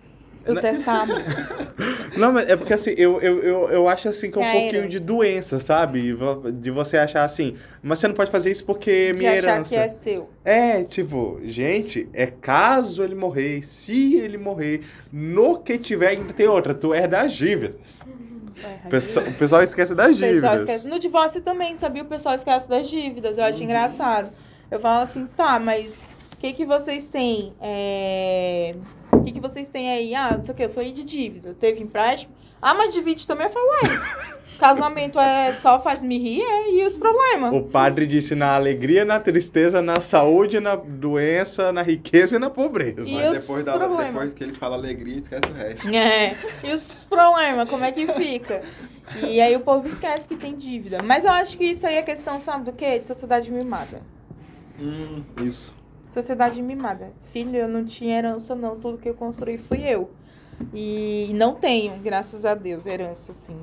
Eu 0.45 0.55
Né? 0.55 0.61
testava. 0.63 1.13
Não, 2.17 2.33
mas 2.33 2.49
é 2.51 2.57
porque 2.57 2.75
assim, 2.75 2.91
eu, 2.97 3.21
eu, 3.21 3.43
eu, 3.43 3.69
eu 3.71 3.89
acho 3.89 4.09
assim 4.09 4.31
que 4.31 4.39
é 4.39 4.41
um 4.41 4.45
é 4.45 4.53
pouquinho 4.53 4.89
de 4.89 4.99
doença, 4.99 5.59
sabe? 5.59 6.15
De 6.55 6.71
você 6.71 6.97
achar 6.99 7.25
assim, 7.25 7.55
mas 7.83 7.99
você 7.99 8.09
não 8.09 8.15
pode 8.15 8.31
fazer 8.31 8.51
isso 8.51 8.65
porque 8.65 8.91
é 8.91 9.13
de 9.13 9.19
minha 9.19 9.33
achar 9.33 9.39
herança. 9.55 9.71
que 9.71 9.77
é 9.81 9.89
seu. 9.89 10.29
É, 10.45 10.83
tipo, 10.83 11.41
gente, 11.45 12.09
é 12.13 12.27
caso 12.27 13.03
ele 13.03 13.15
morrer, 13.15 13.63
se 13.67 14.17
ele 14.17 14.37
morrer, 14.37 14.81
no 15.13 15.59
que 15.59 15.79
tiver 15.79 16.09
ainda 16.09 16.33
tem 16.33 16.47
outra, 16.49 16.75
tu 16.75 16.93
herda 16.93 17.21
as 17.21 17.33
dívidas. 17.33 18.03
É, 18.63 18.87
O 18.87 18.91
pessoal, 18.91 19.27
o 19.27 19.33
pessoal 19.35 19.63
esquece 19.63 19.95
das 19.95 20.17
O 20.17 20.19
pessoal 20.19 20.33
dívidas. 20.35 20.59
esquece. 20.61 20.89
No 20.89 20.99
divórcio 20.99 21.41
também, 21.41 21.75
sabia? 21.77 22.03
O 22.03 22.07
pessoal 22.07 22.35
esquece 22.35 22.69
das 22.69 22.91
dívidas. 22.91 23.39
Eu 23.39 23.45
Uhum. 23.45 23.51
acho 23.51 23.63
engraçado. 23.65 24.29
Eu 24.71 24.79
falo 24.81 25.03
assim, 25.03 25.27
tá, 25.37 25.59
mas 25.59 26.09
o 26.33 26.37
que, 26.37 26.53
que 26.53 26.67
vocês 26.67 27.09
têm? 27.09 27.53
É... 27.61 28.75
O 29.13 29.23
que, 29.23 29.33
que 29.33 29.41
vocês 29.41 29.69
têm 29.69 29.91
aí? 29.91 30.15
Ah, 30.15 30.37
não 30.37 30.45
sei 30.45 30.53
o 30.53 30.57
que, 30.57 30.65
eu 30.65 30.71
falei 30.71 30.93
de 30.93 31.05
dívida. 31.05 31.55
Teve 31.59 31.83
empréstimo? 31.83 32.33
Ah, 32.63 32.75
mas 32.75 32.93
divide 32.93 33.27
também. 33.27 33.47
Eu 33.47 33.53
falei, 33.53 33.69
ué, 33.69 34.01
casamento 34.59 35.19
é 35.19 35.53
só 35.55 35.81
faz-me 35.81 36.19
rir, 36.19 36.43
é, 36.43 36.75
e 36.75 36.85
os 36.85 36.97
problemas? 36.97 37.53
O 37.55 37.63
padre 37.63 38.07
disse 38.07 38.35
na 38.35 38.55
alegria, 38.55 39.05
na 39.05 39.19
tristeza, 39.19 39.81
na 39.81 40.01
saúde, 40.01 40.61
na 40.61 40.77
doença, 40.77 41.73
na 41.73 41.81
riqueza 41.83 42.37
e 42.37 42.39
na 42.39 42.51
pobreza. 42.51 43.09
E 43.09 43.15
Mas 43.15 43.37
os 43.37 43.41
depois, 43.41 43.65
da, 43.65 43.73
problemas? 43.73 44.07
depois 44.07 44.33
que 44.35 44.45
ele 44.45 44.55
fala 44.55 44.77
alegria, 44.77 45.17
esquece 45.19 45.51
o 45.51 45.55
resto. 45.55 45.89
É, 45.89 46.37
e 46.63 46.73
os 46.73 47.05
problemas, 47.05 47.69
como 47.69 47.85
é 47.85 47.93
que 47.93 48.07
fica? 48.07 48.61
E 49.27 49.41
aí 49.41 49.57
o 49.57 49.61
povo 49.61 49.89
esquece 49.89 50.29
que 50.29 50.37
tem 50.37 50.55
dívida. 50.55 51.03
Mas 51.03 51.25
eu 51.25 51.31
acho 51.31 51.57
que 51.57 51.65
isso 51.65 51.87
aí 51.87 51.97
é 51.97 52.03
questão, 52.03 52.41
sabe 52.41 52.65
do 52.65 52.73
quê? 52.73 52.99
De 52.99 53.07
sociedade 53.07 53.51
mimada. 53.51 54.03
Hum, 54.79 55.23
isso. 55.43 55.75
Sociedade 56.11 56.61
mimada. 56.61 57.13
Filho, 57.33 57.57
eu 57.57 57.69
não 57.69 57.85
tinha 57.85 58.19
herança, 58.19 58.53
não. 58.57 58.81
Tudo 58.81 58.99
que 58.99 59.09
eu 59.09 59.15
construí 59.15 59.57
fui 59.57 59.79
eu. 59.85 60.11
E 60.75 61.31
não 61.35 61.55
tenho, 61.55 61.97
graças 62.01 62.45
a 62.45 62.53
Deus, 62.53 62.85
herança, 62.85 63.31
assim. 63.31 63.57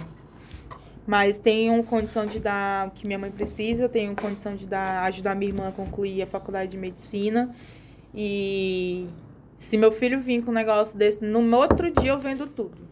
Mas 1.06 1.38
tenho 1.38 1.84
condição 1.84 2.26
de 2.26 2.40
dar 2.40 2.88
o 2.88 2.92
que 2.92 3.06
minha 3.06 3.20
mãe 3.20 3.30
precisa, 3.30 3.90
tenho 3.90 4.16
condição 4.16 4.56
de 4.56 4.66
dar, 4.66 5.04
ajudar 5.04 5.36
minha 5.36 5.52
irmã 5.52 5.68
a 5.68 5.72
concluir 5.74 6.22
a 6.22 6.26
faculdade 6.26 6.72
de 6.72 6.78
medicina. 6.78 7.54
E 8.16 9.08
se 9.58 9.78
meu 9.78 9.92
filho 9.92 10.18
vir 10.18 10.42
com 10.42 10.52
um 10.52 10.54
negócio 10.54 10.98
desse, 10.98 11.22
no 11.22 11.54
outro 11.54 11.92
dia 11.92 12.12
eu 12.12 12.20
vendo 12.20 12.48
tudo. 12.48 12.87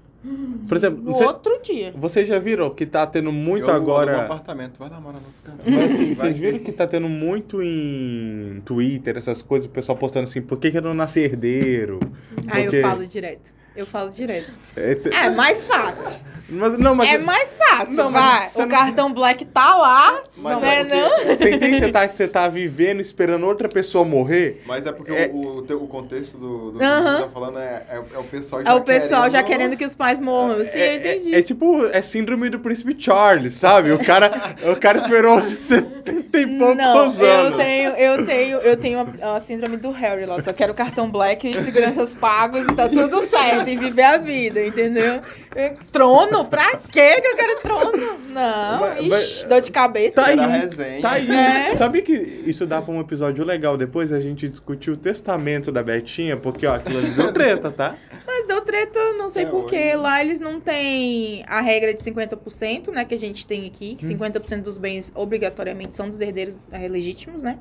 Por 0.67 0.75
exemplo, 0.77 1.03
No 1.03 1.11
você, 1.13 1.23
outro 1.25 1.59
dia. 1.63 1.93
vocês 1.95 2.27
já 2.27 2.39
viram 2.39 2.69
que 2.71 2.85
tá 2.85 3.05
tendo 3.05 3.31
muito 3.31 3.69
eu 3.69 3.73
alugo 3.75 3.91
um 3.91 3.93
agora. 3.97 4.25
apartamento, 4.25 4.79
vai 4.79 4.89
lá 4.89 4.99
morar 4.99 5.19
no 5.19 5.25
outro 5.27 5.41
canto. 5.43 5.59
Mas 5.69 5.93
assim, 5.93 6.13
vocês 6.13 6.37
viram 6.37 6.59
que 6.59 6.71
tá 6.71 6.87
tendo 6.87 7.07
muito 7.07 7.61
em 7.61 8.61
Twitter, 8.65 9.17
essas 9.17 9.41
coisas, 9.41 9.67
o 9.67 9.71
pessoal 9.71 9.97
postando 9.97 10.23
assim, 10.23 10.41
por 10.41 10.57
que, 10.57 10.71
que 10.71 10.77
eu 10.77 10.81
não 10.81 10.93
nasci 10.93 11.19
herdeiro? 11.19 11.99
Ah, 12.47 12.59
eu 12.59 12.65
Porque- 12.65 12.81
falo 12.81 13.05
direto. 13.05 13.53
Eu 13.75 13.85
falo 13.85 14.09
direto. 14.09 14.51
É, 14.75 14.95
te- 14.95 15.09
É 15.13 15.29
mais 15.29 15.67
fácil. 15.67 16.19
mas, 16.47 16.77
não, 16.77 16.93
mas 16.95 17.11
é 17.11 17.17
mais 17.17 17.57
fácil, 17.57 17.95
Não, 17.95 18.11
vai. 18.11 18.49
O 18.55 18.59
não- 18.59 18.67
cartão 18.69 19.11
black 19.13 19.43
tá 19.45 19.75
lá, 19.77 20.21
Mas 20.37 20.57
não 20.61 20.65
é 20.67 20.79
é 20.79 20.83
não? 20.83 21.35
você 21.35 21.55
entende 21.55 21.71
que 21.73 21.79
você 21.79 21.91
tá, 21.91 22.07
você 22.07 22.27
tá 22.27 22.47
vivendo 22.47 23.01
esperando 23.01 23.45
outra 23.45 23.67
pessoa 23.67 24.05
morrer? 24.05 24.61
Mas 24.65 24.85
é 24.85 24.91
porque 24.91 25.11
É- 25.11 25.29
o, 25.33 25.57
o, 25.57 25.61
teu- 25.63 25.81
o 25.83 25.87
contexto 25.87 26.37
do, 26.37 26.71
do 26.71 26.79
que 26.79 26.85
Aham. 26.85 27.17
você 27.17 27.23
tá 27.23 27.29
falando 27.29 27.57
é, 27.59 27.83
é, 27.89 28.01
é 28.13 28.17
o 28.19 28.23
pessoal 28.23 28.63
já 28.63 28.69
É 28.69 28.73
o 28.73 28.81
pessoal 28.81 29.23
já 29.29 29.41
querendo- 29.43 29.55
querendo 29.55 29.77
que 29.77 29.85
os 29.85 29.95
pais 29.95 30.19
morram. 30.21 30.63
Sim, 30.63 30.77
eu 30.79 30.95
entendi. 30.97 31.35
É, 31.35 31.39
é 31.39 31.41
tipo, 31.41 31.85
é 31.87 32.01
síndrome 32.01 32.49
do 32.49 32.59
príncipe 32.59 32.95
Charles, 32.97 33.55
sabe? 33.55 33.91
O 33.91 33.97
cara, 34.05 34.31
o 34.71 34.75
cara 34.79 34.99
esperou 34.99 35.41
70 35.49 36.37
e 36.37 36.45
poucos 36.59 36.77
não, 36.77 36.97
anos. 36.99 37.19
eu 37.19 37.57
tenho, 37.57 37.91
eu 37.91 38.25
tenho, 38.25 38.57
eu 38.59 38.77
tenho 38.77 39.13
a, 39.21 39.35
a 39.35 39.39
síndrome 39.39 39.77
do 39.77 39.89
Harry 39.91 40.25
lá. 40.25 40.39
Só 40.41 40.53
quero 40.53 40.73
cartão 40.73 41.09
black 41.09 41.49
e 41.49 41.53
seguranças 41.53 42.13
pagos 42.13 42.61
e 42.61 42.75
tá 42.75 42.87
tudo 42.87 43.25
certo. 43.27 43.64
E 43.67 43.77
viver 43.77 44.03
a 44.03 44.17
vida, 44.17 44.65
entendeu? 44.65 45.21
Eu- 45.55 45.75
Trono? 45.91 46.45
Pra 46.45 46.75
quê 46.91 47.21
que 47.21 47.27
eu 47.27 47.35
quero 47.35 47.59
trono? 47.61 48.19
Não, 48.29 48.79
Mas- 49.07 49.23
ixi, 49.23 49.47
dor 49.47 49.61
de 49.61 49.71
cabeça. 49.71 50.21
Tá 50.21 50.27
aí, 50.27 50.59
resenha. 50.61 51.01
tá 51.01 51.11
aí. 51.11 51.29
É. 51.31 51.75
Sabe 51.75 52.01
que 52.01 52.13
isso 52.45 52.65
dá 52.65 52.81
pra 52.81 52.93
um 52.93 52.99
episódio 52.99 53.43
legal 53.45 53.77
depois? 53.77 54.11
A 54.11 54.19
gente 54.19 54.47
discutir 54.47 54.91
o 54.91 54.97
testamento 54.97 55.71
da 55.71 55.81
Betinha, 55.81 56.35
porque, 56.35 56.65
ó, 56.67 56.75
aquilo 56.75 56.97
ali 56.99 57.09
deu 57.11 57.31
treta, 57.31 57.71
tá? 57.71 57.95
Mas 58.27 58.45
deu 58.47 58.59
treta, 58.61 58.99
não 59.13 59.29
sei 59.29 59.43
É, 59.43 59.45
porquê. 59.45 59.95
Lá 59.95 60.21
eles 60.21 60.39
não 60.39 60.59
têm 60.59 61.43
a 61.47 61.61
regra 61.61 61.93
de 61.93 62.01
50%, 62.03 62.91
né? 62.91 63.05
Que 63.05 63.15
a 63.15 63.19
gente 63.19 63.45
tem 63.47 63.65
aqui. 63.65 63.95
Que 63.95 64.05
50% 64.05 64.61
dos 64.63 64.77
bens 64.77 65.11
obrigatoriamente 65.15 65.95
são 65.95 66.09
dos 66.09 66.19
herdeiros 66.19 66.57
eh, 66.71 66.87
legítimos, 66.87 67.41
né? 67.41 67.57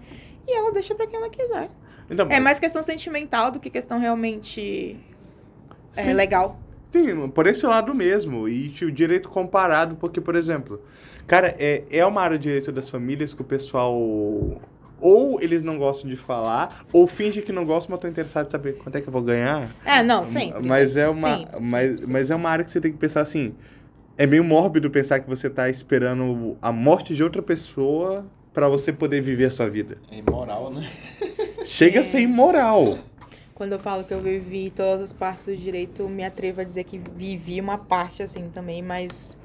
E 0.47 0.57
ela 0.57 0.73
deixa 0.73 0.95
pra 0.95 1.07
quem 1.07 1.17
ela 1.19 1.29
quiser. 1.31 1.69
Então, 2.11 2.27
É 2.31 2.39
mais 2.41 2.59
questão 2.61 2.83
sentimental 2.83 3.51
do 3.51 3.59
que 3.61 3.71
questão 3.71 3.99
realmente 3.99 4.97
é, 5.97 6.03
Sim. 6.03 6.13
legal. 6.13 6.59
Sim, 6.91 7.29
por 7.29 7.47
esse 7.47 7.67
lado 7.67 7.93
mesmo. 7.93 8.49
E 8.49 8.73
o 8.83 8.91
direito 8.93 9.29
comparado, 9.29 9.97
porque, 9.97 10.21
por 10.21 10.37
exemplo, 10.37 10.81
cara, 11.27 11.55
é, 11.59 11.83
é 11.91 12.07
uma 12.07 12.21
área 12.23 12.39
de 12.39 12.45
direito 12.45 12.71
das 12.71 12.89
famílias 12.89 13.33
que 13.35 13.41
o 13.43 13.45
pessoal. 13.45 13.93
Ou 15.01 15.39
eles 15.43 15.63
não 15.63 15.77
gostam 15.77 16.09
de 16.09 16.17
falar, 16.17 16.85
ou 16.93 17.07
finge 17.07 17.43
que 17.43 17.53
não 17.53 17.65
gostam, 17.67 17.91
mas 17.91 17.99
estão 17.99 18.11
interessados 18.11 18.49
em 18.49 18.53
saber 18.53 18.75
quanto 18.79 18.97
é 18.97 19.01
que 19.01 19.09
eu 19.09 19.13
vou 19.13 19.21
ganhar. 19.23 19.69
É, 19.85 20.03
não, 20.03 20.25
sempre. 20.27 20.63
Mas 20.67 20.97
é 20.97 21.09
uma, 21.09 21.39
Sempre, 21.39 21.61
mas, 21.61 21.91
sempre, 21.99 22.13
mas 22.13 22.31
é 22.31 22.35
uma 22.35 22.49
área 22.49 22.65
que 22.65 22.71
você 22.71 22.81
tem 22.81 22.93
que 22.93 22.97
pensar 22.97 23.21
assim. 23.21 23.55
É 24.17 24.25
meio 24.27 24.45
mórbido 24.45 24.89
pensar 24.89 25.19
que 25.19 25.29
você 25.29 25.51
tá 25.51 25.69
esperando 25.69 26.57
a 26.63 26.71
morte 26.71 27.13
de 27.15 27.23
outra 27.25 27.43
pessoa 27.43 28.25
pra 28.55 28.69
você 28.69 28.93
poder 28.93 29.21
viver 29.21 29.47
a 29.47 29.51
sua 29.51 29.69
vida. 29.69 29.99
É 30.11 30.19
imoral, 30.19 30.71
né? 30.73 30.89
Chega 31.65 31.99
É. 31.99 32.01
a 32.01 32.05
ser 32.05 32.21
imoral. 32.21 32.97
Quando 33.55 33.73
eu 33.73 33.79
falo 33.79 34.03
que 34.03 34.13
eu 34.13 34.21
vivi 34.21 34.73
todas 34.75 35.01
as 35.01 35.13
partes 35.13 35.45
do 35.45 35.57
direito, 35.57 36.09
me 36.09 36.25
atrevo 36.25 36.61
a 36.61 36.65
dizer 36.65 36.83
que 36.83 37.01
vivi 37.15 37.61
uma 37.61 37.79
parte 37.79 38.21
assim 38.21 38.49
também, 38.53 38.83
mas 38.83 39.37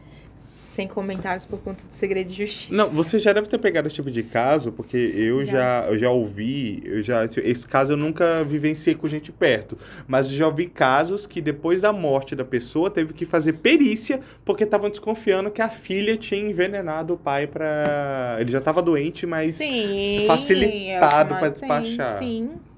sem 0.67 0.87
comentários 0.87 1.45
por 1.45 1.59
conta 1.59 1.83
do 1.83 1.91
segredo 1.91 2.27
de 2.27 2.33
justiça. 2.33 2.75
Não, 2.75 2.87
você 2.89 3.19
já 3.19 3.33
deve 3.33 3.47
ter 3.47 3.59
pegado 3.59 3.87
esse 3.87 3.95
tipo 3.95 4.09
de 4.09 4.23
caso, 4.23 4.71
porque 4.71 4.97
eu 4.97 5.45
Já. 5.45 5.53
já, 5.53 5.87
eu 5.89 5.99
já 5.99 6.09
ouvi, 6.09 6.81
eu 6.85 7.03
já, 7.03 7.23
esse 7.25 7.67
caso 7.67 7.93
eu 7.93 7.97
nunca 7.97 8.43
vivenciei 8.43 8.95
com 8.95 9.07
gente 9.07 9.31
perto, 9.31 9.77
mas 10.07 10.31
eu 10.31 10.37
já 10.37 10.47
ouvi 10.47 10.65
casos 10.67 11.27
que 11.27 11.39
depois 11.39 11.81
da 11.81 11.93
morte 11.93 12.35
da 12.35 12.45
pessoa 12.45 12.89
teve 12.89 13.13
que 13.13 13.25
fazer 13.25 13.53
perícia 13.53 14.21
porque 14.43 14.63
estavam 14.63 14.89
desconfiando 14.89 15.51
que 15.51 15.61
a 15.61 15.69
filha 15.69 16.17
tinha 16.17 16.41
envenenado 16.41 17.13
o 17.13 17.17
pai 17.17 17.45
pra. 17.45 18.37
Ele 18.39 18.51
já 18.51 18.61
tava 18.61 18.81
doente, 18.81 19.27
mas 19.27 19.55
Sim, 19.55 20.23
facilitado 20.25 21.35
tem. 21.35 21.49
despachar. 21.51 22.17
Sim, 22.17 22.49
sim. 22.49 22.68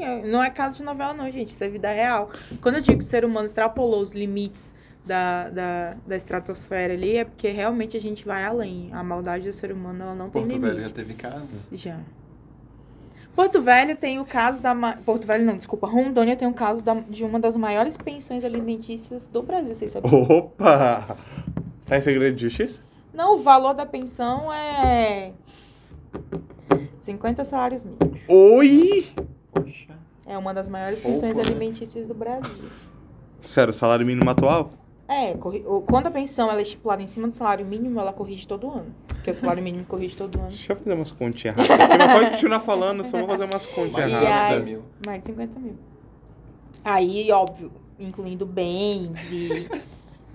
É- 0.00 0.22
Não 0.26 0.42
é 0.42 0.50
caso 0.50 0.76
de 0.78 0.82
novela, 0.82 1.12
não, 1.14 1.30
gente. 1.30 1.50
Isso 1.50 1.62
é 1.64 1.68
vida 1.68 1.90
real. 1.90 2.30
Quando 2.60 2.76
eu 2.76 2.80
digo 2.80 2.98
que 2.98 3.04
o 3.04 3.06
ser 3.08 3.24
humano 3.24 3.46
extrapolou 3.46 4.00
os 4.00 4.12
limites 4.12 4.74
da, 5.04 5.48
da, 5.50 5.96
da 6.06 6.16
estratosfera 6.16 6.92
ali, 6.94 7.16
é 7.16 7.24
porque 7.24 7.48
realmente 7.48 7.96
a 7.96 8.00
gente 8.00 8.24
vai 8.24 8.44
além. 8.44 8.90
A 8.92 9.02
maldade 9.04 9.46
do 9.46 9.52
ser 9.52 9.70
humano, 9.72 10.02
ela 10.02 10.14
não 10.14 10.30
tem 10.30 10.42
Porto 10.42 10.52
limite. 10.52 10.72
Velho 10.74 10.82
já 10.84 10.90
teve 10.90 11.14
casa. 11.14 11.46
Já. 11.72 11.98
Porto 13.34 13.60
Velho 13.60 13.94
tem 13.96 14.18
o 14.18 14.24
caso 14.24 14.62
da. 14.62 14.74
ma- 14.74 14.96
Porto 15.04 15.26
Velho 15.26 15.44
não, 15.44 15.56
desculpa. 15.58 15.86
Rondônia 15.86 16.34
tem 16.36 16.48
o 16.48 16.54
caso 16.54 16.82
da- 16.82 16.94
de 16.94 17.22
uma 17.22 17.38
das 17.38 17.54
maiores 17.56 17.96
pensões 17.96 18.44
alimentícias 18.44 19.26
do 19.26 19.42
Brasil, 19.42 19.74
vocês 19.74 19.90
sabiam? 19.90 20.22
Opa! 20.22 21.16
Tá 21.84 21.96
em 21.98 22.00
segredo 22.00 22.34
de 22.34 22.42
justiça? 22.48 22.82
Não, 23.12 23.36
o 23.36 23.42
valor 23.42 23.74
da 23.74 23.84
pensão 23.86 24.52
é. 24.52 25.32
50 26.98 27.44
salários 27.44 27.84
mínimos. 27.84 28.20
Oi! 28.28 29.06
Poxa. 29.62 29.98
É 30.26 30.36
uma 30.36 30.52
das 30.52 30.68
maiores 30.68 31.00
Pouco, 31.00 31.14
pensões 31.20 31.36
né? 31.38 31.42
alimentícias 31.44 32.06
do 32.06 32.14
Brasil. 32.14 32.68
Sério, 33.44 33.70
o 33.70 33.74
salário 33.74 34.04
mínimo 34.04 34.28
atual? 34.28 34.70
É, 35.08 35.34
quando 35.86 36.08
a 36.08 36.10
pensão 36.10 36.50
ela 36.50 36.58
é 36.58 36.62
estipulada 36.62 37.00
em 37.00 37.06
cima 37.06 37.28
do 37.28 37.34
salário 37.34 37.64
mínimo, 37.64 38.00
ela 38.00 38.12
corrige 38.12 38.46
todo 38.46 38.68
ano. 38.68 38.92
Porque 39.06 39.30
o 39.30 39.34
salário 39.34 39.62
mínimo 39.62 39.84
corrige 39.86 40.16
todo 40.16 40.36
ano. 40.36 40.48
Deixa 40.48 40.72
eu 40.72 40.76
fazer 40.76 40.92
umas 40.94 41.10
continhas 41.12 41.54
rápidas. 41.56 41.78
Você 41.88 41.98
não 41.98 42.08
pode 42.08 42.30
continuar 42.30 42.60
falando, 42.60 43.04
só 43.04 43.16
vou 43.18 43.28
fazer 43.28 43.44
umas 43.44 43.66
continhas 43.70 44.10
Mais 44.10 44.12
E 44.12 44.18
de 44.18 44.24
rápidas. 44.32 44.52
aí- 44.52 44.58
50 44.58 44.64
mil. 44.64 44.82
Mais 45.06 45.20
de 45.20 45.26
50 45.26 45.58
mil. 45.60 45.74
Aí, 46.84 47.30
óbvio, 47.30 47.70
incluindo 48.00 48.44
bens 48.44 49.30
e, 49.30 49.68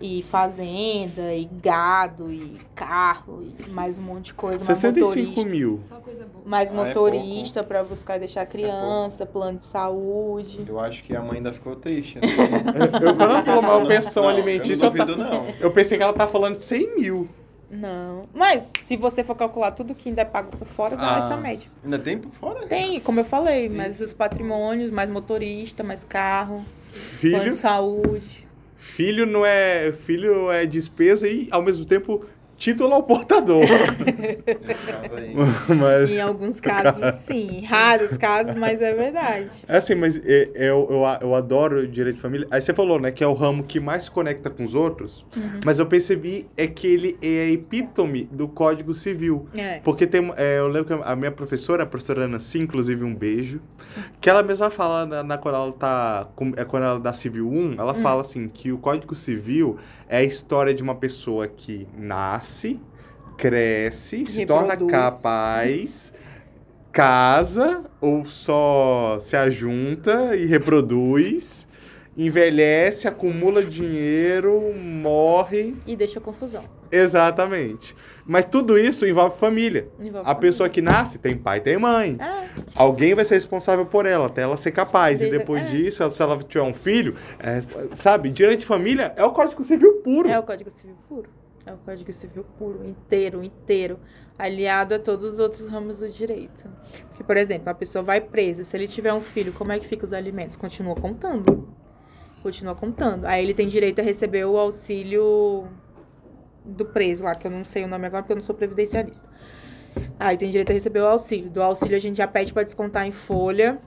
e 0.01 0.23
fazenda, 0.23 1.33
e 1.33 1.45
gado, 1.61 2.31
e 2.31 2.57
carro, 2.75 3.43
e 3.43 3.69
mais 3.69 3.99
um 3.99 4.01
monte 4.03 4.25
de 4.27 4.33
coisa. 4.33 4.57
Mais 4.65 4.77
65 4.79 5.07
motorista, 5.29 5.49
mil. 5.49 5.79
Só 5.87 5.95
coisa 5.95 6.25
boa. 6.25 6.43
mais 6.45 6.71
Ah, 6.71 6.75
é 6.75 6.77
motorista 6.85 7.63
pra 7.63 7.83
buscar 7.83 8.15
e 8.15 8.19
deixar 8.19 8.41
a 8.41 8.45
criança, 8.45 9.25
plano 9.25 9.57
de 9.59 9.65
saúde. 9.65 10.65
Eu 10.67 10.79
acho 10.79 11.03
que 11.03 11.15
a 11.15 11.21
mãe 11.21 11.37
ainda 11.37 11.53
ficou 11.53 11.75
triste, 11.75 12.15
né? 12.19 12.23
Eu, 13.01 13.15
quando 13.15 13.21
ela 13.21 13.43
falou 13.43 13.61
maior 13.61 13.87
pensão 13.87 14.23
Não, 14.23 14.29
alimentícia, 14.29 14.85
eu 14.85 14.91
eu, 14.91 14.97
não 14.97 15.05
duvido, 15.05 15.23
não. 15.23 15.45
eu 15.59 15.71
pensei 15.71 15.97
que 15.97 16.03
ela 16.03 16.13
tá 16.13 16.27
falando 16.27 16.57
de 16.57 16.63
100 16.63 16.95
mil. 16.99 17.29
Não. 17.69 18.23
Mas, 18.33 18.73
se 18.81 18.97
você 18.97 19.23
for 19.23 19.35
calcular 19.35 19.71
tudo 19.71 19.95
que 19.95 20.09
ainda 20.09 20.21
é 20.23 20.25
pago 20.25 20.49
por 20.57 20.67
fora, 20.67 20.95
dá 20.97 21.15
Ah. 21.15 21.19
essa 21.19 21.37
média. 21.37 21.69
Ainda 21.83 21.97
tem 21.97 22.17
por 22.17 22.31
fora? 22.33 22.67
Tem, 22.67 22.99
como 22.99 23.19
eu 23.21 23.25
falei, 23.25 23.69
mais 23.69 24.01
os 24.01 24.13
patrimônios, 24.13 24.91
mais 24.91 25.09
motorista, 25.09 25.81
mais 25.83 26.03
carro, 26.03 26.55
plano 26.55 26.65
Filho, 27.19 27.39
de 27.43 27.53
saúde. 27.53 28.40
Filho 28.81 29.27
não 29.27 29.45
é 29.45 29.91
filho 29.91 30.51
é 30.51 30.65
despesa 30.65 31.27
e 31.27 31.47
ao 31.51 31.61
mesmo 31.61 31.85
tempo 31.85 32.25
título 32.61 32.93
ao 32.93 33.01
portador. 33.01 33.65
Mas 35.79 36.11
Em 36.11 36.19
alguns 36.21 36.59
casos, 36.61 37.15
sim. 37.21 37.61
Raros 37.65 38.17
casos, 38.17 38.55
mas 38.55 38.81
é 38.81 38.93
verdade. 38.93 39.49
é 39.67 39.77
assim, 39.77 39.95
mas 39.95 40.15
é- 40.17 40.49
é- 40.53 40.69
eu, 40.69 40.87
eu, 40.89 41.01
eu 41.21 41.35
adoro 41.35 41.87
direito 41.87 42.15
de 42.17 42.21
família. 42.21 42.47
Aí 42.51 42.61
você 42.61 42.73
falou, 42.73 42.99
né, 42.99 43.11
que 43.11 43.23
é 43.23 43.27
o 43.27 43.33
ramo 43.33 43.63
que 43.63 43.79
mais 43.79 44.03
se 44.03 44.11
conecta 44.11 44.49
com 44.49 44.63
os 44.63 44.75
outros, 44.75 45.25
mas 45.65 45.79
eu 45.79 45.85
percebi 45.85 46.47
é 46.55 46.67
que 46.67 46.87
ele 46.87 47.17
é 47.21 47.45
a 47.45 47.51
epítome 47.51 48.29
do 48.31 48.47
Código 48.47 48.93
Civil. 48.93 49.47
É. 49.57 49.79
Porque 49.79 50.05
tem, 50.05 50.31
é, 50.37 50.59
eu 50.59 50.67
lembro 50.67 50.97
que 50.97 51.03
a 51.03 51.15
minha 51.15 51.31
professora, 51.31 51.83
a 51.83 51.85
professora 51.85 52.27
Nancy, 52.27 52.59
inclusive 52.59 53.03
um 53.03 53.15
beijo, 53.15 53.59
que 54.19 54.29
ela 54.29 54.43
mesma 54.43 54.69
fala, 54.69 55.05
na, 55.05 55.23
na- 55.23 55.37
quando 55.37 55.55
ela 55.55 55.71
tá, 55.71 56.27
com- 56.35 56.51
é, 56.55 56.63
quando 56.63 56.83
ela 56.83 56.99
dá 56.99 57.13
Civil 57.13 57.49
1, 57.49 57.75
ela 57.79 57.93
fala 57.95 58.21
assim, 58.21 58.47
que 58.47 58.71
o 58.71 58.77
Código 58.77 59.15
Civil 59.15 59.77
é 60.07 60.17
a 60.17 60.23
história 60.23 60.73
de 60.73 60.83
uma 60.83 60.95
pessoa 60.95 61.47
que 61.47 61.87
nasce, 61.97 62.50
cresce, 63.37 64.25
se 64.27 64.45
torna 64.45 64.71
Reproduz. 64.73 64.91
capaz, 64.91 66.13
casa 66.91 67.83
ou 67.99 68.25
só 68.25 69.17
se 69.19 69.35
ajunta 69.35 70.35
e 70.35 70.45
reproduz 70.45 71.67
envelhece, 72.17 73.07
acumula 73.07 73.63
dinheiro, 73.63 74.73
morre. 74.75 75.73
E 75.87 75.95
deixa 75.95 76.19
confusão. 76.19 76.61
Exatamente. 76.91 77.95
Mas 78.25 78.43
tudo 78.43 78.77
isso 78.77 79.07
envolve 79.07 79.39
família. 79.39 79.87
Envolve 79.97 80.17
A 80.19 80.23
família. 80.23 80.35
pessoa 80.35 80.67
que 80.69 80.81
nasce 80.81 81.17
tem 81.19 81.37
pai, 81.37 81.61
tem 81.61 81.77
mãe. 81.77 82.17
É, 82.19 82.47
Alguém 82.75 83.15
vai 83.15 83.23
ser 83.23 83.35
responsável 83.35 83.85
por 83.85 84.05
ela, 84.05 84.25
até 84.27 84.41
ela 84.41 84.57
ser 84.57 84.71
capaz. 84.71 85.19
Desde- 85.19 85.33
e 85.35 85.39
depois 85.39 85.63
é. 85.63 85.65
disso, 85.67 86.11
se 86.11 86.21
ela 86.21 86.37
tiver 86.37 86.63
um 86.65 86.73
filho, 86.73 87.15
é, 87.39 87.61
sabe, 87.95 88.29
direito 88.29 88.59
de 88.59 88.65
família 88.65 89.13
é 89.15 89.23
o 89.23 89.31
Código 89.31 89.63
Civil 89.63 89.93
puro. 90.03 90.27
é 90.29 90.37
o 90.37 90.43
Código 90.43 90.69
Civil 90.69 90.97
puro. 91.07 91.29
É 91.65 91.73
o 91.73 91.77
Código 91.77 92.11
Civil 92.11 92.43
puro, 92.57 92.85
inteiro, 92.85 93.43
inteiro. 93.43 93.99
Aliado 94.37 94.95
a 94.95 94.99
todos 94.99 95.33
os 95.33 95.39
outros 95.39 95.67
ramos 95.67 95.99
do 95.99 96.09
direito. 96.09 96.67
Porque, 97.09 97.23
por 97.23 97.37
exemplo, 97.37 97.69
a 97.69 97.73
pessoa 97.73 98.03
vai 98.03 98.19
presa. 98.19 98.63
Se 98.63 98.75
ele 98.75 98.87
tiver 98.87 99.13
um 99.13 99.21
filho, 99.21 99.53
como 99.53 99.71
é 99.71 99.79
que 99.79 99.87
fica 99.87 100.03
os 100.03 100.13
alimentos? 100.13 100.55
Continua 100.55 100.95
contando. 100.95 101.69
Continua 102.41 102.73
contando. 102.73 103.25
Aí 103.25 103.43
ele 103.43 103.53
tem 103.53 103.67
direito 103.67 103.99
a 103.99 104.03
receber 104.03 104.45
o 104.45 104.57
auxílio 104.57 105.67
do 106.65 106.85
preso 106.85 107.23
lá, 107.23 107.35
que 107.35 107.45
eu 107.45 107.51
não 107.51 107.63
sei 107.63 107.83
o 107.83 107.87
nome 107.87 108.07
agora 108.07 108.23
porque 108.23 108.33
eu 108.33 108.37
não 108.37 108.43
sou 108.43 108.55
previdenciarista. 108.55 109.29
Aí 110.19 110.37
tem 110.37 110.49
direito 110.49 110.71
a 110.71 110.73
receber 110.73 111.01
o 111.01 111.07
auxílio. 111.07 111.49
Do 111.49 111.61
auxílio 111.61 111.95
a 111.95 111.99
gente 111.99 112.17
já 112.17 112.27
pede 112.27 112.53
para 112.53 112.63
descontar 112.63 113.05
em 113.05 113.11
folha 113.11 113.79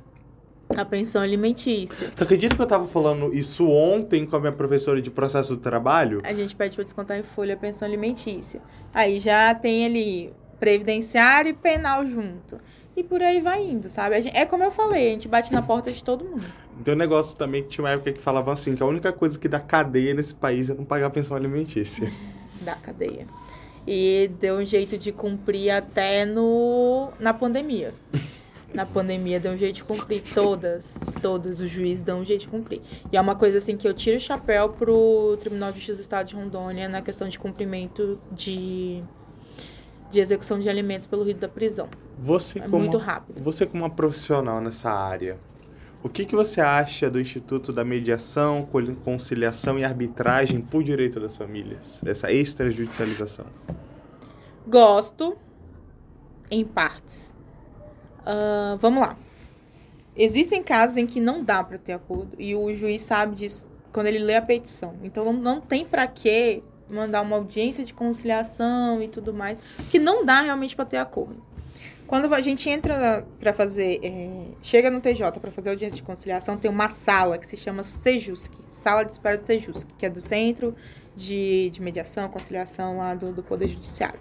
a 0.70 0.84
pensão 0.84 1.22
alimentícia. 1.22 2.10
Tu 2.16 2.22
acredita 2.22 2.56
que 2.56 2.62
eu 2.62 2.66
tava 2.66 2.86
falando 2.86 3.34
isso 3.34 3.68
ontem 3.68 4.24
com 4.26 4.36
a 4.36 4.40
minha 4.40 4.52
professora 4.52 5.00
de 5.00 5.10
processo 5.10 5.54
do 5.56 5.60
trabalho? 5.60 6.20
A 6.24 6.32
gente 6.32 6.54
pede 6.56 6.74
para 6.74 6.84
descontar 6.84 7.18
em 7.18 7.22
folha 7.22 7.54
a 7.54 7.56
pensão 7.56 7.86
alimentícia. 7.86 8.60
Aí 8.92 9.20
já 9.20 9.54
tem 9.54 9.84
ali 9.86 10.32
previdenciário 10.58 11.50
e 11.50 11.54
penal 11.54 12.06
junto. 12.06 12.58
E 12.96 13.02
por 13.02 13.20
aí 13.20 13.40
vai 13.40 13.60
indo, 13.62 13.88
sabe? 13.88 14.14
A 14.14 14.20
gente- 14.20 14.36
é 14.36 14.46
como 14.46 14.62
eu 14.62 14.70
falei, 14.70 15.08
a 15.08 15.10
gente 15.10 15.26
bate 15.26 15.52
na 15.52 15.60
porta 15.60 15.90
de 15.90 16.02
todo 16.02 16.24
mundo. 16.24 16.44
Tem 16.84 16.94
um 16.94 16.96
negócio 16.96 17.36
também 17.36 17.62
que 17.62 17.68
tinha 17.68 17.84
uma 17.84 17.90
época 17.90 18.12
que 18.12 18.20
falavam 18.20 18.52
assim, 18.52 18.74
que 18.76 18.82
a 18.82 18.86
única 18.86 19.12
coisa 19.12 19.36
que 19.38 19.48
dá 19.48 19.58
cadeia 19.58 20.14
nesse 20.14 20.34
país 20.34 20.70
é 20.70 20.74
não 20.74 20.84
pagar 20.84 21.10
pensão 21.10 21.36
alimentícia. 21.36 22.10
da 22.62 22.74
cadeia. 22.76 23.26
E 23.86 24.30
deu 24.40 24.56
um 24.56 24.64
jeito 24.64 24.96
de 24.96 25.12
cumprir 25.12 25.70
até 25.70 26.24
no 26.24 27.10
na 27.18 27.34
pandemia. 27.34 27.92
Na 28.74 28.84
pandemia 28.84 29.38
deu 29.38 29.52
um 29.52 29.56
jeito 29.56 29.76
de 29.76 29.84
cumprir 29.84 30.20
todas, 30.34 30.94
todas 31.22 31.60
os 31.60 31.70
juízes 31.70 32.02
dão 32.02 32.20
um 32.20 32.24
jeito 32.24 32.40
de 32.40 32.48
cumprir. 32.48 32.82
E 33.12 33.16
é 33.16 33.20
uma 33.20 33.36
coisa 33.36 33.58
assim 33.58 33.76
que 33.76 33.86
eu 33.86 33.94
tiro 33.94 34.16
o 34.16 34.20
chapéu 34.20 34.70
pro 34.70 35.36
Tribunal 35.38 35.70
de 35.70 35.78
Justiça 35.78 35.98
do 35.98 36.02
Estado 36.02 36.26
de 36.26 36.34
Rondônia 36.34 36.88
na 36.88 37.00
questão 37.00 37.28
de 37.28 37.38
cumprimento 37.38 38.18
de 38.32 39.02
de 40.10 40.20
execução 40.20 40.60
de 40.60 40.68
alimentos 40.68 41.06
pelo 41.06 41.24
rito 41.24 41.40
da 41.40 41.48
prisão. 41.48 41.88
Você 42.18 42.58
É 42.58 42.62
como 42.62 42.78
muito 42.78 42.98
rápido. 42.98 43.42
Você 43.42 43.66
como 43.66 43.82
uma 43.82 43.90
profissional 43.90 44.60
nessa 44.60 44.88
área, 44.88 45.38
o 46.04 46.08
que, 46.08 46.24
que 46.24 46.36
você 46.36 46.60
acha 46.60 47.10
do 47.10 47.20
Instituto 47.20 47.72
da 47.72 47.84
Mediação, 47.84 48.68
Conciliação 49.04 49.78
e 49.78 49.84
Arbitragem 49.84 50.60
por 50.60 50.84
Direito 50.84 51.18
das 51.18 51.36
Famílias? 51.36 52.00
Essa 52.06 52.30
extrajudicialização. 52.30 53.46
Gosto 54.66 55.36
em 56.50 56.64
partes. 56.64 57.33
Ah, 58.24 58.76
vamos 58.80 59.00
lá. 59.00 59.16
Existem 60.16 60.62
casos 60.62 60.96
em 60.96 61.06
que 61.06 61.20
não 61.20 61.42
dá 61.42 61.62
para 61.64 61.76
ter 61.76 61.92
acordo 61.92 62.36
e 62.38 62.54
o 62.54 62.72
juiz 62.74 63.02
sabe 63.02 63.34
disso 63.34 63.66
quando 63.92 64.06
ele 64.06 64.18
lê 64.18 64.36
a 64.36 64.42
petição. 64.42 64.94
Então 65.02 65.24
não, 65.24 65.32
não 65.32 65.60
tem 65.60 65.84
para 65.84 66.06
que 66.06 66.62
mandar 66.90 67.22
uma 67.22 67.36
audiência 67.36 67.84
de 67.84 67.92
conciliação 67.92 69.02
e 69.02 69.08
tudo 69.08 69.32
mais, 69.32 69.58
que 69.90 69.98
não 69.98 70.24
dá 70.24 70.40
realmente 70.40 70.76
para 70.76 70.84
ter 70.84 70.98
acordo. 70.98 71.42
Quando 72.06 72.32
a 72.34 72.40
gente 72.40 72.68
entra 72.68 73.26
para 73.40 73.52
fazer, 73.52 73.98
é, 74.02 74.44
chega 74.62 74.90
no 74.90 75.00
TJ 75.00 75.40
para 75.40 75.50
fazer 75.50 75.70
audiência 75.70 75.96
de 75.96 76.02
conciliação, 76.02 76.56
tem 76.56 76.70
uma 76.70 76.88
sala 76.88 77.38
que 77.38 77.46
se 77.46 77.56
chama 77.56 77.82
Sejusc, 77.82 78.52
Sala 78.68 79.04
de 79.04 79.12
Espera 79.12 79.38
do 79.38 79.44
Sejusc, 79.44 79.88
que 79.96 80.04
é 80.04 80.10
do 80.10 80.20
Centro 80.20 80.76
de, 81.14 81.70
de 81.70 81.80
Mediação, 81.80 82.28
Conciliação 82.28 82.98
lá 82.98 83.14
do, 83.14 83.32
do 83.32 83.42
Poder 83.42 83.68
Judiciário. 83.68 84.20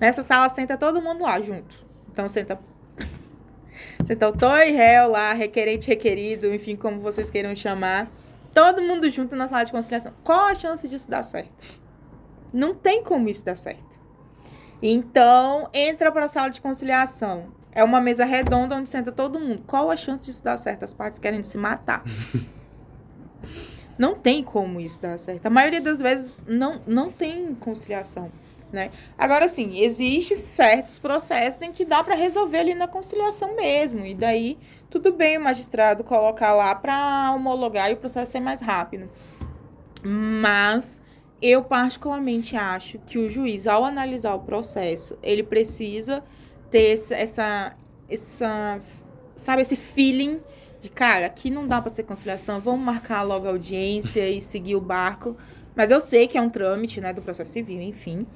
Nessa 0.00 0.22
sala 0.22 0.48
senta 0.48 0.76
todo 0.76 1.02
mundo 1.02 1.22
lá 1.22 1.40
junto. 1.40 1.84
Então 2.12 2.28
senta 2.28 2.58
senta 4.06 4.28
o 4.28 4.32
toi 4.32 4.70
réu 4.70 5.10
lá, 5.10 5.32
requerente, 5.32 5.88
requerido, 5.88 6.52
enfim, 6.54 6.76
como 6.76 7.00
vocês 7.00 7.30
queiram 7.30 7.54
chamar. 7.54 8.10
Todo 8.52 8.82
mundo 8.82 9.08
junto 9.10 9.36
na 9.36 9.48
sala 9.48 9.64
de 9.64 9.72
conciliação. 9.72 10.12
Qual 10.24 10.46
a 10.46 10.54
chance 10.54 10.88
disso 10.88 11.10
dar 11.10 11.22
certo? 11.22 11.80
Não 12.52 12.74
tem 12.74 13.02
como 13.02 13.28
isso 13.28 13.44
dar 13.44 13.56
certo. 13.56 13.96
Então, 14.82 15.68
entra 15.74 16.10
para 16.10 16.24
a 16.24 16.28
sala 16.28 16.48
de 16.48 16.60
conciliação. 16.60 17.48
É 17.72 17.84
uma 17.84 18.00
mesa 18.00 18.24
redonda 18.24 18.74
onde 18.74 18.88
senta 18.88 19.12
todo 19.12 19.38
mundo. 19.38 19.62
Qual 19.66 19.90
a 19.90 19.96
chance 19.96 20.24
disso 20.24 20.42
dar 20.42 20.56
certo? 20.56 20.84
As 20.84 20.94
partes 20.94 21.18
querem 21.18 21.42
se 21.42 21.58
matar. 21.58 22.02
não 23.98 24.14
tem 24.14 24.42
como 24.42 24.80
isso 24.80 25.00
dar 25.02 25.18
certo. 25.18 25.44
A 25.44 25.50
maioria 25.50 25.80
das 25.80 26.00
vezes 26.00 26.38
não, 26.46 26.80
não 26.86 27.10
tem 27.10 27.54
conciliação. 27.54 28.30
Né? 28.72 28.90
Agora, 29.16 29.48
sim, 29.48 29.78
existe 29.78 30.36
certos 30.36 30.98
processos 30.98 31.62
em 31.62 31.72
que 31.72 31.84
dá 31.84 32.02
para 32.02 32.14
resolver 32.14 32.58
ali 32.58 32.74
na 32.74 32.88
conciliação 32.88 33.54
mesmo. 33.54 34.04
E 34.04 34.14
daí, 34.14 34.58
tudo 34.90 35.12
bem 35.12 35.38
o 35.38 35.40
magistrado 35.40 36.02
colocar 36.02 36.52
lá 36.54 36.74
para 36.74 37.32
homologar 37.34 37.90
e 37.90 37.94
o 37.94 37.96
processo 37.96 38.32
ser 38.32 38.40
mais 38.40 38.60
rápido. 38.60 39.08
Mas 40.02 41.00
eu 41.40 41.62
particularmente 41.62 42.56
acho 42.56 42.98
que 43.00 43.18
o 43.18 43.28
juiz, 43.28 43.66
ao 43.66 43.84
analisar 43.84 44.34
o 44.34 44.40
processo, 44.40 45.16
ele 45.22 45.42
precisa 45.42 46.22
ter 46.70 46.92
essa, 46.92 47.76
essa, 48.08 48.80
sabe, 49.36 49.62
esse 49.62 49.76
feeling 49.76 50.40
de, 50.80 50.88
cara, 50.88 51.26
aqui 51.26 51.50
não 51.50 51.66
dá 51.66 51.80
para 51.80 51.94
ser 51.94 52.04
conciliação, 52.04 52.60
vamos 52.60 52.80
marcar 52.80 53.22
logo 53.22 53.46
a 53.46 53.50
audiência 53.50 54.28
e 54.28 54.40
seguir 54.40 54.76
o 54.76 54.80
barco. 54.80 55.36
Mas 55.76 55.90
eu 55.90 56.00
sei 56.00 56.26
que 56.26 56.36
é 56.38 56.40
um 56.40 56.48
trâmite, 56.50 57.00
né, 57.00 57.12
do 57.12 57.20
processo 57.22 57.52
civil, 57.52 57.80
enfim. 57.82 58.26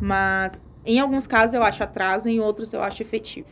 Mas 0.00 0.60
em 0.84 0.98
alguns 0.98 1.26
casos 1.26 1.54
eu 1.54 1.62
acho 1.62 1.82
atraso, 1.82 2.28
em 2.28 2.40
outros 2.40 2.72
eu 2.72 2.82
acho 2.82 3.00
efetivo. 3.02 3.48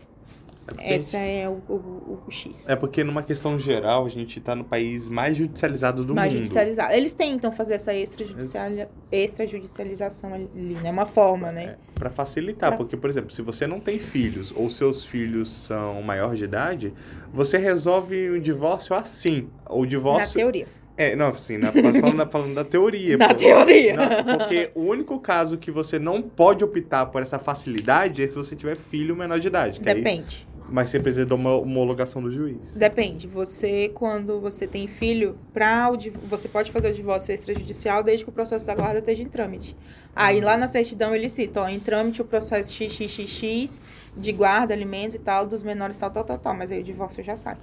Esse 0.85 1.17
é 1.17 1.49
o, 1.49 1.63
o, 1.73 2.21
o, 2.27 2.31
X. 2.31 2.69
É 2.69 2.77
porque 2.77 3.03
numa 3.03 3.23
questão 3.23 3.59
geral, 3.59 4.05
a 4.05 4.09
gente 4.11 4.39
tá 4.39 4.55
no 4.55 4.65
país 4.65 5.09
mais 5.09 5.35
judicializado 5.35 6.05
do 6.05 6.15
mais 6.15 6.31
mundo. 6.31 6.41
judicializado. 6.43 6.93
Eles 6.93 7.15
tentam 7.15 7.51
fazer 7.51 7.73
essa 7.75 7.95
extrajudiciali- 7.95 8.87
extrajudicialização 9.11 10.35
ali, 10.35 10.47
né? 10.83 10.91
Uma 10.91 11.07
forma, 11.07 11.51
né? 11.51 11.65
É, 11.65 11.77
pra 11.95 12.11
facilitar, 12.11 12.69
Pra- 12.71 12.77
porque, 12.77 12.99
por 12.99 13.09
exemplo, 13.09 13.31
se 13.31 13.41
você 13.41 13.67
não 13.67 13.81
tem 13.81 13.99
filhos 13.99 14.53
ou 14.55 14.69
seus 14.69 15.03
filhos 15.05 15.51
são 15.51 16.03
maior 16.03 16.35
de 16.35 16.45
idade, 16.45 16.93
você 17.33 17.57
resolve 17.57 18.29
o 18.29 18.39
divórcio 18.39 18.95
assim. 18.95 19.49
O 19.71 19.83
Na 19.83 19.87
divórcio. 19.89 20.35
teoria. 20.39 20.67
É, 20.99 21.15
não, 21.15 21.29
assim, 21.29 21.57
na, 21.57 21.71
falando, 21.71 22.29
falando 22.31 22.55
da 22.57 22.65
teoria. 22.65 23.17
Na 23.17 23.33
teoria. 23.33 23.95
Não, 23.97 24.37
porque 24.39 24.71
o 24.75 24.83
único 24.83 25.21
caso 25.21 25.57
que 25.57 25.71
você 25.71 25.97
não 25.97 26.21
pode 26.21 26.65
optar 26.65 27.07
por 27.07 27.23
essa 27.23 27.39
facilidade 27.39 28.21
é 28.21 28.27
se 28.27 28.35
você 28.35 28.57
tiver 28.57 28.77
filho 28.77 29.15
menor 29.15 29.39
de 29.39 29.47
idade. 29.47 29.79
que 29.79 29.89
aí- 29.89 29.95
Depende. 30.03 30.45
mas 30.69 30.91
você 30.91 30.99
precisa 30.99 31.25
de 31.25 31.33
uma 31.33 31.57
homologação 31.57 32.21
do 32.21 32.31
juiz. 32.33 32.75
Depende. 32.75 33.29
Você, 33.29 33.91
quando 33.95 34.41
você 34.41 34.67
tem 34.67 34.89
filho, 34.89 35.39
pra 35.53 35.89
você 36.29 36.49
pode 36.49 36.73
fazer 36.73 36.91
o 36.91 36.93
divórcio 36.93 37.33
extrajudicial 37.33 38.03
desde 38.03 38.25
que 38.25 38.31
o 38.31 38.33
processo 38.35 38.67
da 38.67 38.75
guarda 38.75 38.99
esteja 38.99 39.23
em 39.23 39.29
trâmite. 39.29 39.77
Aí 40.17 40.41
lá 40.41 40.57
na 40.57 40.67
certidão 40.67 41.15
ele 41.15 41.29
cita, 41.29 41.63
ó, 41.63 41.69
em 41.69 41.79
trâmite 41.79 42.21
o 42.21 42.25
processo 42.25 42.73
XXXX 42.75 43.81
de 44.17 44.33
guarda, 44.33 44.75
alimentos 44.75 45.15
e 45.15 45.21
tal, 45.21 45.47
dos 45.47 45.63
menores 45.63 45.97
tal, 45.97 46.11
tal, 46.11 46.25
tal, 46.25 46.39
tal. 46.39 46.55
Mas 46.57 46.73
aí 46.73 46.81
o 46.81 46.83
divórcio 46.83 47.23
já 47.23 47.37
sai. 47.37 47.57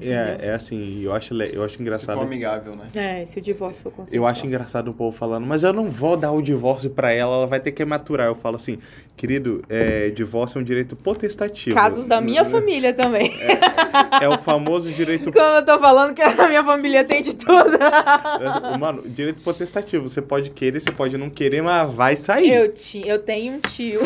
É, 0.00 0.48
é 0.48 0.54
assim, 0.54 1.02
eu 1.02 1.12
acho, 1.12 1.34
eu 1.34 1.62
acho 1.62 1.72
Se 1.72 1.76
for 1.76 1.82
engraçado. 1.82 2.20
amigável, 2.20 2.76
né? 2.76 2.88
É, 2.94 3.26
se 3.26 3.38
o 3.38 3.42
divórcio 3.42 3.82
for 3.82 3.90
consensual. 3.92 4.16
Eu 4.16 4.26
acho 4.26 4.46
engraçado 4.46 4.88
o 4.88 4.94
povo 4.94 5.16
falando, 5.16 5.46
mas 5.46 5.62
eu 5.62 5.72
não 5.72 5.90
vou 5.90 6.16
dar 6.16 6.32
o 6.32 6.42
divórcio 6.42 6.90
pra 6.90 7.12
ela, 7.12 7.36
ela 7.36 7.46
vai 7.46 7.60
ter 7.60 7.72
que 7.72 7.84
maturar. 7.84 8.26
Eu 8.26 8.34
falo 8.34 8.56
assim, 8.56 8.78
querido, 9.16 9.62
é, 9.68 10.10
divórcio 10.10 10.58
é 10.58 10.60
um 10.60 10.64
direito 10.64 10.94
potestativo. 10.96 11.74
Casos 11.74 12.06
da 12.06 12.20
minha 12.20 12.44
família 12.44 12.92
também. 12.92 13.32
É 14.20 14.28
o 14.28 14.38
famoso 14.38 14.90
direito. 14.92 15.30
Como 15.32 15.44
eu 15.44 15.64
tô 15.64 15.78
falando 15.78 16.14
que 16.14 16.22
a 16.22 16.48
minha 16.48 16.64
família 16.64 17.04
tem 17.04 17.22
de 17.22 17.34
tudo. 17.34 17.78
Mano, 18.78 19.02
direito 19.06 19.40
potestativo. 19.42 20.08
Você 20.08 20.22
pode 20.22 20.50
querer, 20.50 20.80
você 20.80 20.92
pode 20.92 21.16
não 21.16 21.30
querer, 21.30 21.62
mas 21.62 21.92
vai 21.92 22.16
sair. 22.16 22.52
Eu, 22.52 22.70
ti, 22.72 23.02
eu 23.06 23.18
tenho 23.18 23.54
um 23.54 23.60
tio. 23.60 24.00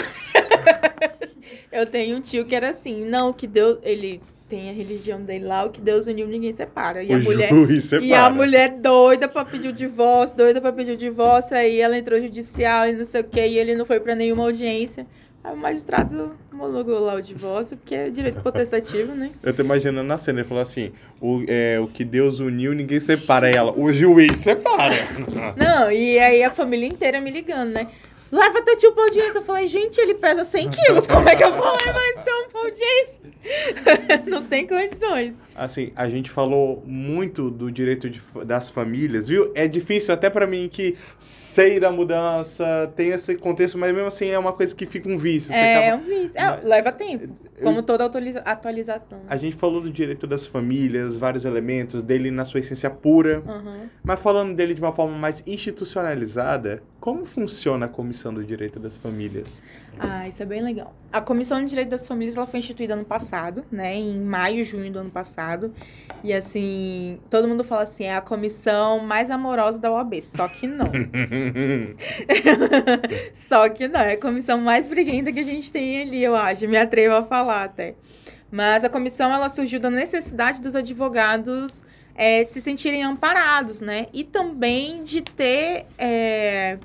eu 1.71 1.87
tenho 1.87 2.17
um 2.17 2.21
tio 2.21 2.45
que 2.45 2.55
era 2.55 2.71
assim, 2.71 3.05
não, 3.05 3.33
que 3.33 3.47
Deus. 3.47 3.79
Ele 3.83 4.21
tem 4.53 4.69
a 4.69 4.73
religião 4.75 5.23
dele 5.23 5.47
lá, 5.47 5.65
o 5.65 5.71
que 5.71 5.81
Deus 5.81 6.07
uniu, 6.07 6.29
ninguém 6.29 6.53
separa. 6.53 7.03
E 7.03 7.09
o 7.09 7.17
a 7.17 7.21
mulher. 7.21 7.81
separa. 7.81 8.05
E 8.05 8.13
a 8.13 8.29
mulher 8.29 8.69
doida 8.69 9.27
pra 9.27 9.47
pedir 9.47 9.69
o 9.69 9.73
divórcio, 9.73 10.37
doida 10.37 10.61
pra 10.61 10.71
pedir 10.71 10.93
o 10.93 10.97
divórcio, 10.97 11.57
aí 11.57 11.81
ela 11.81 11.97
entrou 11.97 12.21
judicial 12.21 12.87
e 12.87 12.93
não 12.93 13.07
sei 13.07 13.23
o 13.23 13.25
que, 13.25 13.41
e 13.41 13.59
ele 13.59 13.75
não 13.75 13.87
foi 13.87 13.99
pra 13.99 14.15
nenhuma 14.15 14.45
audiência. 14.45 15.07
Aí 15.43 15.55
o 15.55 15.57
magistrado 15.57 16.37
homologou 16.53 17.01
lá 17.01 17.15
o 17.15 17.23
divórcio, 17.23 17.79
porque 17.79 17.95
é 17.95 18.11
direito 18.11 18.43
potestativo, 18.43 19.15
né? 19.15 19.31
Eu 19.43 19.55
tô 19.55 19.63
imaginando 19.63 20.07
na 20.07 20.19
cena, 20.19 20.41
ele 20.41 20.49
falou 20.49 20.63
assim: 20.63 20.93
o, 21.19 21.43
é, 21.49 21.81
o 21.81 21.89
que 21.89 22.05
Deus 22.05 22.39
uniu, 22.39 22.75
ninguém 22.75 23.01
separa 23.01 23.49
ela. 23.49 23.73
O 23.75 23.91
juiz 23.91 24.37
separa. 24.37 24.95
Não, 25.57 25.91
e 25.91 26.19
aí 26.19 26.45
a 26.45 26.51
família 26.51 26.87
inteira 26.87 27.23
me 27.23 27.31
ligando, 27.31 27.71
né? 27.71 27.89
Leva 28.33 28.63
teu 28.63 28.79
tio 28.79 28.93
pra 28.93 29.05
audiência. 29.05 29.41
Eu 29.41 29.43
falei, 29.43 29.69
gente, 29.69 30.01
ele 30.01 30.15
pesa 30.15 30.43
100 30.43 30.71
quilos, 30.71 31.07
como 31.07 31.29
é 31.29 31.37
que 31.37 31.45
eu 31.45 31.53
vou 31.53 31.71
levar 31.77 32.03
esse 32.17 32.31
homem 32.31 32.49
pra 32.51 32.61
audiência? 32.63 33.23
não 34.27 34.43
tem 34.45 34.67
condições. 34.67 35.37
Assim, 35.55 35.93
a 35.95 36.09
gente 36.09 36.31
falou 36.31 36.83
muito 36.87 37.51
do 37.51 37.71
direito 37.71 38.09
de, 38.09 38.23
das 38.47 38.71
famílias, 38.71 39.29
viu? 39.29 39.53
É 39.55 39.69
difícil 39.69 40.15
até 40.15 40.31
para 40.31 40.47
mim 40.47 40.67
que 40.73 40.97
sei 41.19 41.79
da 41.79 41.93
mudança, 41.93 42.91
tem 42.97 43.11
esse 43.11 43.35
contexto, 43.35 43.77
mas 43.77 43.93
mesmo 43.93 44.09
assim 44.09 44.29
é 44.29 44.39
uma 44.39 44.55
coisa 44.55 44.75
que 44.75 44.87
fica 44.87 45.11
um 45.11 45.19
vício. 45.19 45.53
é, 45.53 45.89
acaba... 45.89 46.03
um 46.03 46.07
vício. 46.07 46.41
É, 46.41 46.61
leva 46.63 46.91
tempo, 46.91 47.37
como 47.63 47.83
toda 47.83 48.07
atualiza 48.07 48.41
atualização. 48.41 49.21
A 49.29 49.37
gente 49.37 49.57
falou 49.57 49.83
do 49.83 49.91
direito 49.91 50.27
das 50.27 50.47
famílias, 50.47 51.19
vários 51.19 51.45
elementos 51.45 52.03
dele 52.03 52.31
na 52.31 52.47
sua 52.47 52.61
essência 52.61 52.89
pura, 52.89 53.43
uhum. 53.47 53.91
mas 54.03 54.19
falando 54.19 54.55
dele 54.55 54.73
de 54.73 54.81
uma 54.81 54.93
forma 54.93 55.19
mais 55.19 55.43
institucionalizada, 55.47 56.83
como 57.03 57.27
funciona 57.27 57.87
a 57.87 57.89
Comissão 57.89 58.33
do 58.33 58.45
Direito 58.45 58.79
das 58.79 58.97
Famílias? 58.97 59.61
Ah, 59.99 60.29
isso 60.29 60.41
é 60.41 60.47
bem 60.47 60.63
legal. 60.63 60.95
A 61.13 61.21
Comissão 61.21 61.59
de 61.59 61.67
Direito 61.67 61.89
das 61.89 62.07
Famílias 62.07 62.37
ela 62.37 62.47
foi 62.47 62.61
instituída 62.61 62.95
ano 62.95 63.05
passado, 63.05 63.65
né? 63.73 63.97
Em 63.97 64.21
maio, 64.21 64.65
junho 64.65 64.89
do 64.93 65.01
ano 65.01 65.11
passado. 65.11 65.75
E 66.23 66.33
assim, 66.33 67.19
todo 67.29 67.49
mundo 67.49 67.65
fala 67.65 67.83
assim, 67.83 68.05
é 68.05 68.15
a 68.15 68.21
comissão 68.21 69.01
mais 69.01 69.33
amorosa 69.33 69.81
da 69.81 69.91
OAB. 69.91 70.23
Só 70.23 70.47
que 70.47 70.69
não. 70.69 70.93
Só 73.35 73.69
que 73.69 73.89
não. 73.89 73.99
É 73.99 74.13
a 74.13 74.21
comissão 74.21 74.59
mais 74.59 74.89
briguenta 74.89 75.33
que 75.33 75.41
a 75.41 75.45
gente 75.45 75.73
tem 75.73 76.03
ali, 76.03 76.23
eu 76.23 76.37
acho. 76.37 76.69
Me 76.69 76.77
atrevo 76.77 77.17
a 77.17 77.25
falar 77.25 77.65
até. 77.65 77.95
Mas 78.49 78.85
a 78.85 78.89
comissão 78.89 79.33
ela 79.33 79.49
surgiu 79.49 79.81
da 79.81 79.91
necessidade 79.91 80.63
dos 80.63 80.77
advogados 80.77 81.85
é, 82.15 82.45
se 82.45 82.61
sentirem 82.61 83.03
amparados, 83.03 83.81
né? 83.81 84.07
E 84.13 84.25
também 84.25 85.03
de 85.03 85.23
ter. 85.23 85.87
É, 85.99 86.79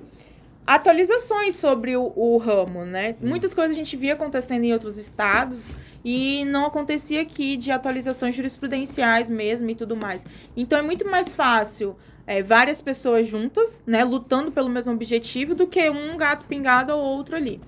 atualizações 0.68 1.56
sobre 1.56 1.95
o, 1.95 2.11
o 2.14 2.38
ramo, 2.38 2.84
né? 2.84 3.15
Hum. 3.22 3.30
Muitas 3.30 3.53
coisas 3.53 3.76
a 3.76 3.80
gente 3.80 3.95
via 3.95 4.14
acontecendo 4.14 4.65
em 4.65 4.73
outros 4.73 4.98
estados 4.98 5.72
e 6.03 6.44
não 6.45 6.65
acontecia 6.65 7.22
aqui 7.22 7.56
de 7.56 7.72
atualizações 7.72 8.35
jurisprudenciais 8.35 9.30
mesmo 9.30 9.69
e 9.69 9.76
tudo 9.76 9.95
mais. 9.95 10.26
Então 10.56 10.77
é 10.77 10.81
muito 10.81 11.10
mais 11.10 11.34
fácil 11.34 11.95
é, 12.27 12.44
várias 12.44 12.81
pessoas 12.81 13.26
juntas, 13.26 13.81
né, 13.88 14.03
lutando 14.03 14.52
pelo 14.52 14.69
mesmo 14.69 14.91
objetivo 14.91 15.56
do 15.56 15.65
que 15.65 15.89
um 15.89 16.18
gato 16.18 16.45
pingado 16.45 16.94
ou 16.94 16.99
outro 17.02 17.38
ali. 17.38 17.61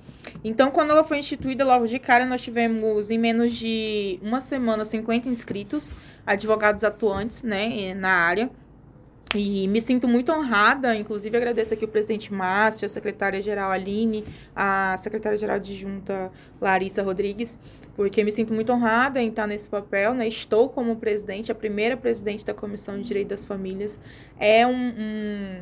Então, 0.44 0.70
quando 0.70 0.92
ela 0.92 1.04
foi 1.04 1.18
instituída, 1.20 1.66
logo 1.66 1.88
de 1.88 1.98
cara, 1.98 2.26
nós 2.26 2.42
tivemos 2.42 3.10
em 3.10 3.18
menos 3.18 3.54
de 3.54 4.20
uma 4.22 4.40
semana 4.40 4.86
50 4.86 5.28
inscritos, 5.30 5.96
advogados 6.26 6.84
atuantes, 6.84 7.42
né, 7.42 7.94
na 7.94 8.10
área. 8.10 8.50
E 9.36 9.68
me 9.68 9.80
sinto 9.80 10.08
muito 10.08 10.32
honrada, 10.32 10.96
inclusive 10.96 11.38
agradeço 11.38 11.72
aqui 11.76 11.86
o 11.86 11.88
presidente 11.88 12.34
Márcio, 12.34 12.88
a 12.88 12.90
secretária-geral 12.90 13.70
Aline, 13.70 14.26
a 14.56 14.98
secretária-geral 14.98 15.60
de 15.60 15.76
junta 15.76 16.32
Larissa 16.60 17.04
Rodrigues, 17.04 17.56
porque 17.96 18.24
me 18.24 18.32
sinto 18.32 18.56
muito 18.56 18.72
honrada 18.74 19.22
em 19.22 19.30
estar 19.30 19.46
nesse 19.46 19.70
papel, 19.70 20.16
né? 20.16 20.28
Estou 20.28 20.68
como 20.68 20.96
presidente, 20.96 21.52
a 21.52 21.56
primeira 21.56 21.96
presidente 21.96 22.44
da 22.44 22.56
Comissão 22.56 22.98
de 22.98 23.04
Direito 23.04 23.28
das 23.28 23.46
Famílias. 23.46 24.00
É 24.40 24.66
um, 24.66 24.74
um 24.98 25.62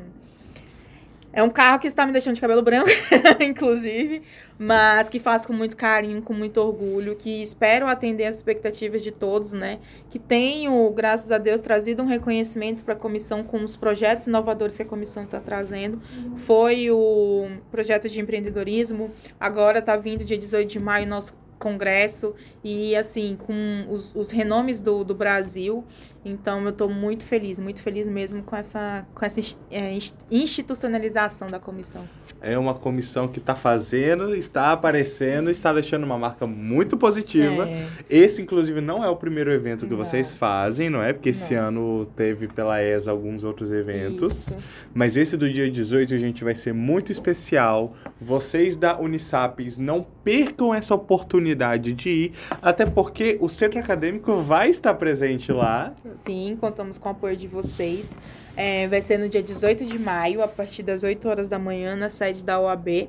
é 1.38 1.44
um 1.44 1.52
carro 1.52 1.78
que 1.78 1.86
está 1.86 2.04
me 2.04 2.12
deixando 2.12 2.34
de 2.34 2.42
cabelo 2.42 2.64
branco, 2.64 2.90
inclusive, 3.40 4.24
mas 4.58 5.08
que 5.08 5.20
faço 5.20 5.46
com 5.46 5.54
muito 5.54 5.78
carinho, 5.78 6.20
com 6.20 6.34
muito 6.34 6.58
orgulho, 6.58 7.16
que 7.16 7.44
espero 7.44 7.86
atender 7.86 8.26
as 8.26 8.38
expectativas 8.38 9.04
de 9.04 9.12
todos, 9.12 9.54
né? 9.54 9.78
Que 10.10 10.18
tenho, 10.18 10.90
graças 10.94 11.32
a 11.32 11.38
Deus, 11.38 11.62
trazido 11.62 12.02
um 12.02 12.08
reconhecimento 12.08 12.84
para 12.84 12.96
a 12.96 12.98
comissão 12.98 13.44
com 13.44 13.64
os 13.64 13.78
projetos 13.78 14.26
inovadores 14.26 14.76
que 14.76 14.82
a 14.82 14.86
comissão 14.86 15.26
está 15.26 15.40
trazendo. 15.40 16.02
Foi 16.38 16.90
o 16.90 17.48
projeto 17.70 18.10
de 18.10 18.20
empreendedorismo, 18.20 19.12
agora 19.40 19.78
está 19.78 19.96
vindo 19.96 20.24
dia 20.24 20.40
18 20.40 20.68
de 20.68 20.80
maio 20.80 21.06
nosso 21.06 21.36
congresso 21.60 22.34
e 22.64 22.96
assim 22.96 23.36
com 23.36 23.88
os, 23.90 24.14
os 24.16 24.32
renomes 24.32 24.80
do, 24.82 25.04
do 25.04 25.16
Brasil. 25.16 25.84
Então 26.24 26.64
eu 26.64 26.70
estou 26.70 26.90
muito 26.90 27.24
feliz 27.24 27.60
muito 27.60 27.82
feliz 27.82 28.08
mesmo 28.08 28.44
com 28.44 28.56
essa 28.56 29.06
com 29.14 29.26
essa 29.26 29.40
é, 29.72 29.98
institucionalização 30.30 31.50
da 31.50 31.60
comissão 31.60 32.04
é 32.42 32.58
uma 32.58 32.74
comissão 32.74 33.28
que 33.28 33.40
está 33.40 33.56
fazendo, 33.56 34.36
está 34.36 34.72
aparecendo, 34.72 35.50
está 35.50 35.74
deixando 35.74 36.04
uma 36.04 36.18
marca 36.18 36.46
muito 36.46 36.98
positiva. 36.98 37.68
É. 37.68 37.88
Esse, 38.10 38.42
inclusive, 38.42 38.80
não 38.82 39.04
é 39.04 39.10
o 39.10 39.16
primeiro 39.16 39.52
evento 39.52 39.86
que 39.86 39.92
não. 39.92 39.98
vocês 39.98 40.34
fazem, 40.34 40.90
não 40.90 41.02
é? 41.02 41.14
Porque 41.14 41.30
esse 41.30 41.56
não. 41.56 41.68
ano 41.68 42.06
teve 42.16 42.48
pela 42.48 42.82
ESA 42.82 43.12
alguns 43.12 43.44
outros 43.44 43.72
eventos. 43.72 44.50
Isso. 44.50 44.58
Mas 44.94 45.18
esse 45.18 45.36
do 45.38 45.50
dia 45.50 45.70
18, 45.70 46.18
gente, 46.18 46.44
vai 46.44 46.56
ser 46.56 46.74
muito 46.74 47.12
especial. 47.12 47.94
Vocês 48.20 48.76
da 48.76 49.00
Unisapiens 49.00 49.78
não 49.78 50.06
percam 50.24 50.74
essa 50.74 50.94
oportunidade 50.96 51.94
de 51.94 52.10
ir, 52.10 52.34
até 52.62 52.86
porque 52.86 53.38
o 53.42 53.50
centro 53.50 53.80
acadêmico 53.80 54.36
vai 54.38 54.70
estar 54.70 54.94
presente 54.94 55.52
lá. 55.52 55.94
Sim, 56.26 56.58
contamos 56.60 56.98
com 56.98 57.10
o 57.10 57.12
apoio 57.12 57.36
de 57.36 57.48
vocês. 57.48 58.18
É, 58.58 58.88
vai 58.88 59.04
ser 59.04 59.20
no 59.20 59.30
dia 59.30 59.44
18 59.44 59.86
de 59.86 60.00
maio, 60.00 60.42
a 60.42 60.48
partir 60.48 60.82
das 60.82 61.04
8 61.04 61.30
horas 61.30 61.48
da 61.48 61.60
manhã, 61.60 61.96
na 61.96 62.10
sede 62.10 62.44
da 62.44 62.60
OAB. 62.60 63.08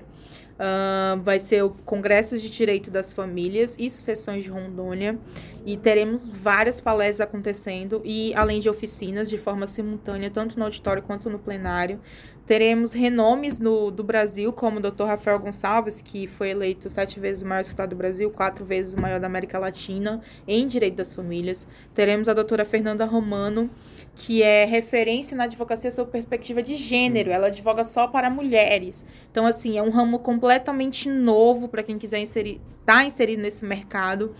Uh, 0.58 1.22
vai 1.22 1.38
ser 1.38 1.62
o 1.62 1.70
Congresso 1.70 2.36
de 2.36 2.50
Direito 2.50 2.90
das 2.90 3.12
Famílias 3.14 3.74
e 3.78 3.88
Sucessões 3.88 4.44
de 4.44 4.50
Rondônia. 4.50 5.18
E 5.64 5.76
teremos 5.78 6.26
várias 6.28 6.82
palestras 6.82 7.22
acontecendo, 7.22 8.02
e 8.04 8.34
além 8.34 8.60
de 8.60 8.68
oficinas 8.68 9.30
de 9.30 9.38
forma 9.38 9.66
simultânea, 9.66 10.28
tanto 10.28 10.58
no 10.58 10.66
auditório 10.66 11.02
quanto 11.02 11.30
no 11.30 11.38
plenário. 11.38 11.98
Teremos 12.44 12.94
renomes 12.94 13.58
no, 13.58 13.90
do 13.90 14.02
Brasil, 14.02 14.50
como 14.54 14.78
o 14.78 14.80
Dr. 14.80 15.04
Rafael 15.04 15.38
Gonçalves, 15.38 16.00
que 16.00 16.26
foi 16.26 16.48
eleito 16.48 16.88
sete 16.88 17.20
vezes 17.20 17.42
o 17.42 17.46
maior 17.46 17.60
escritório 17.60 17.90
do 17.90 17.96
Brasil, 17.96 18.30
quatro 18.30 18.64
vezes 18.64 18.94
o 18.94 19.00
maior 19.00 19.20
da 19.20 19.26
América 19.26 19.58
Latina 19.58 20.20
em 20.46 20.66
Direito 20.66 20.96
das 20.96 21.12
Famílias. 21.12 21.68
Teremos 21.92 22.26
a 22.26 22.32
doutora 22.32 22.64
Fernanda 22.64 23.04
Romano, 23.04 23.68
que 24.18 24.42
é 24.42 24.64
referência 24.64 25.36
na 25.36 25.44
advocacia 25.44 25.92
sob 25.92 26.10
perspectiva 26.10 26.60
de 26.60 26.74
gênero. 26.74 27.30
Ela 27.30 27.46
advoga 27.46 27.84
só 27.84 28.08
para 28.08 28.28
mulheres. 28.28 29.06
Então, 29.30 29.46
assim, 29.46 29.78
é 29.78 29.82
um 29.82 29.90
ramo 29.90 30.18
completamente 30.18 31.08
novo 31.08 31.68
para 31.68 31.84
quem 31.84 31.96
quiser 31.96 32.18
inserir, 32.18 32.60
estar 32.64 32.96
tá 32.96 33.04
inserido 33.04 33.40
nesse 33.40 33.64
mercado. 33.64 34.34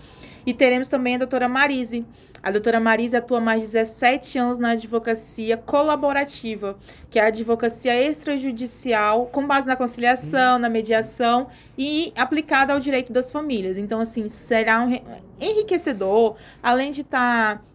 E 0.45 0.53
teremos 0.53 0.89
também 0.89 1.15
a 1.15 1.19
doutora 1.19 1.47
Marise. 1.47 2.05
A 2.43 2.51
doutora 2.51 2.77
Marise 2.77 3.15
atua 3.15 3.39
mais 3.39 3.61
de 3.61 3.67
17 3.67 4.37
anos 4.37 4.57
na 4.57 4.71
advocacia 4.71 5.55
colaborativa, 5.55 6.77
que 7.09 7.17
é 7.17 7.23
a 7.23 7.27
advocacia 7.27 8.01
extrajudicial 8.01 9.27
com 9.27 9.47
base 9.47 9.65
na 9.65 9.77
conciliação, 9.77 10.59
na 10.59 10.67
mediação 10.67 11.47
e 11.77 12.11
aplicada 12.17 12.73
ao 12.73 12.81
direito 12.81 13.13
das 13.13 13.31
famílias. 13.31 13.77
Então, 13.77 14.01
assim, 14.01 14.27
será 14.27 14.81
um 14.81 14.99
enriquecedor, 15.39 16.35
além 16.61 16.91
de 16.91 17.01
estar 17.01 17.59
tá 17.59 17.68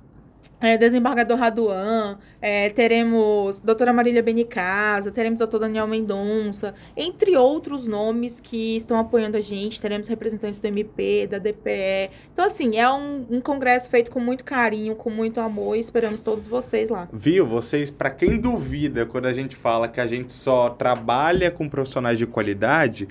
é, 0.64 0.78
desembargador 0.78 1.38
Raduan, 1.38 2.18
é, 2.40 2.70
teremos 2.70 3.60
doutora 3.60 3.92
Marília 3.92 4.22
Benicasa, 4.22 5.10
teremos 5.10 5.38
doutor 5.38 5.60
Daniel 5.60 5.86
Mendonça, 5.86 6.74
entre 6.96 7.36
outros 7.36 7.86
nomes 7.86 8.40
que 8.40 8.76
estão 8.76 8.98
apoiando 8.98 9.36
a 9.36 9.40
gente, 9.40 9.80
teremos 9.80 10.08
representantes 10.08 10.58
do 10.58 10.66
MP, 10.66 11.26
da 11.26 11.38
DPE. 11.38 12.10
Então, 12.32 12.44
assim, 12.44 12.76
é 12.76 12.90
um, 12.90 13.26
um 13.30 13.40
congresso 13.40 13.90
feito 13.90 14.10
com 14.10 14.20
muito 14.20 14.44
carinho, 14.44 14.94
com 14.96 15.10
muito 15.10 15.40
amor 15.40 15.76
e 15.76 15.80
esperamos 15.80 16.20
todos 16.20 16.46
vocês 16.46 16.88
lá. 16.88 17.08
Viu? 17.12 17.46
Vocês, 17.46 17.90
para 17.90 18.10
quem 18.10 18.38
duvida 18.38 19.04
quando 19.04 19.26
a 19.26 19.32
gente 19.32 19.54
fala 19.54 19.86
que 19.86 20.00
a 20.00 20.06
gente 20.06 20.32
só 20.32 20.70
trabalha 20.70 21.50
com 21.50 21.68
profissionais 21.68 22.18
de 22.18 22.26
qualidade, 22.26 23.06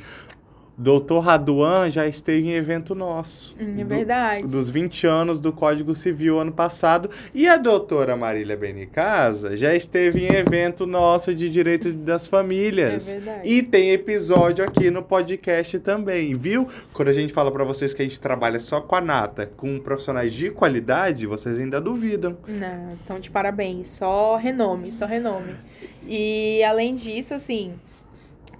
Doutor 0.75 1.19
Raduan 1.19 1.89
já 1.89 2.07
esteve 2.07 2.47
em 2.47 2.53
evento 2.53 2.95
nosso. 2.95 3.55
Hum, 3.59 3.75
é 3.77 3.83
verdade. 3.83 4.43
Do, 4.43 4.49
dos 4.49 4.69
20 4.71 5.05
anos 5.05 5.39
do 5.39 5.53
Código 5.53 5.93
Civil 5.93 6.39
ano 6.39 6.51
passado. 6.51 7.09
E 7.33 7.47
a 7.47 7.57
doutora 7.57 8.15
Marília 8.15 8.57
Benicasa 8.57 9.55
já 9.55 9.75
esteve 9.75 10.25
em 10.25 10.33
evento 10.33 10.87
nosso 10.87 11.33
de 11.35 11.47
Direito 11.47 11.93
das 11.93 12.25
Famílias. 12.25 13.13
É 13.13 13.19
verdade. 13.19 13.49
E 13.49 13.61
tem 13.61 13.91
episódio 13.91 14.65
aqui 14.65 14.89
no 14.89 15.03
podcast 15.03 15.77
também, 15.79 16.33
viu? 16.33 16.67
Quando 16.91 17.09
a 17.09 17.13
gente 17.13 17.31
fala 17.31 17.51
para 17.51 17.63
vocês 17.63 17.93
que 17.93 18.01
a 18.01 18.05
gente 18.05 18.19
trabalha 18.19 18.59
só 18.59 18.81
com 18.81 18.95
a 18.95 19.01
nata, 19.01 19.51
com 19.55 19.79
profissionais 19.79 20.33
de 20.33 20.49
qualidade, 20.49 21.27
vocês 21.27 21.59
ainda 21.59 21.79
duvidam. 21.79 22.35
Não, 22.47 22.97
então 23.03 23.19
de 23.19 23.29
parabéns. 23.29 23.89
Só 23.89 24.37
renome, 24.37 24.91
só 24.91 25.05
renome. 25.05 25.53
E 26.07 26.63
além 26.63 26.95
disso, 26.95 27.35
assim 27.35 27.73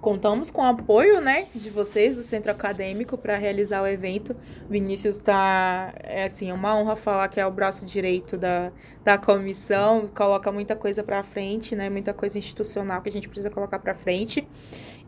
contamos 0.04 0.50
com 0.50 0.60
o 0.60 0.66
apoio, 0.66 1.18
né, 1.18 1.46
de 1.54 1.70
vocês 1.70 2.14
do 2.14 2.22
Centro 2.22 2.52
Acadêmico 2.52 3.16
para 3.16 3.38
realizar 3.38 3.82
o 3.82 3.86
evento. 3.86 4.36
Vinícius 4.68 5.16
está, 5.16 5.94
é 6.02 6.24
assim, 6.24 6.52
uma 6.52 6.76
honra 6.76 6.94
falar 6.94 7.26
que 7.28 7.40
é 7.40 7.46
o 7.46 7.50
braço 7.50 7.86
direito 7.86 8.36
da, 8.36 8.70
da 9.02 9.16
comissão, 9.16 10.06
coloca 10.14 10.52
muita 10.52 10.76
coisa 10.76 11.02
para 11.02 11.22
frente, 11.22 11.74
né, 11.74 11.88
muita 11.88 12.12
coisa 12.12 12.38
institucional 12.38 13.00
que 13.00 13.08
a 13.08 13.12
gente 13.12 13.26
precisa 13.26 13.48
colocar 13.48 13.78
para 13.78 13.94
frente. 13.94 14.46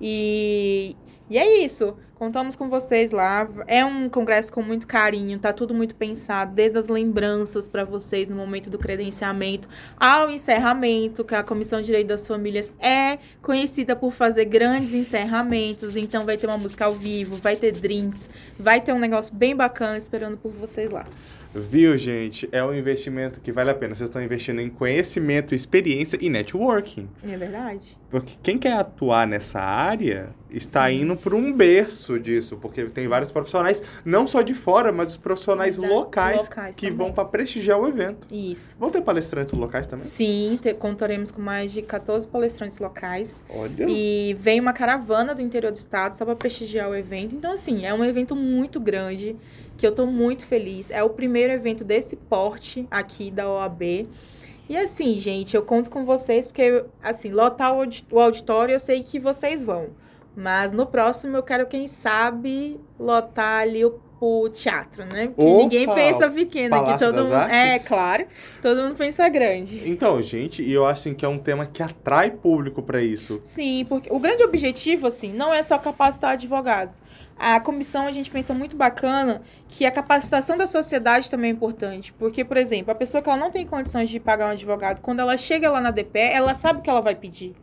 E, 0.01 0.97
e 1.29 1.39
é 1.39 1.65
isso. 1.65 1.97
Contamos 2.15 2.57
com 2.57 2.71
vocês 2.71 3.11
lá. 3.11 3.47
É 3.67 3.85
um 3.85 4.09
congresso 4.09 4.51
com 4.51 4.63
muito 4.63 4.87
carinho, 4.87 5.39
tá 5.39 5.53
tudo 5.53 5.75
muito 5.75 5.95
pensado, 5.95 6.55
desde 6.55 6.79
as 6.79 6.89
lembranças 6.89 7.69
para 7.69 7.85
vocês 7.85 8.31
no 8.31 8.37
momento 8.37 8.71
do 8.71 8.79
credenciamento 8.79 9.69
ao 9.99 10.31
encerramento, 10.31 11.25
que 11.25 11.35
a 11.35 11.43
Comissão 11.43 11.81
de 11.81 11.87
Direito 11.87 12.07
das 12.07 12.27
Famílias 12.27 12.73
é 12.81 13.19
conhecida 13.43 13.95
por 13.95 14.13
fazer 14.13 14.47
grandes 14.47 14.95
encerramentos, 14.95 15.95
então 15.95 16.25
vai 16.25 16.39
ter 16.39 16.47
uma 16.47 16.57
música 16.57 16.87
ao 16.87 16.93
vivo, 16.93 17.37
vai 17.37 17.55
ter 17.55 17.73
drinks, 17.73 18.31
vai 18.59 18.81
ter 18.81 18.95
um 18.95 18.99
negócio 18.99 19.35
bem 19.35 19.55
bacana 19.55 19.99
esperando 19.99 20.39
por 20.39 20.53
vocês 20.53 20.91
lá. 20.91 21.05
Viu, 21.59 21.97
gente? 21.97 22.49
É 22.53 22.63
um 22.63 22.75
investimento 22.75 23.41
que 23.41 23.51
vale 23.51 23.71
a 23.71 23.75
pena. 23.75 23.95
Vocês 23.95 24.09
estão 24.11 24.23
investindo 24.23 24.61
em 24.61 24.69
conhecimento, 24.69 25.55
experiência 25.55 26.19
e 26.21 26.29
networking. 26.29 27.09
É 27.27 27.37
verdade. 27.37 27.97
Porque 28.11 28.35
quem 28.43 28.59
quer 28.59 28.75
atuar 28.75 29.27
nessa 29.27 29.59
área 29.59 30.29
está 30.51 30.91
indo 30.93 31.17
por 31.17 31.35
um 31.35 31.53
berço 31.53 32.19
disso, 32.21 32.57
porque 32.57 32.85
tem 32.85 33.09
vários 33.09 33.33
profissionais, 33.33 33.83
não 34.05 34.27
só 34.27 34.43
de 34.43 34.55
fora, 34.55 34.93
mas 34.93 35.09
os 35.11 35.17
profissionais 35.17 35.77
Verdade. 35.77 35.95
locais, 35.99 36.39
Locais 36.43 36.77
que 36.77 36.83
também. 36.87 36.97
vão 36.99 37.13
para 37.13 37.25
prestigiar 37.25 37.81
o 37.81 37.89
evento. 37.89 38.29
Isso. 38.33 38.77
Vão 38.79 38.91
ter 38.91 39.01
palestrantes 39.03 39.55
locais 39.55 39.87
também? 39.87 40.05
Sim, 40.05 40.59
te- 40.61 40.73
contaremos 40.75 41.31
com 41.31 41.43
mais 41.43 41.73
de 41.73 41.83
14 41.83 42.29
palestrantes 42.29 42.79
locais. 42.79 43.43
Olha. 43.49 43.87
E 43.89 44.35
vem 44.39 44.61
uma 44.61 44.73
caravana 44.73 45.35
do 45.35 45.43
interior 45.43 45.73
do 45.73 45.77
estado 45.77 46.13
só 46.15 46.25
para 46.25 46.37
prestigiar 46.37 46.89
o 46.89 46.95
evento. 46.95 47.35
Então, 47.35 47.53
assim, 47.53 47.85
é 47.85 47.93
um 47.93 48.05
evento 48.05 48.37
muito 48.37 48.79
grande, 48.79 49.35
que 49.77 49.87
eu 49.87 49.93
tô 49.93 50.07
muito 50.07 50.45
feliz. 50.47 50.91
É 50.91 51.03
o 51.03 51.11
primeiro 51.11 51.53
evento 51.53 51.85
desse 51.85 52.17
porte 52.17 52.87
aqui 52.91 53.31
da 53.31 53.49
OAB. 53.51 54.09
E 54.69 54.77
assim, 54.77 55.15
gente, 55.19 55.55
eu 55.55 55.63
conto 55.63 55.89
com 55.91 56.05
vocês, 56.05 56.49
porque, 56.49 56.85
assim, 57.03 57.31
lotar 57.31 57.73
o 57.73 57.81
audi- 57.81 58.05
o 58.11 58.19
auditório 58.19 58.73
eu 58.73 58.81
sei 58.81 59.03
que 59.03 59.19
vocês 59.21 59.63
vão. 59.63 59.91
Mas 60.35 60.73
no 60.73 60.85
próximo 60.87 61.37
eu 61.37 61.43
quero, 61.43 61.67
quem 61.67 61.87
sabe, 61.89 62.79
lotar 62.99 63.61
ali 63.61 63.85
o, 63.85 63.99
o 64.21 64.49
teatro, 64.51 65.05
né? 65.07 65.29
Porque 65.29 65.43
Opa! 65.51 65.63
ninguém 65.63 65.87
pensa 65.87 66.29
pequeno. 66.29 66.71
Palácio 66.71 66.99
Todo 66.99 67.15
das 67.17 67.25
mundo, 67.27 67.51
é, 67.51 67.73
Artes? 67.75 67.89
claro. 67.89 68.27
Todo 68.61 68.83
mundo 68.83 68.95
pensa 68.97 69.29
grande. 69.29 69.83
Então, 69.89 70.21
gente, 70.21 70.63
e 70.63 70.73
eu 70.73 70.85
acho 70.85 71.01
assim, 71.03 71.15
que 71.15 71.25
é 71.25 71.29
um 71.29 71.39
tema 71.39 71.65
que 71.65 71.83
atrai 71.83 72.31
público 72.33 72.83
para 72.83 73.01
isso. 73.01 73.39
Sim, 73.43 73.87
porque 73.89 74.13
o 74.13 74.19
grande 74.19 74.43
objetivo, 74.43 75.07
assim, 75.07 75.33
não 75.33 75.55
é 75.55 75.63
só 75.63 75.79
capacitar 75.79 76.33
advogados. 76.33 77.01
A 77.39 77.61
comissão, 77.61 78.07
a 78.07 78.13
gente 78.13 78.31
pensa 78.31 78.55
muito 78.55 78.77
bacana 78.77 79.43
que 79.69 79.85
a 79.85 79.91
capacitação 79.91 80.57
da 80.57 80.67
sociedade 80.67 81.31
também 81.31 81.51
é 81.51 81.53
importante. 81.53 82.13
Porque, 82.15 82.45
por 82.45 82.57
exemplo, 82.57 82.91
a 82.91 82.95
pessoa 82.95 83.23
que 83.23 83.29
ela 83.29 83.39
não 83.39 83.51
tem 83.51 83.67
condições 83.67 84.09
de 84.09 84.19
pagar 84.19 84.47
um 84.47 84.53
advogado, 84.53 85.03
quando 85.03 85.21
ela 85.21 85.37
chega 85.37 85.71
lá 85.71 85.81
na 85.81 85.91
DPE, 85.91 86.19
ela 86.33 86.55
sabe 86.55 86.79
o 86.79 86.83
que 86.83 86.89
ela 86.89 87.03
vai 87.03 87.15
pedir. 87.15 87.55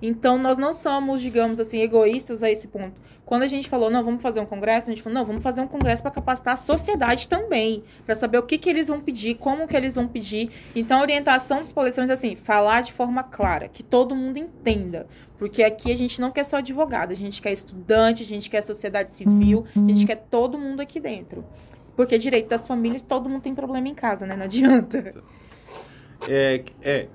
Então, 0.00 0.38
nós 0.38 0.56
não 0.56 0.72
somos, 0.72 1.20
digamos 1.20 1.60
assim, 1.60 1.82
egoístas 1.82 2.42
a 2.42 2.50
esse 2.50 2.68
ponto. 2.68 2.94
Quando 3.28 3.42
a 3.42 3.46
gente 3.46 3.68
falou, 3.68 3.90
não, 3.90 4.02
vamos 4.02 4.22
fazer 4.22 4.40
um 4.40 4.46
congresso, 4.46 4.88
a 4.88 4.90
gente 4.90 5.02
falou, 5.02 5.18
não, 5.18 5.26
vamos 5.26 5.42
fazer 5.42 5.60
um 5.60 5.68
congresso 5.68 6.00
para 6.02 6.10
capacitar 6.10 6.54
a 6.54 6.56
sociedade 6.56 7.28
também, 7.28 7.84
para 8.06 8.14
saber 8.14 8.38
o 8.38 8.42
que, 8.42 8.56
que 8.56 8.70
eles 8.70 8.88
vão 8.88 9.02
pedir, 9.02 9.34
como 9.34 9.68
que 9.68 9.76
eles 9.76 9.96
vão 9.96 10.08
pedir. 10.08 10.50
Então, 10.74 11.00
a 11.00 11.02
orientação 11.02 11.60
dos 11.60 11.70
palestrantes 11.70 12.08
é 12.08 12.14
assim, 12.14 12.34
falar 12.34 12.80
de 12.80 12.90
forma 12.90 13.22
clara, 13.22 13.68
que 13.68 13.82
todo 13.82 14.16
mundo 14.16 14.38
entenda. 14.38 15.06
Porque 15.36 15.62
aqui 15.62 15.92
a 15.92 15.96
gente 15.96 16.18
não 16.22 16.30
quer 16.30 16.42
só 16.42 16.56
advogado, 16.56 17.12
a 17.12 17.14
gente 17.14 17.42
quer 17.42 17.52
estudante, 17.52 18.22
a 18.22 18.26
gente 18.26 18.48
quer 18.48 18.62
sociedade 18.62 19.12
civil, 19.12 19.66
a 19.76 19.78
gente 19.78 20.06
quer 20.06 20.16
todo 20.16 20.58
mundo 20.58 20.80
aqui 20.80 20.98
dentro. 20.98 21.44
Porque 21.94 22.16
direito 22.16 22.48
das 22.48 22.66
famílias, 22.66 23.02
todo 23.02 23.28
mundo 23.28 23.42
tem 23.42 23.54
problema 23.54 23.88
em 23.88 23.94
casa, 23.94 24.24
né? 24.24 24.36
Não 24.36 24.44
adianta. 24.44 25.22
É, 26.26 26.64
é, 26.80 27.08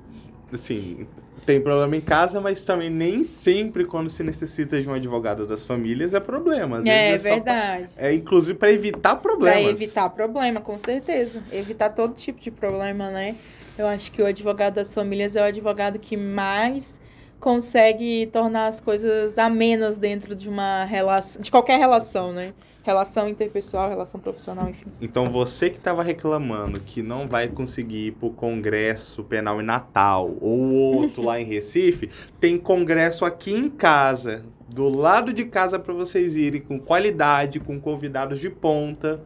assim, 0.54 1.08
tem 1.46 1.62
problema 1.62 1.96
em 1.96 2.02
casa, 2.02 2.40
mas 2.42 2.64
também 2.66 2.90
nem 2.90 3.24
sempre 3.24 3.86
quando 3.86 4.10
se 4.10 4.24
necessita 4.24 4.82
de 4.82 4.88
um 4.90 4.94
advogado 4.94 5.46
das 5.46 5.64
famílias 5.66 6.14
é 6.14 6.20
problema. 6.20 6.78
Às 6.78 6.86
É, 6.86 7.12
vezes 7.12 7.22
só 7.28 7.40
pra- 7.40 7.54
verdade. 7.54 7.94
é 7.98 8.14
inclusive 8.14 8.58
para 8.58 8.72
evitar 8.72 9.16
problemas. 9.18 9.62
Pra 9.62 9.72
evitar 9.72 10.10
problema, 10.10 10.62
com 10.62 10.78
certeza. 10.78 11.44
Evitar 11.52 11.90
todo 11.90 12.14
tipo 12.14 12.40
de 12.40 12.52
problema, 12.52 13.10
né? 13.10 13.36
Eu 13.78 13.88
acho 13.88 14.12
que 14.12 14.22
o 14.22 14.26
advogado 14.26 14.76
das 14.76 14.94
famílias 14.94 15.36
é 15.36 15.42
o 15.42 15.46
advogado 15.46 15.98
que 16.00 16.16
mais 16.16 17.00
consegue 17.40 18.28
tornar 18.32 18.68
as 18.68 18.80
coisas 18.80 19.38
amenas 19.38 19.98
dentro 19.98 20.36
de 20.36 20.48
uma 20.48 20.86
relação, 20.86 21.42
de 21.42 21.52
qualquer 21.52 21.78
relação, 21.78 22.32
né? 22.32 22.54
Relação 22.84 23.30
interpessoal, 23.30 23.88
relação 23.88 24.20
profissional, 24.20 24.70
enfim. 24.70 24.88
Então 25.02 25.32
você 25.32 25.70
que 25.70 25.78
estava 25.78 26.04
reclamando 26.04 26.82
que 26.82 27.02
não 27.02 27.30
vai 27.30 27.48
conseguir 27.48 28.08
ir 28.08 28.12
pro 28.12 28.30
congresso 28.30 29.24
penal 29.24 29.62
em 29.62 29.66
Natal 29.66 30.36
ou 30.42 30.60
outro 30.70 31.24
lá 31.24 31.40
em 31.40 31.46
Recife, 31.46 32.10
tem 32.42 32.58
congresso 32.58 33.24
aqui 33.24 33.54
em 33.54 33.70
casa, 33.70 34.44
do 34.68 34.90
lado 34.90 35.32
de 35.32 35.46
casa 35.46 35.80
para 35.80 35.94
vocês 35.94 36.36
irem 36.36 36.60
com 36.60 36.78
qualidade, 36.78 37.60
com 37.62 37.80
convidados 37.80 38.40
de 38.42 38.50
ponta. 38.50 39.22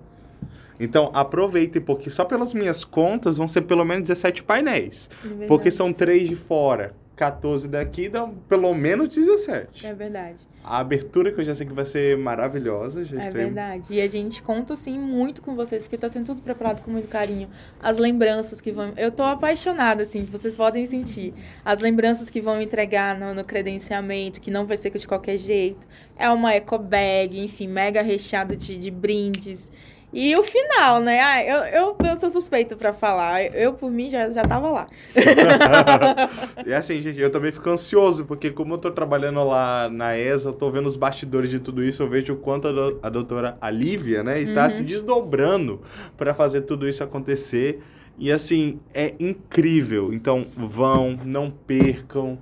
Então 0.80 1.10
aproveitem, 1.14 1.82
porque 1.82 2.12
só 2.12 2.24
pelas 2.26 2.54
minhas 2.54 2.86
contas 2.86 3.38
vão 3.38 3.48
ser 3.48 3.62
pelo 3.62 3.84
menos 3.84 4.04
17 4.08 4.44
painéis. 4.44 5.10
É. 5.42 5.48
Porque 5.48 5.72
são 5.72 5.92
três 5.92 6.30
de 6.30 6.36
fora, 6.36 6.94
14 7.18 7.68
daqui, 7.68 8.08
dão 8.08 8.36
pelo 8.48 8.74
menos 8.76 9.10
17. 9.10 9.88
É 9.88 9.94
verdade. 9.94 10.48
A 10.64 10.78
abertura 10.78 11.32
que 11.32 11.40
eu 11.40 11.46
já 11.46 11.56
sei 11.56 11.66
que 11.66 11.74
vai 11.74 11.86
ser 11.86 12.16
maravilhosa, 12.18 13.04
já 13.04 13.16
É 13.16 13.20
estou 13.20 13.34
verdade. 13.34 13.88
E 13.90 14.00
a 14.00 14.08
gente 14.08 14.44
conta, 14.44 14.74
assim, 14.74 15.00
muito 15.00 15.42
com 15.42 15.56
vocês, 15.56 15.84
porque 15.84 15.98
tá 15.98 16.08
sendo 16.08 16.28
tudo 16.28 16.42
preparado 16.42 16.82
com 16.84 16.92
muito 16.92 17.08
carinho. 17.08 17.50
As 17.82 17.98
lembranças 17.98 18.62
que 18.62 18.72
vão. 18.72 18.94
Eu 18.96 19.12
tô 19.12 19.24
apaixonada, 19.24 20.04
assim, 20.04 20.26
vocês 20.26 20.56
podem 20.56 20.86
sentir. 20.86 21.34
As 21.66 21.80
lembranças 21.80 22.30
que 22.30 22.40
vão 22.40 22.62
entregar 22.62 23.18
no, 23.18 23.34
no 23.34 23.44
credenciamento, 23.44 24.40
que 24.40 24.52
não 24.52 24.68
vai 24.68 24.78
ser 24.78 24.92
de 24.92 25.08
qualquer 25.08 25.40
jeito. 25.40 25.88
É 26.18 26.30
uma 26.30 26.54
eco 26.54 26.78
bag, 26.78 27.40
enfim, 27.40 27.68
mega 27.68 28.02
recheada 28.04 28.56
de, 28.56 28.78
de 28.78 28.92
brindes. 28.92 29.72
E 30.14 30.36
o 30.38 30.42
final, 30.44 31.02
né? 31.02 31.20
Ah, 31.22 31.44
eu, 31.44 31.58
eu, 31.66 31.98
eu 32.02 32.18
sou 32.18 32.30
suspeita 32.30 32.76
pra 32.78 32.94
falar. 32.94 33.44
Eu, 33.54 33.74
por 33.74 33.92
mim, 33.92 34.10
já, 34.10 34.30
já 34.32 34.44
tava 34.44 34.70
lá. 34.70 34.88
E 36.66 36.74
assim, 36.74 37.02
gente, 37.02 37.20
eu 37.20 37.30
também 37.30 37.52
fico 37.52 37.70
ansioso, 37.70 38.26
porque 38.26 38.50
como 38.52 38.74
eu 38.74 38.78
tô 38.78 38.90
trabalhando 38.92 39.44
lá 39.44 39.90
na 39.90 40.18
ESA, 40.18 40.50
eu 40.50 40.54
tô 40.54 40.70
vendo 40.72 40.86
os 40.86 40.96
bastidores 40.96 41.50
de 41.50 41.60
tudo 41.60 41.84
isso, 41.84 42.02
eu 42.04 42.10
vejo 42.10 42.34
o 42.34 42.38
quanto 42.38 42.68
a, 42.68 42.72
do- 42.72 43.00
a 43.04 43.10
doutora 43.10 43.58
Alívia, 43.62 44.24
né, 44.24 44.40
está 44.42 44.72
se 44.74 44.82
desdobrando 44.84 45.82
para 46.16 46.34
fazer 46.34 46.62
tudo 46.62 46.88
isso 46.88 47.04
acontecer. 47.04 47.82
E 48.18 48.32
assim, 48.32 48.80
é 48.94 49.14
incrível. 49.20 50.12
Então, 50.14 50.48
vão, 50.56 51.20
não 51.24 51.52
percam. 51.52 52.38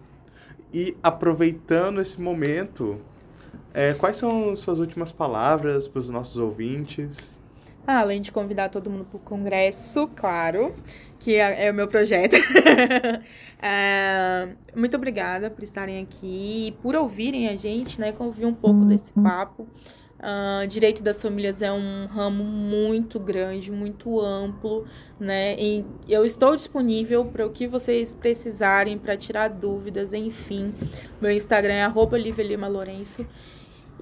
E 0.74 0.96
aproveitando 1.04 2.00
esse 2.02 2.20
momento, 2.22 2.98
é, 3.74 3.94
quais 3.94 4.18
são 4.18 4.56
suas 4.56 4.80
últimas 4.80 5.12
palavras 5.12 5.88
para 5.88 6.00
os 6.00 6.10
nossos 6.10 6.38
ouvintes? 6.38 7.35
Ah, 7.88 8.00
além 8.00 8.22
de 8.22 8.32
convidar 8.32 8.70
todo 8.70 8.90
mundo 8.90 9.06
para 9.06 9.18
o 9.18 9.20
congresso, 9.20 10.08
claro, 10.16 10.76
que 11.20 11.36
é, 11.36 11.68
é 11.68 11.72
o 11.72 11.74
meu 11.74 11.88
projeto. 11.88 12.36
É, 13.68 14.50
muito 14.76 14.96
obrigada 14.96 15.50
por 15.50 15.64
estarem 15.64 16.00
aqui 16.00 16.68
e 16.68 16.72
por 16.84 16.96
ouvirem 16.96 17.48
a 17.48 17.56
gente, 17.56 18.00
né? 18.00 18.12
Que 18.12 18.22
ouvir 18.22 18.46
um 18.46 18.54
pouco 18.54 18.86
desse 18.86 19.12
papo. 19.14 19.68
Ah, 20.20 20.66
direito 20.68 21.04
das 21.04 21.22
famílias 21.22 21.62
é 21.62 21.72
um 21.72 22.08
ramo 22.08 22.44
muito 22.44 23.20
grande, 23.20 23.72
muito 23.72 24.20
amplo, 24.20 24.86
né? 25.20 25.56
E 25.60 25.86
eu 26.08 26.26
estou 26.26 26.56
disponível 26.56 27.26
para 27.26 27.46
o 27.46 27.52
que 27.52 27.68
vocês 27.68 28.16
precisarem, 28.16 28.98
para 28.98 29.18
tirar 29.18 29.50
dúvidas, 29.50 30.14
enfim. 30.14 30.74
Meu 31.22 31.32
Instagram 31.32 31.74
é 31.74 31.84
arroba. 31.84 32.18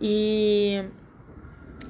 E 0.01 0.85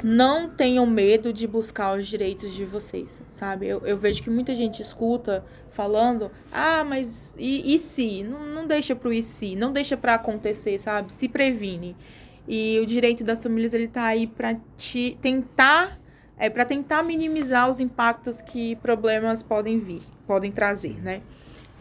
não 0.04 0.50
tenham 0.50 0.86
medo 0.86 1.32
de 1.32 1.48
buscar 1.48 1.98
os 1.98 2.06
direitos 2.06 2.54
de 2.54 2.66
vocês, 2.66 3.22
sabe? 3.30 3.68
Eu, 3.68 3.82
eu 3.86 3.98
vejo 3.98 4.22
que 4.22 4.30
muita 4.30 4.54
gente 4.54 4.82
escuta 4.82 5.46
falando, 5.70 6.30
ah, 6.52 6.84
mas 6.84 7.34
e, 7.38 7.74
e 7.74 7.80
se? 7.80 8.22
Não, 8.22 8.46
não 8.46 8.68
deixa 8.68 8.94
pro 8.94 9.14
e 9.14 9.24
se, 9.24 9.56
não 9.56 9.72
deixa 9.72 9.96
pra 9.96 10.16
acontecer, 10.16 10.78
sabe? 10.78 11.10
Se 11.12 11.30
previne. 11.30 11.96
E 12.46 12.78
o 12.82 12.86
direito 12.86 13.24
das 13.24 13.42
famílias, 13.42 13.74
ele 13.74 13.88
tá 13.88 14.04
aí 14.04 14.28
pra 14.28 14.56
te 14.76 15.18
tentar, 15.22 15.98
é 16.38 16.50
para 16.50 16.66
tentar 16.66 17.02
minimizar 17.02 17.70
os 17.70 17.80
impactos 17.80 18.42
que 18.42 18.76
problemas 18.76 19.42
podem 19.42 19.80
vir, 19.80 20.02
podem 20.28 20.52
trazer, 20.52 21.02
né? 21.02 21.22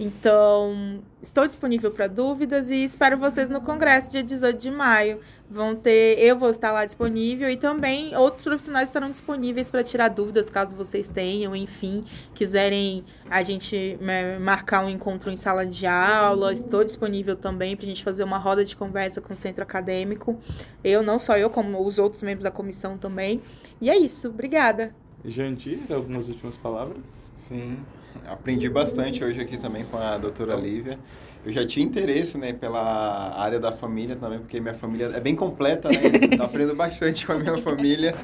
Então, 0.00 1.02
estou 1.22 1.46
disponível 1.46 1.90
para 1.90 2.06
dúvidas 2.06 2.70
e 2.70 2.82
espero 2.82 3.18
vocês 3.18 3.48
no 3.50 3.60
congresso 3.60 4.10
dia 4.10 4.22
18 4.22 4.58
de 4.58 4.70
maio. 4.70 5.20
Vão 5.50 5.76
ter, 5.76 6.18
eu 6.18 6.36
vou 6.36 6.48
estar 6.48 6.72
lá 6.72 6.86
disponível 6.86 7.48
e 7.50 7.56
também 7.58 8.16
outros 8.16 8.42
profissionais 8.42 8.88
estarão 8.88 9.10
disponíveis 9.10 9.70
para 9.70 9.84
tirar 9.84 10.08
dúvidas 10.08 10.48
caso 10.48 10.74
vocês 10.74 11.10
tenham, 11.10 11.54
enfim, 11.54 12.02
quiserem 12.34 13.04
a 13.28 13.42
gente 13.42 13.98
né, 14.00 14.38
marcar 14.38 14.82
um 14.82 14.88
encontro 14.88 15.30
em 15.30 15.36
sala 15.36 15.66
de 15.66 15.86
aula. 15.86 16.54
Estou 16.54 16.82
disponível 16.82 17.36
também 17.36 17.76
para 17.76 17.84
a 17.84 17.88
gente 17.88 18.02
fazer 18.02 18.24
uma 18.24 18.38
roda 18.38 18.64
de 18.64 18.74
conversa 18.74 19.20
com 19.20 19.34
o 19.34 19.36
centro 19.36 19.62
acadêmico. 19.62 20.38
Eu, 20.82 21.02
não 21.02 21.18
só 21.18 21.36
eu, 21.36 21.50
como 21.50 21.86
os 21.86 21.98
outros 21.98 22.22
membros 22.22 22.44
da 22.44 22.50
comissão 22.50 22.96
também. 22.96 23.42
E 23.78 23.90
é 23.90 23.96
isso, 23.96 24.28
obrigada. 24.28 24.94
Jandir, 25.24 25.80
algumas 25.90 26.28
últimas 26.28 26.56
palavras? 26.56 27.30
Sim, 27.34 27.78
aprendi 28.26 28.68
bastante 28.68 29.24
hoje 29.24 29.40
aqui 29.40 29.56
também 29.56 29.84
com 29.84 29.96
a 29.98 30.18
doutora 30.18 30.54
Lívia. 30.54 30.98
Eu 31.44 31.52
já 31.52 31.66
tinha 31.66 31.84
interesse, 31.84 32.38
né, 32.38 32.52
pela 32.52 33.34
área 33.36 33.58
da 33.58 33.72
família 33.72 34.14
também, 34.14 34.38
porque 34.38 34.60
minha 34.60 34.74
família 34.74 35.10
é 35.12 35.20
bem 35.20 35.34
completa, 35.34 35.88
né? 35.88 35.98
Então 36.32 36.46
aprendo 36.46 36.74
bastante 36.74 37.26
com 37.26 37.32
a 37.32 37.38
minha 37.38 37.58
família. 37.58 38.14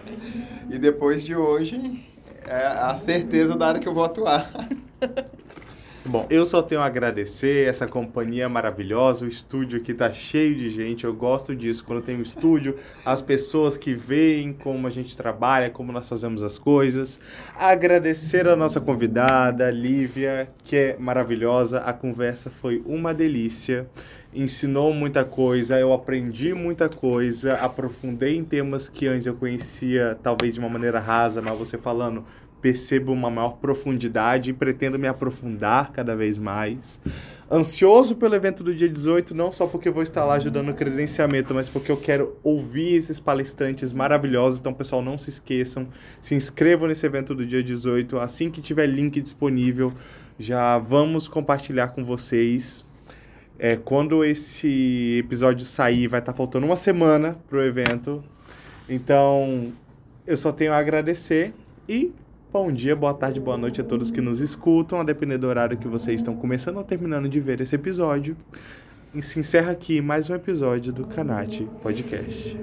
E 0.70 0.78
depois 0.78 1.24
de 1.24 1.34
hoje, 1.34 2.04
é 2.46 2.66
a 2.66 2.96
certeza 2.96 3.56
da 3.56 3.68
área 3.68 3.80
que 3.80 3.88
eu 3.88 3.94
vou 3.94 4.04
atuar. 4.04 4.48
Bom, 6.08 6.26
eu 6.30 6.46
só 6.46 6.62
tenho 6.62 6.80
a 6.80 6.86
agradecer 6.86 7.68
essa 7.68 7.86
companhia 7.86 8.48
maravilhosa. 8.48 9.26
O 9.26 9.28
estúdio 9.28 9.78
aqui 9.78 9.92
tá 9.92 10.10
cheio 10.10 10.56
de 10.56 10.70
gente. 10.70 11.04
Eu 11.04 11.12
gosto 11.12 11.54
disso. 11.54 11.84
Quando 11.84 12.00
tem 12.00 12.16
um 12.16 12.22
estúdio, 12.22 12.76
as 13.04 13.20
pessoas 13.20 13.76
que 13.76 13.92
veem 13.92 14.54
como 14.54 14.86
a 14.86 14.90
gente 14.90 15.14
trabalha, 15.14 15.68
como 15.68 15.92
nós 15.92 16.08
fazemos 16.08 16.42
as 16.42 16.56
coisas. 16.56 17.20
Agradecer 17.54 18.48
a 18.48 18.56
nossa 18.56 18.80
convidada, 18.80 19.70
Lívia, 19.70 20.48
que 20.64 20.76
é 20.76 20.96
maravilhosa. 20.98 21.80
A 21.80 21.92
conversa 21.92 22.48
foi 22.48 22.82
uma 22.86 23.12
delícia. 23.12 23.86
Ensinou 24.32 24.94
muita 24.94 25.26
coisa, 25.26 25.78
eu 25.78 25.92
aprendi 25.92 26.54
muita 26.54 26.88
coisa, 26.88 27.54
aprofundei 27.54 28.36
em 28.36 28.44
temas 28.44 28.88
que 28.88 29.06
antes 29.06 29.26
eu 29.26 29.34
conhecia, 29.34 30.18
talvez 30.22 30.52
de 30.52 30.60
uma 30.60 30.68
maneira 30.68 31.00
rasa, 31.00 31.40
mas 31.40 31.58
você 31.58 31.78
falando 31.78 32.24
percebo 32.60 33.12
uma 33.12 33.30
maior 33.30 33.56
profundidade 33.58 34.50
e 34.50 34.52
pretendo 34.52 34.98
me 34.98 35.06
aprofundar 35.06 35.92
cada 35.92 36.16
vez 36.16 36.38
mais. 36.38 37.00
Ansioso 37.50 38.16
pelo 38.16 38.34
evento 38.34 38.62
do 38.62 38.74
dia 38.74 38.88
18, 38.88 39.34
não 39.34 39.50
só 39.50 39.66
porque 39.66 39.90
vou 39.90 40.02
estar 40.02 40.24
lá 40.24 40.34
ajudando 40.34 40.66
no 40.66 40.74
credenciamento, 40.74 41.54
mas 41.54 41.66
porque 41.66 41.90
eu 41.90 41.96
quero 41.96 42.36
ouvir 42.42 42.94
esses 42.94 43.18
palestrantes 43.18 43.90
maravilhosos. 43.92 44.60
Então, 44.60 44.74
pessoal, 44.74 45.00
não 45.00 45.16
se 45.16 45.30
esqueçam, 45.30 45.88
se 46.20 46.34
inscrevam 46.34 46.88
nesse 46.88 47.06
evento 47.06 47.34
do 47.34 47.46
dia 47.46 47.62
18. 47.62 48.18
Assim 48.18 48.50
que 48.50 48.60
tiver 48.60 48.86
link 48.86 49.18
disponível, 49.20 49.94
já 50.38 50.76
vamos 50.78 51.26
compartilhar 51.26 51.88
com 51.88 52.04
vocês. 52.04 52.84
É, 53.58 53.76
quando 53.76 54.24
esse 54.24 55.18
episódio 55.24 55.66
sair, 55.66 56.06
vai 56.06 56.20
estar 56.20 56.34
faltando 56.34 56.66
uma 56.66 56.76
semana 56.76 57.38
para 57.48 57.58
o 57.58 57.62
evento. 57.62 58.22
Então, 58.88 59.72
eu 60.26 60.36
só 60.36 60.52
tenho 60.52 60.72
a 60.72 60.76
agradecer 60.76 61.54
e 61.88 62.12
Bom 62.50 62.72
dia, 62.72 62.96
boa 62.96 63.12
tarde, 63.12 63.38
boa 63.38 63.58
noite 63.58 63.82
a 63.82 63.84
todos 63.84 64.10
que 64.10 64.22
nos 64.22 64.40
escutam, 64.40 64.98
a 64.98 65.04
depender 65.04 65.36
do 65.36 65.46
horário 65.46 65.76
que 65.76 65.86
vocês 65.86 66.18
estão 66.18 66.34
começando 66.34 66.78
ou 66.78 66.82
terminando 66.82 67.28
de 67.28 67.38
ver 67.38 67.60
esse 67.60 67.74
episódio. 67.74 68.34
E 69.14 69.20
se 69.20 69.38
encerra 69.38 69.72
aqui 69.72 70.00
mais 70.00 70.30
um 70.30 70.34
episódio 70.34 70.90
do 70.90 71.06
Canate 71.06 71.68
Podcast. 71.82 72.58